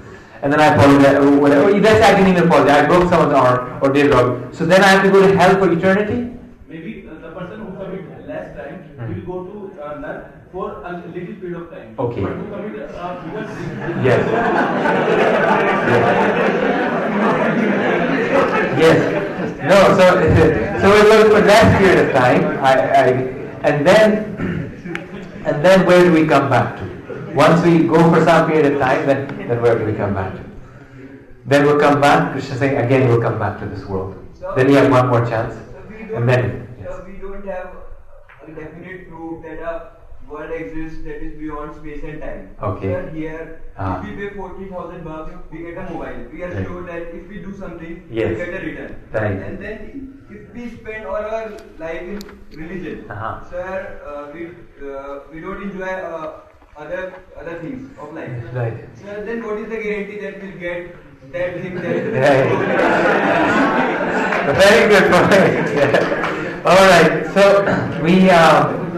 And 0.43 0.53
then 0.53 0.61
I 0.61 0.69
apologize, 0.75 1.17
or 1.17 1.37
whatever. 1.41 1.73
Let's 1.73 1.99
say 1.99 2.13
I 2.13 2.15
didn't 2.17 2.31
even 2.37 2.45
apologize. 2.49 2.85
I 2.85 2.87
broke 2.87 3.09
someone's 3.11 3.35
arm 3.35 3.83
or 3.83 3.93
did 3.93 4.13
wrong. 4.13 4.53
So 4.53 4.65
then 4.67 4.85
I 4.85 4.89
have 4.95 5.03
to 5.05 5.11
go 5.11 5.27
to 5.27 5.37
hell 5.37 5.57
for 5.59 5.73
eternity? 5.73 6.19
Maybe 6.69 7.09
uh, 7.09 7.15
the 7.25 7.31
person 7.39 7.57
who 7.65 7.69
commit 7.79 8.29
less 8.29 8.55
crime 8.55 8.77
Hmm. 8.99 9.09
will 9.13 9.25
go 9.31 9.37
to 9.51 9.83
uh, 9.83 9.95
none 10.05 10.21
for 10.53 10.67
a 10.85 10.91
little 11.15 11.37
period 11.41 11.61
of 11.63 11.71
time. 11.71 11.86
Okay. 11.99 12.21
But 12.21 12.33
who 12.33 12.51
commit 12.51 12.91
uh, 12.95 13.25
bigger 13.25 13.47
sin, 13.49 13.79
Yes. 14.05 14.21
yes. 18.79 18.99
No, 19.65 19.97
so 19.97 20.05
so 20.81 20.87
we 20.93 21.01
look 21.09 21.33
for 21.33 21.41
that 21.41 21.79
period 21.79 21.99
of 22.07 22.13
time. 22.13 22.45
I, 22.63 22.73
I 22.75 23.07
and 23.67 23.87
then 23.87 24.11
and 25.47 25.65
then 25.65 25.87
where 25.87 26.05
do 26.05 26.13
we 26.13 26.27
come 26.27 26.51
back 26.51 26.77
to? 26.79 26.85
Once 27.35 27.63
we 27.65 27.85
go 27.89 28.11
for 28.13 28.23
some 28.25 28.47
period 28.51 28.75
of 28.75 28.79
time, 28.79 29.07
then 29.07 29.27
then 29.49 29.63
where 29.63 29.79
do 29.79 29.87
we 29.87 29.95
come 29.95 30.13
back 30.13 30.35
to? 30.37 30.43
Then 31.47 31.65
we'll 31.65 31.81
come 31.81 31.99
back. 32.01 32.33
Krishna 32.33 32.57
saying 32.57 32.77
again, 32.77 33.09
we'll 33.09 33.23
come 33.23 33.39
back 33.39 33.59
to 33.61 33.67
this 33.67 33.87
world. 33.87 34.15
Then 34.55 34.67
we 34.69 34.75
have 34.75 34.91
one 34.91 35.09
more 35.09 35.25
chance, 35.25 35.55
so 35.55 35.61
we 35.89 35.97
and 35.97 36.11
don't, 36.11 36.27
then 36.27 36.67
so 36.85 37.03
we 37.07 37.17
don't 37.17 37.43
have 37.47 37.71
a 38.43 38.47
definite 38.53 39.09
proof 39.09 39.43
that 39.43 39.59
a 39.61 39.96
world 40.29 40.51
exists 40.51 41.03
that 41.05 41.23
is 41.27 41.35
beyond 41.39 41.75
space 41.77 42.03
and 42.05 42.21
time. 42.21 42.49
Okay. 42.69 42.93
Sir, 42.93 43.03
here, 43.15 43.61
Ah. 43.79 44.01
if 44.01 44.09
we 44.09 44.15
pay 44.21 44.31
40,000 44.37 45.05
bucks, 45.05 45.35
we 45.53 45.59
get 45.67 45.79
a 45.83 45.85
mobile. 45.93 46.19
We 46.33 46.43
are 46.47 46.51
Right. 46.55 46.67
sure 46.67 46.83
that 46.91 47.15
if 47.19 47.29
we 47.35 47.39
do 47.47 47.53
something, 47.61 47.95
Yes. 48.11 48.31
we 48.31 48.37
get 48.43 48.57
a 48.61 48.63
return. 48.67 48.97
Right. 49.19 49.39
And 49.51 49.59
then 49.67 49.79
if 50.31 50.43
we 50.57 50.69
spend 50.79 51.07
all 51.07 51.25
our 51.37 51.47
life 51.85 52.03
in 52.15 52.19
religion, 52.63 53.05
Uh-huh. 53.17 53.33
sir, 53.51 53.71
uh, 54.13 54.25
we, 54.35 54.47
uh, 54.91 55.15
we 55.33 55.41
don't 55.47 55.63
enjoy 55.69 55.93
uh, 56.11 56.31
other 56.85 57.03
other 57.41 57.55
things 57.65 57.85
of 58.07 58.15
life. 58.21 58.49
right. 58.61 58.81
Sir, 59.03 59.15
then 59.29 59.45
what 59.51 59.59
is 59.65 59.69
the 59.75 59.79
guarantee 59.85 60.19
that 60.25 60.43
we'll 60.43 60.59
get 60.65 60.97
that 61.37 61.55
thing 61.61 61.75
that 61.85 61.97
Very 64.63 64.83
good 64.95 65.07
point. 65.13 66.67
All 66.73 66.85
right. 66.93 67.27
So 67.39 67.47
we. 68.03 68.31
Um, 68.31 68.96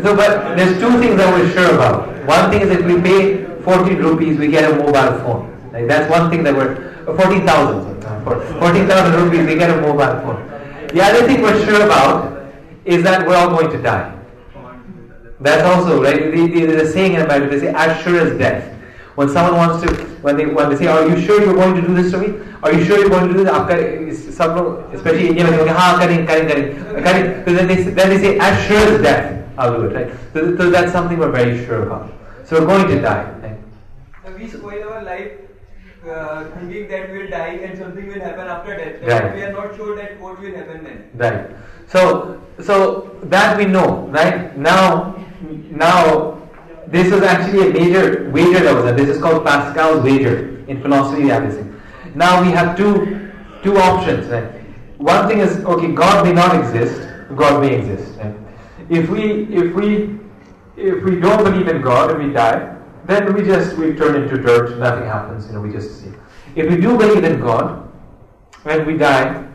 so, 0.00 0.16
but 0.16 0.56
there's 0.56 0.80
two 0.80 0.98
things 1.00 1.16
that 1.16 1.28
we're 1.32 1.50
sure 1.52 1.74
about. 1.74 2.08
One 2.26 2.50
thing 2.50 2.62
is 2.62 2.68
that 2.70 2.84
we 2.84 3.00
pay 3.00 3.44
14 3.62 3.98
rupees, 3.98 4.38
we 4.38 4.48
get 4.48 4.70
a 4.70 4.74
mobile 4.76 5.18
phone. 5.20 5.70
Like 5.72 5.86
that's 5.86 6.10
one 6.10 6.30
thing 6.30 6.42
that 6.44 6.54
we're 6.54 7.04
14,000. 7.04 8.02
14,000 8.24 9.22
rupees, 9.22 9.46
we 9.46 9.54
get 9.56 9.70
a 9.70 9.80
mobile 9.80 10.20
phone. 10.22 10.48
The 10.94 11.02
other 11.02 11.26
thing 11.26 11.42
we're 11.42 11.62
sure 11.64 11.84
about 11.84 12.52
is 12.84 13.02
that 13.02 13.26
we're 13.26 13.36
all 13.36 13.50
going 13.50 13.70
to 13.70 13.82
die. 13.82 14.18
That's 15.40 15.62
also 15.62 16.02
right. 16.02 16.30
There's 16.30 16.88
a 16.88 16.92
saying 16.92 17.14
in 17.14 17.22
America. 17.22 17.50
They 17.50 17.60
say, 17.66 17.74
"As 17.74 18.00
sure 18.02 18.18
as 18.20 18.38
death." 18.38 18.68
When 19.16 19.28
someone 19.28 19.56
wants 19.56 19.84
to, 19.84 19.92
when 20.22 20.36
they 20.36 20.46
when 20.46 20.70
they 20.70 20.76
say, 20.76 20.86
"Are 20.86 21.06
you 21.08 21.20
sure 21.20 21.42
you're 21.42 21.54
going 21.54 21.74
to 21.74 21.82
do 21.82 21.94
this 21.94 22.12
to 22.12 22.18
me? 22.18 22.34
Are 22.62 22.72
you 22.72 22.84
sure 22.84 22.98
you're 22.98 23.10
going 23.10 23.28
to 23.28 23.34
do 23.34 23.44
this?" 23.44 24.36
Some, 24.36 24.56
especially 24.92 25.28
Indian, 25.28 25.50
they 25.50 25.58
say, 25.58 25.68
"Ha, 25.68 25.98
karin, 26.00 26.26
karin, 26.26 26.46
karin, 26.48 27.02
karin." 27.02 27.44
Then 27.44 27.66
they 27.66 27.82
then 27.82 28.08
they 28.10 28.18
say, 28.18 28.38
"As 28.38 28.66
sure 28.66 28.78
as 28.78 29.02
death." 29.02 29.41
I'll 29.58 29.78
do 29.78 29.86
it." 29.86 29.94
Right? 29.94 30.12
So, 30.32 30.56
so 30.56 30.70
that's 30.70 30.92
something 30.92 31.18
we're 31.18 31.30
very 31.30 31.64
sure 31.64 31.86
about. 31.86 32.12
So 32.44 32.60
we're 32.60 32.66
going 32.66 32.88
to 32.88 33.00
die. 33.00 33.30
Right? 33.40 34.38
We 34.38 34.48
spoil 34.48 34.88
our 34.88 35.02
life 35.02 35.32
uh, 36.08 36.44
thinking 36.50 36.88
that 36.88 37.10
we'll 37.10 37.30
die 37.30 37.54
and 37.62 37.78
something 37.78 38.06
will 38.06 38.20
happen 38.20 38.46
after 38.46 38.76
death. 38.76 39.02
Right. 39.02 39.34
We 39.34 39.42
are 39.42 39.52
not 39.52 39.76
sure 39.76 39.96
that 39.96 40.20
what 40.20 40.40
will 40.40 40.54
happen 40.54 40.84
then. 40.84 41.10
Right. 41.14 41.56
So, 41.88 42.40
so 42.60 43.16
that 43.24 43.56
we 43.56 43.66
know, 43.66 44.08
right? 44.08 44.56
Now, 44.56 45.16
now, 45.70 46.48
this 46.86 47.12
is 47.12 47.22
actually 47.22 47.70
a 47.70 47.72
major 47.72 48.30
wager 48.30 48.60
that 48.60 48.74
was 48.74 48.84
done. 48.84 48.96
This 48.96 49.08
is 49.08 49.22
called 49.22 49.44
Pascal's 49.44 50.02
wager 50.02 50.64
in 50.66 50.82
philosophy 50.82 51.30
everything. 51.30 51.80
Now 52.14 52.42
we 52.42 52.50
have 52.50 52.76
two, 52.76 53.30
two 53.62 53.76
options. 53.78 54.26
Right? 54.28 54.50
One 54.98 55.28
thing 55.28 55.38
is, 55.38 55.64
okay, 55.64 55.92
God 55.92 56.24
may 56.24 56.32
not 56.32 56.56
exist. 56.56 57.08
God 57.34 57.62
may 57.62 57.76
exist. 57.76 58.18
Right? 58.18 58.34
If 58.92 59.08
we, 59.08 59.44
if 59.44 59.74
we, 59.74 60.18
if 60.76 61.02
we 61.02 61.18
don't 61.18 61.42
believe 61.42 61.66
in 61.66 61.80
God 61.80 62.10
and 62.10 62.22
we 62.22 62.32
die, 62.32 62.76
then 63.06 63.32
we 63.32 63.42
just 63.42 63.76
we 63.78 63.94
turn 63.94 64.22
into 64.22 64.36
dirt. 64.36 64.78
Nothing 64.78 65.04
happens. 65.04 65.46
You 65.46 65.54
know, 65.54 65.60
we 65.62 65.72
just 65.72 66.00
see. 66.00 66.12
If 66.54 66.68
we 66.68 66.76
do 66.76 66.98
believe 66.98 67.24
in 67.24 67.40
God, 67.40 67.90
when 68.64 68.84
we 68.86 68.98
die, 68.98 69.48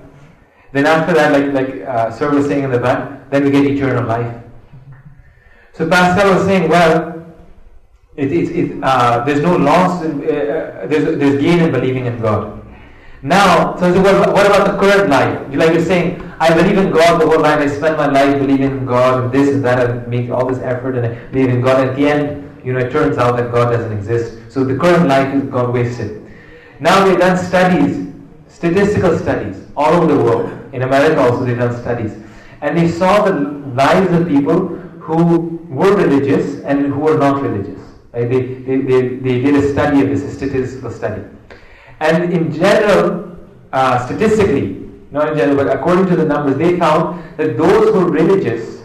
then 0.72 0.88
after 0.88 1.14
that, 1.14 1.32
like 1.32 1.54
like 1.54 1.82
uh, 1.88 2.10
Sir 2.12 2.34
was 2.34 2.48
saying 2.48 2.64
in 2.64 2.72
the 2.72 2.80
back, 2.80 3.30
then 3.30 3.44
we 3.44 3.52
get 3.52 3.66
eternal 3.66 4.06
life. 4.06 4.44
So 5.74 5.88
Pascal 5.88 6.34
was 6.34 6.44
saying, 6.46 6.68
well, 6.68 7.24
it, 8.16 8.32
it, 8.32 8.50
it, 8.50 8.84
uh, 8.84 9.24
there's 9.24 9.42
no 9.42 9.56
loss, 9.56 10.04
in, 10.04 10.24
uh, 10.24 10.26
uh, 10.26 10.88
there's, 10.88 11.18
there's 11.20 11.40
gain 11.40 11.60
in 11.60 11.72
believing 11.72 12.08
in 12.08 12.20
God. 12.20 12.66
Now, 13.22 13.76
so 13.78 13.94
what 14.02 14.48
about 14.48 14.72
the 14.72 14.78
current 14.80 15.12
life? 15.12 15.54
Like 15.54 15.74
you're 15.74 15.86
saying, 15.86 16.27
I 16.40 16.54
believe 16.54 16.78
in 16.78 16.92
God 16.92 17.20
the 17.20 17.26
whole 17.26 17.42
life, 17.42 17.60
I 17.60 17.68
spend 17.68 17.98
my 17.98 18.08
life 18.08 18.38
believing 18.38 18.72
in 18.72 18.86
God, 18.86 19.32
this 19.32 19.50
and 19.50 19.66
that, 19.66 19.90
I 19.90 20.06
make 20.08 20.30
all 20.30 20.46
this 20.46 20.60
effort 20.60 20.96
and 20.96 21.08
I 21.08 21.26
believe 21.32 21.50
in 21.50 21.62
God. 21.62 21.88
At 21.88 21.96
the 21.96 22.08
end, 22.08 22.62
you 22.64 22.74
know, 22.74 22.80
it 22.80 22.92
turns 22.92 23.18
out 23.18 23.38
that 23.38 23.52
God 23.52 23.72
doesn't 23.72 23.92
exist. 23.92 24.38
So 24.50 24.64
the 24.64 24.78
current 24.78 25.08
life 25.08 25.34
is 25.34 25.44
gone 25.50 25.74
wasted. 25.74 26.24
Now 26.80 27.06
they've 27.06 27.18
done 27.18 27.38
studies, 27.38 28.14
statistical 28.48 29.18
studies, 29.18 29.64
all 29.76 29.94
over 29.96 30.14
the 30.14 30.24
world. 30.24 30.74
In 30.74 30.84
America 30.84 31.22
also 31.22 31.44
they've 31.44 31.58
done 31.58 31.76
studies. 31.82 32.14
And 32.62 32.78
they 32.78 32.88
saw 32.88 33.26
the 33.26 33.40
lives 33.74 34.12
of 34.14 34.28
people 34.28 34.68
who 35.00 35.60
were 35.70 35.96
religious 35.96 36.62
and 36.64 36.86
who 36.86 37.00
were 37.00 37.18
not 37.18 37.42
religious. 37.42 37.82
Right? 38.14 38.30
They, 38.30 38.42
they, 38.54 38.78
they, 38.82 39.08
they 39.16 39.42
did 39.42 39.56
a 39.56 39.72
study 39.72 40.02
of 40.02 40.10
this, 40.10 40.22
a 40.22 40.32
statistical 40.32 40.92
study. 40.92 41.24
And 42.00 42.32
in 42.32 42.54
general, 42.54 43.38
uh, 43.74 44.06
statistically, 44.06 44.87
not 45.12 45.30
in 45.30 45.38
general, 45.38 45.58
but 45.58 45.74
according 45.74 46.08
to 46.08 46.16
the 46.16 46.26
numbers, 46.26 46.58
they 46.58 46.78
found 46.78 47.24
that 47.38 47.58
those 47.58 47.94
who 47.94 48.06
were 48.06 48.12
religious 48.12 48.84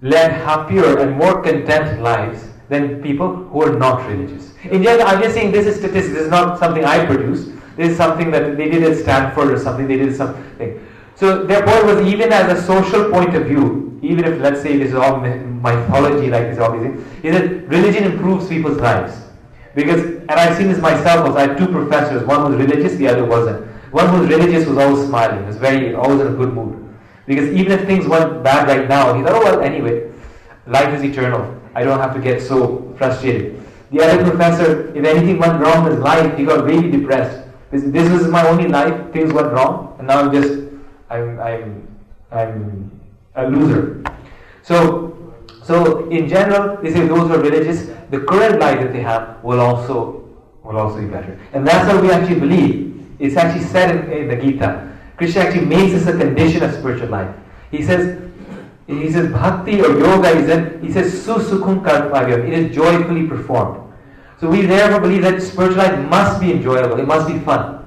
led 0.00 0.32
happier 0.32 0.98
and 0.98 1.16
more 1.16 1.42
content 1.42 2.00
lives 2.02 2.48
than 2.68 3.02
people 3.02 3.34
who 3.34 3.62
are 3.62 3.76
not 3.76 4.06
religious. 4.08 4.52
In 4.64 4.82
general, 4.82 5.06
I'm 5.08 5.22
just 5.22 5.34
saying 5.34 5.52
this 5.52 5.66
is 5.66 5.76
statistics. 5.76 6.14
This 6.14 6.24
is 6.24 6.30
not 6.30 6.58
something 6.58 6.84
I 6.84 7.04
produced. 7.04 7.50
This 7.76 7.90
is 7.90 7.96
something 7.96 8.30
that 8.30 8.56
they 8.56 8.70
did 8.70 8.82
at 8.82 8.96
Stanford 8.98 9.50
or 9.50 9.58
something. 9.58 9.86
They 9.86 9.96
did 9.96 10.14
something. 10.14 10.86
So 11.16 11.44
their 11.44 11.64
point 11.64 11.86
was 11.86 12.06
even 12.06 12.32
as 12.32 12.58
a 12.58 12.62
social 12.62 13.10
point 13.10 13.34
of 13.34 13.46
view, 13.46 13.98
even 14.02 14.24
if 14.24 14.40
let's 14.40 14.62
say 14.62 14.76
this 14.76 14.88
is 14.88 14.94
all 14.94 15.18
mythology 15.18 16.28
like 16.30 16.50
this, 16.50 16.58
all 16.58 16.72
these 16.72 16.82
things, 16.82 17.24
is 17.24 17.34
that 17.34 17.68
religion 17.68 18.04
improves 18.04 18.48
people's 18.48 18.78
lives. 18.78 19.22
Because, 19.74 20.00
and 20.02 20.30
I've 20.30 20.56
seen 20.56 20.68
this 20.68 20.80
myself 20.80 21.26
also, 21.26 21.38
I 21.38 21.48
had 21.48 21.58
two 21.58 21.66
professors, 21.66 22.24
one 22.26 22.44
was 22.44 22.56
religious, 22.56 22.94
the 22.96 23.08
other 23.08 23.24
wasn't. 23.24 23.66
One 23.94 24.08
who's 24.08 24.28
religious 24.28 24.66
was 24.66 24.76
always 24.76 25.06
smiling, 25.06 25.46
was 25.46 25.56
very, 25.56 25.94
always 25.94 26.20
in 26.20 26.26
a 26.26 26.36
good 26.36 26.52
mood. 26.52 26.72
Because 27.26 27.48
even 27.50 27.78
if 27.78 27.86
things 27.86 28.08
went 28.08 28.42
bad 28.42 28.66
right 28.66 28.88
now, 28.88 29.14
he 29.14 29.22
thought, 29.22 29.34
oh 29.34 29.44
well, 29.44 29.60
anyway, 29.60 30.10
life 30.66 30.92
is 30.94 31.04
eternal. 31.04 31.42
I 31.76 31.84
don't 31.84 32.00
have 32.00 32.12
to 32.14 32.20
get 32.20 32.42
so 32.42 32.92
frustrated. 32.98 33.62
The 33.92 34.02
other 34.02 34.28
professor, 34.28 34.92
if 34.96 35.04
anything 35.04 35.38
went 35.38 35.60
wrong 35.60 35.86
in 35.86 35.92
his 35.92 36.00
life, 36.00 36.36
he 36.36 36.44
got 36.44 36.64
really 36.64 36.90
depressed. 36.90 37.46
This, 37.70 37.84
this 37.84 38.10
was 38.10 38.26
my 38.26 38.44
only 38.48 38.66
life, 38.66 39.12
things 39.12 39.32
went 39.32 39.52
wrong, 39.52 39.94
and 39.98 40.08
now 40.08 40.22
I'm 40.22 40.32
just, 40.32 40.64
I'm, 41.08 41.38
I'm, 41.38 41.88
I'm 42.32 43.00
a 43.36 43.48
loser. 43.48 44.02
So, 44.62 45.32
so 45.62 46.08
in 46.08 46.28
general, 46.28 46.82
they 46.82 46.92
say 46.92 47.06
those 47.06 47.28
who 47.28 47.34
are 47.34 47.40
religious, 47.40 47.90
the 48.10 48.18
current 48.18 48.58
life 48.58 48.80
that 48.80 48.92
they 48.92 49.02
have 49.02 49.38
will 49.44 49.60
also, 49.60 50.28
will 50.64 50.78
also 50.78 51.00
be 51.00 51.06
better. 51.06 51.38
And 51.52 51.64
that's 51.64 51.86
what 51.86 52.02
we 52.02 52.10
actually 52.10 52.40
believe. 52.40 52.93
It's 53.24 53.36
actually 53.36 53.64
said 53.64 54.12
in, 54.12 54.28
the 54.28 54.36
Gita. 54.36 54.92
Krishna 55.16 55.42
actually 55.42 55.64
makes 55.64 55.92
this 55.92 56.06
a 56.06 56.12
condition 56.12 56.62
of 56.62 56.74
spiritual 56.74 57.08
life. 57.08 57.34
He 57.70 57.82
says, 57.82 58.20
he 58.86 59.10
says 59.10 59.32
bhakti 59.32 59.80
or 59.80 59.98
yoga 59.98 60.28
is 60.28 60.50
in, 60.50 60.82
he 60.82 60.92
says 60.92 61.10
susukhum 61.24 61.82
kartvavyam. 61.82 62.46
It 62.46 62.52
is 62.52 62.74
joyfully 62.74 63.26
performed. 63.26 63.80
So 64.38 64.50
we 64.50 64.62
therefore 64.62 65.00
believe 65.00 65.22
that 65.22 65.40
spiritual 65.40 65.78
life 65.78 65.98
must 66.10 66.38
be 66.38 66.52
enjoyable. 66.52 67.00
It 67.00 67.06
must 67.06 67.26
be 67.26 67.38
fun. 67.38 67.86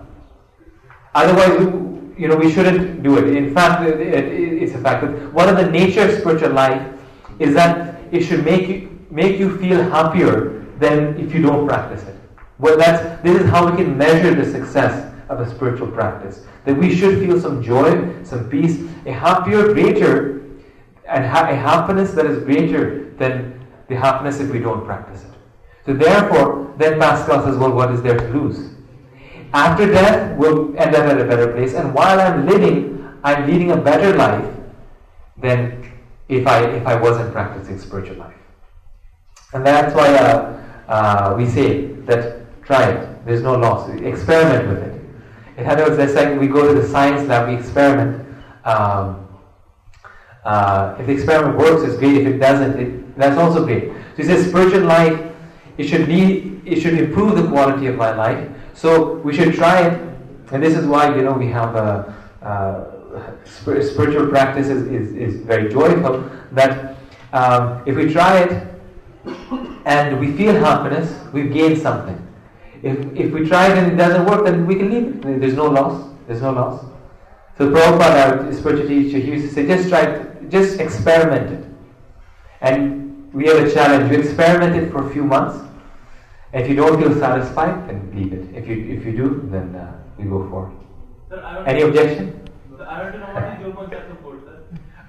Otherwise, 1.14 1.59
we, 1.59 2.23
you 2.23 2.27
know, 2.27 2.35
we 2.35 2.51
shouldn't 2.51 3.03
do 3.03 3.18
it. 3.19 3.35
In 3.35 3.53
fact, 3.53 3.84
it, 3.88 4.01
it, 4.01 4.64
it's 4.64 4.73
a 4.73 4.80
fact 4.80 5.03
that 5.03 5.34
one 5.34 5.49
of 5.49 5.57
the 5.57 5.69
nature 5.69 6.01
of 6.01 6.19
spiritual 6.19 6.53
life 6.53 6.81
is 7.38 7.53
that 7.53 8.01
it 8.11 8.23
should 8.23 8.43
make 8.43 8.68
you 8.68 8.89
make 9.11 9.38
you 9.39 9.55
feel 9.59 9.84
happier 9.84 10.65
than 10.80 11.15
if 11.19 11.34
you 11.34 11.41
don't 11.43 11.68
practice 11.68 12.03
it. 12.03 12.15
Well, 12.57 12.77
that's 12.77 13.22
this 13.22 13.39
is 13.39 13.49
how 13.49 13.69
we 13.69 13.77
can 13.77 13.95
measure 13.97 14.34
the 14.34 14.51
success 14.51 15.07
of 15.30 15.40
a 15.40 15.49
spiritual 15.49 15.88
practice. 15.88 16.45
That 16.66 16.78
we 16.78 16.95
should 16.95 17.20
feel 17.20 17.40
some 17.40 17.62
joy, 17.62 18.24
some 18.24 18.49
peace, 18.49 18.80
a 19.06 19.12
happier, 19.12 19.74
greater, 19.74 20.45
and 21.08 21.26
ha- 21.26 21.49
a 21.49 21.56
happiness 21.56 22.12
that 22.12 22.26
is 22.26 22.44
greater 22.44 23.12
than 23.12 23.66
the 23.88 23.95
happiness 23.95 24.40
if 24.40 24.52
we 24.52 24.60
don't 24.60 24.86
practice 24.86 25.24
it. 25.24 25.32
So 25.86 25.94
therefore, 25.94 26.74
then 26.78 26.99
Pascal 26.99 27.44
says, 27.44 27.58
well, 27.58 27.72
what 27.72 27.91
is 27.91 28.02
there 28.02 28.18
to 28.18 28.28
lose? 28.30 28.76
After 29.54 29.86
death, 29.86 30.38
we'll 30.38 30.78
end 30.78 30.94
up 30.95 31.06
at 31.06 31.20
a 31.20 31.26
better 31.26 31.54
place. 31.54 31.74
And 31.74 31.94
while 31.94 32.20
I'm 32.20 32.45
living, 32.45 33.08
I'm 33.24 33.48
leading 33.48 33.72
a 33.72 33.78
better 33.78 34.16
life 34.16 34.54
than 35.38 35.91
if 36.28 36.45
I 36.45 36.66
if 36.66 36.86
I 36.86 36.95
wasn't 36.95 37.32
practicing 37.32 37.80
spiritual 37.80 38.18
life. 38.18 38.36
And 39.54 39.66
that's 39.66 39.95
why 39.95 40.14
uh, 40.14 40.64
uh, 40.88 41.36
we 41.38 41.48
say 41.48 41.88
that 42.08 42.64
try 42.64 42.90
it. 42.90 43.26
There's 43.26 43.41
no 43.41 43.56
loss. 43.56 43.90
Experiment 43.90 44.68
with 44.68 44.84
it. 44.84 44.97
In 45.58 45.66
other 45.66 45.84
words, 45.84 45.98
that's 45.98 46.14
like 46.14 46.40
we 46.40 46.48
go 46.48 46.72
to 46.72 46.80
the 46.80 46.88
science 46.88 47.28
lab, 47.28 47.50
we 47.50 47.56
experiment. 47.56 48.26
Um, 48.64 49.28
uh, 50.46 50.96
if 51.00 51.08
the 51.08 51.14
experiment 51.14 51.58
works, 51.58 51.84
it's 51.84 51.98
great. 51.98 52.16
If 52.16 52.28
it 52.28 52.38
doesn't, 52.38 52.80
it, 52.80 53.18
that's 53.18 53.38
also 53.38 53.66
great. 53.66 53.86
So 53.86 54.18
he 54.18 54.24
says, 54.24 54.48
spiritual 54.48 54.82
life, 54.82 55.20
it 55.78 55.88
should 55.88 56.08
lead, 56.08 56.62
it 56.66 56.80
should 56.80 56.94
improve 56.94 57.36
the 57.36 57.48
quality 57.48 57.88
of 57.88 57.96
my 57.96 58.14
life. 58.16 58.48
So 58.74 59.16
we 59.18 59.36
should 59.36 59.56
try 59.56 59.88
it, 59.88 60.02
and 60.52 60.62
this 60.62 60.78
is 60.78 60.86
why 60.86 61.16
you 61.16 61.24
know 61.24 61.34
we 61.34 61.48
have 61.48 61.76
a, 61.76 62.16
uh 62.42 62.98
spir- 63.46 63.82
spiritual 63.82 64.28
practice 64.28 64.68
is, 64.68 64.84
is, 64.88 65.16
is 65.16 65.42
very 65.42 65.72
joyful. 65.72 66.30
That 66.52 66.98
um, 67.34 67.84
if 67.86 67.96
we 67.96 68.12
try 68.12 68.40
it 68.40 68.68
and 69.86 70.20
we 70.20 70.36
feel 70.36 70.54
happiness, 70.54 71.14
we've 71.34 71.52
gained 71.52 71.82
something. 71.82 72.27
If, 72.84 73.16
if 73.16 73.34
we 73.34 73.48
try 73.48 73.72
it 73.72 73.78
and 73.78 73.91
it 73.91 73.95
doesn't 73.95 74.26
work, 74.26 74.45
then 74.45 74.66
we 74.66 74.76
can 74.76 74.91
leave 74.91 75.26
it. 75.26 75.40
There's 75.40 75.54
no 75.54 75.66
loss. 75.66 76.10
There's 76.28 76.41
no 76.41 76.52
loss. 76.52 76.86
So 77.58 77.72
Prabhupada, 77.72 78.45
our 78.45 78.54
spiritual 78.54 78.88
teacher, 78.88 79.18
he 79.18 79.32
used 79.32 79.48
to 79.48 79.54
say, 79.54 79.66
just 79.66 79.90
try, 79.90 80.02
it, 80.02 80.49
just 80.49 80.80
experiment 80.80 81.52
it. 81.52 81.66
And 82.62 83.34
we 83.34 83.48
have 83.48 83.58
a 83.58 83.72
challenge. 83.72 84.12
You 84.12 84.20
experiment 84.20 84.76
it 84.76 84.91
for 84.91 85.08
a 85.08 85.14
few 85.14 85.24
months. 85.24 85.64
If 86.54 86.70
you 86.70 86.76
don't 86.76 87.02
feel 87.02 87.14
satisfied, 87.20 87.90
then 87.90 88.12
leave 88.16 88.34
it. 88.34 88.56
If 88.56 88.68
you 88.68 88.76
if 88.98 89.06
you 89.06 89.12
do, 89.16 89.48
then 89.52 89.76
uh, 89.76 89.99
we 90.18 90.24
go 90.26 90.48
forward. 90.49 90.72
Sir, 91.30 91.64
Any 91.68 91.82
to- 91.82 91.88
objection? 91.88 92.49
Sir, 92.78 92.86
I 92.86 93.04
want 93.04 93.14
to 93.14 93.20
know 93.20 93.28
what 93.28 93.44
is 93.54 93.60
your 93.62 93.74
concept 93.74 94.12
of 94.12 94.41
sir? 94.45 94.60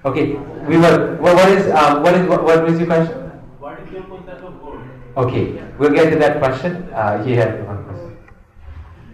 Okay, 0.05 0.25
we 0.67 0.77
were. 0.77 1.15
What, 1.15 1.35
what 1.35 1.49
is 1.49 1.71
um, 1.71 2.03
what 2.03 2.13
is 2.13 2.27
what, 2.27 2.43
what 2.43 2.63
was 2.65 2.77
your 2.77 2.87
question? 2.87 3.15
What 3.59 3.79
is 3.79 3.91
your 3.91 4.03
concept 4.03 4.43
of 4.43 4.61
good? 4.61 4.79
Okay, 5.19 5.61
we'll 5.77 5.91
get 5.91 6.11
to 6.11 6.15
that 6.17 6.39
question. 6.39 6.83
Uh, 6.93 7.21
he 7.23 7.33
had 7.33 7.67
one 7.67 7.83
question. 7.83 8.17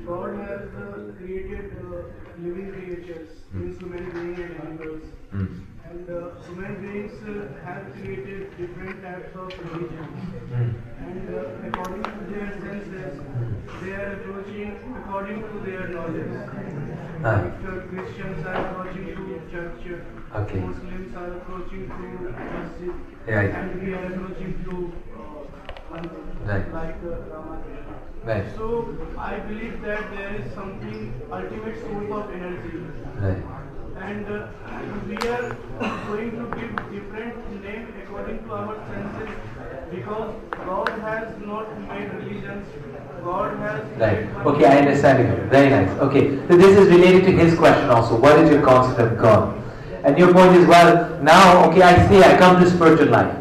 God 0.06 0.36
has 0.38 0.70
uh, 0.78 1.14
created 1.18 1.72
uh, 1.82 2.04
living 2.38 2.72
creatures, 2.74 3.30
means 3.52 3.80
human 3.80 4.06
beings 4.12 4.40
and 4.40 4.60
animals. 4.66 5.02
Mm. 5.34 5.66
And 5.90 6.10
uh, 6.10 6.30
human 6.46 6.76
beings 6.84 7.18
uh, 7.24 7.66
have 7.66 7.92
created 7.94 8.56
different 8.56 9.02
types 9.02 9.36
of 9.36 9.50
religions. 9.66 10.30
Mm. 10.54 10.74
And 11.08 11.36
uh, 11.36 11.70
according 11.70 12.04
to 12.04 12.24
their 12.34 12.52
senses, 12.62 13.20
they 13.82 13.92
are 13.94 14.14
approaching 14.14 14.78
according 15.00 15.42
to 15.42 15.60
their 15.66 15.88
knowledge. 15.88 16.36
Ah. 17.24 17.42
Like 17.42 17.66
uh, 17.66 17.82
Christians 17.90 18.46
are 18.46 18.62
approaching 18.62 19.08
to 19.16 19.42
church, 19.50 20.02
Okay. 20.36 20.60
Muslims 20.60 21.16
are 21.16 21.32
approaching 21.38 21.88
to 21.88 22.30
masjid, 22.30 22.94
Right. 23.26 23.50
and 23.50 23.82
we 23.82 23.94
are 23.94 24.06
approaching 24.06 24.54
to 24.66 24.94
Right. 25.96 26.74
like 26.74 26.96
uh, 27.04 27.16
Rama 27.32 27.62
Krishna. 27.66 27.96
Right. 28.26 28.46
So 28.56 28.98
I 29.18 29.40
believe 29.40 29.82
that 29.82 30.12
there 30.12 30.36
is 30.36 30.54
something 30.54 31.14
ultimate 31.32 31.80
source 31.82 32.12
of 32.12 32.32
energy, 32.32 32.78
Right. 33.20 33.44
and 34.02 34.28
uh, 34.28 34.48
we 35.08 35.16
are 35.30 35.56
going 36.08 36.32
to 36.32 36.46
give 36.60 36.76
different 36.92 37.64
name 37.64 37.94
according 38.04 38.44
to 38.44 38.54
our 38.54 38.76
senses 38.90 39.30
because 39.92 40.36
God 40.66 40.90
has 40.90 41.40
not 41.46 41.80
made 41.88 42.14
religions. 42.14 42.68
God 43.24 43.58
has 43.60 43.86
Right. 43.98 44.28
Okay, 44.48 44.66
I 44.66 44.78
understand 44.80 45.20
you. 45.20 45.50
Very 45.50 45.70
nice. 45.70 45.98
Okay. 46.00 46.46
So 46.50 46.58
this 46.58 46.78
is 46.78 46.90
related 46.90 47.24
to 47.26 47.32
his 47.32 47.58
question 47.58 47.90
also. 47.90 48.18
What 48.18 48.38
is 48.40 48.50
your 48.50 48.62
concept 48.64 49.00
of 49.00 49.18
God? 49.18 49.62
And 50.04 50.18
your 50.18 50.34
point 50.34 50.56
is, 50.58 50.68
well, 50.68 51.20
now, 51.24 51.70
okay, 51.70 51.82
I 51.82 52.08
see. 52.10 52.22
I 52.22 52.38
come 52.38 52.62
to 52.62 52.70
spiritual 52.70 53.08
life. 53.08 53.36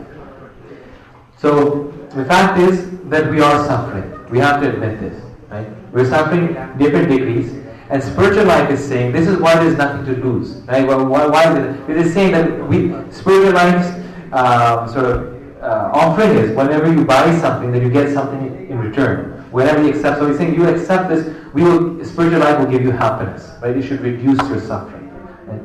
So 1.37 1.93
the 2.15 2.25
fact 2.25 2.59
is 2.59 2.99
that 3.09 3.31
we 3.31 3.41
are 3.41 3.67
suffering. 3.67 4.11
We 4.31 4.39
have 4.39 4.61
to 4.63 4.73
admit 4.73 5.01
this, 5.01 5.23
right? 5.51 5.69
We're 5.93 6.09
suffering 6.09 6.55
different 6.79 7.09
degrees. 7.09 7.53
And 7.91 8.03
spiritual 8.03 8.45
life 8.45 8.71
is 8.71 8.83
saying 8.85 9.13
this 9.13 9.29
is 9.29 9.39
why 9.39 9.55
there's 9.57 9.77
nothing 9.77 10.05
to 10.07 10.25
lose, 10.25 10.57
right? 10.67 10.87
Well, 10.87 11.05
why, 11.07 11.27
why 11.27 11.53
is 11.53 11.59
it? 11.59 11.91
It 11.91 11.97
is 11.99 12.15
saying 12.15 12.33
that 12.33 12.69
we 12.69 12.89
spiritual 13.13 13.53
life's 13.53 13.89
um, 14.33 14.89
sort 14.89 15.05
of 15.05 15.35
uh, 15.65 15.91
offering 15.95 16.37
is 16.37 16.55
whenever 16.57 16.93
you 16.93 17.05
buy 17.05 17.37
something, 17.39 17.73
that 17.73 17.83
you 17.83 17.91
get 17.91 18.13
something 18.13 18.69
in 18.69 18.79
return. 18.79 19.33
Whenever 19.51 19.83
you 19.83 19.91
accept, 19.91 20.19
so 20.19 20.29
he's 20.29 20.37
saying 20.37 20.55
you 20.55 20.69
accept 20.69 21.09
this, 21.09 21.35
we 21.55 21.63
will 21.63 22.05
spiritual 22.05 22.41
life 22.41 22.59
will 22.59 22.67
give 22.67 22.83
you 22.83 22.91
happiness, 22.91 23.51
right? 23.63 23.77
It 23.77 23.83
should 23.83 24.01
reduce 24.01 24.39
your 24.49 24.61
suffering. 24.61 25.11
Right? 25.47 25.61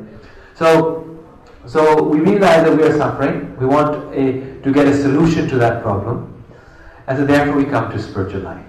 So, 0.54 1.18
so 1.66 2.02
we 2.02 2.20
realize 2.20 2.64
that 2.64 2.76
we 2.76 2.82
are 2.84 2.96
suffering. 2.96 3.56
We 3.58 3.66
want 3.66 4.14
a, 4.14 4.60
to 4.62 4.72
get 4.72 4.86
a 4.86 4.96
solution 4.96 5.48
to 5.48 5.58
that 5.58 5.82
problem, 5.82 6.39
and 7.10 7.18
so 7.18 7.26
therefore 7.26 7.56
we 7.56 7.64
come 7.64 7.90
to 7.90 8.00
spiritual 8.00 8.42
life. 8.42 8.64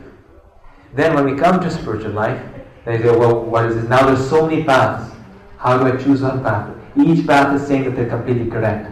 Then 0.95 1.13
when 1.13 1.25
we 1.25 1.39
come 1.39 1.59
to 1.59 1.69
spiritual 1.69 2.13
life, 2.13 2.43
they 2.85 2.97
say, 2.97 3.15
well, 3.15 3.45
what 3.45 3.65
is 3.67 3.75
this? 3.75 3.87
Now 3.87 4.07
there's 4.07 4.27
so 4.27 4.47
many 4.47 4.63
paths. 4.63 5.13
How 5.59 5.77
do 5.77 5.85
I 5.85 5.95
choose 5.95 6.23
one 6.23 6.41
path? 6.41 6.75
Each 6.97 7.27
path 7.27 7.53
is 7.53 7.67
saying 7.67 7.83
that 7.83 7.91
they're 7.91 8.09
completely 8.09 8.49
correct. 8.49 8.89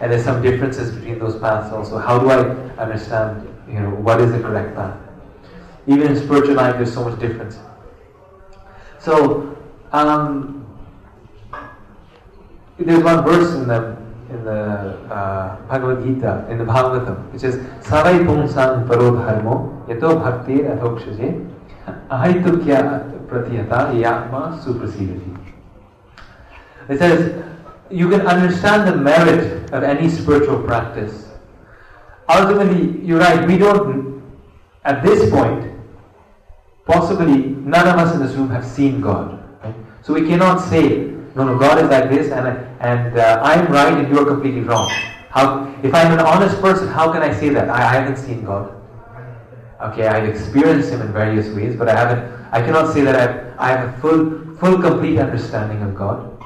And 0.00 0.12
there's 0.12 0.22
some 0.22 0.42
differences 0.42 0.94
between 0.94 1.18
those 1.18 1.38
paths 1.38 1.72
also. 1.72 1.96
How 1.96 2.18
do 2.18 2.28
I 2.28 2.40
understand, 2.76 3.48
you 3.66 3.80
know, 3.80 3.88
what 3.88 4.20
is 4.20 4.32
the 4.32 4.38
correct 4.38 4.76
path? 4.76 4.98
Even 5.86 6.08
in 6.08 6.16
spiritual 6.22 6.56
life, 6.56 6.76
there's 6.76 6.92
so 6.92 7.08
much 7.08 7.18
difference. 7.18 7.58
So, 8.98 9.56
um, 9.92 10.66
there's 12.78 13.02
one 13.02 13.24
verse 13.24 13.54
in 13.54 13.66
the 13.66 13.96
in 14.30 14.44
the 14.44 14.50
uh, 14.50 15.56
Bhagavad 15.66 16.04
Gita, 16.04 16.46
in 16.50 16.58
the 16.58 16.64
Bhagavatam, 16.64 17.32
which 17.32 17.44
is 17.44 17.56
Savai 17.84 18.24
Pungsang 18.24 18.86
Paro 18.86 19.12
Dharmo 19.12 19.86
Yato 19.86 20.22
Bhakti 20.22 20.58
Adhokshaje 20.58 21.48
Ahaitukya 22.08 23.26
Pratiyata 23.26 23.92
Yatma 23.94 24.62
Suprasidati. 24.62 25.36
It 26.88 26.98
says, 26.98 27.44
you 27.90 28.08
can 28.08 28.22
understand 28.26 28.86
the 28.88 28.96
merit 28.96 29.70
of 29.72 29.82
any 29.82 30.08
spiritual 30.08 30.62
practice. 30.62 31.28
Ultimately, 32.28 33.04
you're 33.04 33.18
right, 33.18 33.46
we 33.46 33.58
don't, 33.58 34.22
at 34.84 35.02
this 35.02 35.28
point, 35.30 35.72
possibly 36.86 37.38
none 37.38 37.88
of 37.88 37.96
us 37.96 38.14
in 38.14 38.20
this 38.20 38.34
room 38.34 38.50
have 38.50 38.64
seen 38.64 39.00
God. 39.00 39.42
Right? 39.62 39.74
So 40.02 40.14
we 40.14 40.26
cannot 40.26 40.58
say, 40.60 41.12
no, 41.34 41.44
no, 41.44 41.58
God 41.58 41.78
is 41.78 41.90
like 41.90 42.10
this 42.10 42.32
and, 42.32 42.46
and 42.80 43.18
uh, 43.18 43.40
I'm 43.42 43.70
right 43.72 43.92
and 43.92 44.08
you're 44.12 44.26
completely 44.26 44.62
wrong. 44.62 44.90
How, 45.30 45.72
if 45.82 45.94
I'm 45.94 46.12
an 46.12 46.20
honest 46.20 46.60
person, 46.60 46.88
how 46.88 47.12
can 47.12 47.22
I 47.22 47.32
say 47.32 47.50
that? 47.50 47.68
I, 47.68 47.76
I 47.76 48.00
haven't 48.00 48.16
seen 48.16 48.44
God. 48.44 48.74
Okay, 49.80 50.06
I've 50.06 50.28
experienced 50.28 50.90
Him 50.90 51.00
in 51.00 51.12
various 51.12 51.48
ways, 51.54 51.76
but 51.76 51.88
I 51.88 51.96
haven't, 51.96 52.52
I 52.52 52.60
cannot 52.60 52.92
say 52.92 53.02
that 53.02 53.16
I've, 53.16 53.58
I 53.58 53.68
have 53.68 53.94
a 53.94 54.00
full, 54.00 54.56
full, 54.56 54.80
complete 54.80 55.18
understanding 55.18 55.82
of 55.82 55.94
God. 55.94 56.42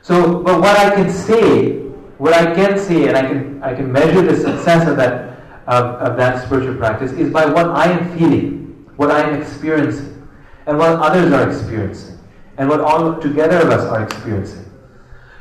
So, 0.00 0.42
but 0.42 0.60
what 0.60 0.76
I 0.76 0.94
can 0.94 1.10
say, 1.10 1.78
what 2.18 2.32
I 2.32 2.54
can 2.54 2.78
say, 2.78 3.08
and 3.08 3.16
I 3.16 3.22
can, 3.22 3.62
I 3.62 3.74
can 3.74 3.92
measure 3.92 4.22
the 4.22 4.36
success 4.36 4.88
of 4.88 4.96
that, 4.96 5.38
of, 5.68 5.84
of 6.00 6.16
that 6.16 6.44
spiritual 6.44 6.76
practice 6.76 7.12
is 7.12 7.32
by 7.32 7.46
what 7.46 7.66
I 7.66 7.92
am 7.92 8.18
feeling, 8.18 8.90
what 8.96 9.10
I 9.10 9.20
am 9.20 9.40
experiencing, 9.40 10.28
and 10.66 10.78
what 10.78 10.96
others 10.96 11.32
are 11.32 11.48
experiencing, 11.48 12.11
and 12.58 12.68
what 12.68 12.80
all 12.80 13.20
together 13.20 13.58
of 13.58 13.70
us 13.70 13.84
are 13.84 14.02
experiencing. 14.02 14.64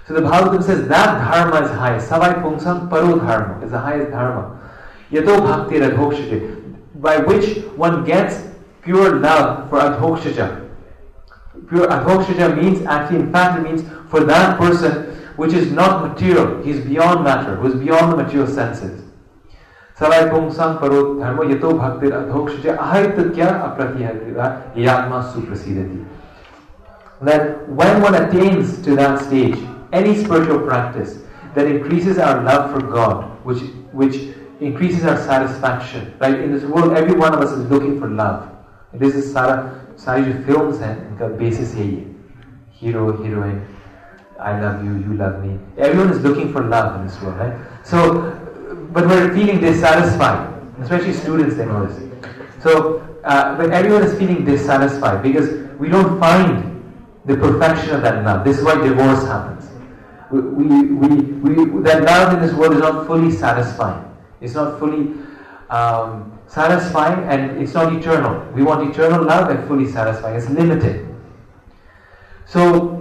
So 0.08 0.16
the 0.16 0.22
Bhagavatam 0.22 0.64
says 0.64 0.88
that 0.88 1.18
dharma 1.20 1.66
is 1.66 1.72
highest. 1.72 2.10
Savai 2.10 2.42
pungsam 2.42 2.90
paro 2.90 3.20
dharma 3.20 3.64
is 3.64 3.72
the 3.72 3.80
highest 3.80 4.12
dharma. 4.12 4.60
Yato 5.12 5.40
bhakti 5.40 5.76
radhokshaja, 5.76 6.76
by 6.96 7.18
which 7.18 7.64
one 7.76 8.04
gets 8.04 8.48
pure 8.82 9.20
love 9.20 9.70
for 9.70 9.80
adhokshaja. 9.80 10.70
Pure 11.70 11.88
adhokshaja 11.88 12.62
means 12.62 12.86
actually, 12.86 13.20
in 13.20 13.32
fact, 13.32 13.60
it 13.60 13.64
means 13.64 13.84
for 14.10 14.22
that 14.24 14.58
person 14.58 15.18
which 15.36 15.54
is 15.54 15.72
not 15.72 16.08
material, 16.08 16.62
he's 16.62 16.80
beyond 16.82 17.24
matter, 17.24 17.56
who 17.56 17.68
is 17.68 17.76
beyond 17.76 18.12
the 18.12 18.18
material 18.18 18.48
senses. 18.48 19.04
Savai 19.98 20.30
pungsam 20.30 20.80
paro 20.80 21.20
dharma 21.20 21.44
yato 21.44 21.78
bhakti 21.78 22.08
adhokshaja 22.08 22.78
ahaitakya 22.78 23.78
apratihadita 23.78 24.76
yatma 24.76 25.32
suprasidati 25.32 26.06
That 27.23 27.69
when 27.69 28.03
one 28.03 28.15
attains 28.15 28.83
to 28.83 28.95
that 28.97 29.25
stage, 29.25 29.57
any 29.93 30.23
spiritual 30.23 30.61
practice 30.61 31.19
that 31.55 31.67
increases 31.67 32.19
our 32.19 32.43
love 32.43 32.71
for 32.73 32.81
God, 32.87 33.45
which 33.45 33.63
which 33.93 34.17
increases 34.61 35.05
our 35.05 35.17
satisfaction. 35.17 36.15
Right? 36.21 36.39
In 36.41 36.53
this 36.53 36.65
world, 36.65 36.97
every 36.97 37.15
one 37.15 37.35
of 37.35 37.41
us 37.41 37.53
is 37.53 37.71
looking 37.71 37.99
for 38.01 38.09
love. 38.09 38.51
This 38.93 39.15
is 39.15 39.33
सारा 39.33 39.57
सारी 40.05 40.25
जो 40.25 40.45
films 40.47 40.79
हैं 40.81 40.95
इनका 41.11 41.39
basis 41.39 41.75
यही 41.75 41.95
है. 41.95 42.15
Hero, 42.79 43.05
heroine, 43.23 43.63
I 44.39 44.61
love 44.61 44.85
you, 44.85 44.97
you 44.97 45.15
love 45.17 45.43
me. 45.43 45.59
Everyone 45.79 46.11
is 46.11 46.23
looking 46.23 46.53
for 46.53 46.63
love 46.63 47.01
in 47.01 47.07
this 47.07 47.21
world, 47.23 47.39
right? 47.39 47.55
So, 47.85 48.39
but 48.93 49.07
we're 49.07 49.35
feeling 49.35 49.61
dissatisfied, 49.61 50.53
especially 50.83 51.15
students. 51.15 51.57
They 51.57 51.65
know 51.65 51.87
this. 51.87 52.03
So, 52.63 53.01
uh, 53.25 53.57
but 53.57 53.71
everyone 53.71 54.03
is 54.03 54.19
feeling 54.19 54.45
dissatisfied 54.45 55.23
because 55.23 55.49
we 55.79 55.89
don't 55.89 56.21
find 56.21 56.70
the 57.26 57.36
perfection 57.36 57.96
of 57.96 58.02
that 58.02 58.24
love. 58.24 58.44
This 58.46 58.58
is 58.58 58.64
why 58.64 58.76
divorce 58.76 59.26
happens. 59.26 59.68
We, 60.32 60.40
we, 60.42 60.82
we, 60.84 61.66
we, 61.66 61.84
that 61.84 62.04
love 62.04 62.34
in 62.34 62.42
this 62.42 62.54
world 62.54 62.74
is 62.74 62.80
not 62.80 63.06
fully 63.06 63.32
satisfying. 63.32 64.06
It's 64.40 64.56
not 64.56 64.80
fully 64.80 65.14
um, 65.70 66.40
satisfying 66.48 67.28
and 67.30 67.62
it's 67.62 67.74
not 67.74 67.94
eternal. 67.94 68.52
We 68.54 68.64
want 68.64 68.90
eternal 68.90 69.24
love 69.24 69.50
and 69.50 69.68
fully 69.68 69.90
satisfying. 69.92 70.36
It's 70.36 70.50
limited. 70.50 71.08
So, 72.46 72.98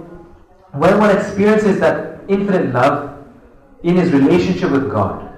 when 0.71 0.99
one 0.99 1.15
experiences 1.17 1.79
that 1.79 2.21
infinite 2.27 2.73
love 2.73 3.25
in 3.83 3.95
his 3.95 4.11
relationship 4.11 4.71
with 4.71 4.89
God, 4.89 5.29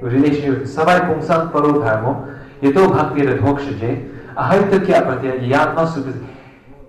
relationship 0.00 0.60
with 0.60 0.74
Savai 0.74 1.00
Pungsang 1.00 1.52
Paro 1.52 1.74
Dharmo, 1.74 2.40
Yato 2.62 2.90
Bhakti 2.90 3.22
Radhokshaje, 3.22 4.34
Ahaitakya 4.34 5.02
Pratya 5.02 5.40
Yatma. 5.40 6.34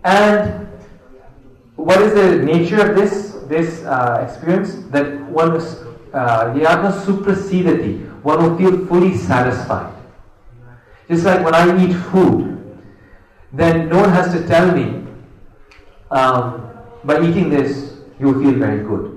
And 0.05 0.68
what 1.79 2.01
is 2.01 2.13
the 2.13 2.43
nature 2.43 2.89
of 2.89 2.95
this 2.95 3.37
this 3.47 3.83
uh, 3.83 4.27
experience? 4.27 4.75
That 4.89 5.21
one 5.29 5.55
is 5.55 5.75
uh, 6.13 6.53
Yatma 6.53 6.91
one 8.23 8.43
will 8.43 8.57
feel 8.57 8.85
fully 8.87 9.15
satisfied. 9.15 9.95
Just 11.07 11.25
like 11.25 11.43
when 11.43 11.55
I 11.55 11.83
eat 11.83 11.93
food, 12.11 12.59
then 13.53 13.89
no 13.89 14.01
one 14.01 14.09
has 14.09 14.31
to 14.33 14.45
tell 14.47 14.71
me, 14.75 15.07
um, 16.11 16.69
by 17.03 17.21
eating 17.21 17.49
this, 17.49 17.97
you 18.19 18.27
will 18.27 18.43
feel 18.43 18.59
very 18.59 18.83
good. 18.83 19.15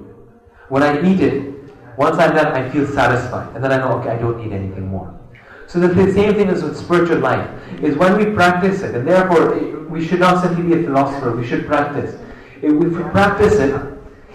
When 0.69 0.83
I 0.83 1.03
eat 1.03 1.21
it, 1.21 1.53
once 1.99 2.17
I'm 2.19 2.35
done, 2.35 2.47
I 2.55 2.71
feel 2.71 2.87
satisfied. 2.87 3.55
And 3.55 3.63
then 3.63 3.73
I 3.73 3.79
know, 3.79 3.99
okay, 3.99 4.11
I 4.11 4.19
don't 4.19 4.39
need 4.39 4.53
anything 4.53 4.87
more. 4.87 5.19
So 5.67 5.81
the 5.81 6.13
same 6.13 6.35
thing 6.35 6.49
is 6.49 6.63
with 6.63 6.77
spiritual 6.77 7.19
life, 7.19 7.49
is 7.83 7.97
when 7.97 8.17
we 8.17 8.33
practice 8.35 8.83
it, 8.83 8.95
and 8.95 9.07
therefore 9.07 9.59
we 9.89 10.07
should 10.07 10.21
not 10.21 10.43
simply 10.43 10.63
be 10.63 10.81
a 10.81 10.85
philosopher, 10.85 11.35
we 11.35 11.47
should 11.47 11.67
practice. 11.67 12.19
If 12.63 12.73
we 12.73 12.91
practice 13.11 13.55
it, 13.55 13.75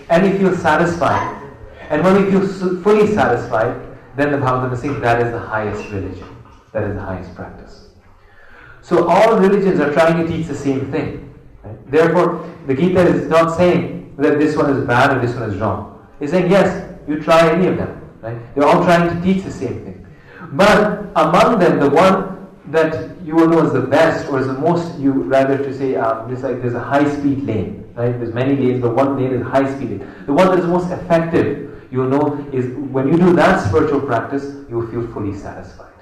and 0.09 0.23
we 0.23 0.37
feel 0.37 0.55
satisfied, 0.55 1.41
and 1.89 2.03
when 2.03 2.23
we 2.23 2.31
feel 2.31 2.47
fully 2.81 3.07
satisfied, 3.13 3.81
then 4.15 4.31
the 4.31 4.37
Bhagavatam 4.37 4.73
is 4.73 4.81
saying 4.81 4.99
that 4.99 5.21
is 5.21 5.31
the 5.31 5.39
highest 5.39 5.89
religion. 5.91 6.27
That 6.73 6.83
is 6.83 6.95
the 6.95 7.01
highest 7.01 7.33
practice. 7.35 7.89
So 8.81 9.07
all 9.07 9.37
religions 9.37 9.79
are 9.79 9.93
trying 9.93 10.25
to 10.25 10.27
teach 10.31 10.47
the 10.47 10.55
same 10.55 10.91
thing. 10.91 11.33
Right? 11.63 11.91
Therefore, 11.91 12.49
the 12.67 12.73
Gita 12.73 13.01
is 13.01 13.27
not 13.29 13.55
saying 13.55 14.15
that 14.17 14.39
this 14.39 14.55
one 14.55 14.69
is 14.71 14.85
bad 14.85 15.15
or 15.15 15.25
this 15.25 15.35
one 15.35 15.49
is 15.49 15.57
wrong. 15.57 16.07
It's 16.19 16.31
saying, 16.31 16.49
yes, 16.49 16.99
you 17.07 17.21
try 17.21 17.49
any 17.51 17.67
of 17.67 17.77
them. 17.77 18.01
Right? 18.21 18.55
They're 18.55 18.67
all 18.67 18.83
trying 18.83 19.09
to 19.09 19.21
teach 19.21 19.43
the 19.43 19.51
same 19.51 19.83
thing. 19.83 20.07
But 20.53 21.05
among 21.15 21.59
them, 21.59 21.79
the 21.79 21.89
one 21.89 22.47
that 22.67 23.21
you 23.23 23.35
will 23.35 23.47
know 23.47 23.65
as 23.65 23.73
the 23.73 23.81
best 23.81 24.27
or 24.29 24.39
as 24.39 24.47
the 24.47 24.53
most, 24.53 24.97
you 24.99 25.11
rather 25.11 25.57
to 25.57 25.73
say, 25.73 25.95
um, 25.95 26.31
it's 26.31 26.43
like 26.43 26.61
there's 26.61 26.73
a 26.73 26.83
high 26.83 27.09
speed 27.17 27.43
lane. 27.43 27.86
Right? 27.97 28.11
There's 28.11 28.33
many 28.33 28.55
lanes, 28.55 28.79
but 28.79 28.93
one 28.95 29.17
lane 29.17 29.33
is 29.33 29.41
high 29.41 29.65
speed 29.75 29.89
lane. 29.89 30.13
The 30.27 30.33
one 30.33 30.49
that's 30.49 30.67
most 30.67 30.91
effective, 30.91 31.83
you 31.91 32.05
know, 32.05 32.47
is 32.53 32.67
when 32.75 33.07
you 33.07 33.17
do 33.17 33.33
that 33.33 33.67
spiritual 33.67 34.01
practice, 34.01 34.43
you 34.69 34.87
feel 34.91 35.11
fully 35.13 35.33
satisfied. 35.33 35.93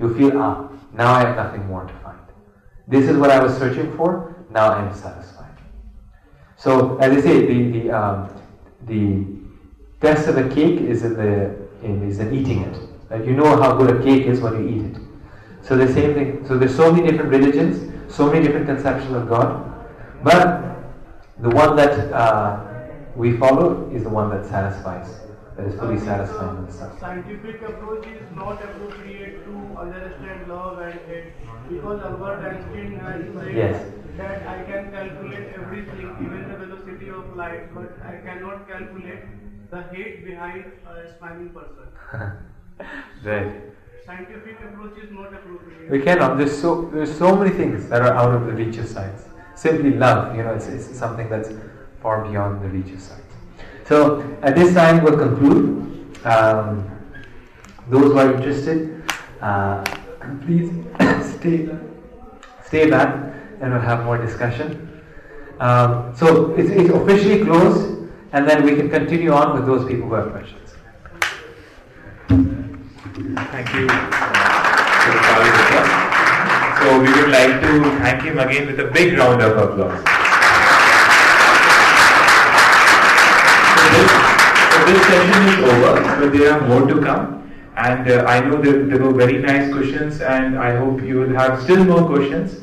You'll 0.00 0.14
feel, 0.14 0.36
ah, 0.36 0.68
now 0.92 1.12
I 1.12 1.20
have 1.20 1.36
nothing 1.36 1.64
more 1.68 1.84
to 1.84 1.94
find. 2.02 2.18
This 2.88 3.08
is 3.08 3.16
what 3.16 3.30
I 3.30 3.40
was 3.40 3.56
searching 3.56 3.96
for, 3.96 4.34
now 4.50 4.72
I 4.72 4.84
am 4.84 4.92
satisfied. 4.92 5.54
So, 6.56 6.98
as 6.98 7.16
I 7.16 7.20
say, 7.20 7.46
the, 7.46 7.70
the, 7.70 7.90
um, 7.92 8.28
the 8.86 9.26
test 10.00 10.26
of 10.26 10.38
a 10.38 10.48
cake 10.52 10.80
is 10.80 11.04
in, 11.04 11.14
the, 11.14 11.56
in, 11.84 12.02
is 12.02 12.18
in 12.18 12.34
eating 12.34 12.62
it. 12.62 13.24
You 13.24 13.34
know 13.34 13.62
how 13.62 13.76
good 13.76 13.94
a 13.94 14.02
cake 14.02 14.26
is 14.26 14.40
when 14.40 14.54
you 14.54 14.68
eat 14.68 14.96
it. 14.96 15.02
So 15.62 15.76
the 15.76 15.86
same 15.92 16.14
thing. 16.14 16.44
So 16.48 16.58
there's 16.58 16.74
so 16.74 16.92
many 16.92 17.08
different 17.08 17.30
religions, 17.30 17.92
so 18.12 18.26
many 18.26 18.44
different 18.44 18.66
conceptions 18.66 19.14
of 19.14 19.28
God, 19.28 19.72
but 20.24 20.69
the 21.42 21.50
one 21.50 21.76
that 21.76 22.12
uh, 22.12 22.60
we 23.16 23.36
follow 23.36 23.90
is 23.92 24.02
the 24.02 24.08
one 24.08 24.30
that 24.30 24.44
satisfies, 24.46 25.08
that 25.56 25.66
is 25.66 25.74
fully 25.78 25.98
satisfying 25.98 26.58
in 26.58 26.64
itself. 26.64 26.98
Scientific 27.00 27.62
approach 27.62 28.06
is 28.06 28.22
not 28.34 28.62
appropriate 28.62 29.44
to 29.46 29.78
understand 29.78 30.48
love 30.48 30.78
and 30.80 31.00
hate 31.08 31.32
because 31.68 32.00
Albert 32.02 32.44
Einstein 32.46 32.98
has 33.00 33.24
said 33.34 33.54
Yes. 33.54 33.92
that 34.18 34.46
I 34.46 34.64
can 34.64 34.90
calculate 34.90 35.54
everything, 35.54 36.16
even 36.20 36.48
the 36.50 36.56
velocity 36.66 37.08
of 37.08 37.34
light, 37.36 37.74
but 37.74 37.98
I 38.04 38.16
cannot 38.26 38.68
calculate 38.68 39.24
the 39.70 39.82
hate 39.94 40.24
behind 40.26 40.64
a 40.86 41.16
smiling 41.18 41.50
person. 41.50 41.88
right. 43.24 43.52
Scientific 44.04 44.58
approach 44.60 44.98
is 44.98 45.10
not 45.10 45.32
appropriate. 45.32 45.90
We 45.90 46.00
cannot. 46.02 46.36
There's 46.36 46.60
so 46.60 46.90
there's 46.92 47.16
so 47.16 47.36
many 47.36 47.50
things 47.50 47.88
that 47.88 48.02
are 48.02 48.12
out 48.14 48.34
of 48.34 48.46
the 48.46 48.52
reach 48.52 48.76
of 48.78 48.88
science. 48.88 49.29
Simply 49.60 49.90
love, 49.90 50.34
you 50.34 50.42
know, 50.42 50.54
it's, 50.54 50.68
it's 50.68 50.98
something 50.98 51.28
that's 51.28 51.50
far 52.00 52.26
beyond 52.26 52.62
the 52.62 52.68
reach 52.70 52.94
of 52.94 53.02
sight. 53.02 53.22
So 53.84 54.22
at 54.40 54.56
this 54.56 54.72
time 54.72 55.04
we'll 55.04 55.18
conclude. 55.18 56.16
Um, 56.24 56.90
those 57.90 58.04
who 58.04 58.18
are 58.18 58.32
interested, 58.32 59.02
uh, 59.42 59.84
please 60.46 60.70
stay 61.36 61.68
stay 62.64 62.88
back 62.88 63.34
and 63.60 63.74
we'll 63.74 63.82
have 63.82 64.02
more 64.06 64.16
discussion. 64.16 65.02
Um, 65.58 66.16
so 66.16 66.54
it's, 66.54 66.70
it's 66.70 66.88
officially 66.88 67.44
closed, 67.44 68.08
and 68.32 68.48
then 68.48 68.64
we 68.64 68.76
can 68.76 68.88
continue 68.88 69.30
on 69.30 69.52
with 69.52 69.66
those 69.66 69.86
people 69.86 70.08
who 70.08 70.14
have 70.14 70.30
questions. 70.30 70.72
Thank 73.52 73.74
you 73.74 73.88
So 76.80 76.98
we 76.98 77.12
would 77.12 77.28
like 77.30 77.60
to 77.60 77.82
thank 78.00 78.22
him 78.22 78.38
again 78.38 78.66
with 78.66 78.80
a 78.80 78.90
big 78.90 79.18
round 79.18 79.42
of 79.42 79.56
applause. 79.56 80.00
So 83.76 83.84
this, 83.94 84.10
so 84.72 84.78
this 84.86 85.00
session 85.06 85.42
is 85.48 85.60
over, 85.72 85.92
but 86.20 86.32
there 86.32 86.52
are 86.54 86.66
more 86.66 86.88
to 86.88 87.02
come. 87.02 87.52
And 87.76 88.10
uh, 88.10 88.24
I 88.26 88.40
know 88.40 88.62
that 88.62 88.88
there 88.88 88.98
were 88.98 89.12
very 89.12 89.38
nice 89.38 89.70
questions, 89.70 90.22
and 90.22 90.58
I 90.58 90.76
hope 90.76 91.02
you 91.02 91.16
will 91.16 91.34
have 91.34 91.62
still 91.62 91.84
more 91.84 92.06
questions. 92.06 92.60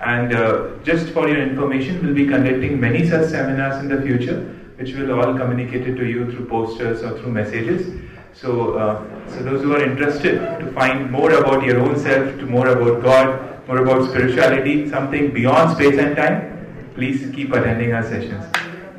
And 0.00 0.34
uh, 0.34 0.70
just 0.82 1.10
for 1.10 1.28
your 1.28 1.40
information, 1.40 2.04
we'll 2.04 2.14
be 2.14 2.26
conducting 2.26 2.80
many 2.80 3.08
such 3.08 3.30
seminars 3.30 3.78
in 3.80 3.88
the 3.88 4.02
future, 4.02 4.40
which 4.76 4.92
will 4.94 5.20
all 5.20 5.38
communicated 5.38 5.96
to 5.98 6.04
you 6.04 6.30
through 6.32 6.48
posters 6.48 7.04
or 7.04 7.16
through 7.18 7.30
messages. 7.30 7.86
So, 8.34 8.74
uh, 8.78 9.28
so 9.28 9.42
those 9.42 9.62
who 9.62 9.74
are 9.74 9.82
interested 9.82 10.38
to 10.60 10.72
find 10.72 11.10
more 11.10 11.32
about 11.32 11.64
your 11.64 11.80
own 11.80 11.98
self, 11.98 12.38
to 12.38 12.46
more 12.46 12.68
about 12.68 13.02
God, 13.02 13.68
more 13.68 13.78
about 13.78 14.08
spirituality, 14.08 14.88
something 14.88 15.32
beyond 15.32 15.76
space 15.76 15.98
and 15.98 16.16
time, 16.16 16.92
please 16.94 17.30
keep 17.34 17.52
attending 17.52 17.92
our 17.92 18.02
sessions. 18.02 18.44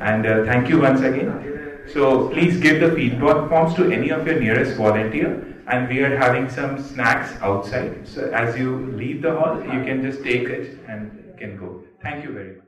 And 0.00 0.26
uh, 0.26 0.44
thank 0.44 0.68
you 0.68 0.80
once 0.80 1.00
again. 1.00 1.82
So 1.92 2.28
please 2.30 2.58
give 2.60 2.80
the 2.80 2.94
feedback 2.94 3.48
forms 3.48 3.74
to 3.74 3.90
any 3.90 4.10
of 4.10 4.26
your 4.26 4.40
nearest 4.40 4.76
volunteer. 4.76 5.50
And 5.66 5.88
we 5.88 6.00
are 6.00 6.16
having 6.16 6.48
some 6.48 6.82
snacks 6.82 7.32
outside. 7.40 8.06
So 8.06 8.30
as 8.30 8.56
you 8.58 8.92
leave 8.92 9.22
the 9.22 9.32
hall, 9.32 9.62
you 9.62 9.82
can 9.84 10.02
just 10.02 10.22
take 10.22 10.48
it 10.48 10.78
and 10.88 11.34
can 11.38 11.56
go. 11.56 11.82
Thank 12.02 12.24
you 12.24 12.32
very 12.32 12.56
much. 12.56 12.63